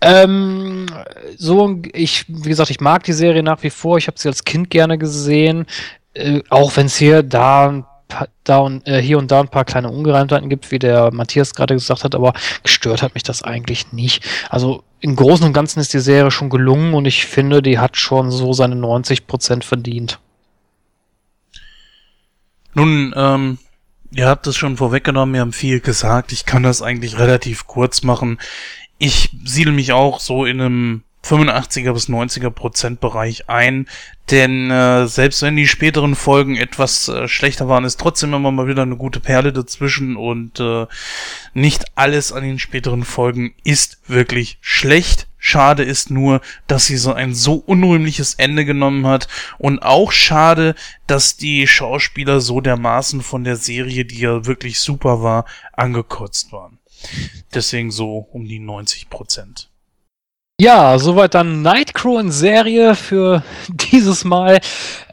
Ähm, 0.00 0.86
so, 1.36 1.80
ich, 1.92 2.26
wie 2.28 2.48
gesagt, 2.48 2.70
ich 2.70 2.80
mag 2.80 3.04
die 3.04 3.12
Serie 3.12 3.42
nach 3.42 3.62
wie 3.62 3.70
vor. 3.70 3.98
Ich 3.98 4.06
habe 4.06 4.18
sie 4.18 4.28
als 4.28 4.44
Kind 4.44 4.70
gerne 4.70 4.98
gesehen. 4.98 5.66
Äh, 6.14 6.42
auch 6.48 6.76
wenn 6.76 6.86
es 6.86 6.96
hier 6.96 7.22
da 7.22 7.84
da 8.44 8.58
und 8.58 8.86
äh, 8.86 9.00
hier 9.02 9.18
und 9.18 9.30
da 9.30 9.40
ein 9.40 9.48
paar 9.48 9.64
kleine 9.64 9.90
Ungereimtheiten 9.90 10.48
gibt, 10.48 10.70
wie 10.70 10.78
der 10.78 11.12
Matthias 11.12 11.54
gerade 11.54 11.74
gesagt 11.74 12.04
hat, 12.04 12.14
aber 12.14 12.32
gestört 12.62 13.02
hat 13.02 13.14
mich 13.14 13.22
das 13.22 13.42
eigentlich 13.42 13.92
nicht. 13.92 14.24
Also 14.50 14.84
im 15.04 15.16
Großen 15.16 15.44
und 15.44 15.52
Ganzen 15.52 15.80
ist 15.80 15.92
die 15.92 16.00
Serie 16.00 16.30
schon 16.30 16.48
gelungen 16.48 16.94
und 16.94 17.04
ich 17.04 17.26
finde, 17.26 17.60
die 17.60 17.78
hat 17.78 17.98
schon 17.98 18.30
so 18.30 18.54
seine 18.54 18.74
90 18.74 19.26
Prozent 19.26 19.62
verdient. 19.62 20.18
Nun, 22.72 23.12
ähm, 23.14 23.58
ihr 24.12 24.26
habt 24.26 24.46
es 24.46 24.56
schon 24.56 24.78
vorweggenommen, 24.78 25.34
wir 25.34 25.42
haben 25.42 25.52
viel 25.52 25.80
gesagt. 25.80 26.32
Ich 26.32 26.46
kann 26.46 26.62
das 26.62 26.80
eigentlich 26.80 27.18
relativ 27.18 27.66
kurz 27.66 28.02
machen. 28.02 28.38
Ich 28.96 29.28
siedel 29.44 29.74
mich 29.74 29.92
auch 29.92 30.20
so 30.20 30.46
in 30.46 30.58
einem 30.58 31.02
85er 31.24 31.92
bis 31.92 32.08
90er 32.08 32.50
Prozent 32.50 33.00
Bereich 33.00 33.48
ein, 33.48 33.88
denn 34.30 34.70
äh, 34.70 35.06
selbst 35.06 35.42
wenn 35.42 35.56
die 35.56 35.66
späteren 35.66 36.14
Folgen 36.14 36.56
etwas 36.56 37.08
äh, 37.08 37.28
schlechter 37.28 37.68
waren, 37.68 37.84
ist 37.84 38.00
trotzdem 38.00 38.32
immer 38.34 38.50
mal 38.50 38.66
wieder 38.68 38.82
eine 38.82 38.96
gute 38.96 39.20
Perle 39.20 39.52
dazwischen 39.52 40.16
und 40.16 40.60
äh, 40.60 40.86
nicht 41.52 41.84
alles 41.94 42.32
an 42.32 42.42
den 42.42 42.58
späteren 42.58 43.04
Folgen 43.04 43.54
ist 43.64 43.98
wirklich 44.06 44.58
schlecht. 44.60 45.28
Schade 45.38 45.82
ist 45.82 46.10
nur, 46.10 46.40
dass 46.66 46.86
sie 46.86 46.96
so 46.96 47.12
ein 47.12 47.34
so 47.34 47.56
unrühmliches 47.56 48.34
Ende 48.34 48.64
genommen 48.64 49.06
hat 49.06 49.28
und 49.58 49.80
auch 49.80 50.10
schade, 50.10 50.74
dass 51.06 51.36
die 51.36 51.66
Schauspieler 51.66 52.40
so 52.40 52.62
dermaßen 52.62 53.20
von 53.20 53.44
der 53.44 53.56
Serie, 53.56 54.06
die 54.06 54.20
ja 54.20 54.46
wirklich 54.46 54.80
super 54.80 55.22
war, 55.22 55.44
angekotzt 55.74 56.50
waren. 56.50 56.78
Deswegen 57.52 57.90
so 57.90 58.16
um 58.32 58.46
die 58.46 58.58
90 58.58 59.10
Prozent. 59.10 59.68
Ja, 60.60 61.00
soweit 61.00 61.34
dann 61.34 61.62
Nightcrow 61.62 62.20
in 62.20 62.30
Serie 62.30 62.94
für 62.94 63.42
dieses 63.90 64.24
Mal. 64.24 64.60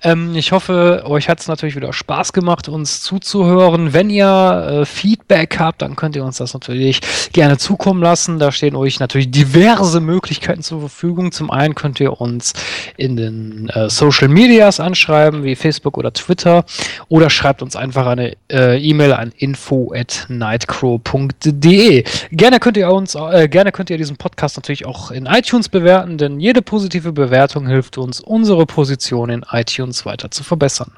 Ähm, 0.04 0.36
ich 0.36 0.52
hoffe, 0.52 1.02
euch 1.06 1.30
hat 1.30 1.40
es 1.40 1.48
natürlich 1.48 1.76
wieder 1.76 1.94
Spaß 1.94 2.32
gemacht, 2.32 2.70
uns 2.70 3.02
zuzuhören. 3.02 3.92
Wenn 3.92 4.12
ihr 4.12 4.82
äh, 4.82 4.86
Feedback 4.86 5.58
habt, 5.58 5.82
dann 5.82 5.96
könnt 5.96 6.16
ihr 6.16 6.24
uns 6.24 6.38
das 6.38 6.54
natürlich 6.54 7.02
gerne 7.34 7.58
zukommen 7.58 8.04
lassen. 8.04 8.38
Da 8.38 8.52
stehen 8.52 8.76
euch 8.76 9.00
natürlich 9.00 9.32
diverse 9.32 10.00
Möglichkeiten 10.00 10.62
zur 10.62 10.80
Verfügung. 10.80 11.32
Zum 11.32 11.50
einen 11.50 11.74
könnt 11.74 12.00
ihr 12.00 12.22
uns 12.22 12.54
in 12.98 13.16
den 13.16 13.70
äh, 13.70 13.90
Social 13.90 14.28
Medias 14.28 14.80
anschreiben, 14.80 15.44
wie 15.44 15.56
Facebook 15.56 15.98
oder 15.98 16.14
Twitter, 16.14 16.66
oder 17.10 17.32
schreibt 17.32 17.64
uns 17.64 17.76
einfach 17.76 18.06
eine 18.06 18.38
äh, 18.52 18.80
E-Mail 18.80 19.14
an 19.14 19.34
info 19.36 19.92
at 19.96 20.28
nightcrow.de. 20.30 22.04
Gerne 22.30 22.60
könnt 22.60 22.78
ihr 22.78 22.92
uns, 22.92 23.16
äh, 23.16 23.48
gerne 23.50 23.72
könnt 23.72 23.90
ihr 23.90 23.98
diesen 23.98 24.18
Podcast 24.18 24.56
natürlich 24.56 24.86
auch 24.86 25.10
in 25.10 25.31
iTunes 25.32 25.70
bewerten, 25.70 26.18
denn 26.18 26.40
jede 26.40 26.62
positive 26.62 27.12
Bewertung 27.12 27.68
hilft 27.68 27.98
uns, 27.98 28.20
unsere 28.20 28.66
Position 28.66 29.30
in 29.30 29.46
iTunes 29.52 30.06
weiter 30.06 30.30
zu 30.32 30.44
verbessern. 30.44 30.92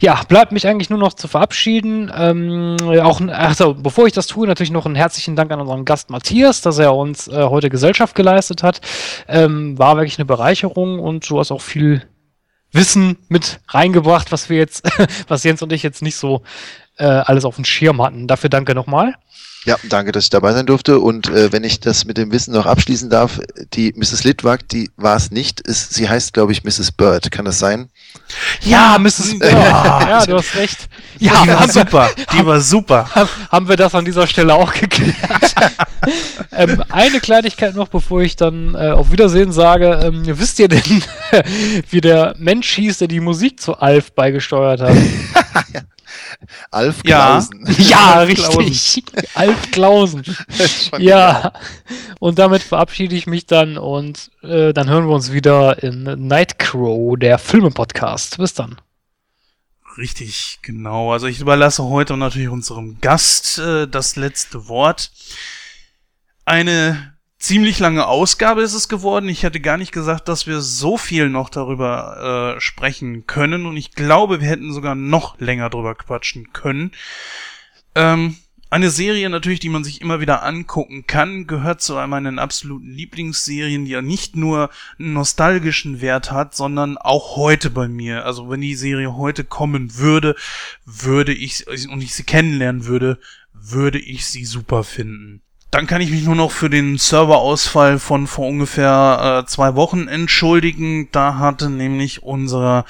Ja, 0.00 0.22
bleibt 0.28 0.52
mich 0.52 0.66
eigentlich 0.66 0.90
nur 0.90 0.98
noch 0.98 1.14
zu 1.14 1.28
verabschieden. 1.28 2.10
Ähm, 2.14 2.76
auch, 3.02 3.20
also, 3.20 3.74
bevor 3.74 4.06
ich 4.06 4.12
das 4.12 4.26
tue, 4.26 4.46
natürlich 4.46 4.70
noch 4.70 4.86
einen 4.86 4.94
herzlichen 4.94 5.36
Dank 5.36 5.50
an 5.50 5.60
unseren 5.60 5.84
Gast 5.84 6.10
Matthias, 6.10 6.60
dass 6.60 6.78
er 6.78 6.94
uns 6.94 7.28
äh, 7.28 7.44
heute 7.44 7.70
Gesellschaft 7.70 8.14
geleistet 8.14 8.62
hat. 8.62 8.80
Ähm, 9.28 9.78
war 9.78 9.96
wirklich 9.96 10.18
eine 10.18 10.26
Bereicherung 10.26 11.00
und 11.00 11.28
du 11.28 11.38
hast 11.38 11.50
auch 11.50 11.62
viel 11.62 12.02
Wissen 12.72 13.16
mit 13.28 13.60
reingebracht, 13.68 14.30
was 14.32 14.48
wir 14.48 14.58
jetzt, 14.58 14.88
was 15.28 15.44
Jens 15.44 15.62
und 15.62 15.72
ich 15.72 15.82
jetzt 15.82 16.02
nicht 16.02 16.16
so 16.16 16.42
äh, 16.98 17.04
alles 17.04 17.44
auf 17.44 17.56
dem 17.56 17.64
Schirm 17.64 18.02
hatten. 18.02 18.26
Dafür 18.26 18.50
danke 18.50 18.74
nochmal. 18.74 19.14
Ja, 19.66 19.76
danke, 19.90 20.10
dass 20.10 20.24
ich 20.24 20.30
dabei 20.30 20.54
sein 20.54 20.64
durfte. 20.64 21.00
Und 21.00 21.28
äh, 21.28 21.52
wenn 21.52 21.64
ich 21.64 21.80
das 21.80 22.06
mit 22.06 22.16
dem 22.16 22.32
Wissen 22.32 22.54
noch 22.54 22.64
abschließen 22.64 23.10
darf, 23.10 23.40
die 23.74 23.92
Mrs. 23.94 24.24
Litwack, 24.24 24.66
die 24.68 24.90
war 24.96 25.16
es 25.16 25.30
nicht. 25.30 25.60
Ist, 25.60 25.92
sie 25.92 26.08
heißt, 26.08 26.32
glaube 26.32 26.52
ich, 26.52 26.64
Mrs. 26.64 26.92
Bird. 26.92 27.30
Kann 27.30 27.44
das 27.44 27.58
sein? 27.58 27.90
Ja, 28.62 28.98
Mrs. 28.98 29.38
Bird. 29.38 29.52
ja, 29.52 30.24
du 30.24 30.34
hast 30.38 30.54
recht. 30.54 30.88
Ja, 31.18 31.42
die 31.44 31.48
war 31.48 31.68
super. 31.68 32.10
Die 32.32 32.46
war 32.46 32.60
super. 32.60 33.08
Haben 33.50 33.68
wir 33.68 33.76
das 33.76 33.94
an 33.94 34.06
dieser 34.06 34.26
Stelle 34.26 34.54
auch 34.54 34.72
geklärt? 34.72 35.54
ähm, 36.52 36.82
eine 36.88 37.20
Kleinigkeit 37.20 37.74
noch, 37.74 37.88
bevor 37.88 38.22
ich 38.22 38.36
dann 38.36 38.74
äh, 38.74 38.92
auf 38.92 39.12
Wiedersehen 39.12 39.52
sage. 39.52 40.00
Ähm, 40.02 40.22
wisst 40.24 40.58
ihr 40.58 40.68
denn, 40.68 40.82
wie 41.90 42.00
der 42.00 42.34
Mensch 42.38 42.70
hieß, 42.72 42.98
der 42.98 43.08
die 43.08 43.20
Musik 43.20 43.60
zu 43.60 43.76
Alf 43.76 44.12
beigesteuert 44.12 44.80
hat? 44.80 44.96
Alf 46.70 47.02
Klausen. 47.02 47.66
Ja, 47.78 47.84
ja 47.84 48.20
richtig. 48.22 49.04
Alf 49.34 49.70
Klausen. 49.70 50.24
ja. 50.98 51.52
Und 52.18 52.38
damit 52.38 52.62
verabschiede 52.62 53.16
ich 53.16 53.26
mich 53.26 53.46
dann 53.46 53.78
und 53.78 54.30
äh, 54.42 54.72
dann 54.72 54.88
hören 54.88 55.06
wir 55.06 55.14
uns 55.14 55.32
wieder 55.32 55.82
in 55.82 56.02
Nightcrow, 56.02 57.18
der 57.18 57.38
Filme-Podcast. 57.38 58.38
Bis 58.38 58.54
dann. 58.54 58.76
Richtig, 59.98 60.60
genau. 60.62 61.12
Also 61.12 61.26
ich 61.26 61.40
überlasse 61.40 61.84
heute 61.84 62.16
natürlich 62.16 62.48
unserem 62.48 63.00
Gast 63.00 63.58
äh, 63.58 63.88
das 63.88 64.16
letzte 64.16 64.68
Wort. 64.68 65.10
Eine 66.44 67.09
ziemlich 67.40 67.78
lange 67.78 68.06
Ausgabe 68.06 68.62
ist 68.62 68.74
es 68.74 68.88
geworden. 68.88 69.28
Ich 69.28 69.42
hätte 69.42 69.58
gar 69.58 69.78
nicht 69.78 69.92
gesagt, 69.92 70.28
dass 70.28 70.46
wir 70.46 70.60
so 70.60 70.96
viel 70.96 71.28
noch 71.28 71.48
darüber 71.48 72.54
äh, 72.56 72.60
sprechen 72.60 73.26
können. 73.26 73.66
Und 73.66 73.76
ich 73.76 73.92
glaube, 73.92 74.40
wir 74.40 74.48
hätten 74.48 74.72
sogar 74.72 74.94
noch 74.94 75.40
länger 75.40 75.70
drüber 75.70 75.96
quatschen 75.96 76.52
können. 76.52 76.92
Ähm, 77.96 78.36
eine 78.72 78.90
Serie 78.90 79.28
natürlich, 79.30 79.58
die 79.58 79.68
man 79.68 79.82
sich 79.82 80.00
immer 80.00 80.20
wieder 80.20 80.44
angucken 80.44 81.04
kann, 81.08 81.48
gehört 81.48 81.80
zu 81.80 81.94
meinen 81.94 82.38
absoluten 82.38 82.88
Lieblingsserien, 82.88 83.84
die 83.84 83.90
ja 83.90 84.02
nicht 84.02 84.36
nur 84.36 84.70
einen 84.96 85.14
nostalgischen 85.14 86.00
Wert 86.00 86.30
hat, 86.30 86.54
sondern 86.54 86.96
auch 86.96 87.36
heute 87.36 87.70
bei 87.70 87.88
mir. 87.88 88.24
Also 88.24 88.48
wenn 88.48 88.60
die 88.60 88.76
Serie 88.76 89.16
heute 89.16 89.42
kommen 89.42 89.96
würde, 89.96 90.36
würde 90.84 91.32
ich, 91.32 91.66
und 91.66 92.00
ich 92.00 92.14
sie 92.14 92.22
kennenlernen 92.22 92.86
würde, 92.86 93.18
würde 93.52 93.98
ich 93.98 94.26
sie 94.26 94.44
super 94.44 94.84
finden. 94.84 95.42
Dann 95.70 95.86
kann 95.86 96.00
ich 96.00 96.10
mich 96.10 96.24
nur 96.24 96.34
noch 96.34 96.50
für 96.50 96.68
den 96.68 96.98
Serverausfall 96.98 98.00
von 98.00 98.26
vor 98.26 98.48
ungefähr 98.48 99.42
äh, 99.44 99.46
zwei 99.46 99.76
Wochen 99.76 100.08
entschuldigen. 100.08 101.08
Da 101.12 101.36
hatte 101.36 101.70
nämlich 101.70 102.24
unser 102.24 102.84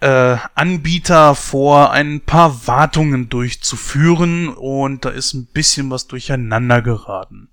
äh, 0.00 0.36
Anbieter 0.54 1.34
vor, 1.34 1.90
ein 1.90 2.20
paar 2.20 2.66
Wartungen 2.66 3.30
durchzuführen 3.30 4.48
und 4.48 5.06
da 5.06 5.08
ist 5.08 5.32
ein 5.32 5.46
bisschen 5.46 5.90
was 5.90 6.06
durcheinander 6.06 6.82
geraten. 6.82 7.48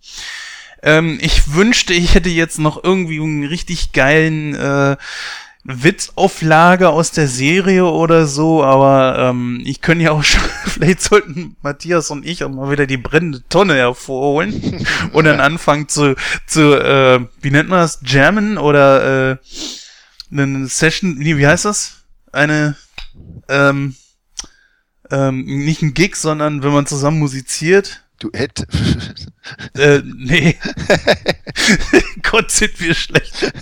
Ähm, 0.84 1.20
ich 1.22 1.54
wünschte, 1.54 1.94
ich 1.94 2.14
hätte 2.14 2.30
jetzt 2.30 2.60
noch 2.60 2.84
irgendwie 2.84 3.22
einen 3.22 3.46
richtig 3.46 3.94
geilen 3.94 4.56
äh, 4.56 4.98
Witzauflage 5.68 6.90
aus 6.90 7.10
der 7.10 7.28
Serie 7.28 7.86
oder 7.86 8.28
so, 8.28 8.64
aber 8.64 9.18
ähm, 9.18 9.62
ich 9.66 9.82
könnte 9.82 10.06
ja 10.06 10.12
auch 10.12 10.24
schon, 10.24 10.44
vielleicht 10.66 11.02
sollten 11.02 11.56
Matthias 11.64 12.12
und 12.12 12.24
ich 12.24 12.44
auch 12.44 12.50
mal 12.50 12.70
wieder 12.70 12.86
die 12.86 12.98
brennende 12.98 13.44
Tonne 13.50 13.74
hervorholen 13.74 14.86
und 15.12 15.26
dann 15.26 15.40
anfangen 15.40 15.88
zu, 15.88 16.16
zu 16.46 16.76
äh, 16.76 17.26
wie 17.42 17.50
nennt 17.50 17.70
man 17.70 17.80
das, 17.80 18.00
jammen 18.06 18.60
oder 18.60 19.32
äh, 19.32 19.38
eine 20.32 20.68
Session, 20.68 21.16
nee, 21.18 21.38
wie 21.38 21.48
heißt 21.48 21.66
das? 21.66 22.04
Eine, 22.32 22.76
ähm, 23.50 23.96
ähm, 25.10 25.46
nicht 25.46 25.82
ein 25.82 25.96
Gig, 25.96 26.16
sondern 26.16 26.62
wenn 26.62 26.74
man 26.74 26.86
zusammen 26.86 27.18
musiziert. 27.18 28.05
Duett. 28.20 28.66
Äh, 29.78 30.02
nee. 30.04 30.58
Gott, 32.24 32.50
sind 32.50 32.80
wir 32.80 32.96
schlecht. 32.96 33.54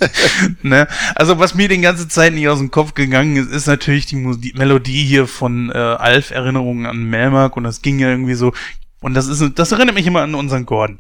ne? 0.61 0.88
Also, 1.15 1.39
was 1.39 1.55
mir 1.55 1.67
die 1.67 1.81
ganze 1.81 2.07
Zeit 2.07 2.34
nicht 2.34 2.47
aus 2.47 2.59
dem 2.59 2.71
Kopf 2.71 2.93
gegangen 2.93 3.35
ist, 3.35 3.51
ist 3.51 3.67
natürlich 3.67 4.05
die, 4.05 4.15
Mus 4.15 4.39
die 4.39 4.53
Melodie 4.53 5.03
hier 5.03 5.27
von 5.27 5.69
äh, 5.71 5.77
Alf 5.77 6.31
Erinnerungen 6.31 6.85
an 6.85 7.03
Melmark 7.03 7.57
und 7.57 7.65
das 7.65 7.81
ging 7.81 7.99
ja 7.99 8.09
irgendwie 8.09 8.35
so. 8.35 8.53
Und 9.01 9.13
das 9.13 9.27
ist, 9.27 9.43
das 9.59 9.73
erinnert 9.73 9.95
mich 9.95 10.07
immer 10.07 10.21
an 10.21 10.35
unseren 10.35 10.65
Gordon. 10.65 10.99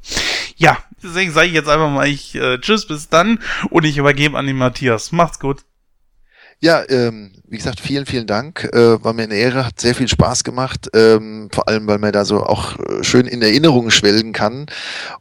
Ja, 0.57 0.77
deswegen 1.01 1.31
sage 1.31 1.47
ich 1.47 1.53
jetzt 1.53 1.69
einfach 1.69 1.89
mal 1.89 2.07
ich 2.07 2.35
äh, 2.35 2.59
Tschüss, 2.59 2.85
bis 2.85 3.07
dann 3.07 3.39
und 3.69 3.85
ich 3.85 3.97
übergebe 3.97 4.37
an 4.37 4.47
den 4.47 4.57
Matthias. 4.57 5.13
Macht's 5.13 5.39
gut. 5.39 5.63
Ja, 6.59 6.83
ähm, 6.89 7.31
wie 7.47 7.57
gesagt, 7.57 7.79
vielen, 7.79 8.05
vielen 8.05 8.27
Dank. 8.27 8.69
Äh, 8.73 9.03
war 9.03 9.13
mir 9.13 9.23
eine 9.23 9.35
Ehre, 9.35 9.65
hat 9.65 9.79
sehr 9.79 9.95
viel 9.95 10.07
Spaß 10.07 10.43
gemacht. 10.43 10.89
Ähm, 10.93 11.49
vor 11.51 11.67
allem, 11.67 11.87
weil 11.87 11.99
man 11.99 12.11
da 12.11 12.25
so 12.25 12.43
auch 12.43 12.79
äh, 12.79 13.03
schön 13.03 13.27
in 13.27 13.41
Erinnerungen 13.41 13.91
schwelgen 13.91 14.33
kann. 14.33 14.65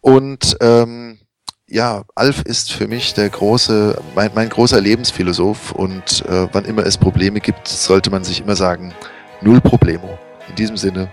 Und 0.01 0.57
ähm, 0.61 1.19
ja, 1.67 2.05
Alf 2.15 2.43
ist 2.43 2.73
für 2.73 2.87
mich 2.87 3.15
der 3.15 3.29
große, 3.29 4.01
mein, 4.15 4.31
mein 4.35 4.49
großer 4.49 4.81
Lebensphilosoph. 4.81 5.73
Und 5.73 6.25
äh, 6.27 6.49
wann 6.53 6.65
immer 6.65 6.85
es 6.87 6.99
Probleme 6.99 7.41
gibt, 7.41 7.67
sollte 7.69 8.11
man 8.11 8.25
sich 8.25 8.41
immer 8.41 8.57
sagen, 8.57 8.95
null 9.41 9.61
Problemo. 9.61 10.19
In 10.49 10.55
diesem 10.55 10.77
Sinne, 10.77 11.09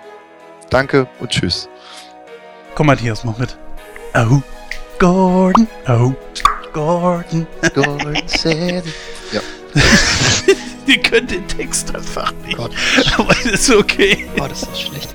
danke 0.69 1.07
und 1.19 1.29
tschüss. 1.29 1.69
Komm, 2.75 2.87
Matthias, 2.87 3.23
noch 3.23 3.37
mit. 3.37 3.57
Oh, 4.15 4.41
Gordon, 4.99 5.67
oh, 5.87 6.13
Gordon. 6.73 7.47
Gordon 7.73 8.15
said. 8.27 8.83
Ja. 9.31 9.41
Ihr 10.87 10.97
könnt 11.03 11.29
den 11.29 11.47
Text 11.47 11.93
einfach 11.93 12.33
nicht. 12.43 12.57
Gott. 12.57 12.71
Aber 13.15 13.31
das 13.43 13.45
ist 13.45 13.69
okay. 13.69 14.25
Oh, 14.39 14.47
das 14.47 14.63
ist 14.63 14.81
schlecht. 14.81 15.13